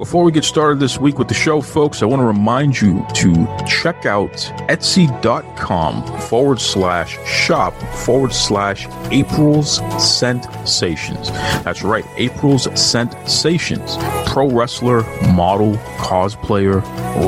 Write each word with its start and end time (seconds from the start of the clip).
Before 0.00 0.24
we 0.24 0.32
get 0.32 0.44
started 0.44 0.80
this 0.80 0.96
week 0.96 1.18
with 1.18 1.28
the 1.28 1.34
show, 1.34 1.60
folks, 1.60 2.02
I 2.02 2.06
want 2.06 2.20
to 2.20 2.24
remind 2.24 2.80
you 2.80 3.04
to 3.16 3.34
check 3.68 4.06
out 4.06 4.32
etsy.com 4.70 6.20
forward 6.20 6.58
slash 6.58 7.18
shop 7.28 7.74
forward 7.74 8.32
slash 8.32 8.86
April's 9.10 9.80
Scentsations. 9.98 11.26
That's 11.64 11.82
right, 11.82 12.06
April's 12.16 12.66
Scentsations. 12.68 13.98
Pro 14.26 14.48
wrestler, 14.48 15.02
model, 15.34 15.74
cosplayer, 15.98 16.80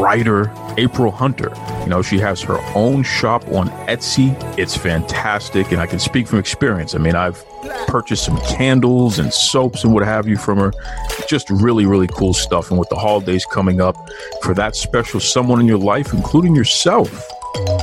writer, 0.02 0.46
April 0.76 1.10
Hunter. 1.10 1.52
You 1.82 1.88
know, 1.88 2.02
she 2.02 2.18
has 2.18 2.40
her 2.42 2.58
own 2.74 3.02
shop 3.02 3.46
on 3.48 3.68
Etsy. 3.86 4.36
It's 4.58 4.76
fantastic, 4.76 5.72
and 5.72 5.80
I 5.80 5.86
can 5.86 5.98
speak 5.98 6.26
from 6.26 6.38
experience. 6.38 6.94
I 6.94 6.98
mean, 6.98 7.14
I've 7.14 7.44
purchased 7.86 8.24
some 8.24 8.38
candles 8.42 9.18
and 9.18 9.32
soaps 9.32 9.84
and 9.84 9.92
what 9.92 10.04
have 10.04 10.26
you 10.26 10.36
from 10.36 10.58
her. 10.58 10.72
Just 11.28 11.50
really, 11.50 11.86
really 11.86 12.08
cool 12.08 12.34
stuff. 12.34 12.70
And 12.70 12.78
with 12.78 12.88
the 12.88 12.96
holidays 12.96 13.44
coming 13.44 13.80
up, 13.80 13.96
for 14.42 14.54
that 14.54 14.76
special 14.76 15.20
someone 15.20 15.60
in 15.60 15.66
your 15.66 15.78
life, 15.78 16.12
including 16.12 16.54
yourself, 16.54 17.10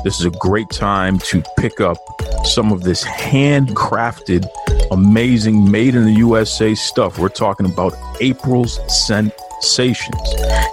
this 0.03 0.19
is 0.19 0.25
a 0.25 0.31
great 0.31 0.69
time 0.69 1.19
to 1.19 1.44
pick 1.58 1.80
up 1.80 1.97
some 2.44 2.71
of 2.71 2.83
this 2.83 3.03
handcrafted, 3.03 4.47
amazing, 4.91 5.69
made 5.69 5.95
in 5.95 6.05
the 6.05 6.13
USA 6.13 6.73
stuff. 6.73 7.19
We're 7.19 7.30
talking 7.30 7.66
about 7.66 7.94
April's 8.19 8.80
Scentsations. 8.88 10.13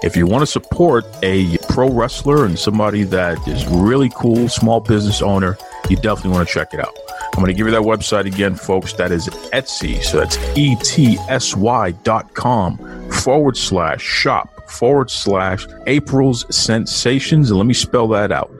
If 0.02 0.16
you 0.16 0.26
want 0.26 0.42
to 0.42 0.46
support 0.46 1.04
a 1.22 1.55
pro 1.76 1.90
wrestler 1.90 2.46
and 2.46 2.58
somebody 2.58 3.02
that 3.02 3.36
is 3.46 3.66
really 3.66 4.10
cool, 4.14 4.48
small 4.48 4.80
business 4.80 5.20
owner, 5.20 5.58
you 5.90 5.96
definitely 5.96 6.30
want 6.30 6.48
to 6.48 6.54
check 6.54 6.72
it 6.72 6.80
out. 6.80 6.96
I'm 7.34 7.42
going 7.42 7.48
to 7.48 7.52
give 7.52 7.66
you 7.66 7.72
that 7.72 7.82
website 7.82 8.24
again, 8.24 8.54
folks. 8.54 8.94
That 8.94 9.12
is 9.12 9.28
Etsy. 9.52 10.02
So 10.02 10.20
that's 10.20 10.38
E 10.56 10.74
T 10.76 11.18
S 11.28 11.54
Y 11.54 11.90
dot 12.02 12.32
com 12.32 12.78
forward 13.10 13.58
slash 13.58 14.00
shop 14.00 14.70
forward 14.70 15.10
slash 15.10 15.66
April's 15.86 16.44
Scentsations. 16.44 17.50
And 17.50 17.58
let 17.58 17.66
me 17.66 17.74
spell 17.74 18.08
that 18.08 18.32
out 18.32 18.50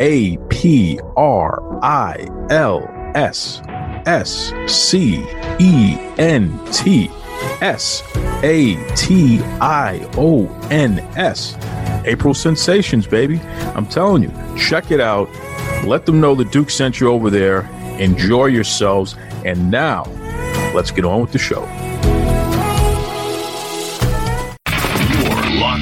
A 0.00 0.36
P 0.48 0.98
R 1.16 1.78
I 1.80 2.26
L 2.50 2.82
S 3.14 3.62
S 4.04 4.52
C 4.66 5.24
E 5.60 5.96
N 6.18 6.58
T 6.72 7.08
S 7.60 8.02
A 8.42 8.76
T 8.94 9.40
I 9.60 10.08
O 10.16 10.46
N 10.70 10.98
S. 11.16 11.56
April 12.06 12.34
Scentsations, 12.34 13.08
baby. 13.08 13.40
I'm 13.74 13.86
telling 13.86 14.22
you, 14.22 14.32
check 14.58 14.90
it 14.90 15.00
out. 15.00 15.28
Let 15.84 16.06
them 16.06 16.20
know 16.20 16.34
the 16.34 16.44
Duke 16.44 16.70
sent 16.70 17.00
you 17.00 17.08
over 17.08 17.30
there. 17.30 17.68
Enjoy 17.98 18.46
yourselves. 18.46 19.16
And 19.44 19.70
now, 19.70 20.04
let's 20.74 20.90
get 20.90 21.04
on 21.04 21.20
with 21.20 21.32
the 21.32 21.38
show. 21.38 21.62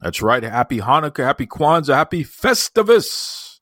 That's 0.00 0.22
right. 0.22 0.42
Happy 0.42 0.78
Hanukkah. 0.78 1.24
Happy 1.24 1.46
Kwanzaa. 1.46 1.94
Happy 1.94 2.24
Festivus. 2.24 3.58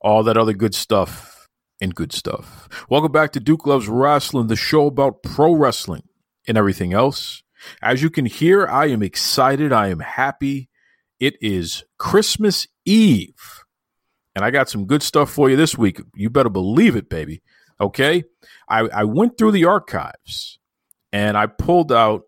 All 0.00 0.22
that 0.22 0.36
other 0.36 0.54
good 0.54 0.74
stuff 0.74 1.48
and 1.80 1.94
good 1.94 2.12
stuff. 2.12 2.68
Welcome 2.88 3.12
back 3.12 3.32
to 3.32 3.40
Duke 3.40 3.66
Loves 3.66 3.88
Wrestling, 3.88 4.46
the 4.46 4.56
show 4.56 4.86
about 4.86 5.22
pro 5.22 5.52
wrestling 5.54 6.04
and 6.48 6.56
everything 6.56 6.94
else. 6.94 7.42
As 7.82 8.02
you 8.02 8.08
can 8.08 8.24
hear, 8.24 8.66
I 8.66 8.86
am 8.86 9.02
excited. 9.02 9.72
I 9.72 9.88
am 9.88 10.00
happy. 10.00 10.70
It 11.20 11.36
is 11.42 11.84
Christmas 11.98 12.66
Eve. 12.84 13.64
And 14.34 14.44
I 14.44 14.50
got 14.50 14.68
some 14.68 14.86
good 14.86 15.02
stuff 15.02 15.30
for 15.30 15.50
you 15.50 15.56
this 15.56 15.76
week. 15.76 16.00
You 16.14 16.30
better 16.30 16.50
believe 16.50 16.96
it, 16.96 17.08
baby. 17.08 17.42
Okay. 17.80 18.24
I, 18.68 18.80
I 18.80 19.04
went 19.04 19.36
through 19.36 19.52
the 19.52 19.64
archives 19.64 20.58
and 21.12 21.36
I 21.36 21.46
pulled 21.46 21.92
out 21.92 22.22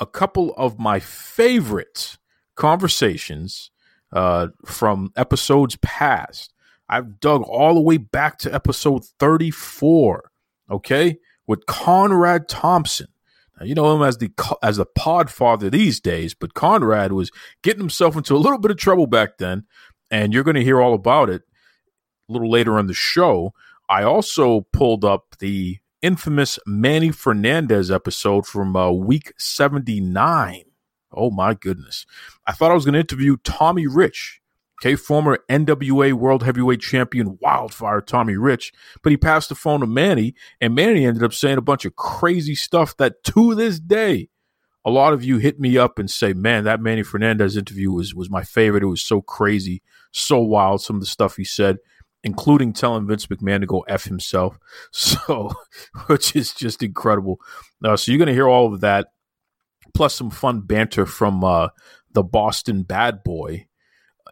a 0.00 0.06
couple 0.06 0.54
of 0.56 0.78
my 0.78 1.00
favorite 1.00 2.18
conversations 2.58 3.70
uh, 4.12 4.48
from 4.66 5.12
episodes 5.16 5.76
past. 5.76 6.52
I've 6.88 7.20
dug 7.20 7.42
all 7.42 7.74
the 7.74 7.80
way 7.80 7.96
back 7.96 8.38
to 8.38 8.54
episode 8.54 9.04
34, 9.18 10.30
okay, 10.70 11.18
with 11.46 11.66
Conrad 11.66 12.48
Thompson. 12.48 13.08
Now, 13.58 13.66
you 13.66 13.74
know 13.74 13.94
him 13.94 14.02
as 14.02 14.18
the 14.18 14.30
as 14.62 14.76
the 14.76 14.86
Podfather 14.86 15.70
these 15.70 16.00
days, 16.00 16.34
but 16.34 16.54
Conrad 16.54 17.12
was 17.12 17.30
getting 17.62 17.80
himself 17.80 18.16
into 18.16 18.34
a 18.34 18.38
little 18.38 18.58
bit 18.58 18.70
of 18.70 18.76
trouble 18.76 19.06
back 19.06 19.38
then, 19.38 19.64
and 20.10 20.32
you're 20.32 20.44
going 20.44 20.54
to 20.54 20.64
hear 20.64 20.80
all 20.80 20.94
about 20.94 21.28
it 21.28 21.42
a 22.28 22.32
little 22.32 22.50
later 22.50 22.78
in 22.78 22.86
the 22.86 22.94
show. 22.94 23.52
I 23.88 24.02
also 24.02 24.62
pulled 24.72 25.04
up 25.04 25.36
the 25.38 25.78
infamous 26.02 26.58
Manny 26.66 27.10
Fernandez 27.10 27.90
episode 27.90 28.46
from 28.46 28.76
uh, 28.76 28.90
week 28.90 29.32
79. 29.38 30.67
Oh 31.12 31.30
my 31.30 31.54
goodness. 31.54 32.06
I 32.46 32.52
thought 32.52 32.70
I 32.70 32.74
was 32.74 32.84
going 32.84 32.94
to 32.94 33.00
interview 33.00 33.36
Tommy 33.44 33.86
Rich, 33.86 34.40
okay, 34.80 34.94
former 34.94 35.38
NWA 35.50 36.12
World 36.12 36.42
Heavyweight 36.42 36.80
Champion 36.80 37.38
Wildfire 37.40 38.00
Tommy 38.00 38.36
Rich, 38.36 38.72
but 39.02 39.10
he 39.10 39.16
passed 39.16 39.48
the 39.48 39.54
phone 39.54 39.80
to 39.80 39.86
Manny, 39.86 40.34
and 40.60 40.74
Manny 40.74 41.06
ended 41.06 41.22
up 41.22 41.32
saying 41.32 41.58
a 41.58 41.62
bunch 41.62 41.84
of 41.84 41.96
crazy 41.96 42.54
stuff 42.54 42.96
that 42.98 43.22
to 43.24 43.54
this 43.54 43.80
day, 43.80 44.28
a 44.84 44.90
lot 44.90 45.12
of 45.12 45.24
you 45.24 45.38
hit 45.38 45.58
me 45.58 45.76
up 45.76 45.98
and 45.98 46.10
say, 46.10 46.32
man, 46.32 46.64
that 46.64 46.80
Manny 46.80 47.02
Fernandez 47.02 47.56
interview 47.56 47.90
was, 47.90 48.14
was 48.14 48.30
my 48.30 48.42
favorite. 48.42 48.82
It 48.82 48.86
was 48.86 49.02
so 49.02 49.20
crazy, 49.20 49.82
so 50.12 50.40
wild, 50.40 50.82
some 50.82 50.96
of 50.96 51.00
the 51.00 51.06
stuff 51.06 51.36
he 51.36 51.44
said 51.44 51.78
including 52.24 52.72
telling 52.72 53.06
Vince 53.06 53.26
McMahon 53.26 53.60
to 53.60 53.66
go 53.66 53.80
F 53.88 54.04
himself. 54.04 54.58
So, 54.90 55.52
which 56.06 56.34
is 56.34 56.52
just 56.52 56.82
incredible. 56.82 57.40
Uh, 57.84 57.96
so, 57.96 58.10
you're 58.10 58.18
going 58.18 58.26
to 58.26 58.34
hear 58.34 58.48
all 58.48 58.72
of 58.72 58.80
that, 58.80 59.08
plus 59.94 60.14
some 60.14 60.30
fun 60.30 60.60
banter 60.60 61.06
from 61.06 61.42
uh, 61.44 61.68
the 62.12 62.22
Boston 62.22 62.82
Bad 62.82 63.22
Boy 63.22 63.66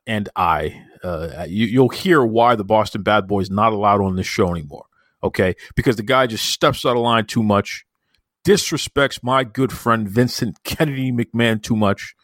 and 0.07 0.29
I. 0.37 0.83
Uh, 1.03 1.47
you, 1.49 1.67
you'll 1.67 1.89
hear 1.89 2.25
why 2.25 2.55
the 2.55 2.65
Boston 2.65 3.03
Bad 3.03 3.27
Boy 3.27 3.41
is 3.41 3.51
not 3.51 3.73
allowed 3.73 4.01
on 4.01 4.17
this 4.17 4.27
show 4.27 4.51
anymore. 4.51 4.87
Okay. 5.23 5.55
Because 5.75 5.97
the 5.97 6.03
guy 6.03 6.27
just 6.27 6.51
steps 6.51 6.85
out 6.85 6.97
of 6.97 7.03
line 7.03 7.27
too 7.27 7.43
much, 7.43 7.85
disrespects 8.47 9.23
my 9.23 9.45
good 9.45 9.73
friend 9.73 10.09
Vincent 10.09 10.63
Kennedy 10.65 11.13
McMahon 11.13 11.63
too 11.63 11.77
much. 11.77 12.15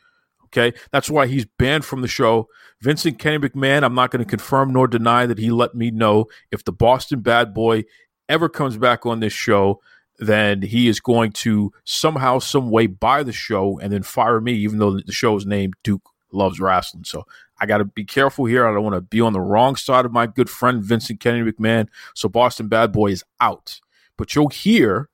Okay. 0.47 0.76
That's 0.91 1.10
why 1.10 1.26
he's 1.26 1.47
banned 1.59 1.84
from 1.84 2.03
the 2.03 2.09
show. 2.09 2.49
Vincent 2.81 3.19
Kennedy 3.19 3.49
McMahon, 3.49 3.84
I'm 3.84 3.94
not 3.94 4.10
going 4.10 4.25
to 4.25 4.28
confirm 4.28 4.72
nor 4.72 4.87
deny 4.87 5.26
that 5.26 5.38
he 5.38 5.50
let 5.50 5.75
me 5.75 5.91
know 5.91 6.26
if 6.50 6.64
the 6.64 6.72
Boston 6.72 7.20
Bad 7.20 7.54
Boy 7.54 7.84
ever 8.28 8.49
comes 8.49 8.76
back 8.76 9.04
on 9.06 9.20
this 9.20 9.32
show, 9.32 9.81
then 10.19 10.62
he 10.62 10.89
is 10.89 11.00
going 11.00 11.33
to 11.33 11.73
somehow, 11.84 12.39
some 12.39 12.71
way 12.71 12.87
buy 12.87 13.23
the 13.23 13.33
show 13.33 13.78
and 13.81 13.93
then 13.93 14.03
fire 14.03 14.41
me, 14.41 14.53
even 14.53 14.78
though 14.78 14.99
the 14.99 15.12
show 15.12 15.37
is 15.37 15.47
named 15.47 15.75
Duke 15.83 16.09
Loves 16.33 16.61
Wrestling. 16.61 17.05
So 17.05 17.25
I 17.61 17.67
got 17.67 17.78
to 17.78 17.84
be 17.84 18.05
careful 18.05 18.45
here. 18.45 18.67
I 18.67 18.73
don't 18.73 18.83
want 18.83 18.95
to 18.95 19.00
be 19.00 19.21
on 19.21 19.32
the 19.32 19.41
wrong 19.41 19.76
side 19.76 20.05
of 20.05 20.12
my 20.12 20.26
good 20.26 20.50
friend 20.50 20.82
Vincent 20.82 21.20
Kennedy 21.20 21.50
McMahon. 21.50 21.88
So 22.14 22.29
Boston 22.29 22.69
Bad 22.69 22.93
Boy 22.93 23.12
is 23.12 23.25
out. 23.41 23.81
But 24.17 24.35
you'll 24.35 24.49
hear 24.49 25.09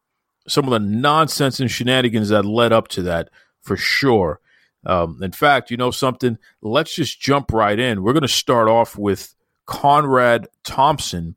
some 0.46 0.64
of 0.64 0.70
the 0.70 0.78
nonsense 0.78 1.60
and 1.60 1.70
shenanigans 1.70 2.30
that 2.30 2.44
led 2.44 2.72
up 2.72 2.88
to 2.88 3.02
that 3.02 3.30
for 3.60 3.76
sure. 3.76 4.40
Um, 4.86 5.22
in 5.22 5.32
fact, 5.32 5.70
you 5.70 5.76
know 5.76 5.90
something? 5.90 6.38
Let's 6.62 6.94
just 6.94 7.20
jump 7.20 7.52
right 7.52 7.78
in. 7.78 8.02
We're 8.02 8.14
going 8.14 8.22
to 8.22 8.28
start 8.28 8.68
off 8.68 8.96
with 8.96 9.34
Conrad 9.66 10.48
Thompson. 10.64 11.36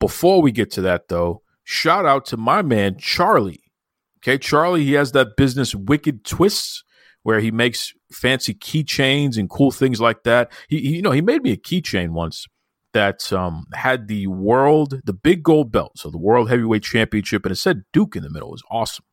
Before 0.00 0.42
we 0.42 0.50
get 0.50 0.72
to 0.72 0.82
that, 0.82 1.08
though, 1.08 1.42
shout 1.64 2.06
out 2.06 2.26
to 2.26 2.36
my 2.36 2.62
man, 2.62 2.96
Charlie. 2.98 3.60
Okay, 4.18 4.38
Charlie, 4.38 4.84
he 4.84 4.92
has 4.94 5.12
that 5.12 5.36
business 5.36 5.74
Wicked 5.74 6.24
Twists 6.24 6.82
where 7.24 7.40
he 7.40 7.50
makes 7.50 7.92
fancy 8.12 8.54
keychains 8.54 9.36
and 9.36 9.50
cool 9.50 9.70
things 9.70 10.00
like 10.00 10.22
that. 10.24 10.52
He, 10.68 10.80
he 10.80 10.96
you 10.96 11.02
know, 11.02 11.10
he 11.10 11.20
made 11.20 11.42
me 11.42 11.52
a 11.52 11.56
keychain 11.56 12.10
once 12.10 12.46
that 12.92 13.32
um, 13.32 13.66
had 13.74 14.08
the 14.08 14.28
world, 14.28 15.00
the 15.04 15.12
big 15.12 15.42
gold 15.42 15.72
belt, 15.72 15.98
so 15.98 16.10
the 16.10 16.18
World 16.18 16.48
Heavyweight 16.48 16.84
Championship, 16.84 17.44
and 17.44 17.52
it 17.52 17.56
said 17.56 17.82
Duke 17.92 18.14
in 18.14 18.22
the 18.22 18.30
middle. 18.30 18.48
It 18.50 18.52
was 18.52 18.62
awesome. 18.70 19.04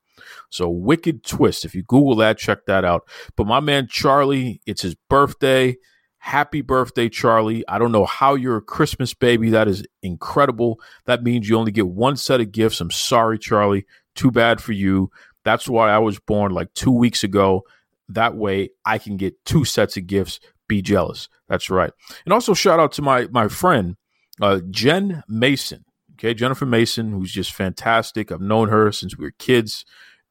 So 0.49 0.69
Wicked 0.69 1.25
Twist. 1.25 1.65
If 1.65 1.73
you 1.73 1.83
Google 1.83 2.15
that, 2.17 2.37
check 2.37 2.65
that 2.67 2.85
out. 2.85 3.09
But 3.35 3.47
my 3.47 3.59
man 3.59 3.87
Charlie, 3.89 4.61
it's 4.65 4.83
his 4.83 4.95
birthday. 5.09 5.77
Happy 6.23 6.61
birthday, 6.61 7.09
Charlie. 7.09 7.67
I 7.67 7.79
don't 7.79 7.91
know 7.91 8.05
how 8.05 8.35
you're 8.35 8.57
a 8.57 8.61
Christmas 8.61 9.11
baby. 9.11 9.49
That 9.49 9.67
is 9.67 9.83
incredible. 10.03 10.79
That 11.05 11.23
means 11.23 11.49
you 11.49 11.57
only 11.57 11.71
get 11.71 11.87
one 11.87 12.15
set 12.15 12.39
of 12.39 12.51
gifts. 12.51 12.79
I'm 12.79 12.91
sorry, 12.91 13.39
Charlie. 13.39 13.87
Too 14.13 14.29
bad 14.29 14.61
for 14.61 14.71
you. 14.71 15.09
That's 15.43 15.67
why 15.67 15.89
I 15.89 15.97
was 15.97 16.19
born 16.19 16.51
like 16.51 16.71
two 16.75 16.91
weeks 16.91 17.23
ago. 17.23 17.63
That 18.07 18.35
way 18.35 18.69
I 18.85 18.99
can 18.99 19.17
get 19.17 19.43
two 19.45 19.65
sets 19.65 19.97
of 19.97 20.05
gifts. 20.05 20.39
Be 20.67 20.83
jealous. 20.83 21.27
That's 21.49 21.71
right. 21.71 21.91
And 22.23 22.33
also 22.33 22.53
shout 22.53 22.79
out 22.79 22.91
to 22.93 23.01
my 23.01 23.27
my 23.31 23.47
friend, 23.47 23.95
uh, 24.39 24.59
Jen 24.69 25.23
Mason. 25.27 25.85
Okay, 26.13 26.35
Jennifer 26.35 26.67
Mason, 26.67 27.13
who's 27.13 27.31
just 27.31 27.51
fantastic. 27.51 28.31
I've 28.31 28.41
known 28.41 28.69
her 28.69 28.91
since 28.91 29.17
we 29.17 29.25
were 29.25 29.33
kids. 29.39 29.85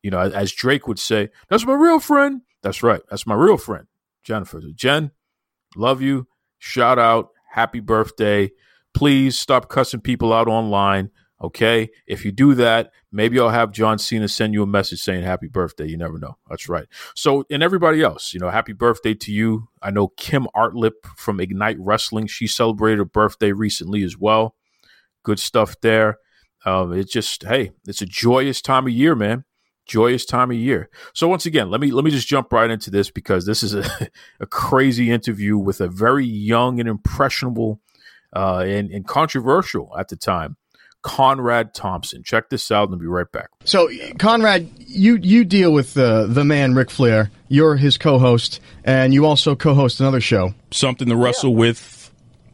You 0.04 0.12
know, 0.12 0.20
as 0.20 0.52
Drake 0.52 0.86
would 0.86 1.00
say, 1.00 1.30
that's 1.48 1.66
my 1.66 1.74
real 1.74 1.98
friend. 1.98 2.42
That's 2.62 2.84
right. 2.84 3.02
That's 3.10 3.26
my 3.26 3.34
real 3.34 3.56
friend, 3.56 3.88
Jennifer. 4.22 4.62
Jen, 4.72 5.10
Love 5.76 6.02
you. 6.02 6.26
Shout 6.58 6.98
out. 6.98 7.30
Happy 7.50 7.80
birthday. 7.80 8.50
Please 8.94 9.38
stop 9.38 9.68
cussing 9.68 10.00
people 10.00 10.32
out 10.32 10.48
online. 10.48 11.10
Okay. 11.42 11.90
If 12.06 12.24
you 12.24 12.32
do 12.32 12.54
that, 12.54 12.92
maybe 13.10 13.40
I'll 13.40 13.48
have 13.48 13.72
John 13.72 13.98
Cena 13.98 14.28
send 14.28 14.52
you 14.52 14.62
a 14.62 14.66
message 14.66 15.00
saying 15.00 15.24
happy 15.24 15.48
birthday. 15.48 15.86
You 15.86 15.96
never 15.96 16.18
know. 16.18 16.36
That's 16.48 16.68
right. 16.68 16.86
So, 17.14 17.44
and 17.50 17.62
everybody 17.62 18.02
else, 18.02 18.34
you 18.34 18.40
know, 18.40 18.50
happy 18.50 18.72
birthday 18.72 19.14
to 19.14 19.32
you. 19.32 19.68
I 19.80 19.90
know 19.90 20.08
Kim 20.08 20.46
Artlip 20.54 20.92
from 21.16 21.40
Ignite 21.40 21.78
Wrestling. 21.80 22.26
She 22.26 22.46
celebrated 22.46 22.98
her 22.98 23.04
birthday 23.04 23.52
recently 23.52 24.02
as 24.02 24.18
well. 24.18 24.54
Good 25.22 25.40
stuff 25.40 25.76
there. 25.80 26.18
Um, 26.66 26.92
it's 26.92 27.12
just, 27.12 27.44
hey, 27.44 27.72
it's 27.86 28.02
a 28.02 28.06
joyous 28.06 28.60
time 28.60 28.86
of 28.86 28.92
year, 28.92 29.14
man 29.14 29.44
joyous 29.86 30.24
time 30.24 30.50
of 30.50 30.56
year. 30.56 30.88
So 31.14 31.28
once 31.28 31.46
again, 31.46 31.70
let 31.70 31.80
me 31.80 31.90
let 31.90 32.04
me 32.04 32.10
just 32.10 32.28
jump 32.28 32.52
right 32.52 32.70
into 32.70 32.90
this 32.90 33.10
because 33.10 33.46
this 33.46 33.62
is 33.62 33.74
a, 33.74 33.84
a 34.40 34.46
crazy 34.46 35.10
interview 35.10 35.58
with 35.58 35.80
a 35.80 35.88
very 35.88 36.26
young 36.26 36.80
and 36.80 36.88
impressionable 36.88 37.80
uh, 38.34 38.64
and, 38.66 38.90
and 38.90 39.06
controversial 39.06 39.92
at 39.98 40.08
the 40.08 40.16
time. 40.16 40.56
Conrad 41.02 41.72
Thompson. 41.72 42.22
Check 42.22 42.50
this 42.50 42.70
out 42.70 42.84
and 42.84 42.94
I'll 42.94 43.00
be 43.00 43.06
right 43.06 43.30
back. 43.32 43.48
So, 43.64 43.88
Conrad, 44.18 44.68
you 44.76 45.16
you 45.16 45.44
deal 45.44 45.72
with 45.72 45.96
uh, 45.96 46.26
the 46.26 46.44
man 46.44 46.74
Ric 46.74 46.90
Flair. 46.90 47.30
You're 47.48 47.76
his 47.76 47.96
co-host, 47.96 48.60
and 48.84 49.14
you 49.14 49.26
also 49.26 49.56
co-host 49.56 50.00
another 50.00 50.20
show. 50.20 50.54
Something 50.70 51.08
to 51.08 51.16
wrestle 51.16 51.50
yeah. 51.50 51.56
with 51.56 51.99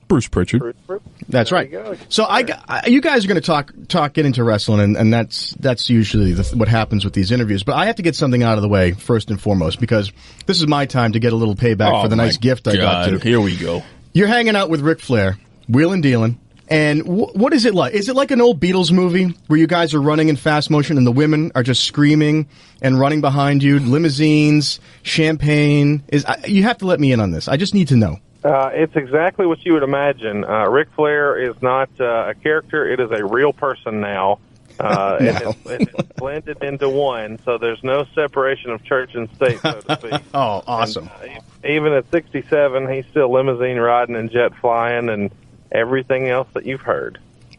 Bruce 0.08 0.28
Pritchard. 0.28 0.60
Bruce, 0.60 0.76
Bruce. 0.86 1.02
That's 1.28 1.50
there 1.50 1.58
right. 1.58 1.98
So 2.08 2.24
I, 2.24 2.44
I, 2.68 2.86
you 2.86 3.00
guys 3.00 3.24
are 3.24 3.28
going 3.28 3.40
to 3.40 3.46
talk 3.46 3.72
talk 3.88 4.12
get 4.12 4.26
into 4.26 4.44
wrestling, 4.44 4.80
and, 4.80 4.96
and 4.96 5.12
that's 5.12 5.50
that's 5.54 5.90
usually 5.90 6.32
the, 6.32 6.56
what 6.56 6.68
happens 6.68 7.04
with 7.04 7.14
these 7.14 7.32
interviews. 7.32 7.64
But 7.64 7.74
I 7.74 7.86
have 7.86 7.96
to 7.96 8.02
get 8.02 8.14
something 8.14 8.42
out 8.42 8.56
of 8.56 8.62
the 8.62 8.68
way 8.68 8.92
first 8.92 9.30
and 9.30 9.40
foremost 9.40 9.80
because 9.80 10.12
this 10.46 10.60
is 10.60 10.66
my 10.66 10.86
time 10.86 11.12
to 11.12 11.18
get 11.18 11.32
a 11.32 11.36
little 11.36 11.56
payback 11.56 11.92
oh 11.92 12.02
for 12.02 12.08
the 12.08 12.16
nice 12.16 12.36
gift 12.36 12.64
God. 12.64 12.76
I 12.76 13.10
got. 13.10 13.10
To. 13.10 13.18
Here 13.18 13.40
we 13.40 13.56
go. 13.56 13.82
You're 14.12 14.28
hanging 14.28 14.56
out 14.56 14.70
with 14.70 14.80
Ric 14.80 15.00
Flair, 15.00 15.38
wheeling 15.68 16.00
dealing. 16.00 16.40
And 16.68 17.04
w- 17.04 17.28
what 17.34 17.52
is 17.52 17.64
it 17.64 17.74
like? 17.74 17.94
Is 17.94 18.08
it 18.08 18.16
like 18.16 18.30
an 18.30 18.40
old 18.40 18.60
Beatles 18.60 18.90
movie 18.90 19.26
where 19.46 19.58
you 19.58 19.66
guys 19.66 19.94
are 19.94 20.00
running 20.00 20.28
in 20.28 20.36
fast 20.36 20.70
motion 20.70 20.98
and 20.98 21.06
the 21.06 21.12
women 21.12 21.52
are 21.54 21.62
just 21.62 21.84
screaming 21.84 22.48
and 22.82 22.98
running 22.98 23.20
behind 23.20 23.62
you? 23.62 23.78
Limousines, 23.78 24.80
champagne. 25.02 26.02
Is 26.08 26.24
I, 26.24 26.42
you 26.46 26.64
have 26.64 26.78
to 26.78 26.86
let 26.86 26.98
me 26.98 27.12
in 27.12 27.20
on 27.20 27.30
this? 27.30 27.46
I 27.46 27.56
just 27.56 27.74
need 27.74 27.88
to 27.88 27.96
know. 27.96 28.18
Uh, 28.46 28.70
it's 28.72 28.94
exactly 28.94 29.44
what 29.44 29.64
you 29.64 29.72
would 29.72 29.82
imagine. 29.82 30.44
Uh, 30.44 30.68
Ric 30.70 30.88
Flair 30.94 31.36
is 31.36 31.60
not 31.60 31.90
uh, 31.98 32.28
a 32.28 32.34
character; 32.34 32.88
it 32.88 33.00
is 33.00 33.10
a 33.10 33.24
real 33.24 33.52
person 33.52 34.00
now. 34.00 34.38
Uh, 34.78 35.16
no. 35.20 35.26
and 35.26 35.82
it's, 35.82 35.92
it's 35.98 36.12
blended 36.16 36.62
into 36.62 36.88
one, 36.88 37.40
so 37.44 37.58
there's 37.58 37.82
no 37.82 38.04
separation 38.14 38.70
of 38.70 38.84
church 38.84 39.16
and 39.16 39.28
state, 39.34 39.58
so 39.60 39.80
to 39.80 39.98
speak. 39.98 40.20
oh, 40.34 40.62
awesome! 40.64 41.10
And, 41.22 41.38
uh, 41.38 41.68
even 41.68 41.92
at 41.92 42.08
67, 42.12 42.92
he's 42.92 43.04
still 43.06 43.32
limousine 43.32 43.78
riding 43.78 44.14
and 44.14 44.30
jet 44.30 44.54
flying 44.60 45.08
and 45.08 45.32
everything 45.72 46.28
else 46.28 46.46
that 46.54 46.66
you've 46.66 46.82
heard. 46.82 47.18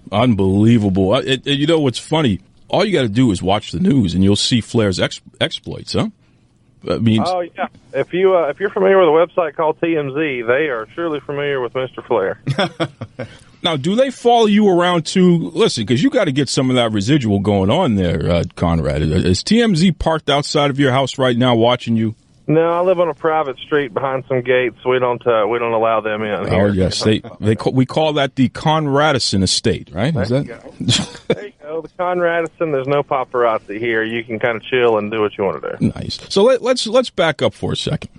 Unbelievable! 0.10 1.16
It, 1.16 1.46
it, 1.46 1.60
you 1.60 1.68
know 1.68 1.82
what's 1.82 2.00
funny? 2.00 2.40
All 2.70 2.86
you 2.86 2.94
got 2.94 3.02
to 3.02 3.10
do 3.10 3.30
is 3.32 3.44
watch 3.44 3.74
the 3.74 3.82
news, 3.82 4.14
and 4.14 4.24
you'll 4.24 4.38
see 4.38 4.62
Flair's 4.62 5.02
ex- 5.02 5.20
exploits, 5.42 5.92
huh? 5.92 6.12
I 6.90 6.98
mean, 6.98 7.22
oh 7.26 7.42
yeah. 7.42 7.68
If 7.94 8.14
you 8.14 8.36
uh, 8.36 8.48
if 8.50 8.60
you're 8.60 8.70
familiar 8.70 9.00
with 9.00 9.10
a 9.10 9.12
website 9.12 9.56
called 9.56 9.80
TMZ, 9.80 10.48
they 10.48 10.70
are 10.70 10.88
surely 10.94 11.20
familiar 11.20 11.60
with 11.60 11.74
Mr. 11.74 12.06
Flair. 12.06 12.40
now, 13.64 13.76
do 13.76 13.96
they 13.96 14.10
follow 14.10 14.46
you 14.46 14.70
around 14.70 15.06
to 15.08 15.50
Listen, 15.50 15.84
because 15.84 16.04
you 16.04 16.10
got 16.10 16.26
to 16.26 16.32
get 16.32 16.50
some 16.50 16.70
of 16.70 16.76
that 16.76 16.92
residual 16.92 17.40
going 17.40 17.70
on 17.70 17.96
there, 17.96 18.30
uh, 18.30 18.44
Conrad. 18.56 19.02
Is 19.02 19.44
TMZ 19.44 19.98
parked 19.98 20.30
outside 20.30 20.70
of 20.70 20.80
your 20.80 20.92
house 20.92 21.18
right 21.18 21.38
now, 21.38 21.56
watching 21.56 21.96
you? 21.96 22.16
No, 22.50 22.70
I 22.70 22.80
live 22.80 23.00
on 23.02 23.10
a 23.10 23.14
private 23.14 23.58
street 23.60 23.94
behind 23.94 24.24
some 24.30 24.42
gates. 24.42 24.78
We 24.86 25.00
don't 25.00 25.26
uh, 25.28 25.46
we 25.50 25.60
don't 25.60 25.74
allow 25.74 26.00
them 26.00 26.22
in. 26.24 26.48
Here. 26.48 26.62
Oh 26.62 26.68
yes, 26.68 27.04
they 27.04 27.22
they 27.42 27.56
call, 27.56 27.74
we 27.74 27.86
call 27.86 28.14
that 28.14 28.36
the 28.36 28.48
Conradison 28.48 29.44
estate, 29.44 29.90
right? 29.92 30.14
There 30.14 30.24
Is 30.24 30.30
that? 30.30 31.54
You 31.68 31.82
the 31.82 31.90
Conradison. 31.90 32.72
There's 32.72 32.88
no 32.88 33.04
paparazzi 33.04 33.78
here. 33.80 34.04
You 34.04 34.24
can 34.24 34.40
kind 34.40 34.56
of 34.56 34.64
chill 34.64 34.98
and 34.98 35.12
do 35.12 35.22
what 35.22 35.38
you 35.38 35.44
want 35.44 35.62
to 35.62 35.78
do. 35.78 35.92
Nice. 35.96 36.20
So 36.30 36.44
let, 36.44 36.62
let's 36.62 36.88
let's 36.88 37.10
back 37.10 37.42
up 37.42 37.54
for 37.54 37.74
a 37.74 37.76
second. 37.76 38.10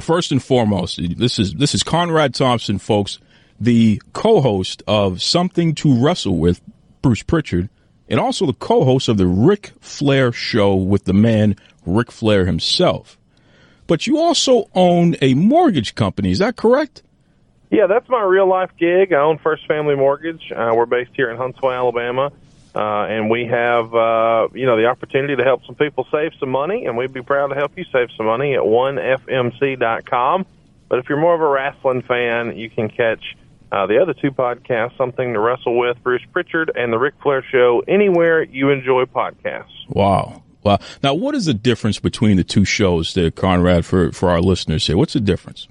First 0.00 0.32
and 0.32 0.42
foremost, 0.42 1.00
this 1.18 1.38
is 1.38 1.54
this 1.54 1.74
is 1.74 1.82
Conrad 1.82 2.34
Thompson, 2.34 2.78
folks, 2.78 3.18
the 3.58 4.00
co-host 4.12 4.82
of 4.86 5.20
Something 5.20 5.74
to 5.76 6.02
Wrestle 6.02 6.38
with, 6.38 6.60
Bruce 7.02 7.22
Pritchard, 7.22 7.68
and 8.08 8.20
also 8.20 8.46
the 8.46 8.52
co-host 8.52 9.08
of 9.08 9.18
the 9.18 9.26
Ric 9.26 9.72
Flair 9.80 10.32
Show 10.32 10.74
with 10.76 11.04
the 11.04 11.12
man 11.12 11.56
Ric 11.84 12.12
Flair 12.12 12.46
himself 12.46 13.18
but 13.90 14.06
you 14.06 14.18
also 14.18 14.70
own 14.72 15.16
a 15.20 15.34
mortgage 15.34 15.96
company. 15.96 16.30
Is 16.30 16.38
that 16.38 16.54
correct? 16.54 17.02
Yeah, 17.70 17.88
that's 17.88 18.08
my 18.08 18.22
real 18.22 18.46
life 18.46 18.70
gig. 18.78 19.12
I 19.12 19.16
own 19.16 19.38
First 19.38 19.66
Family 19.66 19.96
Mortgage. 19.96 20.52
Uh, 20.54 20.70
we're 20.76 20.86
based 20.86 21.10
here 21.14 21.28
in 21.28 21.36
Huntsville, 21.36 21.72
Alabama. 21.72 22.30
Uh, 22.74 23.04
and 23.04 23.28
we 23.28 23.46
have, 23.46 23.94
uh, 23.94 24.48
you 24.54 24.66
know, 24.66 24.76
the 24.76 24.86
opportunity 24.86 25.36
to 25.36 25.42
help 25.42 25.64
some 25.66 25.74
people 25.74 26.06
save 26.10 26.32
some 26.38 26.50
money, 26.50 26.86
and 26.86 26.96
we'd 26.96 27.12
be 27.12 27.22
proud 27.22 27.48
to 27.48 27.54
help 27.54 27.76
you 27.76 27.84
save 27.92 28.08
some 28.16 28.26
money 28.26 28.54
at 28.54 28.60
onefmc.com. 28.60 30.46
But 30.88 30.98
if 30.98 31.08
you're 31.08 31.20
more 31.20 31.34
of 31.34 31.40
a 31.40 31.48
wrestling 31.48 32.02
fan, 32.02 32.56
you 32.56 32.70
can 32.70 32.88
catch 32.88 33.36
uh, 33.72 33.86
the 33.86 34.00
other 34.00 34.14
two 34.14 34.30
podcasts, 34.30 34.96
Something 34.96 35.32
to 35.34 35.40
Wrestle 35.40 35.78
With, 35.78 36.02
Bruce 36.02 36.24
Pritchard, 36.32 36.70
and 36.74 36.92
The 36.92 36.98
Ric 36.98 37.14
Flair 37.22 37.42
Show, 37.42 37.82
anywhere 37.86 38.42
you 38.42 38.70
enjoy 38.70 39.04
podcasts. 39.04 39.66
Wow. 39.88 40.42
Well, 40.62 40.80
now 41.02 41.14
what 41.14 41.34
is 41.34 41.46
the 41.46 41.54
difference 41.54 41.98
between 41.98 42.36
the 42.36 42.44
two 42.44 42.64
shows 42.64 43.14
there, 43.14 43.30
Conrad, 43.30 43.84
for, 43.84 44.12
for 44.12 44.30
our 44.30 44.40
listeners 44.40 44.86
here? 44.86 44.96
What's 44.96 45.14
the 45.14 45.20
difference? 45.20 45.68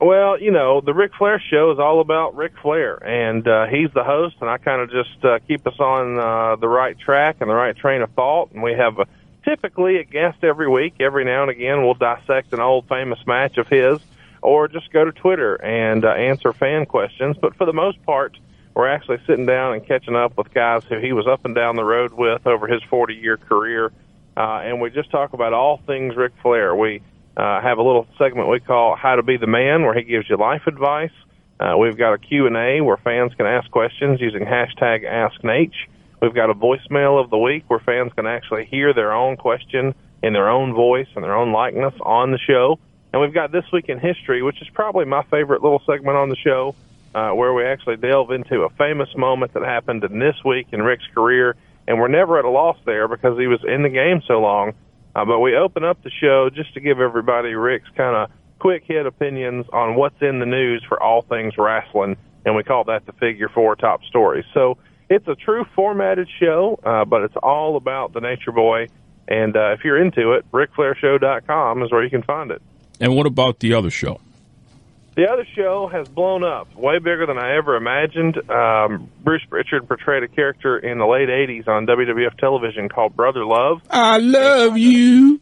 Well, 0.00 0.40
you 0.40 0.50
know, 0.50 0.82
the 0.82 0.92
Ric 0.92 1.12
Flair 1.16 1.42
show 1.50 1.70
is 1.72 1.78
all 1.78 2.00
about 2.00 2.36
Ric 2.36 2.52
Flair, 2.60 2.96
and 2.96 3.46
uh, 3.48 3.66
he's 3.66 3.90
the 3.94 4.04
host, 4.04 4.36
and 4.40 4.50
I 4.50 4.58
kind 4.58 4.82
of 4.82 4.90
just 4.90 5.24
uh, 5.24 5.38
keep 5.48 5.66
us 5.66 5.78
on 5.80 6.18
uh, 6.18 6.56
the 6.56 6.68
right 6.68 6.98
track 6.98 7.36
and 7.40 7.48
the 7.48 7.54
right 7.54 7.74
train 7.74 8.02
of 8.02 8.10
thought. 8.10 8.52
And 8.52 8.62
we 8.62 8.74
have 8.74 8.98
a, 8.98 9.06
typically 9.44 9.96
a 9.96 10.04
guest 10.04 10.44
every 10.44 10.68
week. 10.68 10.96
Every 11.00 11.24
now 11.24 11.42
and 11.42 11.50
again, 11.50 11.82
we'll 11.82 11.94
dissect 11.94 12.52
an 12.52 12.60
old 12.60 12.88
famous 12.88 13.18
match 13.26 13.56
of 13.56 13.68
his, 13.68 13.98
or 14.42 14.68
just 14.68 14.92
go 14.92 15.06
to 15.06 15.12
Twitter 15.12 15.54
and 15.54 16.04
uh, 16.04 16.10
answer 16.10 16.52
fan 16.52 16.84
questions. 16.84 17.38
But 17.40 17.56
for 17.56 17.64
the 17.64 17.72
most 17.72 18.02
part, 18.04 18.36
we're 18.74 18.88
actually 18.88 19.18
sitting 19.26 19.46
down 19.46 19.72
and 19.72 19.86
catching 19.86 20.14
up 20.14 20.36
with 20.36 20.52
guys 20.52 20.84
who 20.84 20.98
he 20.98 21.14
was 21.14 21.26
up 21.26 21.46
and 21.46 21.54
down 21.54 21.76
the 21.76 21.84
road 21.84 22.12
with 22.12 22.46
over 22.46 22.66
his 22.66 22.82
40 22.90 23.14
year 23.14 23.38
career 23.38 23.92
uh, 24.36 24.60
and 24.64 24.80
we 24.80 24.90
just 24.90 25.10
talk 25.10 25.32
about 25.32 25.52
all 25.52 25.80
things 25.86 26.14
Ric 26.14 26.32
Flair. 26.42 26.76
We 26.76 27.00
uh, 27.36 27.60
have 27.60 27.78
a 27.78 27.82
little 27.82 28.06
segment 28.18 28.48
we 28.48 28.60
call 28.60 28.96
"How 28.96 29.16
to 29.16 29.22
Be 29.22 29.36
the 29.36 29.46
Man," 29.46 29.82
where 29.82 29.94
he 29.94 30.02
gives 30.02 30.28
you 30.28 30.36
life 30.36 30.62
advice. 30.66 31.12
Uh, 31.58 31.74
we've 31.78 31.96
got 31.96 32.12
a 32.12 32.18
Q 32.18 32.46
and 32.46 32.56
A 32.56 32.80
where 32.80 32.96
fans 32.96 33.32
can 33.34 33.46
ask 33.46 33.70
questions 33.70 34.20
using 34.20 34.44
hashtag 34.44 35.04
AskNaitch. 35.04 35.74
We've 36.20 36.34
got 36.34 36.50
a 36.50 36.54
voicemail 36.54 37.22
of 37.22 37.30
the 37.30 37.38
week 37.38 37.64
where 37.68 37.78
fans 37.80 38.12
can 38.14 38.26
actually 38.26 38.64
hear 38.66 38.92
their 38.94 39.12
own 39.12 39.36
question 39.36 39.94
in 40.22 40.32
their 40.32 40.48
own 40.48 40.74
voice 40.74 41.08
and 41.14 41.24
their 41.24 41.36
own 41.36 41.52
likeness 41.52 41.94
on 42.00 42.30
the 42.30 42.38
show. 42.38 42.78
And 43.12 43.22
we've 43.22 43.34
got 43.34 43.52
this 43.52 43.64
week 43.72 43.88
in 43.88 43.98
history, 43.98 44.42
which 44.42 44.60
is 44.60 44.68
probably 44.72 45.04
my 45.04 45.22
favorite 45.30 45.62
little 45.62 45.82
segment 45.86 46.16
on 46.16 46.28
the 46.28 46.36
show, 46.36 46.74
uh, 47.14 47.30
where 47.30 47.54
we 47.54 47.64
actually 47.64 47.96
delve 47.96 48.30
into 48.30 48.62
a 48.62 48.70
famous 48.70 49.08
moment 49.16 49.54
that 49.54 49.62
happened 49.62 50.04
in 50.04 50.18
this 50.18 50.36
week 50.44 50.68
in 50.72 50.82
Ric's 50.82 51.06
career 51.14 51.56
and 51.88 51.98
we're 51.98 52.08
never 52.08 52.38
at 52.38 52.44
a 52.44 52.50
loss 52.50 52.76
there 52.84 53.08
because 53.08 53.38
he 53.38 53.46
was 53.46 53.60
in 53.66 53.82
the 53.82 53.88
game 53.88 54.22
so 54.26 54.40
long. 54.40 54.72
Uh, 55.16 55.24
but 55.24 55.40
we 55.40 55.56
open 55.56 55.82
up 55.82 56.02
the 56.02 56.10
show 56.10 56.50
just 56.50 56.74
to 56.74 56.80
give 56.80 57.00
everybody 57.00 57.54
Ric's 57.54 57.88
kind 57.96 58.14
of 58.14 58.30
quick 58.58 58.84
hit 58.84 59.06
opinions 59.06 59.64
on 59.72 59.94
what's 59.94 60.20
in 60.20 60.40
the 60.40 60.44
news 60.44 60.84
for 60.86 61.02
all 61.02 61.22
things 61.22 61.54
wrestling, 61.56 62.18
and 62.44 62.54
we 62.54 62.62
call 62.62 62.84
that 62.84 63.06
the 63.06 63.12
Figure 63.14 63.48
Four 63.48 63.76
Top 63.76 64.04
Stories. 64.04 64.44
So 64.52 64.76
it's 65.08 65.26
a 65.26 65.34
true 65.34 65.64
formatted 65.74 66.28
show, 66.38 66.78
uh, 66.84 67.06
but 67.06 67.22
it's 67.22 67.36
all 67.42 67.78
about 67.78 68.12
the 68.12 68.20
Nature 68.20 68.52
Boy. 68.52 68.88
And 69.26 69.56
uh, 69.56 69.72
if 69.72 69.84
you're 69.84 69.96
into 69.96 70.32
it, 70.32 70.44
RicFlairShow.com 70.52 71.82
is 71.82 71.90
where 71.90 72.04
you 72.04 72.10
can 72.10 72.22
find 72.22 72.50
it. 72.50 72.60
And 73.00 73.16
what 73.16 73.24
about 73.24 73.60
the 73.60 73.72
other 73.72 73.90
show? 73.90 74.20
The 75.16 75.30
other 75.30 75.46
show 75.54 75.88
has 75.88 76.06
blown 76.08 76.44
up, 76.44 76.76
way 76.76 76.98
bigger 76.98 77.24
than 77.24 77.38
I 77.38 77.56
ever 77.56 77.74
imagined. 77.76 78.36
Um, 78.50 79.10
Bruce 79.24 79.44
Pritchard 79.48 79.88
portrayed 79.88 80.22
a 80.22 80.28
character 80.28 80.76
in 80.76 80.98
the 80.98 81.06
late 81.06 81.30
'80s 81.30 81.66
on 81.66 81.86
WWF 81.86 82.36
television 82.38 82.90
called 82.90 83.16
Brother 83.16 83.46
Love. 83.46 83.80
I 83.90 84.18
love 84.18 84.76
you. 84.76 85.40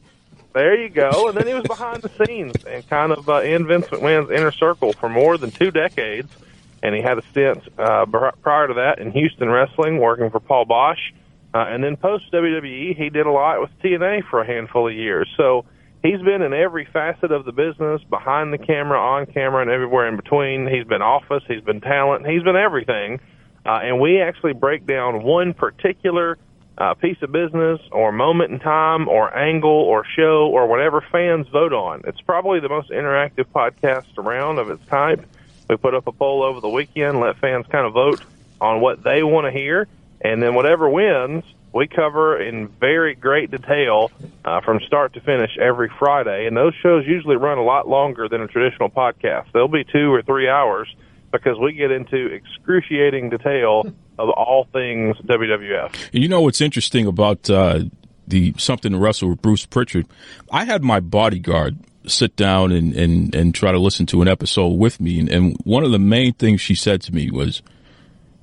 There 0.53 0.81
you 0.81 0.89
go. 0.91 1.29
And 1.29 1.37
then 1.37 1.49
he 1.49 1.55
was 1.55 1.65
behind 1.65 2.03
the 2.03 2.25
scenes 2.25 2.65
and 2.65 2.89
kind 2.89 3.11
of 3.11 3.29
uh, 3.29 3.41
in 3.41 3.67
Vince 3.67 3.87
McMahon's 3.87 4.31
inner 4.31 4.53
circle 4.53 4.93
for 4.93 5.09
more 5.09 5.37
than 5.37 5.51
two 5.51 5.73
decades. 5.73 6.33
And 6.81 6.95
he 6.95 7.03
had 7.03 7.19
a 7.19 7.23
stint 7.33 7.65
uh, 7.77 8.07
prior 8.07 8.69
to 8.69 8.75
that 8.75 9.01
in 9.01 9.11
Houston 9.11 9.51
wrestling, 9.51 9.99
working 9.99 10.31
for 10.31 10.39
Paul 10.39 10.67
Boesch. 10.67 11.13
Uh, 11.53 11.67
and 11.69 11.83
then 11.83 11.97
post 11.97 12.31
WWE, 12.33 12.97
he 12.97 13.11
did 13.11 13.27
a 13.27 13.33
lot 13.33 13.61
with 13.61 13.71
TNA 13.83 14.29
for 14.29 14.41
a 14.41 14.47
handful 14.47 14.87
of 14.87 14.95
years. 14.95 15.29
So 15.37 15.65
he's 16.05 16.21
been 16.21 16.43
in 16.43 16.53
every 16.53 16.85
facet 16.85 17.33
of 17.33 17.45
the 17.45 17.53
business, 17.53 18.03
behind 18.05 18.53
the 18.53 18.59
camera, 18.59 19.01
on 19.01 19.27
camera, 19.27 19.63
and 19.63 19.71
everywhere 19.71 20.07
in 20.07 20.17
between. 20.17 20.69
He's 20.69 20.87
been 20.87 21.03
office, 21.03 21.43
he's 21.49 21.63
been 21.63 21.81
talent, 21.81 22.27
he's 22.27 22.43
been 22.43 22.57
everything. 22.57 23.21
Uh, 23.67 23.81
and 23.83 23.99
we 23.99 24.21
actually 24.21 24.53
break 24.53 24.87
down 24.87 25.23
one 25.23 25.55
particular 25.55 26.37
uh, 26.77 26.93
piece 26.95 27.17
of 27.23 27.33
business 27.33 27.81
or 27.91 28.13
moment 28.13 28.53
in 28.53 28.59
time 28.59 29.09
or 29.09 29.35
angle 29.37 29.71
or 29.71 30.05
show 30.05 30.49
or 30.49 30.67
whatever 30.67 31.01
fans 31.01 31.49
vote 31.49 31.73
on. 31.73 32.03
It's 32.05 32.21
probably 32.21 32.61
the 32.61 32.69
most 32.69 32.91
interactive 32.91 33.47
podcast 33.55 34.19
around 34.19 34.59
of 34.59 34.69
its 34.69 34.85
type. 34.87 35.25
We 35.71 35.77
put 35.77 35.95
up 35.95 36.07
a 36.07 36.13
poll 36.13 36.43
over 36.43 36.61
the 36.61 36.69
weekend, 36.69 37.21
let 37.21 37.39
fans 37.39 37.67
kind 37.69 37.87
of 37.87 37.95
vote 37.95 38.23
on 38.61 38.81
what 38.83 39.03
they 39.03 39.23
want 39.23 39.47
to 39.47 39.51
hear, 39.51 39.89
and 40.21 40.43
then 40.43 40.55
whatever 40.55 40.89
wins, 40.89 41.45
we 41.75 41.89
cover 41.89 42.41
in 42.41 42.69
very 42.69 43.15
great 43.17 43.51
detail 43.51 44.11
uh, 44.45 44.61
from 44.61 44.79
start 44.87 45.13
to 45.15 45.21
finish 45.21 45.51
every 45.61 45.91
Friday. 45.99 46.47
And 46.47 46.57
those 46.57 46.73
shows 46.83 47.05
usually 47.07 47.37
run 47.37 47.59
a 47.59 47.65
lot 47.65 47.89
longer 47.89 48.29
than 48.29 48.41
a 48.41 48.47
traditional 48.47 48.89
podcast. 48.89 49.47
They'll 49.53 49.69
be 49.69 49.85
two 49.85 50.13
or 50.13 50.23
three 50.23 50.49
hours 50.49 50.89
because 51.33 51.59
we 51.59 51.73
get 51.73 51.91
into 51.91 52.27
excruciating 52.27 53.31
detail 53.31 53.93
of 54.19 54.31
all 54.31 54.69
things 54.73 55.17
WWF. 55.19 56.11
You 56.13 56.29
know 56.29 56.43
what's 56.43 56.61
interesting 56.61 57.07
about 57.07 57.51
uh, 57.51 57.81
the 58.29 58.55
something 58.57 58.93
to 58.93 58.99
wrestle 58.99 59.31
with 59.31 59.43
Bruce 59.43 59.67
Pritchard? 59.67 60.07
I 60.53 60.65
had 60.65 60.85
my 60.85 61.01
bodyguard 61.01 61.79
sit 62.07 62.37
down 62.37 62.71
and, 62.71 62.95
and, 62.95 63.35
and 63.35 63.55
try 63.55 63.73
to 63.73 63.79
listen 63.81 64.07
to 64.07 64.23
an 64.23 64.29
episode 64.29 64.75
with 64.75 65.01
me. 65.01 65.19
And, 65.19 65.29
and 65.29 65.57
one 65.65 65.83
of 65.83 65.91
the 65.91 65.99
main 65.99 66.35
things 66.35 66.61
she 66.61 66.77
said 66.77 67.03
to 67.03 67.15
me 67.15 67.31
was, 67.31 67.63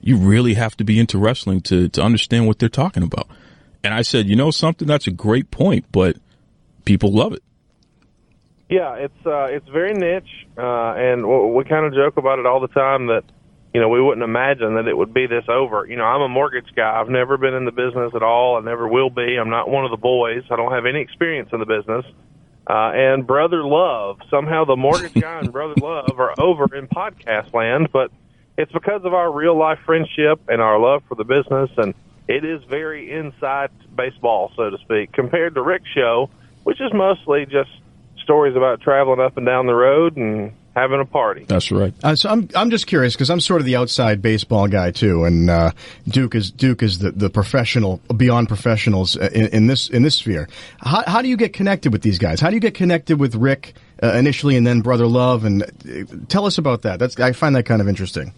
you 0.01 0.17
really 0.17 0.55
have 0.55 0.75
to 0.77 0.83
be 0.83 0.99
into 0.99 1.17
wrestling 1.17 1.61
to, 1.61 1.87
to 1.89 2.01
understand 2.01 2.47
what 2.47 2.59
they're 2.59 2.69
talking 2.69 3.03
about. 3.03 3.27
And 3.83 3.93
I 3.93 4.01
said, 4.01 4.27
you 4.27 4.35
know 4.35 4.51
something? 4.51 4.87
That's 4.87 5.07
a 5.07 5.11
great 5.11 5.51
point, 5.51 5.85
but 5.91 6.17
people 6.85 7.11
love 7.11 7.33
it. 7.33 7.43
Yeah, 8.69 8.95
it's 8.95 9.25
uh, 9.25 9.47
it's 9.49 9.67
very 9.67 9.93
niche, 9.93 10.47
uh, 10.57 10.93
and 10.95 11.27
we, 11.27 11.51
we 11.51 11.63
kind 11.65 11.85
of 11.85 11.93
joke 11.93 12.15
about 12.15 12.39
it 12.39 12.45
all 12.45 12.61
the 12.61 12.69
time 12.69 13.07
that 13.07 13.25
you 13.73 13.81
know 13.81 13.89
we 13.89 14.01
wouldn't 14.01 14.23
imagine 14.23 14.75
that 14.75 14.87
it 14.87 14.95
would 14.95 15.13
be 15.13 15.27
this 15.27 15.43
over. 15.49 15.85
You 15.85 15.97
know, 15.97 16.05
I'm 16.05 16.21
a 16.21 16.29
mortgage 16.29 16.73
guy. 16.73 16.97
I've 16.97 17.09
never 17.09 17.37
been 17.37 17.53
in 17.53 17.65
the 17.65 17.73
business 17.73 18.13
at 18.15 18.23
all. 18.23 18.55
I 18.55 18.61
never 18.61 18.87
will 18.87 19.09
be. 19.09 19.35
I'm 19.37 19.49
not 19.49 19.69
one 19.69 19.83
of 19.83 19.91
the 19.91 19.97
boys. 19.97 20.43
I 20.49 20.55
don't 20.55 20.71
have 20.71 20.85
any 20.85 21.01
experience 21.01 21.49
in 21.51 21.59
the 21.59 21.65
business. 21.65 22.05
Uh, 22.65 22.91
and 22.93 23.27
Brother 23.27 23.61
Love, 23.65 24.19
somehow 24.29 24.63
the 24.63 24.77
mortgage 24.77 25.15
guy 25.15 25.39
and 25.39 25.51
Brother 25.51 25.73
Love 25.81 26.17
are 26.17 26.33
over 26.39 26.73
in 26.73 26.87
podcast 26.87 27.53
land, 27.53 27.89
but 27.91 28.09
it's 28.61 28.71
because 28.71 29.03
of 29.03 29.13
our 29.13 29.31
real 29.31 29.57
life 29.57 29.79
friendship 29.85 30.39
and 30.47 30.61
our 30.61 30.79
love 30.79 31.03
for 31.07 31.15
the 31.15 31.23
business, 31.23 31.69
and 31.77 31.93
it 32.27 32.45
is 32.45 32.63
very 32.63 33.11
inside 33.11 33.71
baseball, 33.95 34.51
so 34.55 34.69
to 34.69 34.77
speak, 34.77 35.11
compared 35.11 35.55
to 35.55 35.61
Ric's 35.61 35.89
show, 35.93 36.29
which 36.63 36.79
is 36.79 36.93
mostly 36.93 37.45
just 37.45 37.71
stories 38.23 38.55
about 38.55 38.81
traveling 38.81 39.19
up 39.19 39.37
and 39.37 39.45
down 39.45 39.65
the 39.65 39.73
road 39.73 40.15
and 40.15 40.53
having 40.75 41.01
a 41.01 41.05
party. 41.05 41.43
That's 41.45 41.71
right. 41.71 41.93
Uh, 42.03 42.15
so 42.15 42.29
I'm 42.29 42.47
I'm 42.55 42.69
just 42.69 42.87
curious 42.87 43.13
because 43.13 43.29
I'm 43.29 43.39
sort 43.39 43.61
of 43.61 43.65
the 43.65 43.75
outside 43.75 44.21
baseball 44.21 44.67
guy 44.67 44.91
too, 44.91 45.25
and 45.25 45.49
uh, 45.49 45.71
Duke 46.07 46.35
is 46.35 46.51
Duke 46.51 46.83
is 46.83 46.99
the, 46.99 47.11
the 47.11 47.29
professional 47.29 47.99
beyond 48.15 48.47
professionals 48.47 49.15
in, 49.15 49.47
in 49.47 49.67
this 49.67 49.89
in 49.89 50.03
this 50.03 50.15
sphere. 50.15 50.47
How 50.79 51.03
how 51.05 51.21
do 51.21 51.27
you 51.27 51.37
get 51.37 51.53
connected 51.53 51.91
with 51.91 52.01
these 52.01 52.19
guys? 52.19 52.39
How 52.39 52.49
do 52.49 52.55
you 52.55 52.61
get 52.61 52.73
connected 52.73 53.19
with 53.19 53.35
Ric 53.35 53.73
uh, 54.01 54.13
initially, 54.13 54.55
and 54.55 54.65
then 54.65 54.81
Brother 54.81 55.07
Love? 55.07 55.43
And 55.43 55.63
uh, 55.63 56.15
tell 56.29 56.45
us 56.45 56.57
about 56.57 56.83
that. 56.83 56.99
That's 56.99 57.19
I 57.19 57.33
find 57.33 57.55
that 57.55 57.63
kind 57.63 57.81
of 57.81 57.89
interesting. 57.89 58.33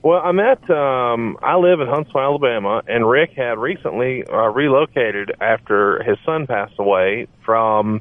Well, 0.00 0.20
I'm 0.22 0.38
at, 0.38 0.70
um, 0.70 1.36
I 1.42 1.56
live 1.56 1.80
in 1.80 1.88
Huntsville, 1.88 2.20
Alabama, 2.20 2.82
and 2.86 3.08
Ric 3.08 3.32
had 3.32 3.58
recently 3.58 4.24
uh, 4.24 4.48
relocated 4.48 5.32
after 5.40 6.02
his 6.04 6.16
son 6.24 6.46
passed 6.46 6.74
away 6.78 7.26
from 7.44 8.00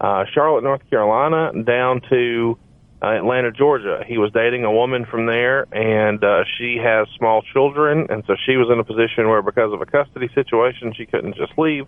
uh, 0.00 0.24
Charlotte, 0.34 0.64
North 0.64 0.82
Carolina, 0.90 1.50
down 1.64 2.02
to 2.10 2.58
uh, 3.02 3.06
Atlanta, 3.06 3.52
Georgia. 3.52 4.04
He 4.06 4.18
was 4.18 4.30
dating 4.32 4.64
a 4.64 4.72
woman 4.72 5.06
from 5.06 5.24
there, 5.24 5.66
and 5.72 6.22
uh, 6.22 6.44
she 6.58 6.76
has 6.76 7.08
small 7.16 7.40
children, 7.54 8.06
and 8.10 8.22
so 8.26 8.36
she 8.44 8.58
was 8.58 8.68
in 8.70 8.78
a 8.78 8.84
position 8.84 9.30
where, 9.30 9.40
because 9.40 9.72
of 9.72 9.80
a 9.80 9.86
custody 9.86 10.28
situation, 10.34 10.92
she 10.94 11.06
couldn't 11.06 11.36
just 11.36 11.56
leave. 11.56 11.86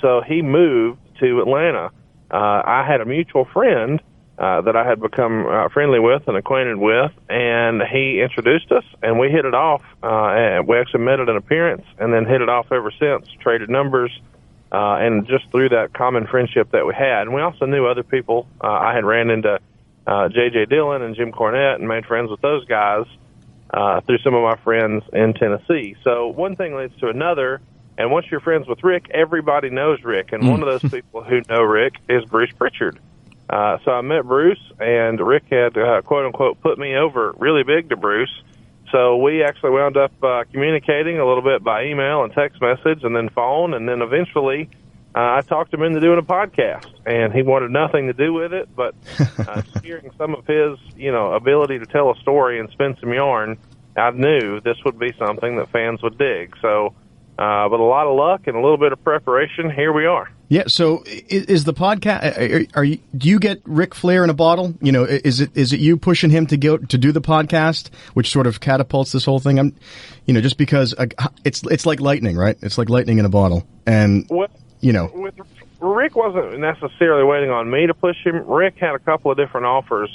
So 0.00 0.22
he 0.26 0.40
moved 0.40 1.00
to 1.20 1.40
Atlanta. 1.40 1.90
Uh, 2.30 2.62
I 2.64 2.86
had 2.88 3.02
a 3.02 3.04
mutual 3.04 3.44
friend 3.52 4.00
uh, 4.38 4.60
that 4.60 4.76
I 4.76 4.86
had 4.86 5.00
become 5.00 5.46
uh, 5.46 5.68
friendly 5.70 5.98
with 5.98 6.28
and 6.28 6.36
acquainted 6.36 6.76
with, 6.76 7.12
and 7.28 7.82
he 7.82 8.20
introduced 8.20 8.70
us, 8.70 8.84
and 9.02 9.18
we 9.18 9.30
hit 9.30 9.44
it 9.44 9.54
off. 9.54 9.82
Uh, 10.02 10.26
and 10.28 10.68
we 10.68 10.78
actually 10.78 11.04
met 11.04 11.20
at 11.20 11.28
an 11.28 11.36
appearance, 11.36 11.84
and 11.98 12.12
then 12.12 12.26
hit 12.26 12.42
it 12.42 12.48
off 12.48 12.70
ever 12.70 12.92
since. 12.98 13.28
Traded 13.40 13.70
numbers, 13.70 14.12
uh, 14.70 14.96
and 15.00 15.26
just 15.26 15.50
through 15.50 15.70
that 15.70 15.94
common 15.94 16.26
friendship 16.26 16.70
that 16.72 16.86
we 16.86 16.94
had, 16.94 17.22
and 17.22 17.34
we 17.34 17.40
also 17.40 17.64
knew 17.64 17.86
other 17.86 18.02
people. 18.02 18.46
Uh, 18.62 18.68
I 18.68 18.94
had 18.94 19.04
ran 19.04 19.30
into 19.30 19.58
uh, 20.06 20.28
J.J. 20.28 20.66
Dillon 20.66 21.02
and 21.02 21.16
Jim 21.16 21.32
Cornette, 21.32 21.76
and 21.76 21.88
made 21.88 22.04
friends 22.04 22.30
with 22.30 22.42
those 22.42 22.64
guys 22.66 23.06
uh, 23.72 24.00
through 24.02 24.18
some 24.18 24.34
of 24.34 24.42
my 24.42 24.56
friends 24.56 25.02
in 25.12 25.32
Tennessee. 25.32 25.96
So 26.04 26.28
one 26.28 26.56
thing 26.56 26.76
leads 26.76 26.96
to 27.00 27.08
another. 27.08 27.60
And 27.98 28.10
once 28.10 28.26
you're 28.30 28.40
friends 28.40 28.68
with 28.68 28.84
Ric, 28.84 29.06
everybody 29.10 29.70
knows 29.70 30.02
Ric. 30.04 30.32
And 30.32 30.46
one 30.46 30.62
of 30.62 30.68
those 30.68 30.90
people 30.92 31.24
who 31.24 31.40
know 31.48 31.62
Ric 31.62 31.94
is 32.10 32.26
Bruce 32.26 32.52
Pritchard. 32.52 32.98
Uh, 33.48 33.78
so 33.84 33.92
I 33.92 34.00
met 34.00 34.24
Bruce, 34.24 34.60
and 34.80 35.20
Ric 35.20 35.44
had 35.50 35.76
uh, 35.76 36.02
quote 36.02 36.26
unquote 36.26 36.60
put 36.60 36.78
me 36.78 36.96
over 36.96 37.32
really 37.38 37.62
big 37.62 37.90
to 37.90 37.96
Bruce. 37.96 38.42
So 38.92 39.16
we 39.16 39.42
actually 39.42 39.70
wound 39.70 39.96
up 39.96 40.12
uh, 40.22 40.44
communicating 40.52 41.18
a 41.18 41.26
little 41.26 41.42
bit 41.42 41.62
by 41.62 41.84
email 41.84 42.22
and 42.24 42.32
text 42.32 42.60
message, 42.60 43.02
and 43.02 43.14
then 43.14 43.28
phone, 43.28 43.74
and 43.74 43.88
then 43.88 44.02
eventually 44.02 44.70
uh, 45.16 45.38
I 45.38 45.40
talked 45.40 45.72
him 45.72 45.82
into 45.82 45.98
doing 45.98 46.18
a 46.18 46.22
podcast, 46.22 46.90
and 47.06 47.32
he 47.32 47.42
wanted 47.42 47.70
nothing 47.70 48.08
to 48.08 48.12
do 48.12 48.34
with 48.34 48.52
it. 48.52 48.68
But 48.76 48.94
uh, 49.38 49.62
hearing 49.82 50.10
some 50.18 50.34
of 50.34 50.46
his, 50.46 50.78
you 50.94 51.10
know, 51.10 51.32
ability 51.32 51.78
to 51.78 51.86
tell 51.86 52.10
a 52.10 52.16
story 52.16 52.60
and 52.60 52.68
spin 52.70 52.96
some 53.00 53.14
yarn, 53.14 53.56
I 53.96 54.10
knew 54.10 54.60
this 54.60 54.76
would 54.84 54.98
be 54.98 55.14
something 55.18 55.56
that 55.56 55.70
fans 55.70 56.02
would 56.02 56.18
dig. 56.18 56.54
So, 56.60 56.92
uh, 57.38 57.66
with 57.70 57.80
a 57.80 57.84
lot 57.84 58.06
of 58.06 58.14
luck 58.14 58.46
and 58.46 58.56
a 58.56 58.60
little 58.60 58.76
bit 58.76 58.92
of 58.92 59.02
preparation, 59.02 59.70
here 59.70 59.90
we 59.90 60.04
are. 60.04 60.30
Yeah. 60.48 60.64
So 60.68 61.02
is, 61.06 61.44
is 61.46 61.64
the 61.64 61.74
podcast? 61.74 62.38
Are, 62.38 62.78
are, 62.80 62.84
you? 62.84 62.98
Do 63.16 63.28
you 63.28 63.38
get 63.38 63.60
Ric 63.64 63.94
Flair 63.94 64.22
in 64.22 64.30
a 64.30 64.34
bottle? 64.34 64.74
You 64.80 64.92
know, 64.92 65.04
is 65.04 65.40
it 65.40 65.56
is 65.56 65.72
it 65.72 65.80
you 65.80 65.96
pushing 65.96 66.30
him 66.30 66.46
to 66.48 66.56
go 66.56 66.76
to 66.76 66.98
do 66.98 67.12
the 67.12 67.20
podcast, 67.20 67.90
which 68.14 68.30
sort 68.30 68.46
of 68.46 68.60
catapults 68.60 69.12
this 69.12 69.24
whole 69.24 69.40
thing? 69.40 69.58
I'm, 69.58 69.74
you 70.26 70.34
know, 70.34 70.40
just 70.40 70.58
because 70.58 70.94
uh, 70.94 71.06
it's 71.44 71.62
it's 71.64 71.86
like 71.86 72.00
lightning, 72.00 72.36
right? 72.36 72.56
It's 72.62 72.78
like 72.78 72.88
lightning 72.88 73.18
in 73.18 73.24
a 73.24 73.28
bottle, 73.28 73.66
and 73.86 74.26
Well, 74.30 74.48
you 74.80 74.92
know, 74.92 75.10
with 75.14 75.34
Ric 75.80 76.16
wasn't 76.16 76.58
necessarily 76.58 77.24
waiting 77.24 77.50
on 77.50 77.70
me 77.70 77.86
to 77.86 77.94
push 77.94 78.16
him. 78.24 78.46
Ric 78.46 78.76
had 78.78 78.94
a 78.94 78.98
couple 78.98 79.30
of 79.30 79.36
different 79.36 79.66
offers 79.66 80.10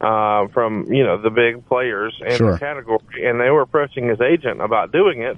uh, 0.00 0.48
from 0.48 0.92
you 0.92 1.04
know 1.04 1.20
the 1.20 1.30
big 1.30 1.66
players 1.66 2.18
in 2.24 2.36
Sure. 2.36 2.52
the 2.52 2.58
category, 2.58 3.26
and 3.26 3.40
they 3.40 3.50
were 3.50 3.62
approaching 3.62 4.08
his 4.08 4.20
agent 4.20 4.60
about 4.60 4.92
doing 4.92 5.22
it, 5.22 5.36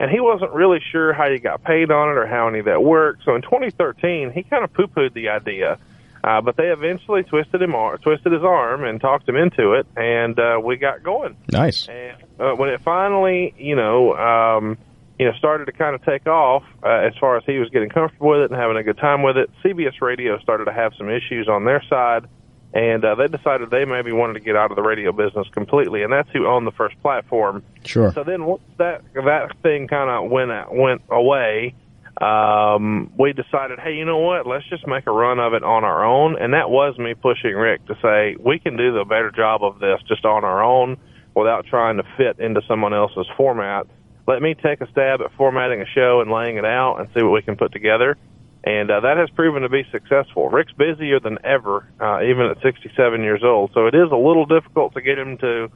and 0.00 0.10
he 0.10 0.20
wasn't 0.20 0.52
really 0.52 0.80
sure 0.90 1.12
how 1.12 1.26
you 1.26 1.38
got 1.38 1.62
paid 1.62 1.90
on 1.90 2.08
it 2.08 2.18
or 2.18 2.26
how 2.26 2.48
any 2.48 2.60
of 2.60 2.64
that 2.66 2.82
worked. 2.82 3.24
So 3.24 3.34
in 3.34 3.42
2013, 3.42 4.32
he 4.32 4.42
kind 4.42 4.64
of 4.64 4.72
poo-pooed 4.72 5.14
the 5.14 5.28
idea. 5.28 5.78
Uh, 6.24 6.40
but 6.40 6.56
they 6.56 6.68
eventually 6.68 7.24
twisted 7.24 7.60
him, 7.60 7.74
ar- 7.74 7.98
twisted 7.98 8.32
his 8.32 8.44
arm, 8.44 8.84
and 8.84 9.00
talked 9.00 9.28
him 9.28 9.34
into 9.34 9.72
it, 9.72 9.86
and 9.96 10.38
uh, 10.38 10.60
we 10.62 10.76
got 10.76 11.02
going. 11.02 11.36
nice. 11.50 11.88
And 11.88 12.16
uh, 12.38 12.52
when 12.54 12.68
it 12.68 12.80
finally, 12.82 13.52
you 13.58 13.74
know, 13.74 14.14
um, 14.14 14.78
you 15.18 15.26
know, 15.26 15.32
started 15.38 15.66
to 15.66 15.72
kind 15.72 15.94
of 15.94 16.04
take 16.04 16.26
off 16.26 16.62
uh, 16.82 16.88
as 16.88 17.12
far 17.18 17.36
as 17.36 17.44
he 17.44 17.58
was 17.58 17.70
getting 17.70 17.88
comfortable 17.88 18.30
with 18.30 18.40
it 18.40 18.50
and 18.50 18.60
having 18.60 18.76
a 18.76 18.84
good 18.84 18.98
time 18.98 19.22
with 19.22 19.36
it, 19.36 19.50
CBS 19.64 20.00
Radio 20.00 20.38
started 20.38 20.66
to 20.66 20.72
have 20.72 20.92
some 20.96 21.08
issues 21.08 21.48
on 21.48 21.64
their 21.64 21.82
side, 21.88 22.26
and 22.74 23.04
uh, 23.04 23.14
they 23.14 23.28
decided 23.28 23.70
they 23.70 23.84
maybe 23.84 24.12
wanted 24.12 24.34
to 24.34 24.40
get 24.40 24.56
out 24.56 24.70
of 24.70 24.76
the 24.76 24.82
radio 24.82 25.12
business 25.12 25.46
completely, 25.52 26.02
and 26.02 26.12
that's 26.12 26.30
who 26.30 26.46
owned 26.46 26.66
the 26.66 26.72
first 26.72 27.00
platform. 27.02 27.62
Sure. 27.84 28.12
So 28.12 28.24
then 28.24 28.44
once 28.44 28.62
that 28.78 29.02
that 29.14 29.56
thing 29.62 29.88
kind 29.88 30.10
of 30.10 30.30
went 30.30 30.50
out, 30.50 30.74
went 30.74 31.02
away, 31.10 31.74
um, 32.20 33.12
we 33.18 33.32
decided, 33.32 33.78
hey, 33.78 33.94
you 33.94 34.04
know 34.04 34.18
what? 34.18 34.46
Let's 34.46 34.68
just 34.68 34.86
make 34.86 35.06
a 35.06 35.12
run 35.12 35.38
of 35.38 35.54
it 35.54 35.62
on 35.62 35.84
our 35.84 36.04
own, 36.04 36.40
and 36.40 36.54
that 36.54 36.70
was 36.70 36.96
me 36.98 37.14
pushing 37.14 37.54
Ric 37.54 37.84
to 37.86 37.96
say 38.00 38.36
we 38.38 38.58
can 38.58 38.76
do 38.76 38.94
the 38.94 39.04
better 39.04 39.30
job 39.30 39.62
of 39.62 39.78
this 39.78 40.00
just 40.08 40.24
on 40.24 40.44
our 40.44 40.62
own 40.62 40.96
without 41.34 41.66
trying 41.66 41.96
to 41.98 42.04
fit 42.16 42.38
into 42.38 42.62
someone 42.66 42.94
else's 42.94 43.26
format. 43.36 43.86
Let 44.26 44.40
me 44.40 44.54
take 44.54 44.80
a 44.80 44.90
stab 44.90 45.20
at 45.20 45.32
formatting 45.36 45.80
a 45.80 45.86
show 45.86 46.20
and 46.20 46.30
laying 46.30 46.56
it 46.56 46.64
out 46.64 47.00
and 47.00 47.08
see 47.14 47.22
what 47.22 47.32
we 47.32 47.42
can 47.42 47.56
put 47.56 47.72
together. 47.72 48.16
And 48.64 48.90
uh, 48.90 49.00
that 49.00 49.16
has 49.16 49.28
proven 49.30 49.62
to 49.62 49.68
be 49.68 49.84
successful. 49.90 50.48
Ric's 50.48 50.72
busier 50.72 51.18
than 51.18 51.38
ever, 51.44 51.86
uh, 52.00 52.22
even 52.22 52.46
at 52.46 52.62
67 52.62 53.22
years 53.22 53.42
old. 53.42 53.72
So 53.74 53.86
it 53.86 53.94
is 53.94 54.10
a 54.12 54.16
little 54.16 54.46
difficult 54.46 54.94
to 54.94 55.00
get 55.00 55.18
him 55.18 55.36
to 55.38 55.68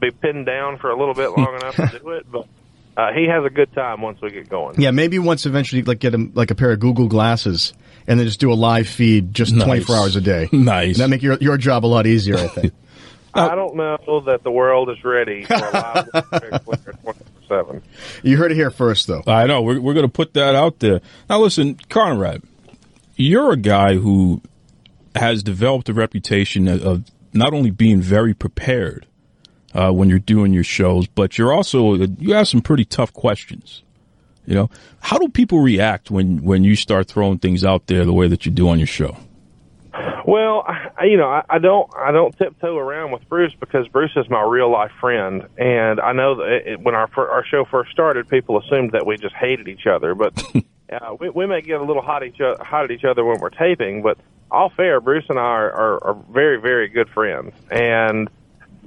be 0.00 0.10
pinned 0.10 0.46
down 0.46 0.78
for 0.78 0.90
a 0.90 0.98
little 0.98 1.14
bit 1.14 1.28
long 1.28 1.54
enough 1.54 1.76
to 1.76 2.00
do 2.00 2.10
it, 2.10 2.26
but 2.30 2.48
uh, 2.96 3.12
he 3.12 3.26
has 3.26 3.44
a 3.44 3.50
good 3.50 3.72
time 3.72 4.02
once 4.02 4.20
we 4.20 4.30
get 4.30 4.48
going. 4.48 4.80
Yeah, 4.80 4.90
maybe 4.90 5.18
once 5.20 5.46
eventually, 5.46 5.82
like 5.82 6.00
get 6.00 6.12
him 6.12 6.32
like 6.34 6.50
a 6.50 6.54
pair 6.56 6.72
of 6.72 6.80
Google 6.80 7.06
glasses, 7.06 7.72
and 8.08 8.18
then 8.18 8.26
just 8.26 8.40
do 8.40 8.52
a 8.52 8.54
live 8.54 8.88
feed 8.88 9.32
just 9.32 9.54
Nice. 9.54 9.64
24 9.64 9.96
hours 9.96 10.16
a 10.16 10.20
day. 10.20 10.48
Nice. 10.52 10.98
That 10.98 11.08
make 11.08 11.22
your 11.22 11.38
your 11.40 11.56
job 11.56 11.84
a 11.84 11.86
lot 11.86 12.06
easier, 12.06 12.36
I 12.36 12.48
think. 12.48 12.72
I 13.34 13.54
don't 13.54 13.76
know 13.76 14.20
that 14.26 14.42
the 14.42 14.50
world 14.50 14.90
is 14.90 15.02
ready 15.04 15.44
for 15.44 15.54
a 15.54 16.10
live 16.12 16.66
24/7. 17.52 17.82
you 18.22 18.36
heard 18.36 18.52
it 18.52 18.56
here 18.56 18.70
first, 18.70 19.06
though. 19.06 19.22
I 19.26 19.46
know. 19.46 19.62
We're, 19.62 19.80
we're 19.80 19.94
going 19.94 20.06
to 20.06 20.12
put 20.12 20.34
that 20.34 20.54
out 20.54 20.80
there. 20.80 21.00
Now, 21.28 21.40
listen, 21.40 21.78
Conrad, 21.88 22.42
you're 23.16 23.52
a 23.52 23.56
guy 23.56 23.94
who 23.94 24.42
has 25.14 25.42
developed 25.42 25.88
a 25.88 25.94
reputation 25.94 26.68
of 26.68 27.04
not 27.32 27.52
only 27.52 27.70
being 27.70 28.00
very 28.00 28.34
prepared 28.34 29.06
uh, 29.74 29.90
when 29.90 30.08
you're 30.08 30.18
doing 30.18 30.52
your 30.52 30.64
shows, 30.64 31.06
but 31.06 31.38
you're 31.38 31.52
also 31.52 31.94
you 31.94 32.34
ask 32.34 32.50
some 32.50 32.60
pretty 32.60 32.84
tough 32.84 33.12
questions. 33.12 33.82
You 34.44 34.54
know, 34.54 34.70
how 35.00 35.18
do 35.18 35.28
people 35.28 35.60
react 35.60 36.10
when 36.10 36.42
when 36.42 36.64
you 36.64 36.76
start 36.76 37.08
throwing 37.08 37.38
things 37.38 37.64
out 37.64 37.86
there 37.86 38.04
the 38.04 38.12
way 38.12 38.28
that 38.28 38.44
you 38.44 38.52
do 38.52 38.68
on 38.68 38.78
your 38.78 38.86
show? 38.86 39.16
Well, 40.24 40.64
I, 40.66 41.04
you 41.04 41.16
know, 41.16 41.28
I, 41.28 41.44
I 41.48 41.58
don't, 41.58 41.90
I 41.96 42.12
don't 42.12 42.36
tiptoe 42.36 42.76
around 42.76 43.10
with 43.10 43.28
Bruce 43.28 43.54
because 43.58 43.88
Bruce 43.88 44.12
is 44.16 44.28
my 44.28 44.42
real 44.42 44.70
life 44.70 44.92
friend, 45.00 45.46
and 45.58 46.00
I 46.00 46.12
know 46.12 46.36
that 46.36 46.72
it, 46.72 46.80
when 46.80 46.94
our 46.94 47.10
our 47.16 47.44
show 47.44 47.64
first 47.64 47.90
started, 47.90 48.28
people 48.28 48.58
assumed 48.58 48.92
that 48.92 49.06
we 49.06 49.16
just 49.16 49.34
hated 49.34 49.68
each 49.68 49.86
other, 49.86 50.14
but 50.14 50.42
uh, 50.92 51.14
we, 51.18 51.30
we 51.30 51.46
may 51.46 51.60
get 51.60 51.80
a 51.80 51.84
little 51.84 52.02
hot 52.02 52.24
each 52.24 52.40
o- 52.40 52.56
hot 52.60 52.84
at 52.84 52.90
each 52.90 53.04
other 53.04 53.24
when 53.24 53.40
we're 53.40 53.50
taping. 53.50 54.02
But 54.02 54.18
all 54.50 54.70
fair, 54.70 55.00
Bruce 55.00 55.24
and 55.28 55.38
I 55.38 55.42
are, 55.42 55.72
are, 55.72 56.04
are 56.04 56.14
very, 56.30 56.60
very 56.60 56.88
good 56.88 57.08
friends, 57.08 57.52
and 57.70 58.28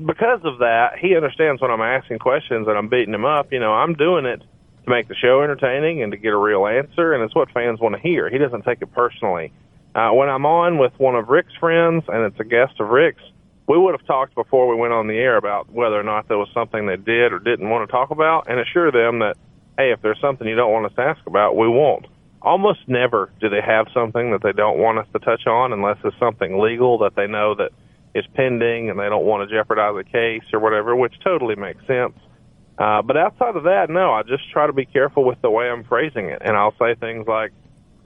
because 0.05 0.41
of 0.43 0.59
that, 0.59 0.97
he 0.99 1.15
understands 1.15 1.61
when 1.61 1.71
I'm 1.71 1.81
asking 1.81 2.19
questions 2.19 2.67
and 2.67 2.77
I'm 2.77 2.89
beating 2.89 3.13
him 3.13 3.25
up. 3.25 3.51
You 3.51 3.59
know, 3.59 3.73
I'm 3.73 3.93
doing 3.93 4.25
it 4.25 4.41
to 4.85 4.89
make 4.89 5.07
the 5.07 5.15
show 5.15 5.41
entertaining 5.41 6.03
and 6.03 6.11
to 6.11 6.17
get 6.17 6.33
a 6.33 6.37
real 6.37 6.67
answer, 6.67 7.13
and 7.13 7.23
it's 7.23 7.35
what 7.35 7.51
fans 7.51 7.79
want 7.79 7.95
to 7.95 8.01
hear. 8.01 8.29
He 8.29 8.37
doesn't 8.37 8.63
take 8.63 8.81
it 8.81 8.93
personally. 8.93 9.51
Uh, 9.95 10.11
when 10.11 10.27
I'm 10.27 10.45
on 10.45 10.77
with 10.77 10.91
one 10.99 11.15
of 11.15 11.29
Ric's 11.29 11.55
friends 11.57 12.03
and 12.09 12.25
it's 12.25 12.39
a 12.41 12.43
guest 12.43 12.81
of 12.81 12.89
Ric's, 12.89 13.23
we 13.65 13.77
would 13.77 13.97
have 13.97 14.05
talked 14.05 14.35
before 14.35 14.67
we 14.67 14.75
went 14.75 14.91
on 14.91 15.07
the 15.07 15.15
air 15.15 15.37
about 15.37 15.71
whether 15.71 15.97
or 15.97 16.03
not 16.03 16.27
there 16.27 16.37
was 16.37 16.49
something 16.53 16.85
they 16.85 16.97
did 16.97 17.31
or 17.31 17.39
didn't 17.39 17.69
want 17.69 17.87
to 17.87 17.91
talk 17.91 18.11
about 18.11 18.47
and 18.49 18.59
assure 18.59 18.91
them 18.91 19.19
that, 19.19 19.37
hey, 19.77 19.93
if 19.93 20.01
there's 20.01 20.19
something 20.19 20.45
you 20.45 20.55
don't 20.55 20.73
want 20.73 20.85
us 20.85 20.91
to 20.97 21.01
ask 21.01 21.25
about, 21.25 21.55
we 21.55 21.69
won't. 21.69 22.07
Almost 22.41 22.87
never 22.87 23.31
do 23.39 23.47
they 23.49 23.61
have 23.61 23.87
something 23.93 24.31
that 24.31 24.43
they 24.43 24.51
don't 24.51 24.77
want 24.77 24.99
us 24.99 25.07
to 25.13 25.19
touch 25.19 25.47
on 25.47 25.71
unless 25.71 25.97
it's 26.03 26.19
something 26.19 26.59
legal 26.59 26.97
that 26.99 27.15
they 27.15 27.25
know 27.25 27.55
that 27.55 27.71
is 28.13 28.25
pending 28.33 28.89
and 28.89 28.99
they 28.99 29.07
don't 29.07 29.25
want 29.25 29.49
to 29.49 29.55
jeopardize 29.55 29.95
the 29.95 30.03
case 30.03 30.43
or 30.51 30.59
whatever, 30.59 30.93
which 30.93 31.13
totally 31.23 31.55
makes 31.55 31.79
sense. 31.87 32.13
Uh, 32.77 33.01
but 33.01 33.15
outside 33.15 33.55
of 33.55 33.63
that, 33.63 33.89
no, 33.89 34.11
I 34.11 34.23
just 34.23 34.51
try 34.51 34.67
to 34.67 34.73
be 34.73 34.85
careful 34.85 35.23
with 35.23 35.41
the 35.41 35.49
way 35.49 35.69
I'm 35.69 35.85
phrasing 35.85 36.25
it. 36.25 36.41
And 36.43 36.57
I'll 36.57 36.75
say 36.77 36.95
things 36.95 37.25
like, 37.27 37.53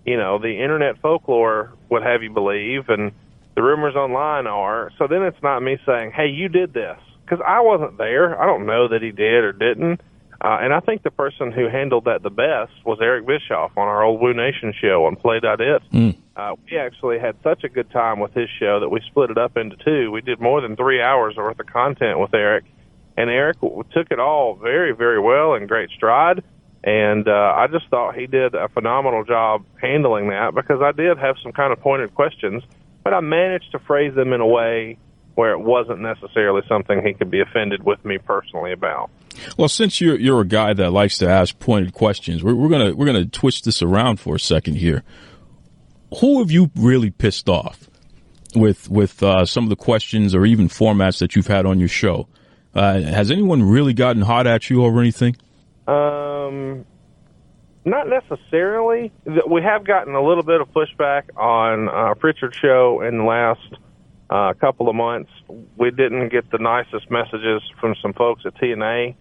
you 0.10 0.18
know, 0.18 0.40
the 0.40 0.64
internet 0.64 1.00
folklore 1.02 1.72
would 1.90 2.02
have 2.02 2.24
you 2.24 2.32
believe, 2.32 2.90
and 2.90 3.12
the 3.56 3.62
rumors 3.62 3.96
online 3.96 4.48
are. 4.48 4.92
So 4.98 5.06
then 5.06 5.22
it's 5.22 5.42
not 5.44 5.60
me 5.60 5.78
saying, 5.86 6.14
hey, 6.16 6.30
you 6.30 6.50
did 6.50 6.74
this, 6.74 6.98
because 7.24 7.44
I 7.46 7.62
wasn't 7.62 8.00
there. 8.00 8.42
I 8.42 8.48
don't 8.48 8.66
know 8.66 8.88
that 8.88 9.04
he 9.04 9.12
did 9.12 9.44
or 9.44 9.52
didn't. 9.52 10.02
Uh, 10.42 10.58
and 10.62 10.74
I 10.74 10.80
think 10.80 11.04
the 11.04 11.12
person 11.12 11.52
who 11.52 11.68
handled 11.70 12.06
that 12.06 12.24
the 12.24 12.32
best 12.32 12.72
was 12.86 12.98
Eric 13.02 13.28
Bischoff 13.28 13.78
on 13.78 13.88
our 13.88 14.02
old 14.02 14.20
Woo 14.20 14.34
Nation 14.34 14.74
show 14.82 15.06
on 15.06 15.16
Play.it. 15.16 15.84
Uh, 16.36 16.56
we 16.66 16.78
actually 16.78 17.20
had 17.20 17.36
such 17.44 17.64
a 17.64 17.70
good 17.70 17.92
time 17.92 18.20
with 18.20 18.34
his 18.34 18.50
show 18.58 18.80
that 18.80 18.90
we 18.90 19.02
split 19.02 19.30
it 19.30 19.38
up 19.38 19.58
into 19.58 19.76
two. 19.86 20.10
We 20.10 20.22
did 20.22 20.40
more 20.40 20.60
than 20.62 20.76
three 20.76 21.02
hours 21.04 21.36
worth 21.36 21.60
of 21.60 21.68
content 21.68 22.18
with 22.20 22.34
Eric, 22.34 22.64
and 23.16 23.30
Eric 23.30 23.60
took 23.60 24.10
it 24.10 24.20
all 24.20 24.56
very, 24.56 24.96
very 24.96 25.20
well 25.20 25.54
in 25.54 25.68
great 25.68 25.92
stride. 25.92 26.42
And 26.84 27.28
uh, 27.28 27.54
I 27.56 27.68
just 27.68 27.88
thought 27.90 28.16
he 28.16 28.26
did 28.26 28.56
a 28.56 28.70
phenomenal 28.70 29.26
job 29.26 29.66
handling 29.82 30.30
that 30.30 30.56
because 30.56 30.82
I 30.82 30.92
did 30.92 31.18
have 31.18 31.36
some 31.44 31.52
kind 31.52 31.74
of 31.74 31.80
pointed 31.82 32.16
questions, 32.16 32.64
but 33.04 33.14
I 33.14 33.20
managed 33.20 33.72
to 33.74 33.80
phrase 33.80 34.16
them 34.16 34.32
in 34.32 34.40
a 34.40 34.48
way 34.48 34.98
where 35.36 35.52
it 35.52 35.60
wasn't 35.60 36.02
necessarily 36.02 36.62
something 36.68 37.06
he 37.06 37.14
could 37.14 37.32
be 37.32 37.42
offended 37.42 37.84
with 37.84 38.04
me 38.04 38.18
personally 38.18 38.72
about. 38.72 39.10
Well, 39.58 39.70
since 39.70 40.02
you're 40.02 40.20
you're 40.20 40.42
a 40.42 40.48
guy 40.48 40.74
that 40.74 40.92
likes 40.92 41.18
to 41.20 41.30
ask 41.30 41.58
pointed 41.60 41.94
questions, 41.94 42.44
we're, 42.44 42.56
we're 42.56 42.70
gonna 42.70 42.96
we're 42.96 43.06
gonna 43.06 43.26
twist 43.26 43.66
this 43.66 43.82
around 43.82 44.20
for 44.20 44.36
a 44.36 44.40
second 44.40 44.76
here. 44.76 45.04
Who 46.20 46.40
have 46.40 46.52
you 46.52 46.72
really 46.76 47.10
pissed 47.10 47.48
off 47.48 47.90
with 48.56 48.90
with 48.90 49.22
uh, 49.22 49.46
some 49.46 49.64
of 49.64 49.70
the 49.70 49.76
questions 49.76 50.34
or 50.36 50.46
even 50.46 50.68
formats 50.68 51.20
that 51.20 51.36
you've 51.36 51.48
had 51.48 51.66
on 51.66 51.80
your 51.80 51.88
show? 51.88 52.28
Uh, 52.74 53.02
has 53.02 53.32
anyone 53.32 53.64
really 53.64 53.94
gotten 53.94 54.22
hot 54.22 54.46
at 54.46 54.70
you 54.70 54.84
over 54.84 55.00
anything? 55.00 55.36
Um, 55.90 56.86
not 57.86 58.08
necessarily. 58.08 59.12
We 59.48 59.62
have 59.64 59.86
gotten 59.86 60.14
a 60.14 60.22
little 60.22 60.44
bit 60.44 60.62
of 60.62 60.72
pushback 60.72 61.36
on 61.36 61.90
uh, 61.90 62.14
Pritchard's 62.16 62.58
show 62.58 63.02
in 63.02 63.20
the 63.20 63.24
last 63.24 63.74
uh, 64.30 64.54
couple 64.54 64.90
of 64.90 64.96
months. 64.96 65.32
We 65.78 65.90
didn't 65.92 66.30
get 66.30 66.52
the 66.52 66.60
nicest 66.60 67.10
messages 67.10 67.64
from 67.80 67.96
some 68.02 68.14
folks 68.14 68.44
at 68.46 68.56
TNA, 68.56 69.16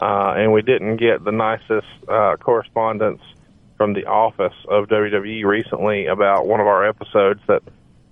uh, 0.00 0.34
and 0.36 0.52
we 0.52 0.62
didn't 0.62 0.96
get 0.96 1.22
the 1.22 1.30
nicest 1.30 1.86
uh, 2.08 2.36
correspondence 2.40 3.20
from 3.76 3.92
the 3.92 4.06
office 4.06 4.56
of 4.68 4.88
WWE 4.88 5.44
recently 5.44 6.06
about 6.06 6.46
one 6.46 6.58
of 6.58 6.66
our 6.66 6.88
episodes 6.88 7.40
that 7.46 7.62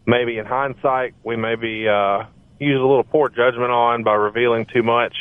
maybe 0.07 0.39
in 0.39 0.47
hindsight 0.47 1.15
we 1.25 1.35
maybe 1.35 1.89
uh, 1.89 2.23
used 2.61 2.81
a 2.81 2.87
little 2.87 3.03
poor 3.03 3.29
judgment 3.29 3.73
on 3.73 4.05
by 4.05 4.15
revealing 4.15 4.67
too 4.73 4.85
much. 4.85 5.15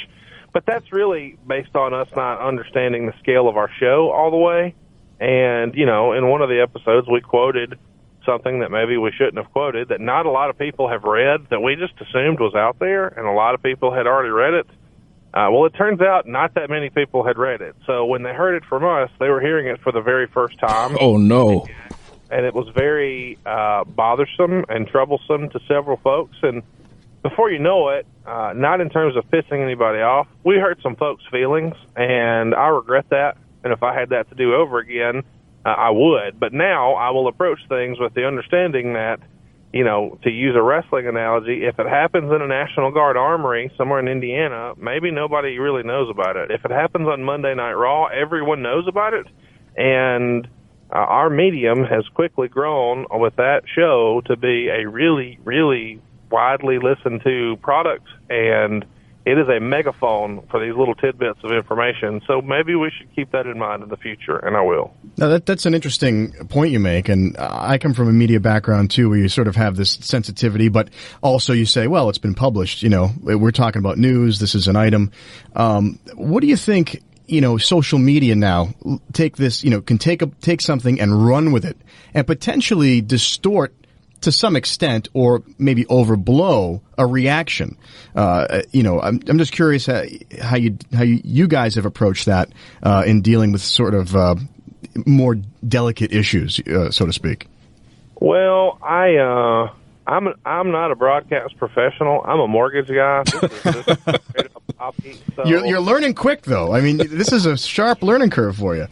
But 0.55 0.65
that's 0.65 0.93
really 0.93 1.37
based 1.45 1.75
on 1.75 1.93
us 1.93 2.07
not 2.15 2.39
understanding 2.39 3.07
the 3.07 3.13
scale 3.19 3.49
of 3.49 3.57
our 3.57 3.69
show 3.77 4.09
all 4.09 4.31
the 4.31 4.37
way. 4.37 4.73
And, 5.19 5.75
you 5.75 5.85
know, 5.85 6.13
in 6.13 6.29
one 6.29 6.41
of 6.41 6.47
the 6.47 6.61
episodes, 6.61 7.09
we 7.11 7.19
quoted 7.19 7.77
something 8.25 8.59
that 8.59 8.71
maybe 8.71 8.95
we 8.95 9.11
shouldn't 9.11 9.35
have 9.35 9.51
quoted 9.51 9.89
that 9.89 9.99
not 9.99 10.25
a 10.25 10.31
lot 10.31 10.49
of 10.49 10.57
people 10.57 10.87
have 10.87 11.03
read 11.03 11.49
that 11.49 11.59
we 11.59 11.75
just 11.75 11.91
assumed 11.99 12.39
was 12.39 12.55
out 12.55 12.79
there, 12.79 13.05
and 13.05 13.27
a 13.27 13.33
lot 13.33 13.53
of 13.53 13.61
people 13.61 13.93
had 13.93 14.07
already 14.07 14.29
read 14.29 14.53
it. 14.53 14.67
Uh, 15.33 15.49
well, 15.51 15.65
it 15.65 15.73
turns 15.73 15.99
out 15.99 16.25
not 16.25 16.53
that 16.53 16.69
many 16.69 16.89
people 16.89 17.25
had 17.25 17.37
read 17.37 17.59
it. 17.59 17.75
So 17.85 18.05
when 18.05 18.23
they 18.23 18.33
heard 18.33 18.55
it 18.55 18.63
from 18.63 18.85
us, 18.85 19.09
they 19.19 19.27
were 19.27 19.41
hearing 19.41 19.67
it 19.67 19.81
for 19.81 19.91
the 19.91 19.99
very 19.99 20.27
first 20.27 20.57
time 20.57 20.95
Oh 21.01 21.17
no! 21.17 21.67
and 22.31 22.45
it 22.45 22.53
was 22.53 22.69
very 22.73 23.37
uh, 23.45 23.83
bothersome 23.83 24.63
and 24.69 24.87
troublesome 24.87 25.49
to 25.49 25.59
several 25.67 25.97
folks. 25.97 26.37
And 26.43 26.63
before 27.27 27.49
you 27.49 27.57
know 27.57 27.89
it, 27.89 28.05
uh, 28.23 28.53
not 28.55 28.81
in 28.81 28.89
terms 28.91 29.17
of 29.17 29.23
pissing 29.31 29.63
anybody 29.63 29.97
off, 29.97 30.27
we 30.43 30.57
hurt 30.57 30.77
some 30.83 30.95
folks' 30.95 31.23
feelings, 31.31 31.73
and 31.95 32.53
I 32.53 32.67
regret 32.67 33.05
that. 33.09 33.37
And 33.63 33.73
if 33.73 33.81
I 33.81 33.99
had 33.99 34.09
that 34.09 34.29
to 34.29 34.35
do 34.35 34.53
over 34.53 34.77
again, 34.77 35.23
uh, 35.65 35.69
I 35.69 35.89
would. 35.89 36.39
But 36.39 36.53
now 36.53 36.93
I 36.93 37.09
will 37.09 37.27
approach 37.27 37.57
things 37.67 37.97
with 37.99 38.13
the 38.13 38.27
understanding 38.27 38.93
that, 38.93 39.21
you 39.73 39.83
know, 39.83 40.19
to 40.21 40.29
use 40.29 40.55
a 40.55 40.61
wrestling 40.61 41.07
analogy, 41.07 41.65
if 41.65 41.79
it 41.79 41.87
happens 41.87 42.31
in 42.31 42.43
a 42.43 42.47
National 42.47 42.91
Guard 42.91 43.17
armory 43.17 43.71
somewhere 43.75 43.99
in 43.99 44.07
Indiana, 44.07 44.73
maybe 44.77 45.09
nobody 45.09 45.57
really 45.57 45.81
knows 45.81 46.11
about 46.11 46.35
it. 46.35 46.51
If 46.51 46.63
it 46.63 46.69
happens 46.69 47.07
on 47.07 47.23
Monday 47.23 47.55
Night 47.55 47.73
Raw, 47.73 48.05
everyone 48.05 48.61
knows 48.61 48.87
about 48.87 49.15
it. 49.15 49.25
And 49.75 50.47
uh, 50.93 50.97
our 50.97 51.31
medium 51.31 51.85
has 51.85 52.05
quickly 52.13 52.49
grown 52.49 53.07
with 53.09 53.37
that 53.37 53.63
show 53.73 54.21
to 54.27 54.37
be 54.37 54.69
a 54.69 54.87
really, 54.87 55.39
really 55.43 55.99
widely 56.35 56.79
listened 56.79 57.21
to 57.23 57.55
product, 57.61 58.07
and 58.29 58.85
it 59.25 59.37
is 59.39 59.47
a 59.47 59.59
megaphone 59.59 60.45
for 60.51 60.59
these 60.63 60.75
little 60.77 60.93
tidbits 60.93 61.39
of 61.43 61.51
information. 61.51 62.21
So 62.27 62.41
maybe 62.41 62.75
we 62.75 62.91
should 62.95 63.09
keep 63.15 63.31
that 63.31 63.47
in 63.47 63.57
mind 63.57 63.81
in 63.83 63.89
the 63.89 63.97
future, 63.97 64.37
and 64.37 64.55
I 64.55 64.61
will. 64.61 64.93
Now 65.17 65.29
that 65.29 65.45
that's 65.45 65.65
an 65.65 65.73
interesting 65.73 66.33
point 66.49 66.71
you 66.71 66.79
make, 66.81 67.07
and 67.09 67.35
I 67.39 67.77
come 67.77 67.93
from 67.93 68.09
a 68.09 68.13
media 68.13 68.39
background 68.39 68.91
too, 68.91 69.09
where 69.09 69.17
you 69.17 69.29
sort 69.29 69.47
of 69.47 69.55
have 69.55 69.77
this 69.77 69.91
sensitivity, 70.01 70.67
but 70.67 70.89
also 71.23 71.53
you 71.53 71.65
say, 71.65 71.87
well, 71.87 72.09
it's 72.09 72.19
been 72.27 72.35
published. 72.35 72.83
You 72.83 72.89
know, 72.89 73.11
we're 73.21 73.51
talking 73.51 73.79
about 73.79 73.97
news. 73.97 74.39
This 74.39 74.55
is 74.55 74.67
an 74.67 74.75
item. 74.75 75.11
Um, 75.55 75.99
what 76.15 76.41
do 76.41 76.47
you 76.47 76.57
think? 76.57 77.01
You 77.27 77.41
know, 77.41 77.57
social 77.57 77.97
media 77.97 78.35
now 78.35 78.75
take 79.13 79.37
this. 79.37 79.63
You 79.63 79.71
know, 79.71 79.81
can 79.81 79.97
take 79.97 80.21
a, 80.21 80.27
take 80.41 80.61
something 80.61 80.99
and 81.01 81.25
run 81.25 81.51
with 81.53 81.65
it, 81.65 81.77
and 82.13 82.27
potentially 82.27 83.01
distort 83.01 83.73
to 84.25 84.31
some 84.31 84.55
extent, 84.55 85.07
or 85.13 85.43
maybe 85.57 85.85
overblow 85.85 86.81
a 86.97 87.05
reaction. 87.05 87.77
Uh, 88.15 88.61
you 88.71 88.83
know, 88.83 88.99
I'm, 88.99 89.19
I'm 89.27 89.37
just 89.37 89.51
curious 89.51 89.85
how, 89.85 90.03
how 90.41 90.57
you 90.57 90.77
how 90.93 91.03
you, 91.03 91.21
you 91.23 91.47
guys 91.47 91.75
have 91.75 91.85
approached 91.85 92.25
that 92.25 92.49
uh, 92.83 93.03
in 93.05 93.21
dealing 93.21 93.51
with 93.51 93.61
sort 93.61 93.93
of 93.93 94.15
uh, 94.15 94.35
more 95.05 95.35
delicate 95.67 96.11
issues, 96.11 96.59
uh, 96.59 96.91
so 96.91 97.05
to 97.05 97.13
speak. 97.13 97.47
Well, 98.19 98.77
I 98.81 99.15
uh, 99.15 99.73
I'm 100.07 100.33
I'm 100.45 100.71
not 100.71 100.91
a 100.91 100.95
broadcast 100.95 101.57
professional. 101.57 102.21
I'm 102.25 102.39
a 102.39 102.47
mortgage 102.47 102.87
guy. 102.87 103.23
This 103.23 103.43
is 103.43 103.85
just 103.85 104.01
straight 104.29 104.51
copy. 104.77 105.17
So, 105.35 105.43
You're, 105.45 105.65
you're 105.65 105.81
learning 105.81 106.13
quick, 106.13 106.43
though. 106.43 106.73
I 106.73 106.79
mean, 106.79 106.95
this 106.95 107.33
is 107.33 107.45
a 107.45 107.57
sharp 107.57 108.01
learning 108.01 108.29
curve 108.29 108.55
for 108.55 108.73
you. 108.73 108.87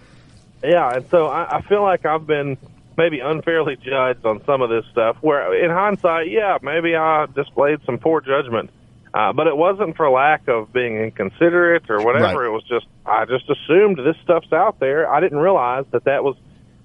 Yeah, 0.62 0.96
and 0.96 1.10
so 1.10 1.28
I, 1.28 1.60
I 1.60 1.62
feel 1.62 1.82
like 1.82 2.06
I've 2.06 2.28
been 2.28 2.58
maybe 2.98 3.20
unfairly 3.20 3.76
judged 3.76 4.26
on 4.26 4.44
some 4.46 4.62
of 4.62 4.70
this 4.70 4.86
stuff. 4.92 5.18
Where 5.22 5.54
in 5.64 5.72
hindsight, 5.72 6.30
yeah, 6.30 6.58
maybe 6.62 6.96
I 6.96 7.26
displayed 7.28 7.80
some 7.86 7.98
poor 7.98 8.22
judgment, 8.22 8.70
uh, 9.14 9.34
but 9.34 9.48
it 9.48 9.56
wasn't 9.56 9.96
for 9.96 10.10
lack 10.10 10.48
of 10.48 10.72
being 10.74 10.98
inconsiderate 10.98 11.90
or 11.90 12.04
whatever. 12.04 12.40
Right. 12.40 12.48
It 12.48 12.52
was 12.52 12.64
just 12.64 12.86
I 13.06 13.26
just 13.26 13.50
assumed 13.50 13.98
this 13.98 14.18
stuff's 14.24 14.52
out 14.52 14.80
there. 14.80 15.12
I 15.12 15.20
didn't 15.20 15.40
realize 15.40 15.86
that 15.92 16.06
that 16.06 16.24
was 16.24 16.36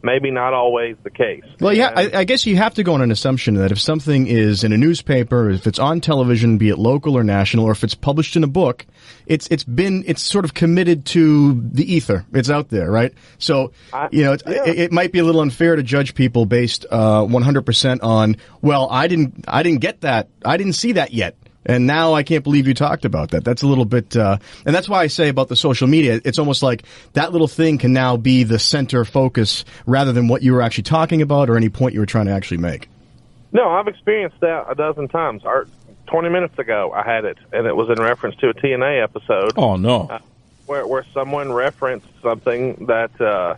maybe 0.02 0.30
not 0.30 0.54
always 0.54 0.96
the 1.02 1.10
case. 1.10 1.42
Well, 1.60 1.72
yeah, 1.72 1.92
I, 1.94 2.18
I 2.18 2.24
guess 2.24 2.46
you 2.46 2.56
have 2.56 2.74
to 2.74 2.82
go 2.82 2.94
on 2.94 3.02
an 3.02 3.10
assumption 3.10 3.54
that 3.54 3.72
if 3.72 3.80
something 3.80 4.26
is 4.26 4.64
in 4.64 4.72
a 4.72 4.78
newspaper, 4.78 5.50
if 5.50 5.66
it's 5.66 5.78
on 5.78 6.00
television, 6.00 6.58
be 6.58 6.68
it 6.68 6.78
local 6.78 7.16
or 7.16 7.24
national, 7.24 7.64
or 7.64 7.72
if 7.72 7.82
it's 7.84 7.94
published 7.94 8.36
in 8.36 8.44
a 8.44 8.46
book, 8.48 8.86
it's 9.26 9.46
it's 9.48 9.64
been 9.64 10.04
it's 10.06 10.22
sort 10.22 10.44
of 10.44 10.54
committed 10.54 11.04
to 11.06 11.60
the 11.72 11.92
ether. 11.92 12.24
It's 12.32 12.50
out 12.50 12.68
there, 12.68 12.90
right? 12.90 13.12
So 13.38 13.72
I- 13.92 14.08
you 14.12 14.24
know, 14.24 14.32
it's, 14.32 14.42
yeah. 14.46 14.64
it, 14.66 14.78
it 14.78 14.92
might 14.92 15.12
be 15.12 15.18
a 15.18 15.24
little 15.24 15.40
unfair 15.40 15.76
to 15.76 15.82
judge 15.82 16.14
people 16.14 16.46
based 16.46 16.86
uh, 16.90 17.22
100% 17.22 18.02
on. 18.02 18.36
Well, 18.62 18.88
I 18.90 19.08
didn't 19.08 19.44
I 19.48 19.62
didn't 19.62 19.80
get 19.80 20.02
that. 20.02 20.28
I 20.44 20.56
didn't 20.56 20.74
see 20.74 20.92
that 20.92 21.12
yet. 21.12 21.36
And 21.68 21.86
now 21.86 22.14
I 22.14 22.22
can't 22.22 22.42
believe 22.42 22.66
you 22.66 22.74
talked 22.74 23.04
about 23.04 23.30
that. 23.32 23.44
That's 23.44 23.62
a 23.62 23.66
little 23.66 23.84
bit, 23.84 24.16
uh, 24.16 24.38
and 24.64 24.74
that's 24.74 24.88
why 24.88 25.02
I 25.02 25.06
say 25.06 25.28
about 25.28 25.48
the 25.48 25.56
social 25.56 25.86
media, 25.86 26.20
it's 26.24 26.38
almost 26.38 26.62
like 26.62 26.82
that 27.12 27.30
little 27.32 27.46
thing 27.46 27.76
can 27.76 27.92
now 27.92 28.16
be 28.16 28.42
the 28.42 28.58
center 28.58 29.04
focus 29.04 29.64
rather 29.86 30.12
than 30.12 30.28
what 30.28 30.42
you 30.42 30.54
were 30.54 30.62
actually 30.62 30.84
talking 30.84 31.20
about 31.20 31.50
or 31.50 31.56
any 31.56 31.68
point 31.68 31.92
you 31.92 32.00
were 32.00 32.06
trying 32.06 32.26
to 32.26 32.32
actually 32.32 32.56
make. 32.56 32.88
No, 33.52 33.68
I've 33.68 33.86
experienced 33.86 34.40
that 34.40 34.66
a 34.68 34.74
dozen 34.74 35.08
times. 35.08 35.44
Our, 35.44 35.66
20 36.06 36.30
minutes 36.30 36.58
ago, 36.58 36.90
I 36.92 37.02
had 37.02 37.24
it, 37.24 37.38
and 37.52 37.66
it 37.66 37.76
was 37.76 37.90
in 37.90 38.02
reference 38.02 38.36
to 38.36 38.48
a 38.48 38.54
TNA 38.54 39.02
episode 39.02 39.52
Oh 39.56 39.76
no. 39.76 40.20
where, 40.66 40.86
where 40.86 41.04
someone 41.12 41.52
referenced 41.52 42.06
something 42.22 42.86
that 42.86 43.20
uh, 43.20 43.56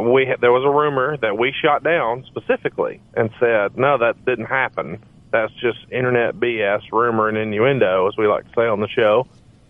we 0.00 0.26
had, 0.26 0.40
there 0.40 0.52
was 0.52 0.64
a 0.64 0.70
rumor 0.70 1.16
that 1.16 1.36
we 1.36 1.52
shot 1.52 1.82
down 1.82 2.24
specifically 2.26 3.00
and 3.14 3.30
said, 3.40 3.76
no, 3.76 3.98
that 3.98 4.24
didn't 4.24 4.46
happen. 4.46 5.02
That's 5.30 5.52
just 5.54 5.78
internet 5.90 6.34
BS, 6.36 6.82
rumor, 6.92 7.28
and 7.28 7.38
innuendo, 7.38 8.08
as 8.08 8.16
we 8.16 8.26
like 8.26 8.44
to 8.48 8.54
say 8.54 8.66
on 8.66 8.80
the 8.80 8.88
show. 8.88 9.26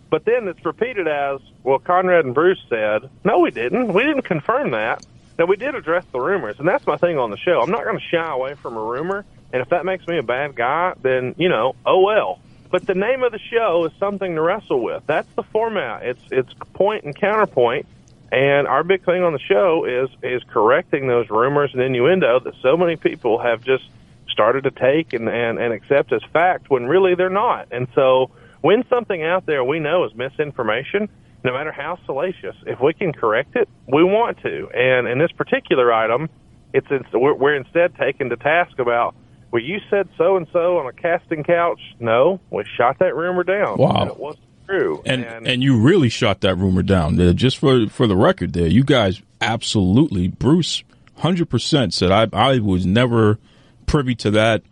But 0.09 0.25
then 0.25 0.47
it's 0.47 0.63
repeated 0.65 1.07
as, 1.07 1.39
well, 1.63 1.79
Conrad 1.79 2.25
and 2.25 2.33
Bruce 2.33 2.61
said, 2.69 3.09
no, 3.23 3.39
we 3.39 3.51
didn't. 3.51 3.93
We 3.93 4.03
didn't 4.03 4.23
confirm 4.23 4.71
that. 4.71 5.05
Now, 5.39 5.45
we 5.45 5.55
did 5.55 5.73
address 5.73 6.05
the 6.11 6.19
rumors, 6.19 6.59
and 6.59 6.67
that's 6.67 6.85
my 6.85 6.97
thing 6.97 7.17
on 7.17 7.31
the 7.31 7.37
show. 7.37 7.61
I'm 7.61 7.71
not 7.71 7.83
going 7.83 7.97
to 7.97 8.05
shy 8.11 8.29
away 8.29 8.55
from 8.55 8.75
a 8.75 8.83
rumor, 8.83 9.25
and 9.53 9.61
if 9.61 9.69
that 9.69 9.85
makes 9.85 10.05
me 10.07 10.17
a 10.17 10.23
bad 10.23 10.55
guy, 10.55 10.93
then, 11.01 11.35
you 11.37 11.49
know, 11.49 11.75
oh 11.85 12.01
well. 12.01 12.39
But 12.71 12.87
the 12.87 12.95
name 12.95 13.21
of 13.23 13.31
the 13.31 13.39
show 13.39 13.85
is 13.85 13.91
something 13.99 14.35
to 14.35 14.41
wrestle 14.41 14.81
with. 14.81 15.03
That's 15.05 15.31
the 15.35 15.43
format. 15.43 16.05
It's 16.05 16.21
it's 16.31 16.53
point 16.73 17.03
and 17.03 17.13
counterpoint, 17.13 17.85
and 18.31 18.65
our 18.65 18.83
big 18.83 19.03
thing 19.03 19.23
on 19.23 19.33
the 19.33 19.39
show 19.39 19.83
is 19.83 20.09
is 20.23 20.41
correcting 20.49 21.07
those 21.07 21.29
rumors 21.29 21.71
and 21.73 21.81
innuendo 21.81 22.39
that 22.39 22.53
so 22.61 22.77
many 22.77 22.95
people 22.95 23.39
have 23.39 23.61
just 23.61 23.83
started 24.29 24.63
to 24.63 24.71
take 24.71 25.13
and, 25.13 25.27
and, 25.27 25.59
and 25.59 25.73
accept 25.73 26.13
as 26.13 26.21
fact 26.31 26.69
when 26.69 26.85
really 26.85 27.15
they're 27.15 27.29
not. 27.29 27.67
And 27.71 27.87
so 27.95 28.31
when 28.61 28.83
something 28.89 29.23
out 29.23 29.45
there 29.45 29.63
we 29.63 29.79
know 29.79 30.05
is 30.05 30.13
misinformation, 30.15 31.09
no 31.43 31.53
matter 31.53 31.71
how 31.71 31.97
salacious, 32.05 32.55
if 32.67 32.79
we 32.79 32.93
can 32.93 33.13
correct 33.13 33.55
it, 33.55 33.67
we 33.87 34.03
want 34.03 34.41
to. 34.43 34.69
And 34.73 35.07
in 35.07 35.17
this 35.17 35.31
particular 35.31 35.91
item, 35.91 36.29
it's, 36.73 36.87
it's 36.91 37.11
we're, 37.13 37.33
we're 37.33 37.55
instead 37.55 37.95
taken 37.95 38.29
to 38.29 38.37
task 38.37 38.79
about, 38.79 39.15
well, 39.51 39.61
you 39.61 39.79
said 39.89 40.07
so 40.17 40.37
and 40.37 40.47
so 40.53 40.77
on 40.77 40.87
a 40.87 40.93
casting 40.93 41.43
couch. 41.43 41.81
No, 41.99 42.39
we 42.51 42.63
shot 42.77 42.99
that 42.99 43.15
rumor 43.15 43.43
down. 43.43 43.77
Wow. 43.77 44.01
And 44.01 44.11
it 44.11 44.17
wasn't 44.17 44.45
true. 44.65 45.01
And 45.05 45.25
and 45.25 45.61
you 45.61 45.77
really 45.77 46.07
shot 46.07 46.41
that 46.41 46.55
rumor 46.55 46.83
down. 46.83 47.19
Uh, 47.19 47.33
just 47.33 47.57
for 47.57 47.87
for 47.89 48.07
the 48.07 48.15
record, 48.15 48.53
there, 48.53 48.67
you 48.67 48.83
guys 48.83 49.21
absolutely, 49.41 50.29
Bruce, 50.29 50.83
hundred 51.17 51.49
percent 51.49 51.93
said 51.93 52.11
I 52.11 52.27
I 52.31 52.59
was 52.59 52.85
never 52.85 53.39
privy 53.85 54.15
to 54.15 54.31
that. 54.31 54.63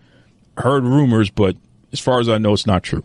Heard 0.58 0.84
rumors, 0.84 1.30
but 1.30 1.56
as 1.92 2.00
far 2.00 2.20
as 2.20 2.30
I 2.30 2.38
know, 2.38 2.54
it's 2.54 2.68
not 2.68 2.84
true. 2.84 3.04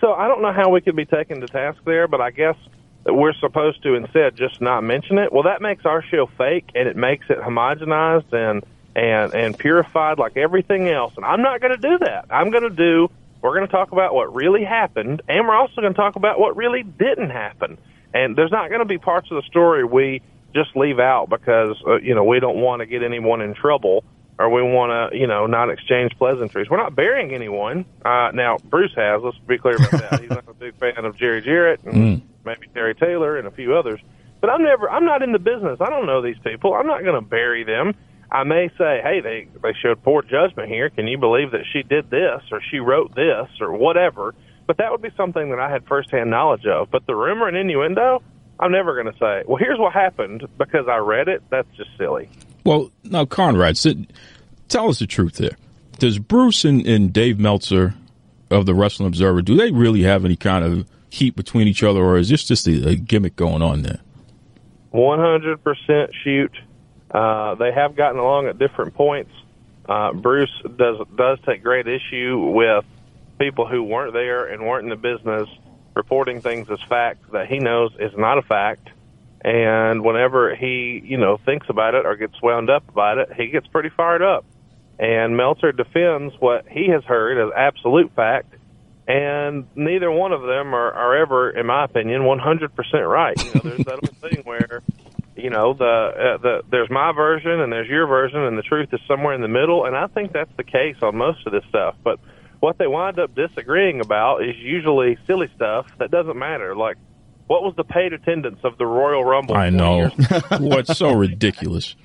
So 0.00 0.12
I 0.12 0.28
don't 0.28 0.42
know 0.42 0.52
how 0.52 0.70
we 0.70 0.80
could 0.80 0.96
be 0.96 1.04
taken 1.04 1.40
to 1.40 1.46
task 1.46 1.78
there, 1.84 2.08
but 2.08 2.20
I 2.20 2.30
guess 2.30 2.56
that 3.04 3.14
we're 3.14 3.34
supposed 3.34 3.82
to 3.82 3.94
instead 3.94 4.36
just 4.36 4.60
not 4.60 4.82
mention 4.82 5.18
it. 5.18 5.32
Well, 5.32 5.44
that 5.44 5.62
makes 5.62 5.84
our 5.84 6.02
show 6.02 6.28
fake, 6.38 6.70
and 6.74 6.88
it 6.88 6.96
makes 6.96 7.26
it 7.28 7.38
homogenized 7.38 8.32
and 8.32 8.64
and 8.96 9.34
and 9.34 9.58
purified 9.58 10.18
like 10.18 10.36
everything 10.36 10.88
else. 10.88 11.12
And 11.16 11.24
I'm 11.24 11.42
not 11.42 11.60
going 11.60 11.78
to 11.78 11.88
do 11.88 11.98
that. 11.98 12.26
I'm 12.30 12.50
going 12.50 12.64
to 12.64 12.70
do. 12.70 13.10
We're 13.42 13.54
going 13.54 13.66
to 13.66 13.72
talk 13.72 13.92
about 13.92 14.14
what 14.14 14.34
really 14.34 14.64
happened, 14.64 15.22
and 15.28 15.46
we're 15.46 15.56
also 15.56 15.80
going 15.80 15.94
to 15.94 15.96
talk 15.96 16.16
about 16.16 16.38
what 16.38 16.56
really 16.56 16.82
didn't 16.82 17.30
happen. 17.30 17.78
And 18.12 18.36
there's 18.36 18.50
not 18.50 18.68
going 18.68 18.80
to 18.80 18.86
be 18.86 18.98
parts 18.98 19.30
of 19.30 19.36
the 19.36 19.48
story 19.48 19.84
we 19.84 20.20
just 20.54 20.76
leave 20.76 20.98
out 20.98 21.28
because 21.30 21.76
uh, 21.86 21.96
you 22.00 22.14
know 22.14 22.24
we 22.24 22.40
don't 22.40 22.60
want 22.60 22.80
to 22.80 22.86
get 22.86 23.02
anyone 23.02 23.40
in 23.40 23.54
trouble 23.54 24.04
or 24.40 24.48
we 24.48 24.62
want 24.62 25.12
to, 25.12 25.18
you 25.18 25.26
know, 25.26 25.46
not 25.46 25.68
exchange 25.68 26.12
pleasantries. 26.16 26.70
We're 26.70 26.78
not 26.78 26.96
burying 26.96 27.34
anyone. 27.34 27.84
Uh, 28.02 28.30
now, 28.32 28.56
Bruce 28.64 28.94
has. 28.96 29.20
Let's 29.22 29.36
be 29.46 29.58
clear 29.58 29.76
about 29.76 29.90
that. 29.90 30.20
He's 30.20 30.30
not 30.30 30.48
a 30.48 30.54
big 30.54 30.74
fan 30.76 31.04
of 31.04 31.14
Jerry 31.18 31.42
Jarrett 31.42 31.82
and 31.84 32.22
maybe 32.44 32.66
Terry 32.72 32.94
Taylor 32.94 33.36
and 33.36 33.46
a 33.46 33.50
few 33.50 33.76
others. 33.76 34.00
But 34.40 34.48
I'm 34.48 34.62
never. 34.62 34.90
I'm 34.90 35.04
not 35.04 35.22
in 35.22 35.32
the 35.32 35.38
business. 35.38 35.78
I 35.82 35.90
don't 35.90 36.06
know 36.06 36.22
these 36.22 36.38
people. 36.42 36.72
I'm 36.72 36.86
not 36.86 37.02
going 37.02 37.22
to 37.22 37.28
bury 37.28 37.64
them. 37.64 37.92
I 38.32 38.44
may 38.44 38.70
say, 38.78 39.00
hey, 39.02 39.20
they 39.20 39.48
they 39.62 39.74
showed 39.82 40.02
poor 40.02 40.22
judgment 40.22 40.70
here. 40.70 40.88
Can 40.88 41.06
you 41.06 41.18
believe 41.18 41.50
that 41.50 41.64
she 41.70 41.82
did 41.82 42.08
this 42.08 42.40
or 42.50 42.62
she 42.70 42.78
wrote 42.78 43.14
this 43.14 43.48
or 43.60 43.74
whatever? 43.74 44.34
But 44.66 44.78
that 44.78 44.90
would 44.90 45.02
be 45.02 45.10
something 45.18 45.50
that 45.50 45.58
I 45.58 45.70
had 45.70 45.86
firsthand 45.86 46.30
knowledge 46.30 46.64
of. 46.64 46.90
But 46.90 47.04
the 47.06 47.14
rumor 47.14 47.46
and 47.46 47.56
innuendo, 47.58 48.22
I'm 48.58 48.72
never 48.72 48.94
going 48.94 49.12
to 49.12 49.18
say. 49.18 49.42
Well, 49.46 49.58
here's 49.58 49.78
what 49.78 49.92
happened 49.92 50.46
because 50.56 50.88
I 50.88 50.98
read 50.98 51.28
it. 51.28 51.42
That's 51.50 51.68
just 51.76 51.90
silly. 51.98 52.30
Well, 52.64 52.90
now 53.04 53.24
Conrad, 53.24 53.76
sit, 53.78 53.96
tell 54.68 54.88
us 54.88 54.98
the 54.98 55.06
truth 55.06 55.36
there. 55.36 55.56
Does 55.98 56.18
Bruce 56.18 56.64
and, 56.64 56.86
and 56.86 57.12
Dave 57.12 57.38
Meltzer 57.38 57.94
of 58.50 58.66
the 58.66 58.74
Wrestling 58.74 59.06
Observer 59.06 59.42
do 59.42 59.56
they 59.56 59.70
really 59.70 60.02
have 60.02 60.24
any 60.24 60.36
kind 60.36 60.64
of 60.64 60.86
heat 61.10 61.36
between 61.36 61.68
each 61.68 61.82
other, 61.82 62.00
or 62.00 62.18
is 62.18 62.28
this 62.28 62.44
just 62.44 62.66
a, 62.66 62.88
a 62.88 62.96
gimmick 62.96 63.36
going 63.36 63.62
on 63.62 63.82
there? 63.82 64.00
100% 64.92 66.14
shoot. 66.24 66.52
Uh, 67.10 67.54
they 67.56 67.72
have 67.72 67.96
gotten 67.96 68.18
along 68.18 68.46
at 68.46 68.58
different 68.58 68.94
points. 68.94 69.32
Uh, 69.88 70.12
Bruce 70.12 70.50
does 70.76 70.98
does 71.16 71.38
take 71.44 71.64
great 71.64 71.88
issue 71.88 72.52
with 72.54 72.84
people 73.38 73.66
who 73.66 73.82
weren't 73.82 74.12
there 74.12 74.46
and 74.46 74.64
weren't 74.64 74.84
in 74.84 74.90
the 74.90 74.96
business 74.96 75.48
reporting 75.94 76.40
things 76.40 76.70
as 76.70 76.80
facts 76.88 77.26
that 77.32 77.48
he 77.48 77.58
knows 77.58 77.90
is 77.98 78.12
not 78.16 78.38
a 78.38 78.42
fact. 78.42 78.90
And 79.42 80.04
whenever 80.04 80.54
he, 80.54 81.00
you 81.02 81.16
know, 81.16 81.38
thinks 81.44 81.66
about 81.70 81.94
it 81.94 82.04
or 82.04 82.16
gets 82.16 82.40
wound 82.42 82.68
up 82.68 82.88
about 82.88 83.18
it, 83.18 83.32
he 83.34 83.48
gets 83.48 83.66
pretty 83.68 83.88
fired 83.88 84.22
up. 84.22 84.44
And 84.98 85.36
Meltzer 85.36 85.72
defends 85.72 86.34
what 86.38 86.68
he 86.68 86.88
has 86.88 87.02
heard 87.04 87.38
as 87.38 87.52
absolute 87.56 88.14
fact. 88.14 88.54
And 89.08 89.66
neither 89.74 90.10
one 90.10 90.32
of 90.32 90.42
them 90.42 90.74
are, 90.74 90.92
are 90.92 91.16
ever, 91.16 91.50
in 91.50 91.66
my 91.66 91.84
opinion, 91.84 92.22
100% 92.22 93.08
right. 93.08 93.42
You 93.42 93.52
know, 93.54 93.60
there's 93.64 93.84
that 93.86 93.94
old 93.94 94.16
thing 94.30 94.42
where 94.44 94.82
you 95.36 95.50
know 95.50 95.72
the 95.72 95.84
uh, 95.84 96.36
the 96.38 96.62
there's 96.70 96.90
my 96.90 97.12
version 97.12 97.60
and 97.60 97.72
there's 97.72 97.88
your 97.88 98.06
version 98.06 98.40
and 98.40 98.58
the 98.58 98.62
truth 98.62 98.88
is 98.92 99.00
somewhere 99.08 99.34
in 99.34 99.40
the 99.40 99.48
middle 99.48 99.86
and 99.86 99.96
I 99.96 100.06
think 100.08 100.32
that's 100.32 100.50
the 100.56 100.64
case 100.64 100.96
on 101.02 101.16
most 101.16 101.46
of 101.46 101.52
this 101.52 101.64
stuff 101.68 101.96
but 102.04 102.18
what 102.58 102.76
they 102.78 102.86
wind 102.86 103.18
up 103.18 103.34
disagreeing 103.34 104.00
about 104.00 104.42
is 104.44 104.56
usually 104.56 105.16
silly 105.26 105.48
stuff 105.56 105.86
that 105.98 106.10
doesn't 106.10 106.36
matter 106.36 106.76
like 106.76 106.98
what 107.50 107.64
was 107.64 107.74
the 107.74 107.82
paid 107.82 108.12
attendance 108.12 108.60
of 108.62 108.78
the 108.78 108.86
Royal 108.86 109.24
Rumble 109.24 109.56
I 109.56 109.70
know. 109.70 110.06
What's 110.60 110.96
so 110.96 111.12
ridiculous? 111.12 111.96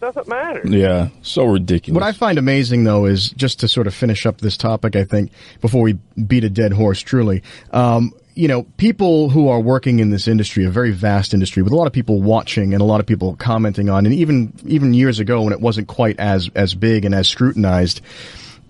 doesn't 0.00 0.26
matter 0.26 0.60
Yeah, 0.64 1.10
so 1.22 1.44
ridiculous. 1.44 1.94
What 1.94 2.02
I 2.02 2.10
find 2.10 2.36
amazing, 2.36 2.82
though, 2.82 3.04
is 3.04 3.30
just 3.30 3.60
to 3.60 3.68
sort 3.68 3.86
of 3.86 3.94
finish 3.94 4.26
up 4.26 4.40
this 4.40 4.56
topic, 4.56 4.96
I 4.96 5.04
think, 5.04 5.30
before 5.60 5.82
we 5.82 5.92
beat 6.26 6.42
a 6.42 6.50
dead 6.50 6.72
horse, 6.72 7.00
truly. 7.00 7.44
Um, 7.70 8.12
you 8.34 8.48
know, 8.48 8.64
people 8.76 9.28
who 9.28 9.48
are 9.48 9.60
working 9.60 10.00
in 10.00 10.10
this 10.10 10.26
industry, 10.26 10.64
a 10.64 10.70
very 10.70 10.90
vast 10.90 11.32
industry, 11.32 11.62
with 11.62 11.72
a 11.72 11.76
lot 11.76 11.86
of 11.86 11.92
people 11.92 12.20
watching 12.20 12.74
and 12.74 12.80
a 12.80 12.84
lot 12.84 12.98
of 12.98 13.06
people 13.06 13.36
commenting 13.36 13.88
on, 13.88 14.04
and 14.04 14.12
even 14.12 14.52
even 14.66 14.94
years 14.94 15.20
ago 15.20 15.42
when 15.42 15.52
it 15.52 15.60
wasn't 15.60 15.86
quite 15.86 16.18
as 16.18 16.50
as 16.56 16.74
big 16.74 17.04
and 17.04 17.14
as 17.14 17.28
scrutinized, 17.28 18.00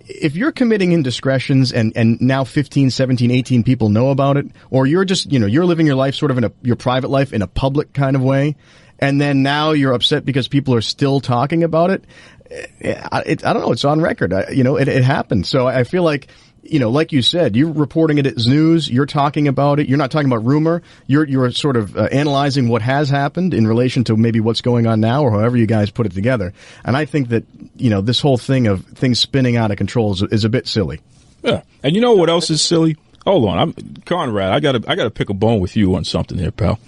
if 0.08 0.36
you're 0.36 0.52
committing 0.52 0.92
indiscretions 0.92 1.72
and, 1.72 1.92
and 1.94 2.20
now 2.20 2.42
15, 2.42 2.90
17, 2.90 3.30
18 3.30 3.62
people 3.62 3.90
know 3.90 4.10
about 4.10 4.36
it, 4.36 4.46
or 4.70 4.86
you're 4.86 5.04
just, 5.04 5.30
you 5.30 5.38
know, 5.38 5.46
you're 5.46 5.66
living 5.66 5.86
your 5.86 5.96
life 5.96 6.14
sort 6.14 6.30
of 6.30 6.38
in 6.38 6.44
a, 6.44 6.52
your 6.62 6.76
private 6.76 7.08
life 7.08 7.32
in 7.32 7.42
a 7.42 7.46
public 7.46 7.92
kind 7.92 8.16
of 8.16 8.22
way, 8.22 8.56
and 8.98 9.20
then 9.20 9.42
now 9.42 9.72
you're 9.72 9.92
upset 9.92 10.24
because 10.24 10.48
people 10.48 10.74
are 10.74 10.80
still 10.80 11.20
talking 11.20 11.62
about 11.62 11.90
it, 11.90 12.04
eh, 12.50 13.08
I, 13.12 13.20
it, 13.26 13.44
I 13.44 13.52
don't 13.52 13.62
know, 13.62 13.72
it's 13.72 13.84
on 13.84 14.00
record. 14.00 14.32
I, 14.32 14.48
you 14.50 14.64
know, 14.64 14.76
it, 14.76 14.88
it 14.88 15.04
happened. 15.04 15.46
So 15.46 15.66
I 15.66 15.84
feel 15.84 16.02
like, 16.02 16.28
you 16.62 16.78
know, 16.78 16.90
like 16.90 17.12
you 17.12 17.22
said, 17.22 17.56
you're 17.56 17.72
reporting 17.72 18.18
it 18.18 18.26
as 18.26 18.46
news. 18.46 18.90
You're 18.90 19.06
talking 19.06 19.48
about 19.48 19.80
it. 19.80 19.88
You're 19.88 19.98
not 19.98 20.10
talking 20.10 20.28
about 20.28 20.44
rumor. 20.44 20.82
You're 21.06 21.26
you're 21.26 21.50
sort 21.50 21.76
of 21.76 21.96
uh, 21.96 22.08
analyzing 22.12 22.68
what 22.68 22.82
has 22.82 23.08
happened 23.08 23.54
in 23.54 23.66
relation 23.66 24.04
to 24.04 24.16
maybe 24.16 24.40
what's 24.40 24.60
going 24.60 24.86
on 24.86 25.00
now, 25.00 25.22
or 25.22 25.30
however 25.30 25.56
you 25.56 25.66
guys 25.66 25.90
put 25.90 26.06
it 26.06 26.12
together. 26.12 26.52
And 26.84 26.96
I 26.96 27.04
think 27.04 27.28
that 27.28 27.44
you 27.76 27.90
know 27.90 28.00
this 28.00 28.20
whole 28.20 28.38
thing 28.38 28.66
of 28.66 28.84
things 28.86 29.18
spinning 29.18 29.56
out 29.56 29.70
of 29.70 29.78
control 29.78 30.12
is, 30.12 30.22
is 30.22 30.44
a 30.44 30.48
bit 30.48 30.66
silly. 30.66 31.00
Yeah, 31.42 31.62
and 31.82 31.94
you 31.94 32.02
know 32.02 32.14
what 32.14 32.28
else 32.28 32.50
is 32.50 32.60
silly? 32.60 32.96
Hold 33.24 33.48
on, 33.48 33.58
I'm 33.58 33.74
Conrad. 34.04 34.52
I 34.52 34.60
gotta 34.60 34.82
I 34.86 34.94
gotta 34.94 35.10
pick 35.10 35.30
a 35.30 35.34
bone 35.34 35.60
with 35.60 35.76
you 35.76 35.94
on 35.94 36.04
something 36.04 36.38
here, 36.38 36.50
pal. 36.50 36.78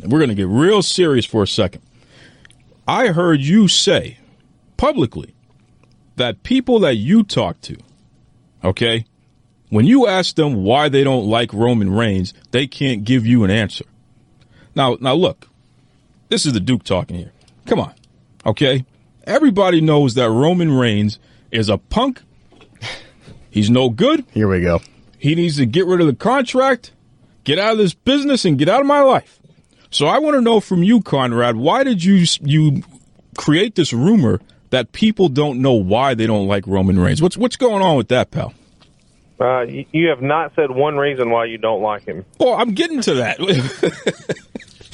We're 0.00 0.20
gonna 0.20 0.34
get 0.34 0.48
real 0.48 0.82
serious 0.82 1.26
for 1.26 1.42
a 1.42 1.48
second. 1.48 1.82
I 2.86 3.08
heard 3.08 3.40
you 3.40 3.68
say 3.68 4.18
publicly 4.76 5.34
that 6.16 6.42
people 6.42 6.80
that 6.80 6.96
you 6.96 7.22
talk 7.24 7.60
to, 7.62 7.76
okay, 8.64 9.04
when 9.70 9.86
you 9.86 10.06
ask 10.06 10.36
them 10.36 10.64
why 10.64 10.88
they 10.88 11.04
don't 11.04 11.26
like 11.26 11.52
Roman 11.52 11.92
Reigns, 11.92 12.34
they 12.50 12.66
can't 12.66 13.04
give 13.04 13.26
you 13.26 13.44
an 13.44 13.50
answer. 13.50 13.84
Now, 14.74 14.96
now 15.00 15.14
look, 15.14 15.48
this 16.28 16.46
is 16.46 16.52
the 16.52 16.60
Duke 16.60 16.84
talking 16.84 17.16
here. 17.16 17.32
Come 17.66 17.80
on, 17.80 17.94
Okay? 18.44 18.84
Everybody 19.24 19.80
knows 19.80 20.14
that 20.14 20.30
Roman 20.30 20.72
Reigns 20.72 21.18
is 21.50 21.68
a 21.68 21.78
punk. 21.78 22.22
He's 23.50 23.70
no 23.70 23.88
good. 23.88 24.24
Here 24.32 24.48
we 24.48 24.60
go. 24.60 24.80
He 25.18 25.34
needs 25.34 25.56
to 25.56 25.66
get 25.66 25.86
rid 25.86 26.00
of 26.00 26.06
the 26.06 26.14
contract, 26.14 26.92
get 27.44 27.58
out 27.58 27.72
of 27.72 27.78
this 27.78 27.94
business, 27.94 28.44
and 28.44 28.58
get 28.58 28.68
out 28.68 28.80
of 28.80 28.86
my 28.86 29.00
life. 29.00 29.40
So 29.90 30.06
I 30.06 30.18
want 30.18 30.34
to 30.34 30.42
know 30.42 30.60
from 30.60 30.82
you, 30.82 31.00
Conrad, 31.00 31.56
why 31.56 31.84
did 31.84 32.04
you 32.04 32.26
you 32.42 32.82
create 33.38 33.76
this 33.76 33.92
rumor 33.92 34.40
that 34.74 34.90
people 34.90 35.28
don't 35.28 35.62
know 35.62 35.74
why 35.74 36.14
they 36.14 36.26
don't 36.26 36.48
like 36.48 36.66
Roman 36.66 36.98
Reigns? 36.98 37.22
What's 37.22 37.36
what's 37.36 37.56
going 37.56 37.80
on 37.80 37.96
with 37.96 38.08
that, 38.08 38.30
pal? 38.32 38.52
Uh, 39.40 39.62
you, 39.62 39.84
you 39.92 40.08
have 40.08 40.20
not 40.20 40.52
said 40.56 40.70
one 40.70 40.96
reason 40.96 41.30
why 41.30 41.44
you 41.44 41.58
don't 41.58 41.80
like 41.80 42.04
him. 42.04 42.24
Well, 42.38 42.54
I'm 42.54 42.72
getting 42.72 43.00
to 43.02 43.14
that. 43.14 43.38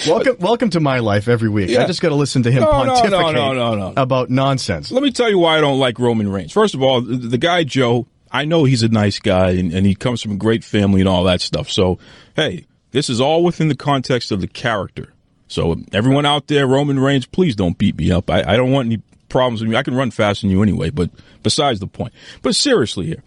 Welcome, 0.07 0.37
welcome 0.41 0.71
to 0.71 0.81
my 0.81 1.01
life 1.01 1.29
every 1.29 1.51
week. 1.51 1.69
Yeah. 1.69 1.83
I 1.83 1.87
just 1.87 2.01
got 2.01 2.09
to 2.09 2.15
listen 2.15 2.43
to 2.45 2.51
him 2.51 2.63
No, 2.63 2.71
no, 2.71 2.95
pontificate 2.95 3.11
no, 3.35 3.53
no, 3.53 3.53
no, 3.53 3.91
no. 3.91 4.03
about 4.03 4.31
nonsense. 4.31 4.91
Let 4.91 5.03
me 5.03 5.11
tell 5.13 5.29
you 5.29 5.39
why 5.39 5.59
I 5.59 5.61
don't 5.61 5.79
like 5.79 5.99
Roman 5.99 6.33
Reigns. 6.33 6.53
First 6.53 6.75
of 6.75 6.83
all, 6.83 7.03
the, 7.03 7.17
the 7.17 7.37
guy 7.37 7.65
Joe, 7.65 8.07
I 8.33 8.47
know 8.47 8.65
he's 8.65 8.83
a 8.83 8.89
nice 8.89 9.19
guy 9.19 9.51
and, 9.51 9.71
and 9.75 9.85
he 9.85 9.95
comes 9.95 10.23
from 10.23 10.33
a 10.33 10.37
great 10.37 10.65
family 10.65 11.01
and 11.01 11.09
all 11.09 11.25
that 11.25 11.43
stuff. 11.43 11.71
So, 11.71 11.99
hey, 12.35 12.65
this 12.93 13.11
is 13.11 13.21
all 13.21 13.45
within 13.45 13.69
the 13.69 13.77
context 13.77 14.33
of 14.33 14.41
the 14.41 14.49
character. 14.49 15.13
So, 15.49 15.77
everyone 15.93 16.25
out 16.25 16.47
there, 16.47 16.67
Roman 16.67 16.99
Reigns, 16.99 17.27
please 17.27 17.55
don't 17.55 17.77
beat 17.77 17.99
me 17.99 18.11
up. 18.11 18.31
I, 18.31 18.43
I 18.55 18.57
don't 18.57 18.71
want 18.71 18.87
any 18.87 19.03
problems 19.31 19.63
with 19.63 19.71
me. 19.71 19.77
I 19.77 19.83
can 19.83 19.95
run 19.95 20.11
faster 20.11 20.47
than 20.47 20.51
you 20.51 20.63
anyway, 20.63 20.91
but 20.91 21.11
besides 21.43 21.81
the 21.81 21.87
point. 21.87 22.13
But 22.43 22.55
seriously 22.55 23.07
here, 23.07 23.23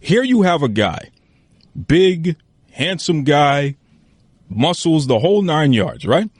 here 0.00 0.22
you 0.22 0.42
have 0.42 0.62
a 0.62 0.68
guy, 0.68 1.10
big, 1.86 2.36
handsome 2.70 3.24
guy, 3.24 3.76
muscles, 4.48 5.06
the 5.06 5.18
whole 5.18 5.42
nine 5.42 5.74
yards, 5.74 6.06
right? 6.06 6.30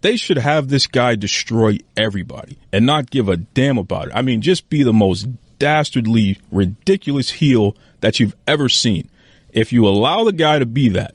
they 0.00 0.16
should 0.16 0.38
have 0.38 0.68
this 0.68 0.86
guy 0.86 1.14
destroy 1.14 1.78
everybody 1.96 2.58
and 2.72 2.86
not 2.86 3.10
give 3.10 3.28
a 3.28 3.36
damn 3.36 3.78
about 3.78 4.08
it. 4.08 4.12
I 4.14 4.22
mean, 4.22 4.40
just 4.40 4.68
be 4.68 4.82
the 4.82 4.92
most 4.92 5.26
dastardly, 5.58 6.38
ridiculous 6.52 7.30
heel 7.30 7.76
that 8.00 8.20
you've 8.20 8.36
ever 8.46 8.68
seen. 8.68 9.10
If 9.50 9.72
you 9.72 9.86
allow 9.86 10.24
the 10.24 10.32
guy 10.32 10.60
to 10.60 10.66
be 10.66 10.88
that, 10.90 11.14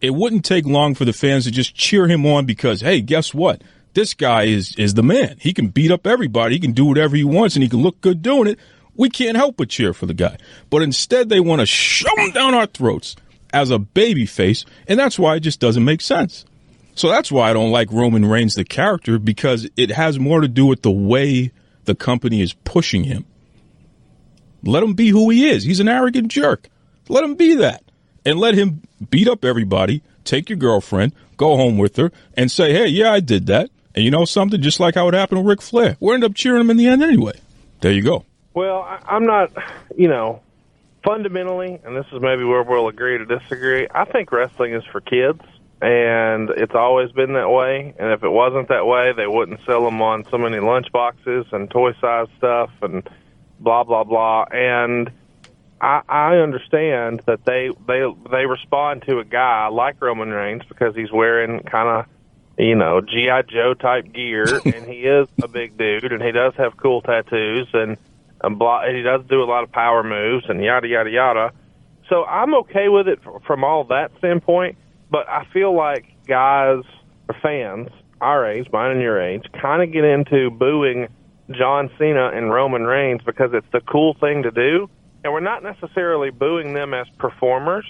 it 0.00 0.14
wouldn't 0.14 0.44
take 0.44 0.64
long 0.64 0.94
for 0.94 1.04
the 1.04 1.12
fans 1.12 1.44
to 1.44 1.50
just 1.50 1.74
cheer 1.74 2.06
him 2.06 2.24
on 2.24 2.46
because, 2.46 2.80
hey, 2.80 3.00
guess 3.00 3.34
what? 3.34 3.62
This 3.96 4.12
guy 4.12 4.42
is 4.42 4.76
is 4.76 4.92
the 4.92 5.02
man. 5.02 5.38
He 5.40 5.54
can 5.54 5.68
beat 5.68 5.90
up 5.90 6.06
everybody. 6.06 6.56
He 6.56 6.60
can 6.60 6.72
do 6.72 6.84
whatever 6.84 7.16
he 7.16 7.24
wants, 7.24 7.56
and 7.56 7.62
he 7.62 7.68
can 7.70 7.80
look 7.80 7.98
good 8.02 8.20
doing 8.20 8.46
it. 8.46 8.58
We 8.94 9.08
can't 9.08 9.38
help 9.38 9.56
but 9.56 9.70
cheer 9.70 9.94
for 9.94 10.04
the 10.04 10.12
guy. 10.12 10.36
But 10.68 10.82
instead, 10.82 11.30
they 11.30 11.40
want 11.40 11.60
to 11.60 11.66
shove 11.66 12.18
him 12.18 12.30
down 12.32 12.52
our 12.52 12.66
throats 12.66 13.16
as 13.54 13.70
a 13.70 13.78
baby 13.78 14.26
face, 14.26 14.66
and 14.86 15.00
that's 15.00 15.18
why 15.18 15.36
it 15.36 15.40
just 15.40 15.60
doesn't 15.60 15.82
make 15.82 16.02
sense. 16.02 16.44
So 16.94 17.08
that's 17.08 17.32
why 17.32 17.48
I 17.48 17.54
don't 17.54 17.70
like 17.70 17.90
Roman 17.90 18.26
Reigns, 18.26 18.54
the 18.54 18.64
character, 18.64 19.18
because 19.18 19.66
it 19.78 19.92
has 19.92 20.18
more 20.18 20.42
to 20.42 20.48
do 20.48 20.66
with 20.66 20.82
the 20.82 20.90
way 20.90 21.52
the 21.86 21.94
company 21.94 22.42
is 22.42 22.52
pushing 22.52 23.04
him. 23.04 23.24
Let 24.62 24.82
him 24.82 24.92
be 24.92 25.08
who 25.08 25.30
he 25.30 25.48
is. 25.48 25.64
He's 25.64 25.80
an 25.80 25.88
arrogant 25.88 26.28
jerk. 26.28 26.68
Let 27.08 27.24
him 27.24 27.34
be 27.34 27.54
that. 27.54 27.82
And 28.26 28.38
let 28.38 28.56
him 28.56 28.82
beat 29.08 29.26
up 29.26 29.42
everybody, 29.42 30.02
take 30.22 30.50
your 30.50 30.58
girlfriend, 30.58 31.14
go 31.38 31.56
home 31.56 31.78
with 31.78 31.96
her, 31.96 32.12
and 32.34 32.52
say, 32.52 32.74
hey, 32.74 32.88
yeah, 32.88 33.10
I 33.10 33.20
did 33.20 33.46
that. 33.46 33.70
And 33.96 34.04
you 34.04 34.10
know 34.10 34.26
something? 34.26 34.60
Just 34.60 34.78
like 34.78 34.94
how 34.94 35.08
it 35.08 35.14
happened 35.14 35.40
with 35.40 35.48
Ric 35.48 35.62
Flair. 35.62 35.96
We 36.00 36.12
ended 36.12 36.30
up 36.30 36.36
cheering 36.36 36.60
him 36.60 36.70
in 36.70 36.76
the 36.76 36.86
end 36.86 37.02
anyway. 37.02 37.40
There 37.80 37.92
you 37.92 38.02
go. 38.02 38.26
Well, 38.52 38.86
I'm 39.06 39.24
not, 39.24 39.50
you 39.96 40.08
know, 40.08 40.42
fundamentally, 41.02 41.80
and 41.84 41.96
this 41.96 42.06
is 42.12 42.20
maybe 42.20 42.44
where 42.44 42.62
we'll 42.62 42.88
agree 42.88 43.18
to 43.18 43.24
disagree. 43.24 43.86
I 43.94 44.04
think 44.04 44.32
wrestling 44.32 44.74
is 44.74 44.84
for 44.92 45.00
kids, 45.00 45.40
and 45.80 46.50
it's 46.50 46.74
always 46.74 47.10
been 47.12 47.32
that 47.34 47.48
way. 47.48 47.94
And 47.98 48.12
if 48.12 48.22
it 48.22 48.28
wasn't 48.28 48.68
that 48.68 48.86
way, 48.86 49.12
they 49.16 49.26
wouldn't 49.26 49.60
sell 49.64 49.84
them 49.84 50.02
on 50.02 50.24
so 50.30 50.36
many 50.36 50.58
lunch 50.58 50.92
boxes 50.92 51.46
and 51.52 51.70
toy 51.70 51.92
size 52.00 52.28
stuff 52.36 52.70
and 52.82 53.08
blah 53.60 53.84
blah 53.84 54.04
blah. 54.04 54.44
And 54.50 55.10
I, 55.80 56.02
I 56.08 56.36
understand 56.36 57.22
that 57.26 57.44
they 57.44 57.70
they 57.86 58.02
they 58.30 58.46
respond 58.46 59.04
to 59.06 59.20
a 59.20 59.24
guy 59.24 59.68
like 59.68 60.02
Roman 60.02 60.30
Reigns 60.30 60.62
because 60.68 60.94
he's 60.94 61.12
wearing 61.12 61.60
kind 61.60 61.88
of 61.88 62.06
you 62.58 62.74
know 62.74 63.00
GI 63.00 63.42
Joe 63.48 63.74
type 63.74 64.12
gear, 64.12 64.44
and 64.64 64.86
he 64.86 65.00
is 65.02 65.28
a 65.42 65.48
big 65.48 65.76
dude, 65.76 66.12
and 66.12 66.22
he 66.22 66.32
does 66.32 66.54
have 66.56 66.76
cool 66.76 67.02
tattoos, 67.02 67.68
and 67.72 67.96
and 68.42 68.96
he 68.96 69.02
does 69.02 69.22
do 69.28 69.42
a 69.42 69.48
lot 69.48 69.64
of 69.64 69.72
power 69.72 70.02
moves, 70.02 70.44
and 70.48 70.62
yada 70.62 70.88
yada 70.88 71.10
yada. 71.10 71.52
So 72.08 72.24
I'm 72.24 72.54
okay 72.54 72.88
with 72.88 73.08
it 73.08 73.18
from 73.46 73.64
all 73.64 73.84
that 73.84 74.12
standpoint, 74.18 74.76
but 75.10 75.28
I 75.28 75.44
feel 75.52 75.74
like 75.74 76.06
guys 76.26 76.82
or 77.28 77.36
fans 77.42 77.88
our 78.20 78.46
age, 78.50 78.68
mine 78.72 78.92
and 78.92 79.00
your 79.00 79.20
age, 79.20 79.44
kind 79.60 79.82
of 79.82 79.92
get 79.92 80.04
into 80.04 80.50
booing 80.50 81.08
John 81.50 81.90
Cena 81.98 82.30
and 82.34 82.50
Roman 82.50 82.84
Reigns 82.84 83.20
because 83.24 83.50
it's 83.52 83.66
the 83.72 83.80
cool 83.80 84.14
thing 84.14 84.42
to 84.44 84.50
do, 84.50 84.88
and 85.22 85.32
we're 85.32 85.40
not 85.40 85.62
necessarily 85.62 86.30
booing 86.30 86.74
them 86.74 86.94
as 86.94 87.06
performers. 87.18 87.86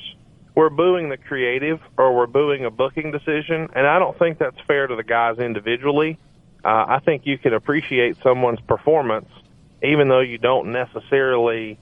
We're 0.57 0.71
booing 0.71 1.11
the 1.11 1.19
creative, 1.19 1.81
or 1.97 2.17
we're 2.17 2.27
booing 2.27 2.65
a 2.65 2.71
booking 2.71 3.13
decision, 3.13 3.69
and 3.77 3.87
I 3.87 4.01
don't 4.01 4.19
think 4.19 4.39
that's 4.39 4.57
fair 4.67 4.89
to 4.89 4.97
the 4.97 5.05
guys 5.05 5.39
individually. 5.39 6.19
Uh, 6.65 6.85
I 6.89 6.99
think 7.05 7.27
you 7.27 7.39
can 7.39 7.55
appreciate 7.55 8.17
someone's 8.23 8.61
performance 8.61 9.29
even 9.83 10.09
though 10.09 10.21
you 10.21 10.39
don't 10.39 10.73
necessarily, 10.73 11.79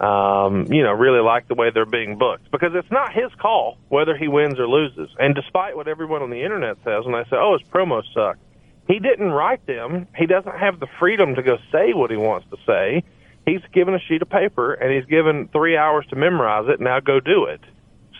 um, 0.00 0.66
you 0.70 0.82
know, 0.82 0.92
really 0.92 1.20
like 1.20 1.48
the 1.48 1.54
way 1.54 1.70
they're 1.72 1.86
being 1.86 2.18
booked, 2.18 2.50
because 2.50 2.72
it's 2.74 2.90
not 2.90 3.12
his 3.12 3.32
call 3.40 3.78
whether 3.88 4.16
he 4.16 4.28
wins 4.28 4.58
or 4.58 4.68
loses. 4.68 5.08
And 5.18 5.34
despite 5.34 5.76
what 5.76 5.88
everyone 5.88 6.22
on 6.22 6.30
the 6.30 6.42
internet 6.42 6.76
says, 6.84 7.04
when 7.04 7.12
they 7.12 7.28
say, 7.30 7.36
"Oh, 7.36 7.56
his 7.58 7.66
promos 7.68 8.02
suck," 8.12 8.36
he 8.88 8.98
didn't 8.98 9.30
write 9.30 9.66
them. 9.66 10.06
He 10.16 10.26
doesn't 10.26 10.58
have 10.58 10.80
the 10.80 10.86
freedom 10.98 11.34
to 11.36 11.42
go 11.42 11.58
say 11.72 11.92
what 11.92 12.10
he 12.10 12.16
wants 12.16 12.46
to 12.50 12.56
say. 12.66 13.04
He's 13.46 13.62
given 13.72 13.94
a 13.94 14.00
sheet 14.00 14.22
of 14.22 14.28
paper 14.28 14.74
and 14.74 14.92
he's 14.92 15.04
given 15.04 15.48
three 15.52 15.76
hours 15.76 16.04
to 16.10 16.16
memorize 16.16 16.68
it. 16.68 16.80
Now 16.80 16.98
go 16.98 17.20
do 17.20 17.44
it. 17.44 17.60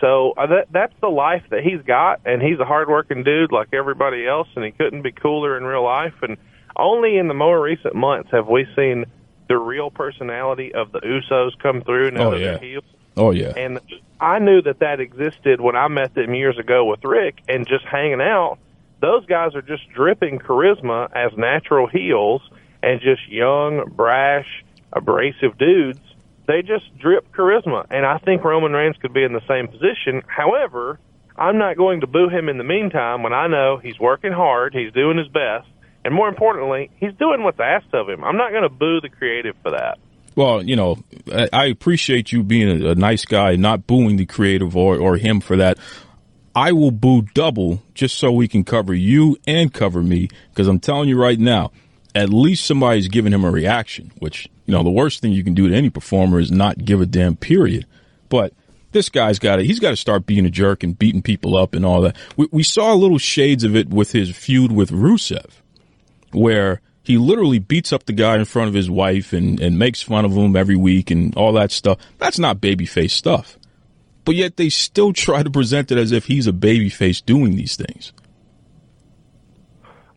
So 0.01 0.33
uh, 0.37 0.47
that 0.47 0.67
that's 0.71 0.93
the 1.01 1.07
life 1.09 1.43
that 1.49 1.63
he's 1.63 1.81
got, 1.81 2.21
and 2.25 2.41
he's 2.41 2.59
a 2.59 2.65
hardworking 2.65 3.23
dude 3.23 3.51
like 3.51 3.69
everybody 3.73 4.27
else, 4.27 4.47
and 4.55 4.63
he 4.63 4.71
couldn't 4.71 5.01
be 5.01 5.11
cooler 5.11 5.57
in 5.57 5.63
real 5.63 5.83
life. 5.83 6.13
And 6.21 6.37
only 6.75 7.17
in 7.17 7.27
the 7.27 7.33
more 7.33 7.59
recent 7.59 7.95
months 7.95 8.29
have 8.31 8.47
we 8.47 8.67
seen 8.75 9.05
the 9.49 9.57
real 9.57 9.89
personality 9.89 10.73
of 10.73 10.91
the 10.91 10.99
Usos 10.99 11.57
come 11.59 11.81
through 11.81 12.11
now 12.11 12.27
Oh, 12.27 12.31
that 12.31 12.39
yeah. 12.39 12.45
they're 12.51 12.59
heels. 12.59 12.83
Oh, 13.15 13.31
yeah. 13.31 13.53
And 13.57 13.79
I 14.19 14.37
knew 14.39 14.61
that 14.61 14.79
that 14.79 14.99
existed 14.99 15.59
when 15.61 15.75
I 15.75 15.87
met 15.87 16.13
them 16.13 16.35
years 16.35 16.59
ago 16.59 16.85
with 16.85 17.03
Ric 17.03 17.39
and 17.47 17.67
just 17.67 17.85
hanging 17.85 18.21
out. 18.21 18.59
Those 18.99 19.25
guys 19.25 19.55
are 19.55 19.61
just 19.61 19.89
dripping 19.89 20.39
charisma 20.39 21.09
as 21.15 21.35
natural 21.37 21.87
heels 21.87 22.41
and 22.83 22.99
just 23.01 23.27
young, 23.27 23.89
brash, 23.95 24.63
abrasive 24.93 25.57
dudes. 25.57 25.99
They 26.47 26.61
just 26.61 26.97
drip 26.97 27.31
charisma. 27.33 27.85
And 27.89 28.05
I 28.05 28.17
think 28.19 28.43
Roman 28.43 28.71
Reigns 28.71 28.95
could 29.01 29.13
be 29.13 29.23
in 29.23 29.33
the 29.33 29.41
same 29.47 29.67
position. 29.67 30.23
However, 30.27 30.99
I'm 31.37 31.57
not 31.57 31.77
going 31.77 32.01
to 32.01 32.07
boo 32.07 32.29
him 32.29 32.49
in 32.49 32.57
the 32.57 32.63
meantime 32.63 33.21
when 33.21 33.33
I 33.33 33.47
know 33.47 33.77
he's 33.77 33.99
working 33.99 34.31
hard, 34.31 34.73
he's 34.73 34.91
doing 34.93 35.17
his 35.17 35.27
best, 35.27 35.67
and 36.03 36.13
more 36.13 36.29
importantly, 36.29 36.89
he's 36.97 37.13
doing 37.19 37.43
what's 37.43 37.59
asked 37.59 37.93
of 37.93 38.09
him. 38.09 38.23
I'm 38.23 38.37
not 38.37 38.51
going 38.51 38.63
to 38.63 38.69
boo 38.69 39.01
the 39.01 39.09
creative 39.09 39.55
for 39.61 39.71
that. 39.71 39.99
Well, 40.35 40.63
you 40.63 40.75
know, 40.75 40.97
I, 41.51 41.65
appreciate 41.65 42.31
you 42.31 42.43
being 42.43 42.83
a, 42.83 42.91
a 42.91 42.95
nice 42.95 43.25
guy, 43.25 43.55
not 43.55 43.87
booing 43.87 44.17
the 44.17 44.25
creative 44.25 44.77
or, 44.77 44.97
or 44.97 45.17
him 45.17 45.41
for 45.41 45.57
that. 45.57 45.79
I 46.55 46.71
will 46.71 46.91
boo 46.91 47.23
double 47.33 47.83
just 47.93 48.17
so 48.17 48.31
we 48.31 48.47
can 48.47 48.63
cover 48.63 48.93
you 48.93 49.37
and 49.47 49.73
cover 49.73 50.01
me 50.01 50.29
because 50.49 50.67
I'm 50.67 50.79
telling 50.79 51.09
you 51.09 51.19
right 51.19 51.39
now, 51.39 51.71
at 52.15 52.29
least 52.29 52.65
somebody's 52.65 53.07
giving 53.07 53.33
him 53.33 53.43
a 53.43 53.51
reaction, 53.51 54.11
which, 54.19 54.47
you 54.67 54.73
know, 54.73 54.83
the 54.83 54.91
worst 54.91 55.21
thing 55.21 55.31
you 55.31 55.43
can 55.43 55.55
do 55.55 55.67
to 55.67 55.75
any 55.75 55.89
performer 55.89 56.39
is 56.39 56.51
not 56.51 56.85
give 56.85 57.01
a 57.01 57.05
damn 57.07 57.35
period. 57.35 57.87
But 58.29 58.53
this 58.91 59.09
guy's 59.09 59.39
got 59.39 59.55
to, 59.55 59.63
he's 59.63 59.79
got 59.79 59.89
to 59.91 59.95
start 59.95 60.27
being 60.27 60.45
a 60.45 60.51
jerk 60.51 60.83
and 60.83 60.97
beating 60.97 61.21
people 61.23 61.57
up 61.57 61.73
and 61.73 61.85
all 61.85 62.01
that. 62.01 62.15
We, 62.35 62.47
we 62.51 62.63
saw 62.63 62.93
little 62.93 63.17
shades 63.17 63.63
of 63.63 63.75
it 63.75 63.89
with 63.89 64.11
his 64.11 64.35
feud 64.35 64.71
with 64.71 64.91
Rusev 64.91 65.49
where 66.31 66.81
he 67.03 67.17
literally 67.17 67.59
beats 67.59 67.93
up 67.93 68.05
the 68.05 68.13
guy 68.13 68.35
in 68.35 68.45
front 68.45 68.67
of 68.67 68.73
his 68.73 68.89
wife 68.89 69.31
and, 69.31 69.59
and 69.61 69.79
makes 69.79 70.01
fun 70.01 70.25
of 70.25 70.33
him 70.33 70.55
every 70.55 70.75
week 70.75 71.09
and 71.09 71.35
all 71.37 71.53
that 71.53 71.71
stuff. 71.71 71.97
That's 72.17 72.37
not 72.37 72.59
babyface 72.59 73.11
stuff. 73.11 73.57
But 74.25 74.35
yet 74.35 74.57
they 74.57 74.69
still 74.69 75.13
try 75.13 75.43
to 75.43 75.49
present 75.49 75.91
it 75.91 75.97
as 75.97 76.11
if 76.11 76.25
he's 76.25 76.47
a 76.47 76.51
babyface 76.51 77.25
doing 77.25 77.55
these 77.55 77.77
things. 77.77 78.11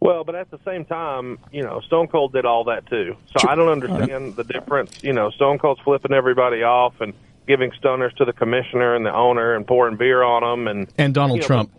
Well, 0.00 0.24
but 0.24 0.34
at 0.34 0.50
the 0.50 0.58
same 0.64 0.86
time, 0.86 1.38
you 1.52 1.62
know, 1.62 1.80
Stone 1.80 2.08
Cold 2.08 2.32
did 2.32 2.46
all 2.46 2.64
that 2.64 2.86
too. 2.88 3.16
So 3.36 3.48
I 3.48 3.54
don't 3.54 3.68
understand 3.68 4.34
the 4.34 4.44
difference. 4.44 5.02
You 5.02 5.12
know, 5.12 5.30
Stone 5.30 5.58
Cold's 5.58 5.80
flipping 5.82 6.12
everybody 6.12 6.62
off 6.62 7.00
and 7.00 7.12
giving 7.46 7.70
stunners 7.78 8.12
to 8.14 8.24
the 8.24 8.32
commissioner 8.32 8.94
and 8.94 9.04
the 9.04 9.14
owner 9.14 9.54
and 9.54 9.66
pouring 9.66 9.96
beer 9.96 10.22
on 10.22 10.42
them 10.42 10.68
and 10.68 10.88
And 10.96 11.12
Donald 11.12 11.36
you 11.36 11.42
know, 11.42 11.46
Trump. 11.46 11.72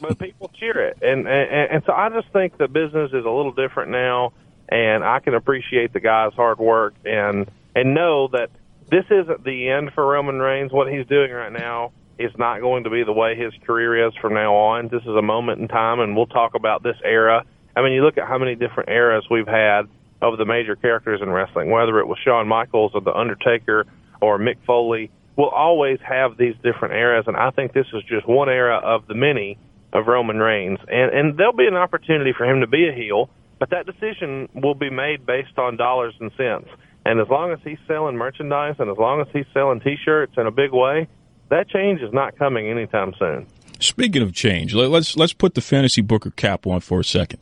but 0.00 0.18
people 0.18 0.50
cheer 0.58 0.78
it, 0.88 0.98
and, 1.02 1.28
and 1.28 1.70
and 1.70 1.82
so 1.86 1.92
I 1.92 2.08
just 2.08 2.28
think 2.32 2.56
the 2.58 2.66
business 2.68 3.10
is 3.12 3.24
a 3.24 3.30
little 3.30 3.52
different 3.52 3.90
now, 3.92 4.32
and 4.68 5.04
I 5.04 5.20
can 5.20 5.34
appreciate 5.34 5.92
the 5.92 6.00
guy's 6.00 6.32
hard 6.32 6.58
work 6.58 6.94
and 7.04 7.48
and 7.76 7.94
know 7.94 8.28
that 8.28 8.50
this 8.90 9.04
isn't 9.10 9.44
the 9.44 9.68
end 9.68 9.92
for 9.94 10.04
Roman 10.04 10.40
Reigns. 10.40 10.72
What 10.72 10.92
he's 10.92 11.06
doing 11.06 11.30
right 11.30 11.52
now 11.52 11.92
is 12.18 12.32
not 12.38 12.60
going 12.60 12.84
to 12.84 12.90
be 12.90 13.04
the 13.04 13.12
way 13.12 13.36
his 13.36 13.52
career 13.66 14.06
is 14.06 14.14
from 14.20 14.34
now 14.34 14.54
on. 14.54 14.88
This 14.88 15.02
is 15.02 15.16
a 15.16 15.22
moment 15.22 15.60
in 15.60 15.68
time, 15.68 16.00
and 16.00 16.16
we'll 16.16 16.26
talk 16.26 16.54
about 16.54 16.82
this 16.82 16.96
era 17.04 17.44
I 17.74 17.82
mean, 17.82 17.92
you 17.92 18.04
look 18.04 18.18
at 18.18 18.28
how 18.28 18.38
many 18.38 18.54
different 18.54 18.90
eras 18.90 19.24
we've 19.30 19.46
had 19.46 19.82
of 20.20 20.38
the 20.38 20.44
major 20.44 20.76
characters 20.76 21.20
in 21.22 21.30
wrestling, 21.30 21.70
whether 21.70 21.98
it 21.98 22.06
was 22.06 22.18
Shawn 22.24 22.46
Michaels 22.46 22.92
or 22.94 23.00
The 23.00 23.14
Undertaker 23.14 23.86
or 24.20 24.38
Mick 24.38 24.56
Foley. 24.66 25.10
We'll 25.36 25.48
always 25.48 25.98
have 26.06 26.36
these 26.36 26.54
different 26.62 26.94
eras, 26.94 27.24
and 27.26 27.36
I 27.36 27.50
think 27.50 27.72
this 27.72 27.86
is 27.94 28.02
just 28.08 28.28
one 28.28 28.48
era 28.50 28.76
of 28.76 29.06
the 29.06 29.14
many 29.14 29.58
of 29.92 30.06
Roman 30.06 30.38
Reigns. 30.38 30.78
And 30.88 31.10
and 31.12 31.38
there'll 31.38 31.56
be 31.56 31.66
an 31.66 31.74
opportunity 31.74 32.32
for 32.36 32.44
him 32.44 32.60
to 32.60 32.66
be 32.66 32.88
a 32.88 32.92
heel, 32.92 33.30
but 33.58 33.70
that 33.70 33.86
decision 33.86 34.48
will 34.54 34.74
be 34.74 34.90
made 34.90 35.24
based 35.24 35.56
on 35.56 35.76
dollars 35.76 36.14
and 36.20 36.30
cents. 36.36 36.68
And 37.04 37.18
as 37.18 37.26
long 37.28 37.50
as 37.50 37.58
he's 37.64 37.78
selling 37.88 38.16
merchandise 38.16 38.76
and 38.78 38.90
as 38.90 38.98
long 38.98 39.22
as 39.22 39.26
he's 39.32 39.46
selling 39.52 39.80
T-shirts 39.80 40.34
in 40.36 40.46
a 40.46 40.52
big 40.52 40.72
way, 40.72 41.08
that 41.52 41.68
change 41.68 42.00
is 42.00 42.12
not 42.12 42.36
coming 42.38 42.66
anytime 42.68 43.12
soon. 43.18 43.46
Speaking 43.78 44.22
of 44.22 44.32
change, 44.32 44.74
let- 44.74 44.90
let's 44.90 45.16
let's 45.16 45.32
put 45.32 45.54
the 45.54 45.60
fantasy 45.60 46.00
booker 46.00 46.30
cap 46.30 46.66
on 46.66 46.80
for 46.80 47.00
a 47.00 47.04
second. 47.04 47.40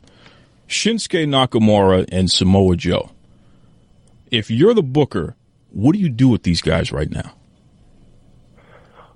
Shinsuke 0.67 1.25
Nakamura 1.27 2.07
and 2.11 2.29
Samoa 2.29 2.75
Joe. 2.75 3.11
If 4.29 4.49
you're 4.49 4.73
the 4.73 4.83
booker, 4.83 5.35
what 5.71 5.93
do 5.93 5.99
you 5.99 6.09
do 6.09 6.29
with 6.29 6.43
these 6.43 6.61
guys 6.61 6.91
right 6.91 7.09
now? 7.09 7.33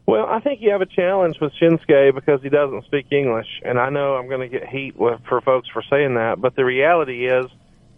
Well, 0.05 0.27
I 0.27 0.39
think 0.39 0.61
you 0.61 0.71
have 0.71 0.81
a 0.81 0.85
challenge 0.85 1.39
with 1.41 1.51
Shinsuke 1.53 2.13
because 2.13 2.41
he 2.43 2.49
doesn't 2.49 2.85
speak 2.85 3.07
English, 3.11 3.47
and 3.63 3.79
I 3.79 3.89
know 3.89 4.15
I'm 4.15 4.27
going 4.27 4.49
to 4.49 4.59
get 4.59 4.67
heat 4.67 4.95
with, 4.95 5.19
for 5.27 5.41
folks 5.41 5.67
for 5.69 5.81
saying 5.89 6.13
that, 6.15 6.39
but 6.39 6.55
the 6.55 6.63
reality 6.63 7.27
is 7.27 7.47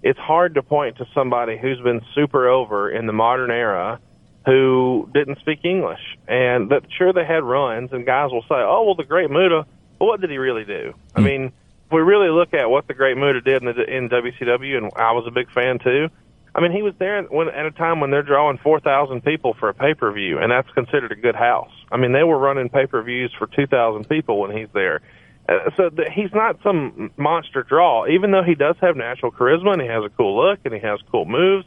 it's 0.04 0.20
hard 0.20 0.56
to 0.56 0.64
point 0.64 0.98
to 0.98 1.06
somebody 1.14 1.58
who's 1.58 1.82
been 1.82 2.02
super 2.16 2.48
over 2.48 2.90
in 2.90 3.08
the 3.08 3.14
modern 3.14 3.52
era 3.52 4.00
who 4.48 5.10
didn't 5.14 5.40
speak 5.40 5.60
English. 5.66 6.00
And 6.28 6.70
that 6.70 6.84
sure 6.98 7.12
they 7.12 7.26
had 7.26 7.44
runs, 7.44 7.92
and 7.92 8.06
guys 8.06 8.32
will 8.32 8.44
say, 8.44 8.56
"Oh, 8.56 8.84
well, 8.86 8.96
the 8.96 9.04
Great 9.04 9.30
Muta." 9.30 9.66
But 10.00 10.06
what 10.06 10.22
did 10.22 10.30
he 10.30 10.38
really 10.38 10.64
do? 10.64 10.94
I 11.16 11.22
mean, 11.22 11.52
if 11.86 11.92
we 11.92 12.00
really 12.02 12.30
look 12.30 12.54
at 12.54 12.70
what 12.70 12.88
the 12.88 12.94
Great 12.94 13.18
Muta 13.18 13.42
did 13.42 13.62
in, 13.62 13.66
the, 13.66 13.84
in 13.84 14.10
WCW, 14.10 14.78
and 14.78 14.92
I 14.96 15.12
was 15.12 15.26
a 15.28 15.32
big 15.32 15.52
fan 15.52 15.80
too. 15.80 16.08
I 16.56 16.62
mean, 16.62 16.72
he 16.72 16.82
was 16.82 16.94
there 16.98 17.22
when, 17.24 17.50
at 17.50 17.66
a 17.66 17.72
time 17.72 18.00
when 18.00 18.10
they're 18.10 18.24
drawing 18.24 18.58
4,000 18.58 19.22
people 19.24 19.54
for 19.60 19.70
a 19.70 19.74
pay 19.74 19.94
per 19.94 20.12
view, 20.12 20.40
and 20.40 20.52
that's 20.52 20.70
considered 20.72 21.12
a 21.12 21.16
good 21.16 21.36
house. 21.36 21.72
I 21.92 21.98
mean, 21.98 22.14
they 22.14 22.24
were 22.24 22.38
running 22.38 22.70
pay 22.70 22.86
per 22.86 23.02
views 23.04 23.34
for 23.38 23.48
2,000 23.48 24.08
people 24.08 24.40
when 24.40 24.56
he's 24.56 24.70
there. 24.74 25.02
Uh, 25.50 25.70
so 25.76 25.90
he's 26.14 26.32
not 26.34 26.58
some 26.64 27.12
monster 27.18 27.64
draw, 27.64 28.08
even 28.08 28.32
though 28.32 28.44
he 28.44 28.56
does 28.56 28.76
have 28.82 28.96
natural 28.96 29.32
charisma 29.32 29.74
and 29.74 29.82
he 29.82 29.88
has 29.88 30.04
a 30.04 30.10
cool 30.10 30.38
look 30.42 30.60
and 30.64 30.74
he 30.74 30.80
has 30.80 31.00
cool 31.12 31.26
moves. 31.26 31.66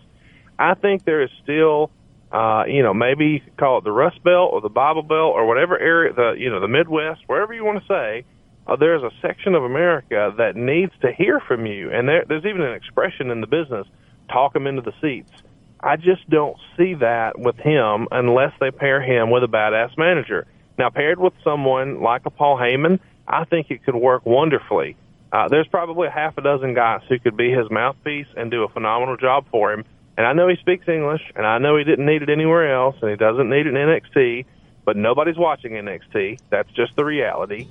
I 0.59 0.75
think 0.75 1.05
there 1.05 1.23
is 1.23 1.31
still, 1.43 1.91
uh, 2.33 2.65
you 2.67 2.83
know, 2.83 2.95
maybe 2.95 3.27
you 3.27 3.41
could 3.41 3.57
call 3.57 3.79
it 3.79 3.85
the 3.85 3.93
Rust 3.93 4.23
Belt 4.23 4.51
or 4.53 4.61
the 4.61 4.69
Bible 4.69 5.03
Belt 5.03 5.35
or 5.35 5.47
whatever 5.47 5.79
area, 5.79 6.13
the 6.13 6.33
you 6.39 6.51
know, 6.51 6.61
the 6.61 6.69
Midwest, 6.69 7.23
wherever 7.27 7.53
you 7.53 7.65
want 7.65 7.81
to 7.81 7.87
say. 7.87 8.25
Uh, 8.67 8.77
there's 8.77 9.03
a 9.03 9.11
section 9.21 9.55
of 9.55 9.65
America 9.65 10.33
that 10.37 10.55
needs 10.55 10.93
to 11.01 11.13
hear 11.13 11.41
from 11.41 11.67
you, 11.67 11.91
and 11.91 12.09
there, 12.09 12.25
there's 12.29 12.45
even 12.45 12.61
an 12.61 12.75
expression 12.75 13.31
in 13.31 13.41
the 13.41 13.47
business 13.47 13.87
talk 14.29 14.53
them 14.53 14.67
into 14.67 14.83
the 14.83 14.93
seats. 15.01 15.33
I 15.83 15.97
just 15.97 16.29
don't 16.29 16.57
see 16.77 16.95
that 16.95 17.39
with 17.39 17.57
him 17.57 18.07
unless 18.13 18.53
they 18.61 18.71
pair 18.71 19.01
him 19.01 19.31
with 19.31 19.43
a 19.43 19.49
badass 19.49 19.97
manager. 19.97 20.47
Now, 20.79 20.91
paired 20.91 21.19
with 21.19 21.33
someone 21.43 22.01
like 22.01 22.27
a 22.27 22.31
Paul 22.31 22.59
Heyman, 22.59 23.01
I 23.27 23.45
think 23.45 23.71
it 23.71 23.85
could 23.85 23.95
work 23.95 24.25
wonderfully. 24.25 24.97
Uh, 25.33 25.49
there's 25.49 25.69
probably 25.69 26.09
a 26.09 26.11
half 26.11 26.37
a 26.39 26.43
dozen 26.43 26.75
guys 26.75 27.03
who 27.09 27.19
could 27.19 27.37
be 27.37 27.51
his 27.51 27.71
mouthpiece 27.71 28.27
and 28.37 28.51
do 28.51 28.65
a 28.65 28.69
phenomenal 28.69 29.17
job 29.17 29.47
for 29.51 29.73
him. 29.73 29.85
And 30.17 30.27
I 30.27 30.33
know 30.33 30.49
he 30.49 30.57
speaks 30.57 30.87
English, 30.89 31.23
and 31.35 31.47
I 31.47 31.59
know 31.59 31.77
he 31.77 31.85
didn't 31.85 32.07
need 32.07 32.23
it 32.23 32.29
anywhere 32.29 32.75
else, 32.75 32.97
and 33.01 33.11
he 33.11 33.17
doesn't 33.17 33.49
need 33.49 33.67
it 33.67 33.69
in 33.69 33.75
NXT. 33.75 34.45
But 34.85 34.97
nobody's 34.97 35.37
watching 35.37 35.73
NXT. 35.73 36.41
That's 36.51 36.71
just 36.73 36.97
the 36.97 37.05
reality. 37.05 37.69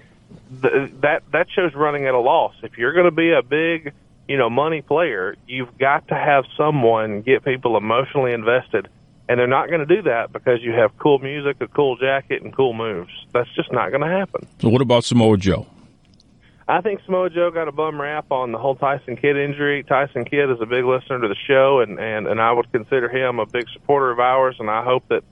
The, 0.61 0.91
that 1.01 1.23
that 1.31 1.47
show's 1.53 1.73
running 1.73 2.05
at 2.05 2.13
a 2.13 2.19
loss. 2.19 2.53
If 2.63 2.77
you're 2.77 2.93
going 2.93 3.05
to 3.05 3.11
be 3.11 3.31
a 3.31 3.41
big 3.41 3.93
you 4.29 4.37
know, 4.37 4.49
money 4.49 4.81
player, 4.81 5.35
you've 5.47 5.75
got 5.79 6.07
to 6.07 6.13
have 6.13 6.45
someone 6.55 7.23
get 7.23 7.43
people 7.43 7.75
emotionally 7.75 8.31
invested. 8.31 8.87
And 9.27 9.39
they're 9.39 9.47
not 9.47 9.69
going 9.69 9.85
to 9.85 9.95
do 9.95 10.03
that 10.03 10.31
because 10.31 10.61
you 10.61 10.71
have 10.73 10.97
cool 10.99 11.17
music, 11.17 11.57
a 11.61 11.67
cool 11.67 11.97
jacket, 11.97 12.43
and 12.43 12.55
cool 12.55 12.73
moves. 12.73 13.11
That's 13.33 13.49
just 13.55 13.71
not 13.71 13.89
going 13.89 14.01
to 14.01 14.07
happen. 14.07 14.47
So 14.59 14.69
what 14.69 14.81
about 14.81 15.03
Samoa 15.03 15.37
Joe? 15.37 15.65
I 16.69 16.81
think 16.81 17.01
Samoa 17.03 17.31
Joe 17.31 17.49
got 17.49 17.67
a 17.67 17.71
bum 17.71 17.99
rap 17.99 18.31
on 18.31 18.51
the 18.51 18.59
whole 18.59 18.75
Tyson 18.75 19.17
Kidd 19.17 19.35
injury. 19.35 19.81
Tyson 19.83 20.23
Kidd 20.23 20.51
is 20.51 20.61
a 20.61 20.67
big 20.67 20.85
listener 20.85 21.19
to 21.19 21.27
the 21.27 21.35
show, 21.47 21.79
and, 21.79 21.99
and, 21.99 22.27
and 22.27 22.39
I 22.39 22.51
would 22.51 22.71
consider 22.71 23.09
him 23.09 23.39
a 23.39 23.47
big 23.47 23.65
supporter 23.73 24.11
of 24.11 24.19
ours, 24.19 24.55
and 24.59 24.69
I 24.69 24.83
hope 24.83 25.07
that 25.09 25.23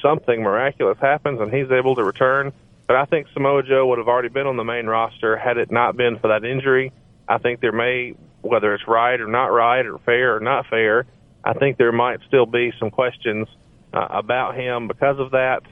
something 0.00 0.42
miraculous 0.42 0.96
happens 0.98 1.38
and 1.38 1.52
he's 1.52 1.70
able 1.70 1.96
to 1.96 2.02
return. 2.02 2.54
But 2.86 2.96
I 2.96 3.04
think 3.04 3.26
Samoa 3.34 3.62
Joe 3.62 3.88
would 3.88 3.98
have 3.98 4.08
already 4.08 4.30
been 4.30 4.46
on 4.46 4.56
the 4.56 4.64
main 4.64 4.86
roster 4.86 5.36
had 5.36 5.58
it 5.58 5.70
not 5.70 5.98
been 5.98 6.18
for 6.18 6.28
that 6.28 6.44
injury. 6.44 6.92
I 7.28 7.36
think 7.36 7.60
there 7.60 7.72
may 7.72 8.14
whether 8.42 8.74
it's 8.74 8.88
right 8.88 9.20
or 9.20 9.26
not 9.28 9.48
right 9.48 9.84
or 9.84 9.98
fair 9.98 10.36
or 10.36 10.40
not 10.40 10.66
fair, 10.68 11.04
I 11.44 11.52
think 11.52 11.76
there 11.76 11.92
might 11.92 12.20
still 12.26 12.46
be 12.46 12.72
some 12.78 12.90
questions 12.90 13.48
uh, 13.92 14.06
about 14.10 14.56
him 14.56 14.88
because 14.88 15.18
of 15.18 15.32
that. 15.32 15.62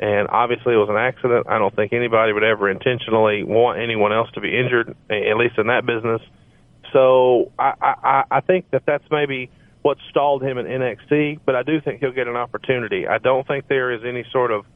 And 0.00 0.28
obviously, 0.28 0.74
it 0.74 0.76
was 0.76 0.88
an 0.88 0.96
accident. 0.96 1.46
I 1.48 1.58
don't 1.58 1.74
think 1.74 1.92
anybody 1.92 2.32
would 2.32 2.44
ever 2.44 2.70
intentionally 2.70 3.42
want 3.42 3.80
anyone 3.80 4.12
else 4.12 4.30
to 4.34 4.40
be 4.40 4.56
injured, 4.56 4.94
at 5.10 5.36
least 5.36 5.58
in 5.58 5.66
that 5.66 5.86
business. 5.86 6.22
So 6.92 7.52
I, 7.58 7.72
I, 7.82 8.24
I 8.30 8.40
think 8.40 8.70
that 8.70 8.82
that's 8.86 9.04
maybe 9.10 9.50
what 9.82 9.98
stalled 10.10 10.42
him 10.42 10.58
in 10.58 10.66
NXT, 10.66 11.40
but 11.44 11.56
I 11.56 11.62
do 11.62 11.80
think 11.80 12.00
he'll 12.00 12.12
get 12.12 12.28
an 12.28 12.36
opportunity. 12.36 13.06
I 13.06 13.18
don't 13.18 13.46
think 13.46 13.68
there 13.68 13.92
is 13.92 14.02
any 14.04 14.24
sort 14.32 14.50
of 14.50 14.66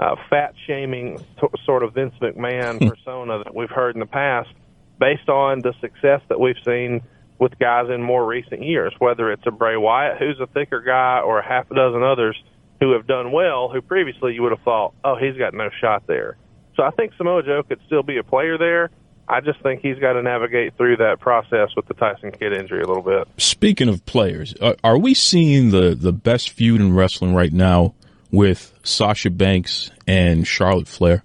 uh, 0.00 0.16
fat 0.28 0.54
shaming 0.66 1.24
sort 1.64 1.82
of 1.82 1.94
Vince 1.94 2.14
McMahon 2.20 2.78
persona 2.88 3.42
that 3.44 3.54
we've 3.54 3.70
heard 3.70 3.94
in 3.94 4.00
the 4.00 4.06
past 4.06 4.50
based 4.98 5.28
on 5.28 5.60
the 5.60 5.72
success 5.80 6.20
that 6.28 6.38
we've 6.40 6.56
seen 6.64 7.02
with 7.38 7.58
guys 7.58 7.90
in 7.90 8.02
more 8.02 8.24
recent 8.24 8.62
years, 8.62 8.92
whether 8.98 9.30
it's 9.32 9.46
a 9.46 9.50
Bray 9.50 9.76
Wyatt 9.76 10.18
who's 10.18 10.38
a 10.40 10.46
thicker 10.46 10.80
guy 10.80 11.20
or 11.20 11.38
a 11.40 11.46
half 11.46 11.70
a 11.70 11.74
dozen 11.74 12.02
others 12.02 12.40
who 12.84 12.92
have 12.92 13.06
done 13.06 13.32
well, 13.32 13.70
who 13.70 13.80
previously 13.80 14.34
you 14.34 14.42
would 14.42 14.52
have 14.52 14.60
thought, 14.60 14.92
oh, 15.04 15.16
he's 15.16 15.36
got 15.38 15.54
no 15.54 15.70
shot 15.80 16.06
there. 16.06 16.36
So 16.76 16.82
I 16.82 16.90
think 16.90 17.14
Samoa 17.16 17.42
Joe 17.42 17.62
could 17.62 17.80
still 17.86 18.02
be 18.02 18.18
a 18.18 18.22
player 18.22 18.58
there. 18.58 18.90
I 19.26 19.40
just 19.40 19.62
think 19.62 19.80
he's 19.80 19.98
got 19.98 20.12
to 20.12 20.22
navigate 20.22 20.76
through 20.76 20.98
that 20.98 21.18
process 21.18 21.70
with 21.76 21.86
the 21.86 21.94
Tyson 21.94 22.30
Kidd 22.30 22.52
injury 22.52 22.82
a 22.82 22.86
little 22.86 23.02
bit. 23.02 23.26
Speaking 23.38 23.88
of 23.88 24.04
players, 24.04 24.54
are, 24.82 24.98
we 24.98 25.14
seeing 25.14 25.70
the, 25.70 25.94
the 25.94 26.12
best 26.12 26.50
feud 26.50 26.78
in 26.82 26.94
wrestling 26.94 27.34
right 27.34 27.52
now 27.52 27.94
with 28.30 28.78
Sasha 28.82 29.30
Banks 29.30 29.90
and 30.06 30.46
Charlotte 30.46 30.88
Flair? 30.88 31.22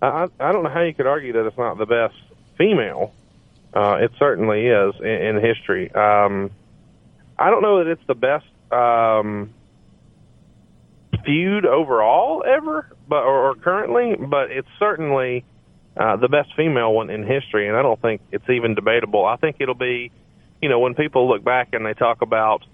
I, 0.00 0.28
I 0.38 0.52
don't 0.52 0.62
know 0.62 0.70
how 0.70 0.82
you 0.82 0.94
could 0.94 1.08
argue 1.08 1.32
that 1.32 1.46
it's 1.46 1.58
not 1.58 1.78
the 1.78 1.86
best 1.86 2.14
female. 2.56 3.12
Uh, 3.74 3.98
it 4.02 4.12
certainly 4.20 4.66
is 4.66 4.94
in, 5.00 5.36
in 5.36 5.40
history. 5.44 5.90
Um, 5.92 6.52
I 7.36 7.50
don't 7.50 7.62
know 7.62 7.82
that 7.82 7.90
it's 7.90 8.06
the 8.06 8.14
best 8.14 8.46
um, 8.70 9.50
feud 11.28 11.66
overall 11.66 12.42
ever, 12.42 12.88
but 13.06 13.22
or, 13.22 13.50
or 13.50 13.54
currently, 13.56 14.16
but 14.16 14.50
it's 14.50 14.68
certainly 14.78 15.44
uh, 15.94 16.16
the 16.16 16.28
best 16.28 16.48
female 16.56 16.94
one 16.94 17.10
in 17.10 17.22
history, 17.22 17.68
and 17.68 17.76
I 17.76 17.82
don't 17.82 18.00
think 18.00 18.22
it's 18.32 18.48
even 18.48 18.74
debatable. 18.74 19.26
I 19.26 19.36
think 19.36 19.56
it'll 19.60 19.74
be, 19.74 20.10
you 20.62 20.70
know, 20.70 20.78
when 20.78 20.94
people 20.94 21.28
look 21.28 21.44
back 21.44 21.74
and 21.74 21.84
they 21.84 21.92
talk 21.92 22.22
about 22.22 22.64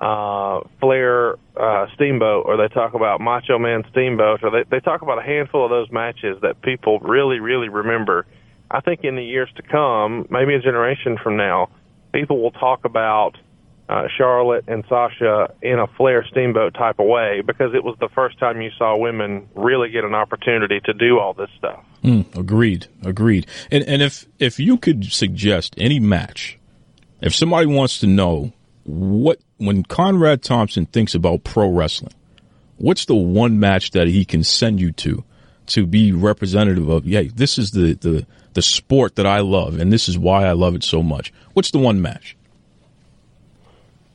uh, 0.00 0.60
Flair 0.80 1.34
uh, 1.54 1.86
Steamboat, 1.96 2.46
or 2.46 2.56
they 2.56 2.72
talk 2.72 2.94
about 2.94 3.20
Macho 3.20 3.58
Man 3.58 3.84
Steamboat, 3.90 4.42
or 4.42 4.50
they, 4.52 4.64
they 4.70 4.80
talk 4.80 5.02
about 5.02 5.18
a 5.18 5.22
handful 5.22 5.64
of 5.64 5.70
those 5.70 5.90
matches 5.92 6.38
that 6.40 6.62
people 6.62 7.00
really, 7.00 7.40
really 7.40 7.68
remember. 7.68 8.24
I 8.70 8.80
think 8.80 9.00
in 9.02 9.16
the 9.16 9.24
years 9.24 9.50
to 9.56 9.62
come, 9.62 10.26
maybe 10.30 10.54
a 10.54 10.60
generation 10.60 11.18
from 11.22 11.36
now, 11.36 11.68
people 12.12 12.40
will 12.40 12.52
talk 12.52 12.86
about 12.86 13.36
uh, 13.88 14.06
Charlotte 14.16 14.64
and 14.68 14.84
Sasha 14.88 15.54
in 15.62 15.78
a 15.78 15.86
Flair 15.86 16.24
Steamboat 16.30 16.74
type 16.74 16.98
of 16.98 17.06
way 17.06 17.42
because 17.46 17.74
it 17.74 17.82
was 17.82 17.96
the 18.00 18.08
first 18.14 18.38
time 18.38 18.60
you 18.60 18.70
saw 18.76 18.96
women 18.98 19.48
really 19.54 19.88
get 19.88 20.04
an 20.04 20.14
opportunity 20.14 20.80
to 20.84 20.92
do 20.92 21.18
all 21.18 21.32
this 21.32 21.48
stuff. 21.56 21.82
Mm, 22.04 22.36
agreed, 22.36 22.86
agreed. 23.02 23.46
And 23.70 23.82
and 23.84 24.02
if 24.02 24.26
if 24.38 24.58
you 24.58 24.76
could 24.76 25.06
suggest 25.06 25.74
any 25.78 26.00
match, 26.00 26.58
if 27.20 27.34
somebody 27.34 27.66
wants 27.66 27.98
to 28.00 28.06
know 28.06 28.52
what 28.84 29.40
when 29.56 29.82
Conrad 29.84 30.42
Thompson 30.42 30.86
thinks 30.86 31.14
about 31.14 31.44
pro 31.44 31.70
wrestling, 31.70 32.14
what's 32.76 33.06
the 33.06 33.14
one 33.14 33.58
match 33.58 33.92
that 33.92 34.06
he 34.06 34.24
can 34.24 34.44
send 34.44 34.80
you 34.80 34.92
to 34.92 35.24
to 35.68 35.86
be 35.86 36.12
representative 36.12 36.88
of? 36.88 37.06
Yeah, 37.06 37.22
this 37.34 37.56
is 37.58 37.70
the 37.70 37.94
the 37.94 38.26
the 38.52 38.62
sport 38.62 39.16
that 39.16 39.26
I 39.26 39.40
love, 39.40 39.78
and 39.78 39.90
this 39.90 40.08
is 40.08 40.18
why 40.18 40.44
I 40.44 40.52
love 40.52 40.74
it 40.74 40.84
so 40.84 41.02
much. 41.02 41.32
What's 41.54 41.70
the 41.70 41.78
one 41.78 42.02
match? 42.02 42.36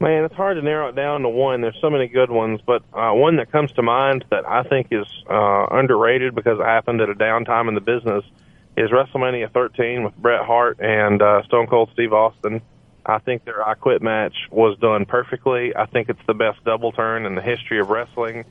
Man, 0.03 0.25
it's 0.25 0.35
hard 0.35 0.57
to 0.57 0.61
narrow 0.61 0.89
it 0.89 0.97
down 0.97 1.21
to 1.21 1.29
one. 1.29 1.61
There's 1.61 1.79
so 1.79 1.89
many 1.89 2.09
good 2.09 2.29
ones, 2.29 2.59
but 2.65 2.83
uh, 2.91 3.13
one 3.13 3.37
that 3.37 3.53
comes 3.53 3.71
to 3.71 3.81
mind 3.81 4.25
that 4.31 4.45
I 4.45 4.63
think 4.63 4.87
is 4.91 5.07
uh, 5.29 5.67
underrated 5.71 6.35
because 6.35 6.59
it 6.59 6.65
happened 6.65 6.99
at 6.99 7.09
a 7.09 7.13
downtime 7.13 7.69
in 7.69 7.73
the 7.73 7.79
business 7.79 8.25
is 8.75 8.91
WrestleMania 8.91 9.53
13 9.53 10.03
with 10.03 10.13
Bret 10.17 10.43
Hart 10.43 10.81
and 10.81 11.21
uh, 11.21 11.43
Stone 11.43 11.67
Cold 11.67 11.89
Steve 11.93 12.11
Austin. 12.11 12.61
I 13.05 13.19
think 13.19 13.45
their 13.45 13.65
I 13.65 13.75
Quit 13.75 14.01
match 14.01 14.35
was 14.51 14.77
done 14.77 15.05
perfectly. 15.05 15.73
I 15.73 15.85
think 15.85 16.09
it's 16.09 16.25
the 16.27 16.33
best 16.33 16.61
double 16.65 16.91
turn 16.91 17.25
in 17.25 17.35
the 17.35 17.41
history 17.41 17.79
of 17.79 17.89
wrestling. 17.89 18.43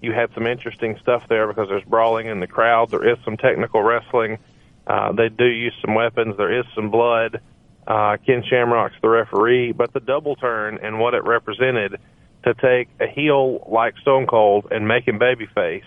You 0.00 0.12
had 0.12 0.32
some 0.34 0.46
interesting 0.46 0.96
stuff 1.02 1.26
there 1.28 1.48
because 1.48 1.68
there's 1.68 1.82
brawling 1.82 2.28
in 2.28 2.38
the 2.38 2.46
crowd. 2.46 2.90
There 2.90 3.04
is 3.04 3.18
some 3.24 3.36
technical 3.36 3.82
wrestling. 3.82 4.38
Uh, 4.86 5.10
they 5.10 5.28
do 5.28 5.46
use 5.46 5.74
some 5.84 5.96
weapons. 5.96 6.36
There 6.36 6.56
is 6.56 6.66
some 6.72 6.88
blood. 6.90 7.40
Uh, 7.86 8.16
Ken 8.24 8.42
Shamrock's 8.48 8.94
the 9.02 9.08
referee, 9.08 9.72
but 9.72 9.92
the 9.92 10.00
double 10.00 10.36
turn 10.36 10.78
and 10.82 10.98
what 10.98 11.14
it 11.14 11.24
represented 11.24 11.98
to 12.44 12.54
take 12.54 12.88
a 13.00 13.06
heel 13.06 13.66
like 13.70 13.96
Stone 13.98 14.26
Cold 14.26 14.66
and 14.70 14.86
make 14.86 15.06
him 15.06 15.18
babyface, 15.18 15.84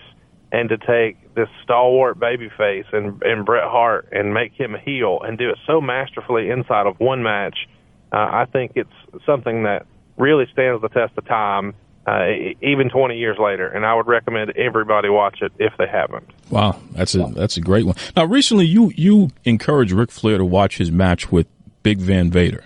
and 0.52 0.68
to 0.68 0.78
take 0.78 1.34
this 1.34 1.48
stalwart 1.62 2.18
babyface 2.18 2.92
and 2.92 3.22
and 3.22 3.44
Bret 3.44 3.64
Hart 3.64 4.08
and 4.12 4.32
make 4.34 4.52
him 4.52 4.74
a 4.74 4.80
heel 4.80 5.20
and 5.22 5.36
do 5.38 5.50
it 5.50 5.58
so 5.66 5.80
masterfully 5.80 6.50
inside 6.50 6.86
of 6.86 6.98
one 7.00 7.22
match. 7.22 7.68
Uh, 8.12 8.16
I 8.16 8.46
think 8.52 8.72
it's 8.76 9.24
something 9.26 9.64
that 9.64 9.86
really 10.16 10.46
stands 10.52 10.80
the 10.82 10.88
test 10.88 11.12
of 11.16 11.26
time, 11.26 11.74
uh, 12.06 12.26
even 12.62 12.88
20 12.88 13.16
years 13.16 13.38
later. 13.38 13.66
And 13.66 13.84
I 13.84 13.94
would 13.94 14.06
recommend 14.06 14.52
everybody 14.56 15.08
watch 15.08 15.42
it 15.42 15.52
if 15.58 15.72
they 15.78 15.88
haven't. 15.88 16.30
Wow, 16.50 16.78
that's 16.92 17.14
a 17.14 17.26
that's 17.34 17.56
a 17.56 17.60
great 17.60 17.86
one. 17.86 17.96
Now, 18.14 18.24
recently 18.24 18.66
you 18.66 18.92
you 18.94 19.30
encouraged 19.44 19.92
Ric 19.92 20.10
Flair 20.10 20.38
to 20.38 20.44
watch 20.44 20.76
his 20.76 20.92
match 20.92 21.32
with 21.32 21.46
Big 21.84 21.98
Van 21.98 22.30
Vader, 22.30 22.64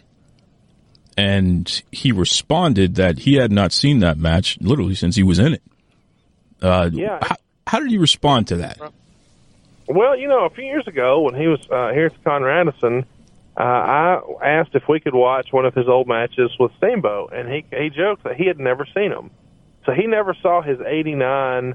and 1.19 1.83
he 1.93 2.13
responded 2.13 2.95
that 2.95 3.19
he 3.19 3.35
had 3.35 3.53
not 3.53 3.73
seen 3.73 3.99
that 3.99 4.17
match 4.17 4.57
literally 4.63 4.95
since 4.95 5.17
he 5.17 5.23
was 5.23 5.39
in 5.39 5.53
it. 5.55 5.63
Uh, 6.63 6.89
Yeah. 6.93 7.19
How, 7.21 7.37
how 7.67 7.81
did 7.81 7.91
he 7.91 7.99
respond 7.99 8.47
to 8.49 8.57
that? 8.57 8.79
Well, 9.89 10.17
you 10.19 10.29
know, 10.29 10.45
a 10.47 10.51
few 10.51 10.65
years 10.65 10.87
ago 10.87 11.21
when 11.23 11.35
he 11.35 11.47
was 11.49 11.61
uh, 11.71 11.93
here 11.93 12.07
at 12.07 12.25
Con 12.25 12.43
Radisson, 12.43 13.05
uh, 13.57 13.63
I 13.63 14.21
asked 14.43 14.75
if 14.75 14.85
we 14.89 15.01
could 15.01 15.15
watch 15.15 15.49
one 15.51 15.67
of 15.67 15.75
his 15.75 15.89
old 15.89 16.07
matches 16.07 16.51
with 16.61 16.73
Steamboat, 16.77 17.33
and 17.33 17.49
he 17.49 17.65
he 17.77 17.91
joked 17.91 18.23
that 18.25 18.37
he 18.37 18.47
had 18.47 18.59
never 18.61 18.87
seen 18.95 19.11
them, 19.11 19.31
so 19.85 19.93
he 19.93 20.07
never 20.07 20.35
saw 20.41 20.63
his 20.63 20.79
'89 20.81 21.75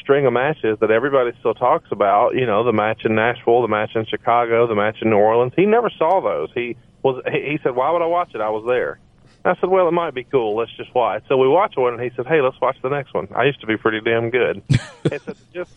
string 0.00 0.26
of 0.26 0.32
matches 0.32 0.78
that 0.80 0.90
everybody 0.90 1.32
still 1.40 1.54
talks 1.54 1.90
about. 1.90 2.34
You 2.34 2.46
know, 2.46 2.64
the 2.64 2.72
match 2.72 3.04
in 3.04 3.14
Nashville, 3.14 3.62
the 3.62 3.68
match 3.68 3.94
in 3.94 4.06
Chicago, 4.06 4.66
the 4.66 4.74
match 4.74 4.98
in 5.02 5.10
New 5.10 5.16
Orleans. 5.16 5.52
He 5.56 5.66
never 5.66 5.90
saw 5.90 6.20
those. 6.20 6.50
He 6.54 6.76
was 7.02 7.22
he 7.30 7.58
said, 7.62 7.74
"Why 7.74 7.90
would 7.90 8.02
I 8.02 8.06
watch 8.06 8.34
it? 8.34 8.40
I 8.40 8.50
was 8.50 8.64
there." 8.66 8.98
I 9.44 9.54
said, 9.60 9.68
"Well, 9.68 9.88
it 9.88 9.92
might 9.92 10.14
be 10.14 10.24
cool. 10.24 10.56
Let's 10.56 10.74
just 10.76 10.94
watch." 10.94 11.22
So 11.28 11.36
we 11.36 11.48
watched 11.48 11.76
one, 11.76 11.94
and 11.94 12.02
he 12.02 12.10
said, 12.16 12.26
"Hey, 12.26 12.40
let's 12.40 12.60
watch 12.60 12.76
the 12.82 12.88
next 12.88 13.14
one." 13.14 13.28
I 13.34 13.44
used 13.44 13.60
to 13.60 13.66
be 13.66 13.76
pretty 13.76 14.00
damn 14.00 14.30
good. 14.30 14.62
and 15.10 15.20
so 15.20 15.34
just 15.52 15.72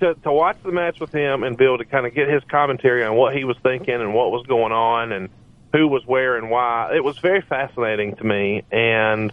to 0.00 0.14
to 0.14 0.32
watch 0.32 0.56
the 0.62 0.72
match 0.72 1.00
with 1.00 1.12
him 1.12 1.42
and 1.42 1.56
be 1.56 1.64
able 1.64 1.78
to 1.78 1.84
kind 1.84 2.06
of 2.06 2.14
get 2.14 2.28
his 2.28 2.42
commentary 2.44 3.04
on 3.04 3.16
what 3.16 3.36
he 3.36 3.44
was 3.44 3.56
thinking 3.62 3.94
and 3.94 4.14
what 4.14 4.30
was 4.30 4.46
going 4.46 4.72
on 4.72 5.12
and 5.12 5.28
who 5.72 5.88
was 5.88 6.06
where 6.06 6.36
and 6.36 6.50
why, 6.50 6.94
it 6.94 7.04
was 7.04 7.18
very 7.18 7.42
fascinating 7.42 8.16
to 8.16 8.24
me. 8.24 8.62
And 8.70 9.32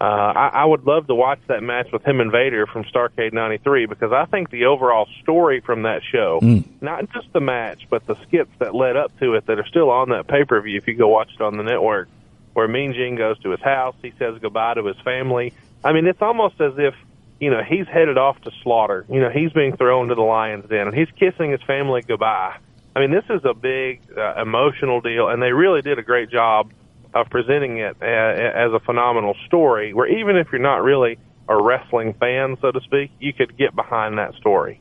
uh, 0.00 0.04
I, 0.04 0.50
I 0.54 0.64
would 0.64 0.86
love 0.86 1.08
to 1.08 1.14
watch 1.14 1.40
that 1.48 1.62
match 1.62 1.88
with 1.92 2.06
him 2.06 2.20
and 2.20 2.30
Vader 2.30 2.66
from 2.66 2.84
Starcade 2.84 3.32
'93 3.32 3.86
because 3.86 4.12
I 4.12 4.26
think 4.26 4.50
the 4.50 4.66
overall 4.66 5.08
story 5.22 5.60
from 5.60 5.82
that 5.82 6.02
show, 6.12 6.38
not 6.80 7.10
just 7.12 7.32
the 7.32 7.40
match, 7.40 7.82
but 7.90 8.06
the 8.06 8.14
skits 8.26 8.50
that 8.60 8.76
led 8.76 8.96
up 8.96 9.18
to 9.18 9.34
it 9.34 9.46
that 9.46 9.58
are 9.58 9.66
still 9.66 9.90
on 9.90 10.10
that 10.10 10.28
pay 10.28 10.44
per 10.44 10.60
view. 10.60 10.78
If 10.78 10.86
you 10.86 10.94
go 10.94 11.08
watch 11.08 11.30
it 11.34 11.40
on 11.40 11.56
the 11.56 11.64
network, 11.64 12.08
where 12.52 12.68
Mean 12.68 12.92
Gene 12.92 13.16
goes 13.16 13.40
to 13.40 13.50
his 13.50 13.60
house, 13.60 13.96
he 14.00 14.12
says 14.20 14.38
goodbye 14.40 14.74
to 14.74 14.84
his 14.84 14.96
family. 15.04 15.52
I 15.82 15.92
mean, 15.92 16.06
it's 16.06 16.22
almost 16.22 16.60
as 16.60 16.74
if 16.76 16.94
you 17.40 17.50
know 17.50 17.62
he's 17.64 17.88
headed 17.88 18.18
off 18.18 18.40
to 18.42 18.52
slaughter. 18.62 19.04
You 19.10 19.18
know, 19.18 19.30
he's 19.30 19.52
being 19.52 19.76
thrown 19.76 20.08
to 20.08 20.14
the 20.14 20.22
lion's 20.22 20.68
den, 20.68 20.86
and 20.86 20.96
he's 20.96 21.10
kissing 21.18 21.50
his 21.50 21.62
family 21.62 22.02
goodbye. 22.02 22.56
I 22.94 23.00
mean, 23.00 23.10
this 23.10 23.24
is 23.30 23.44
a 23.44 23.54
big 23.54 24.00
uh, 24.16 24.40
emotional 24.40 25.00
deal, 25.00 25.28
and 25.28 25.42
they 25.42 25.52
really 25.52 25.82
did 25.82 25.98
a 25.98 26.02
great 26.02 26.30
job 26.30 26.72
of 27.20 27.30
presenting 27.30 27.78
it 27.78 27.96
uh, 28.00 28.04
as 28.04 28.72
a 28.72 28.80
phenomenal 28.80 29.34
story. 29.46 29.92
Where 29.94 30.06
even 30.08 30.36
if 30.36 30.48
you're 30.52 30.60
not 30.60 30.82
really 30.82 31.18
a 31.48 31.60
wrestling 31.60 32.14
fan, 32.14 32.56
so 32.60 32.70
to 32.70 32.80
speak, 32.80 33.10
you 33.18 33.32
could 33.32 33.56
get 33.56 33.74
behind 33.74 34.18
that 34.18 34.34
story. 34.34 34.80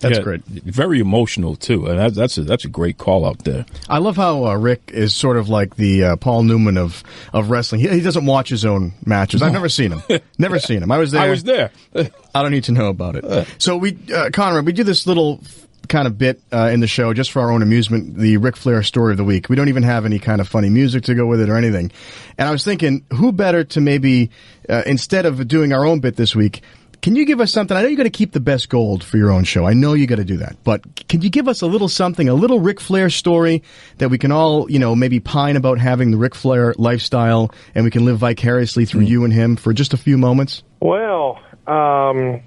That's 0.00 0.18
Yeah, 0.18 0.22
great. 0.22 0.44
Very 0.44 1.00
emotional 1.00 1.56
too, 1.56 1.86
and 1.86 2.14
that's 2.14 2.38
a 2.38 2.42
that's 2.44 2.64
a 2.64 2.68
great 2.68 2.98
call 2.98 3.24
out 3.26 3.40
there. 3.44 3.66
I 3.88 3.98
love 3.98 4.16
how 4.16 4.46
uh, 4.46 4.54
Ric 4.54 4.92
is 4.94 5.12
sort 5.12 5.36
of 5.36 5.48
like 5.48 5.74
the 5.74 6.04
uh, 6.04 6.16
Paul 6.16 6.44
Newman 6.44 6.76
of, 6.78 7.02
of 7.32 7.50
wrestling. 7.50 7.80
He, 7.80 7.88
he 7.88 8.00
doesn't 8.00 8.24
watch 8.24 8.48
his 8.48 8.64
own 8.64 8.92
matches. 9.04 9.42
I've 9.42 9.52
never 9.52 9.68
seen 9.68 9.90
him. 9.90 10.20
Never 10.38 10.60
seen 10.60 10.84
him. 10.84 10.92
I 10.92 10.98
was 10.98 11.10
there. 11.10 11.22
I 11.22 11.30
was 11.30 11.42
there. 11.42 11.72
I 12.32 12.42
don't 12.42 12.52
need 12.52 12.64
to 12.64 12.72
know 12.72 12.88
about 12.90 13.16
it. 13.16 13.48
So 13.58 13.76
we, 13.76 13.98
uh, 14.14 14.30
Conrad, 14.32 14.64
we 14.66 14.72
do 14.72 14.84
this 14.84 15.04
little 15.04 15.40
kind 15.88 16.06
of 16.06 16.18
bit 16.18 16.40
uh, 16.52 16.70
in 16.72 16.80
the 16.80 16.86
show 16.86 17.12
just 17.12 17.30
for 17.30 17.40
our 17.40 17.50
own 17.50 17.62
amusement. 17.62 18.16
The 18.16 18.36
Ric 18.36 18.56
Flair 18.56 18.82
story 18.82 19.12
of 19.12 19.16
the 19.16 19.24
week. 19.24 19.48
We 19.48 19.56
don't 19.56 19.68
even 19.68 19.82
have 19.82 20.04
any 20.04 20.18
kind 20.18 20.40
of 20.40 20.48
funny 20.48 20.68
music 20.68 21.04
to 21.04 21.14
go 21.14 21.26
with 21.26 21.40
it 21.40 21.48
or 21.48 21.56
anything. 21.56 21.90
And 22.36 22.48
I 22.48 22.52
was 22.52 22.64
thinking, 22.64 23.04
who 23.12 23.32
better 23.32 23.64
to 23.64 23.80
maybe 23.80 24.30
uh, 24.68 24.82
instead 24.86 25.26
of 25.26 25.46
doing 25.48 25.72
our 25.72 25.84
own 25.84 26.00
bit 26.00 26.16
this 26.16 26.34
week. 26.36 26.62
Can 27.00 27.14
you 27.14 27.24
give 27.24 27.40
us 27.40 27.52
something? 27.52 27.76
I 27.76 27.82
know 27.82 27.88
you 27.88 27.96
got 27.96 28.02
to 28.02 28.10
keep 28.10 28.32
the 28.32 28.40
best 28.40 28.68
gold 28.68 29.04
for 29.04 29.18
your 29.18 29.30
own 29.30 29.44
show. 29.44 29.66
I 29.66 29.72
know 29.72 29.92
you 29.94 30.08
got 30.08 30.16
to 30.16 30.24
do 30.24 30.38
that. 30.38 30.56
But 30.64 31.06
can 31.08 31.22
you 31.22 31.30
give 31.30 31.46
us 31.46 31.62
a 31.62 31.66
little 31.66 31.88
something, 31.88 32.28
a 32.28 32.34
little 32.34 32.58
Ric 32.58 32.80
Flair 32.80 33.08
story 33.08 33.62
that 33.98 34.08
we 34.08 34.18
can 34.18 34.32
all, 34.32 34.68
you 34.68 34.80
know, 34.80 34.96
maybe 34.96 35.20
pine 35.20 35.56
about 35.56 35.78
having 35.78 36.10
the 36.10 36.16
Ric 36.16 36.34
Flair 36.34 36.74
lifestyle 36.76 37.52
and 37.76 37.84
we 37.84 37.92
can 37.92 38.04
live 38.04 38.18
vicariously 38.18 38.84
through 38.84 39.02
you 39.02 39.22
and 39.22 39.32
him 39.32 39.54
for 39.54 39.72
just 39.72 39.94
a 39.94 39.96
few 39.96 40.18
moments? 40.18 40.64
Well, 40.80 41.38
um, 41.68 42.40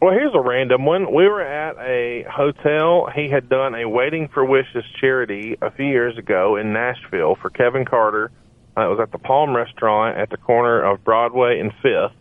well, 0.00 0.12
here's 0.12 0.34
a 0.34 0.40
random 0.40 0.84
one. 0.84 1.12
We 1.12 1.26
were 1.26 1.42
at 1.42 1.76
a 1.78 2.24
hotel. 2.30 3.08
He 3.14 3.28
had 3.28 3.48
done 3.48 3.74
a 3.74 3.88
Waiting 3.88 4.28
for 4.28 4.44
Wishes 4.44 4.84
charity 5.00 5.56
a 5.62 5.70
few 5.70 5.86
years 5.86 6.18
ago 6.18 6.56
in 6.56 6.72
Nashville 6.72 7.36
for 7.40 7.50
Kevin 7.50 7.84
Carter. 7.84 8.30
Uh, 8.76 8.86
it 8.86 8.88
was 8.90 9.00
at 9.00 9.10
the 9.10 9.18
Palm 9.18 9.56
Restaurant 9.56 10.18
at 10.18 10.28
the 10.28 10.36
corner 10.36 10.82
of 10.82 11.02
Broadway 11.02 11.60
and 11.60 11.72
Fifth, 11.82 12.14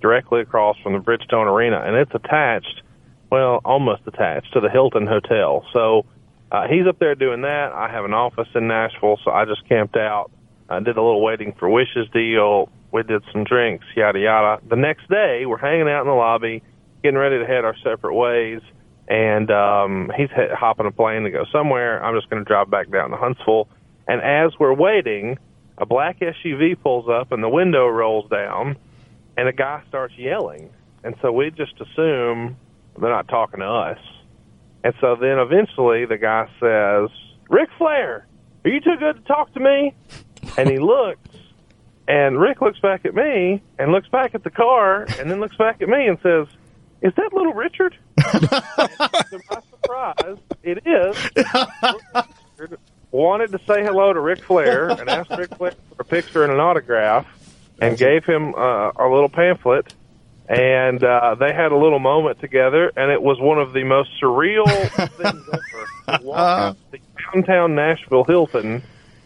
directly 0.00 0.40
across 0.40 0.76
from 0.82 0.94
the 0.94 0.98
Bridgestone 0.98 1.46
Arena, 1.46 1.80
and 1.86 1.94
it's 1.94 2.12
attached, 2.14 2.82
well, 3.30 3.60
almost 3.64 4.02
attached 4.06 4.52
to 4.54 4.60
the 4.60 4.68
Hilton 4.68 5.06
Hotel. 5.06 5.64
So 5.72 6.06
uh, 6.50 6.66
he's 6.68 6.86
up 6.88 6.98
there 6.98 7.14
doing 7.14 7.42
that. 7.42 7.72
I 7.72 7.88
have 7.90 8.04
an 8.04 8.14
office 8.14 8.48
in 8.56 8.66
Nashville, 8.66 9.20
so 9.24 9.30
I 9.30 9.44
just 9.44 9.68
camped 9.68 9.96
out. 9.96 10.32
I 10.68 10.80
did 10.80 10.96
a 10.96 11.02
little 11.02 11.22
Waiting 11.22 11.54
for 11.58 11.68
Wishes 11.68 12.08
deal. 12.12 12.70
We 12.92 13.04
did 13.04 13.22
some 13.32 13.44
drinks, 13.44 13.86
yada 13.94 14.18
yada. 14.18 14.62
The 14.68 14.76
next 14.76 15.08
day, 15.08 15.46
we're 15.46 15.58
hanging 15.58 15.88
out 15.88 16.00
in 16.00 16.08
the 16.08 16.14
lobby, 16.14 16.62
getting 17.02 17.18
ready 17.18 17.38
to 17.38 17.46
head 17.46 17.64
our 17.64 17.76
separate 17.82 18.14
ways. 18.14 18.60
And 19.08 19.50
um, 19.50 20.12
he's 20.16 20.28
he- 20.30 20.54
hopping 20.54 20.86
a 20.86 20.92
plane 20.92 21.24
to 21.24 21.30
go 21.30 21.44
somewhere. 21.52 22.02
I'm 22.04 22.14
just 22.16 22.30
going 22.30 22.44
to 22.44 22.48
drive 22.48 22.70
back 22.70 22.90
down 22.90 23.10
to 23.10 23.16
Huntsville. 23.16 23.68
And 24.06 24.20
as 24.22 24.52
we're 24.58 24.74
waiting, 24.74 25.38
a 25.78 25.86
black 25.86 26.20
SUV 26.20 26.80
pulls 26.80 27.08
up, 27.08 27.32
and 27.32 27.42
the 27.42 27.48
window 27.48 27.88
rolls 27.88 28.28
down, 28.30 28.76
and 29.36 29.48
a 29.48 29.52
guy 29.52 29.82
starts 29.88 30.14
yelling. 30.16 30.70
And 31.02 31.16
so 31.22 31.32
we 31.32 31.50
just 31.50 31.74
assume 31.80 32.56
they're 33.00 33.10
not 33.10 33.28
talking 33.28 33.60
to 33.60 33.66
us. 33.66 33.98
And 34.84 34.94
so 35.00 35.16
then 35.16 35.38
eventually 35.38 36.06
the 36.06 36.18
guy 36.18 36.48
says, 36.60 37.10
Ric 37.48 37.68
Flair, 37.78 38.26
are 38.64 38.70
you 38.70 38.80
too 38.80 38.96
good 38.98 39.16
to 39.16 39.22
talk 39.22 39.52
to 39.54 39.60
me? 39.60 39.94
And 40.56 40.68
he 40.68 40.78
looks, 40.78 41.28
and 42.08 42.40
Ric 42.40 42.60
looks 42.60 42.80
back 42.80 43.04
at 43.04 43.14
me 43.14 43.62
and 43.78 43.92
looks 43.92 44.08
back 44.08 44.34
at 44.34 44.42
the 44.42 44.50
car 44.50 45.04
and 45.18 45.30
then 45.30 45.40
looks 45.40 45.56
back 45.56 45.80
at 45.80 45.88
me 45.88 46.06
and 46.06 46.18
says, 46.22 46.46
Is 47.02 47.14
that 47.14 47.32
little 47.32 47.54
Richard? 47.54 47.96
to 48.18 49.40
my 49.50 49.60
surprise, 49.70 50.36
it 50.62 50.86
is. 50.86 51.16
Richard 52.58 52.78
wanted 53.10 53.52
to 53.52 53.58
say 53.66 53.82
hello 53.82 54.12
to 54.12 54.20
Ric 54.20 54.42
Flair 54.44 54.88
and 54.90 55.08
asked 55.08 55.30
Ric 55.30 55.54
Flair 55.56 55.72
for 55.96 56.02
a 56.02 56.04
picture 56.04 56.44
and 56.44 56.52
an 56.52 56.60
autograph 56.60 57.26
and 57.80 57.96
gave 57.96 58.24
him 58.24 58.54
uh, 58.54 58.92
a 58.96 59.08
little 59.08 59.28
pamphlet. 59.28 59.94
And 60.48 61.02
uh, 61.04 61.36
they 61.36 61.52
had 61.52 61.70
a 61.70 61.76
little 61.76 62.00
moment 62.00 62.40
together, 62.40 62.90
and 62.96 63.12
it 63.12 63.22
was 63.22 63.38
one 63.38 63.58
of 63.58 63.72
the 63.72 63.84
most 63.84 64.10
surreal 64.20 64.66
things 65.16 65.48
ever. 65.48 66.18
To 66.18 66.24
walk 66.24 66.76
the 66.90 66.98
downtown 67.32 67.76
Nashville 67.76 68.24
Hilton 68.24 68.82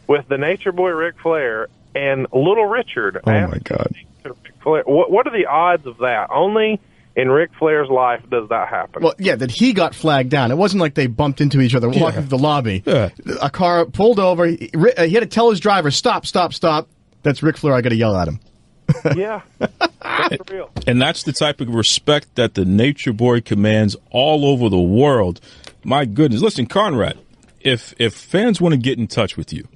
with 0.07 0.29
the 0.29 0.37
Nature 0.37 0.72
Boy 0.72 0.91
Ric 0.91 1.18
Flair 1.22 1.68
and 1.95 2.27
Little 2.31 2.66
Richard. 2.66 3.20
Oh, 3.27 3.31
my 3.31 3.59
God. 3.64 3.95
Ric 4.22 4.35
Flair, 4.62 4.83
what, 4.85 5.11
what 5.11 5.27
are 5.27 5.37
the 5.37 5.47
odds 5.47 5.87
of 5.87 5.99
that? 5.99 6.29
Only 6.31 6.79
in 7.16 7.30
Ric 7.30 7.50
Flair's 7.58 7.88
life 7.88 8.22
does 8.28 8.48
that 8.48 8.68
happen. 8.68 9.02
Well, 9.02 9.14
yeah, 9.18 9.36
that 9.36 9.50
he 9.50 9.72
got 9.72 9.94
flagged 9.94 10.30
down. 10.30 10.50
It 10.50 10.56
wasn't 10.56 10.80
like 10.80 10.94
they 10.94 11.06
bumped 11.06 11.40
into 11.40 11.60
each 11.60 11.74
other 11.74 11.88
walking 11.88 12.22
through 12.22 12.38
the 12.38 12.38
lobby. 12.38 12.82
Yeah. 12.84 13.10
A 13.40 13.50
car 13.50 13.84
pulled 13.86 14.18
over. 14.18 14.46
He, 14.46 14.70
uh, 14.74 15.04
he 15.04 15.14
had 15.14 15.20
to 15.20 15.26
tell 15.26 15.50
his 15.50 15.60
driver, 15.60 15.90
"Stop, 15.90 16.26
stop, 16.26 16.52
stop." 16.52 16.88
That's 17.22 17.42
Ric 17.42 17.56
Flair. 17.56 17.74
I 17.74 17.80
got 17.80 17.90
to 17.90 17.96
yell 17.96 18.16
at 18.16 18.28
him. 18.28 18.40
yeah, 19.16 19.40
that's 19.58 20.50
real. 20.50 20.70
And 20.86 21.00
that's 21.00 21.22
the 21.22 21.32
type 21.32 21.60
of 21.60 21.74
respect 21.74 22.34
that 22.34 22.54
the 22.54 22.66
Nature 22.66 23.14
Boy 23.14 23.40
commands 23.40 23.96
all 24.10 24.44
over 24.44 24.68
the 24.68 24.80
world. 24.80 25.40
My 25.84 26.04
goodness. 26.04 26.42
Listen, 26.42 26.66
Conrad, 26.66 27.18
if 27.60 27.94
if 27.98 28.14
fans 28.14 28.60
want 28.60 28.74
to 28.74 28.78
get 28.78 28.98
in 28.98 29.06
touch 29.06 29.36
with 29.36 29.52
you, 29.52 29.66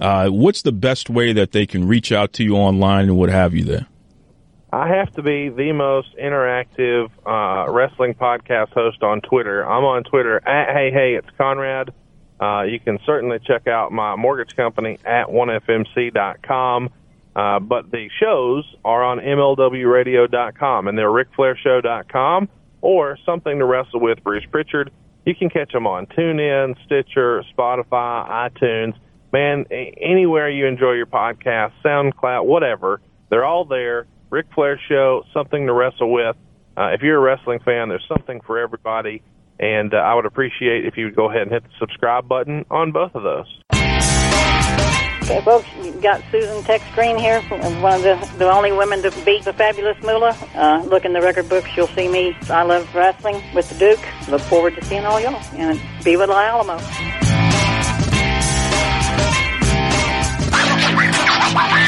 uh, 0.00 0.28
what's 0.28 0.62
the 0.62 0.72
best 0.72 1.10
way 1.10 1.32
that 1.32 1.52
they 1.52 1.66
can 1.66 1.88
reach 1.88 2.12
out 2.12 2.32
to 2.34 2.44
you 2.44 2.54
online 2.56 3.06
and 3.06 3.16
what 3.16 3.30
have 3.30 3.54
you 3.54 3.64
there? 3.64 3.86
I 4.70 4.88
have 4.88 5.14
to 5.14 5.22
be 5.22 5.48
the 5.48 5.72
most 5.72 6.14
interactive 6.16 7.10
uh, 7.24 7.70
wrestling 7.72 8.14
podcast 8.14 8.70
host 8.70 9.02
on 9.02 9.22
Twitter. 9.22 9.66
I'm 9.66 9.84
on 9.84 10.04
Twitter 10.04 10.46
at 10.46 10.74
Hey 10.74 10.90
Hey 10.90 11.14
It's 11.14 11.28
Conrad. 11.38 11.92
Uh, 12.38 12.62
you 12.62 12.78
can 12.78 12.98
certainly 13.06 13.38
check 13.44 13.66
out 13.66 13.92
my 13.92 14.14
mortgage 14.14 14.54
company 14.54 14.98
at 15.04 15.26
onefmc.com. 15.28 16.90
Uh, 17.34 17.60
but 17.60 17.90
the 17.90 18.10
shows 18.20 18.64
are 18.84 19.02
on 19.02 19.18
MLWRadio.com 19.20 20.88
and 20.88 20.98
they're 20.98 21.08
RicFlairShow.com 21.08 22.48
or 22.80 23.18
Something 23.24 23.58
to 23.58 23.64
Wrestle 23.64 24.00
with 24.00 24.22
Bruce 24.22 24.44
Pritchard. 24.50 24.90
You 25.24 25.34
can 25.34 25.48
catch 25.48 25.72
them 25.72 25.86
on 25.86 26.06
TuneIn, 26.06 26.76
Stitcher, 26.84 27.42
Spotify, 27.56 28.50
iTunes. 28.50 28.94
man, 29.32 29.64
anywhere 29.70 30.50
you 30.50 30.66
enjoy 30.66 30.92
your 30.92 31.06
podcast, 31.06 31.72
SoundCloud, 31.84 32.44
whatever, 32.44 33.00
they're 33.30 33.44
all 33.44 33.64
there. 33.64 34.06
Ric 34.30 34.46
Flair 34.54 34.80
Show, 34.88 35.24
something 35.32 35.66
to 35.66 35.72
wrestle 35.72 36.12
with. 36.12 36.36
Uh, 36.76 36.90
if 36.92 37.02
you're 37.02 37.16
a 37.16 37.20
wrestling 37.20 37.60
fan, 37.60 37.88
there's 37.88 38.06
something 38.08 38.40
for 38.46 38.58
everybody. 38.58 39.22
And 39.58 39.92
uh, 39.92 39.96
I 39.96 40.14
would 40.14 40.26
appreciate 40.26 40.84
if 40.86 40.96
you 40.96 41.06
would 41.06 41.16
go 41.16 41.28
ahead 41.28 41.42
and 41.42 41.50
hit 41.50 41.64
the 41.64 41.70
subscribe 41.80 42.28
button 42.28 42.64
on 42.70 42.92
both 42.92 43.14
of 43.14 43.22
those. 43.24 43.46
Okay, 45.22 45.42
folks, 45.42 45.66
you've 45.82 46.00
got 46.00 46.22
Susan 46.30 46.62
Tex 46.62 46.82
Green 46.94 47.18
here, 47.18 47.42
one 47.42 47.94
of 47.94 48.02
the, 48.02 48.34
the 48.38 48.50
only 48.50 48.72
women 48.72 49.02
to 49.02 49.10
beat 49.26 49.44
the 49.44 49.52
fabulous 49.52 50.00
Moolah. 50.02 50.34
Uh, 50.54 50.82
look 50.88 51.04
in 51.04 51.12
the 51.12 51.20
record 51.20 51.48
books, 51.50 51.68
you'll 51.76 51.88
see 51.88 52.08
me. 52.08 52.34
I 52.48 52.62
love 52.62 52.94
wrestling 52.94 53.42
with 53.54 53.68
the 53.68 53.74
Duke. 53.74 54.00
Look 54.28 54.40
forward 54.42 54.74
to 54.76 54.84
seeing 54.84 55.04
all 55.04 55.20
y'all. 55.20 55.42
And 55.54 55.78
be 56.02 56.16
with 56.16 56.30
La 56.30 56.40
Alamo. 56.40 56.78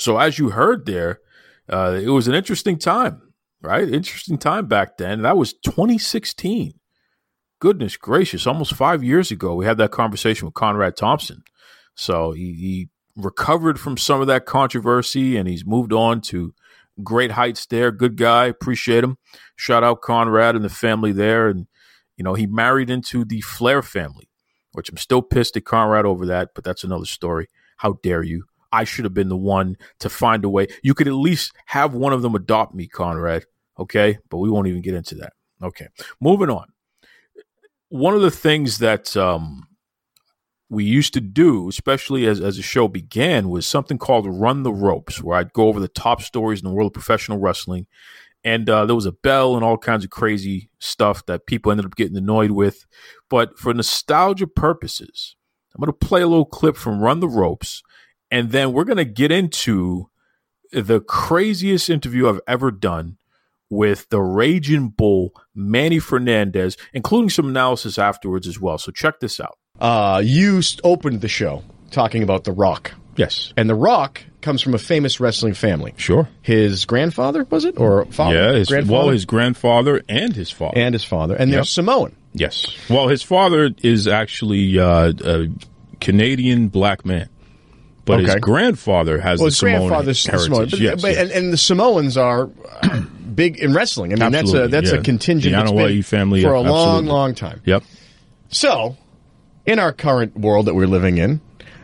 So 0.00 0.16
as 0.16 0.38
you 0.38 0.50
heard 0.50 0.86
there, 0.86 1.20
uh, 1.68 2.00
it 2.02 2.08
was 2.08 2.26
an 2.26 2.34
interesting 2.34 2.78
time, 2.78 3.20
right? 3.60 3.86
Interesting 3.86 4.38
time 4.38 4.66
back 4.66 4.96
then. 4.96 5.22
That 5.22 5.36
was 5.36 5.52
2016. 5.52 6.72
Goodness 7.60 7.98
gracious, 7.98 8.46
almost 8.46 8.74
five 8.74 9.04
years 9.04 9.30
ago, 9.30 9.54
we 9.54 9.66
had 9.66 9.76
that 9.76 9.90
conversation 9.90 10.46
with 10.46 10.54
Conrad 10.54 10.96
Thompson. 10.96 11.42
So 11.94 12.32
he, 12.32 12.54
he 12.54 12.88
recovered 13.14 13.78
from 13.78 13.98
some 13.98 14.22
of 14.22 14.26
that 14.28 14.46
controversy 14.46 15.36
and 15.36 15.46
he's 15.46 15.66
moved 15.66 15.92
on 15.92 16.22
to 16.22 16.54
great 17.04 17.32
heights 17.32 17.66
there. 17.66 17.92
Good 17.92 18.16
guy, 18.16 18.46
appreciate 18.46 19.04
him. 19.04 19.18
Shout 19.54 19.84
out 19.84 20.00
Conrad 20.00 20.56
and 20.56 20.64
the 20.64 20.70
family 20.70 21.12
there. 21.12 21.48
And, 21.48 21.66
you 22.16 22.24
know, 22.24 22.32
he 22.32 22.46
married 22.46 22.88
into 22.88 23.26
the 23.26 23.42
Flair 23.42 23.82
family, 23.82 24.30
which 24.72 24.88
I'm 24.88 24.96
still 24.96 25.20
pissed 25.20 25.58
at 25.58 25.66
Conrad 25.66 26.06
over 26.06 26.24
that, 26.24 26.50
but 26.54 26.64
that's 26.64 26.84
another 26.84 27.04
story. 27.04 27.48
How 27.76 27.98
dare 28.02 28.22
you? 28.22 28.44
I 28.72 28.84
should 28.84 29.04
have 29.04 29.14
been 29.14 29.28
the 29.28 29.36
one 29.36 29.76
to 30.00 30.08
find 30.08 30.44
a 30.44 30.48
way. 30.48 30.68
You 30.82 30.94
could 30.94 31.08
at 31.08 31.14
least 31.14 31.52
have 31.66 31.94
one 31.94 32.12
of 32.12 32.22
them 32.22 32.34
adopt 32.34 32.74
me, 32.74 32.86
Conrad. 32.86 33.44
Okay. 33.78 34.18
But 34.28 34.38
we 34.38 34.50
won't 34.50 34.68
even 34.68 34.82
get 34.82 34.94
into 34.94 35.16
that. 35.16 35.32
Okay. 35.62 35.88
Moving 36.20 36.50
on. 36.50 36.66
One 37.88 38.14
of 38.14 38.22
the 38.22 38.30
things 38.30 38.78
that 38.78 39.16
um, 39.16 39.66
we 40.68 40.84
used 40.84 41.12
to 41.14 41.20
do, 41.20 41.68
especially 41.68 42.26
as, 42.26 42.40
as 42.40 42.56
the 42.56 42.62
show 42.62 42.86
began, 42.86 43.48
was 43.48 43.66
something 43.66 43.98
called 43.98 44.26
Run 44.26 44.62
the 44.62 44.72
Ropes, 44.72 45.20
where 45.20 45.36
I'd 45.36 45.52
go 45.52 45.66
over 45.66 45.80
the 45.80 45.88
top 45.88 46.22
stories 46.22 46.60
in 46.60 46.68
the 46.68 46.74
world 46.74 46.90
of 46.90 46.94
professional 46.94 47.38
wrestling. 47.38 47.86
And 48.44 48.70
uh, 48.70 48.86
there 48.86 48.94
was 48.94 49.06
a 49.06 49.12
bell 49.12 49.56
and 49.56 49.64
all 49.64 49.76
kinds 49.76 50.04
of 50.04 50.10
crazy 50.10 50.70
stuff 50.78 51.26
that 51.26 51.46
people 51.46 51.72
ended 51.72 51.86
up 51.86 51.96
getting 51.96 52.16
annoyed 52.16 52.52
with. 52.52 52.86
But 53.28 53.58
for 53.58 53.74
nostalgia 53.74 54.46
purposes, 54.46 55.36
I'm 55.74 55.80
going 55.80 55.92
to 55.92 56.06
play 56.06 56.22
a 56.22 56.26
little 56.26 56.46
clip 56.46 56.76
from 56.76 57.00
Run 57.00 57.20
the 57.20 57.28
Ropes 57.28 57.82
and 58.30 58.50
then 58.50 58.72
we're 58.72 58.84
going 58.84 58.96
to 58.98 59.04
get 59.04 59.30
into 59.32 60.08
the 60.72 61.00
craziest 61.00 61.90
interview 61.90 62.28
I've 62.28 62.40
ever 62.46 62.70
done 62.70 63.16
with 63.68 64.08
the 64.08 64.20
Raging 64.20 64.88
Bull, 64.88 65.32
Manny 65.54 65.98
Fernandez, 65.98 66.76
including 66.92 67.30
some 67.30 67.48
analysis 67.48 67.98
afterwards 67.98 68.46
as 68.48 68.60
well. 68.60 68.78
So 68.78 68.90
check 68.92 69.20
this 69.20 69.40
out. 69.40 69.58
Uh, 69.80 70.20
you 70.24 70.60
opened 70.84 71.20
the 71.20 71.28
show 71.28 71.62
talking 71.90 72.22
about 72.22 72.44
The 72.44 72.52
Rock. 72.52 72.92
Yes. 73.16 73.52
And 73.56 73.68
The 73.68 73.74
Rock 73.74 74.22
comes 74.40 74.62
from 74.62 74.74
a 74.74 74.78
famous 74.78 75.20
wrestling 75.20 75.54
family. 75.54 75.92
Sure. 75.96 76.28
His 76.42 76.84
grandfather, 76.84 77.44
was 77.50 77.64
it? 77.64 77.78
Or 77.78 78.04
father? 78.06 78.34
Yeah, 78.36 78.52
his, 78.54 78.68
grandfather? 78.68 78.92
well, 78.98 79.08
his 79.10 79.24
grandfather 79.24 80.02
and 80.08 80.34
his 80.34 80.50
father. 80.50 80.76
and 80.78 80.94
his 80.94 81.04
father. 81.04 81.34
And 81.36 81.50
Yep. 81.50 81.56
there's 81.56 81.70
Samoan. 81.70 82.16
yes. 82.32 82.66
Well, 82.88 83.08
his 83.08 83.22
father 83.22 83.70
is 83.82 84.06
actually 84.08 84.78
uh, 84.78 85.12
a 85.24 85.48
Canadian 86.00 86.68
black 86.68 87.04
man. 87.04 87.28
But 88.18 88.24
his 88.24 88.34
grandfather 88.36 89.20
has 89.20 89.38
Well, 89.40 89.48
the 89.48 89.52
Samoan 89.52 89.90
heritage. 89.90 90.22
Samoan. 90.22 90.68
But, 90.70 90.78
yes, 90.78 91.02
but- 91.02 91.08
yes. 91.12 91.18
And, 91.18 91.30
and 91.30 91.52
the 91.52 91.56
Samoans 91.56 92.16
are 92.16 92.50
uh, 92.82 93.00
big 93.34 93.58
in 93.58 93.72
wrestling. 93.74 94.12
I 94.12 94.16
mean, 94.16 94.34
Absolutely, 94.34 94.68
that's 94.68 94.68
a 94.68 94.68
that's 94.70 94.92
yeah. 94.92 94.98
a 94.98 95.02
contingent 95.02 95.54
The 95.54 95.60
that's 95.60 95.70
Anoa'i 95.72 95.88
been 95.88 96.02
family, 96.02 96.42
for 96.42 96.54
a 96.54 96.60
absolutely. 96.60 96.84
long, 96.84 97.06
long 97.06 97.34
time. 97.34 97.60
Yep. 97.64 97.82
So, 98.48 98.96
in 99.66 99.78
our 99.78 99.92
current 99.92 100.36
world 100.36 100.66
that 100.66 100.74
we're 100.74 100.86
living 100.86 101.18
in, 101.18 101.40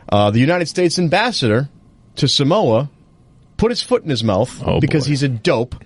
uh, 0.08 0.30
the 0.30 0.40
United 0.40 0.66
States 0.66 0.98
ambassador 0.98 1.68
to 2.16 2.28
Samoa 2.28 2.90
put 3.56 3.70
his 3.70 3.82
foot 3.82 4.02
in 4.02 4.10
his 4.10 4.22
mouth 4.24 4.62
Oh, 4.64 4.80
because 4.80 5.04
boy. 5.04 5.10
he's 5.10 5.22
a 5.22 5.28
dope. 5.28 5.76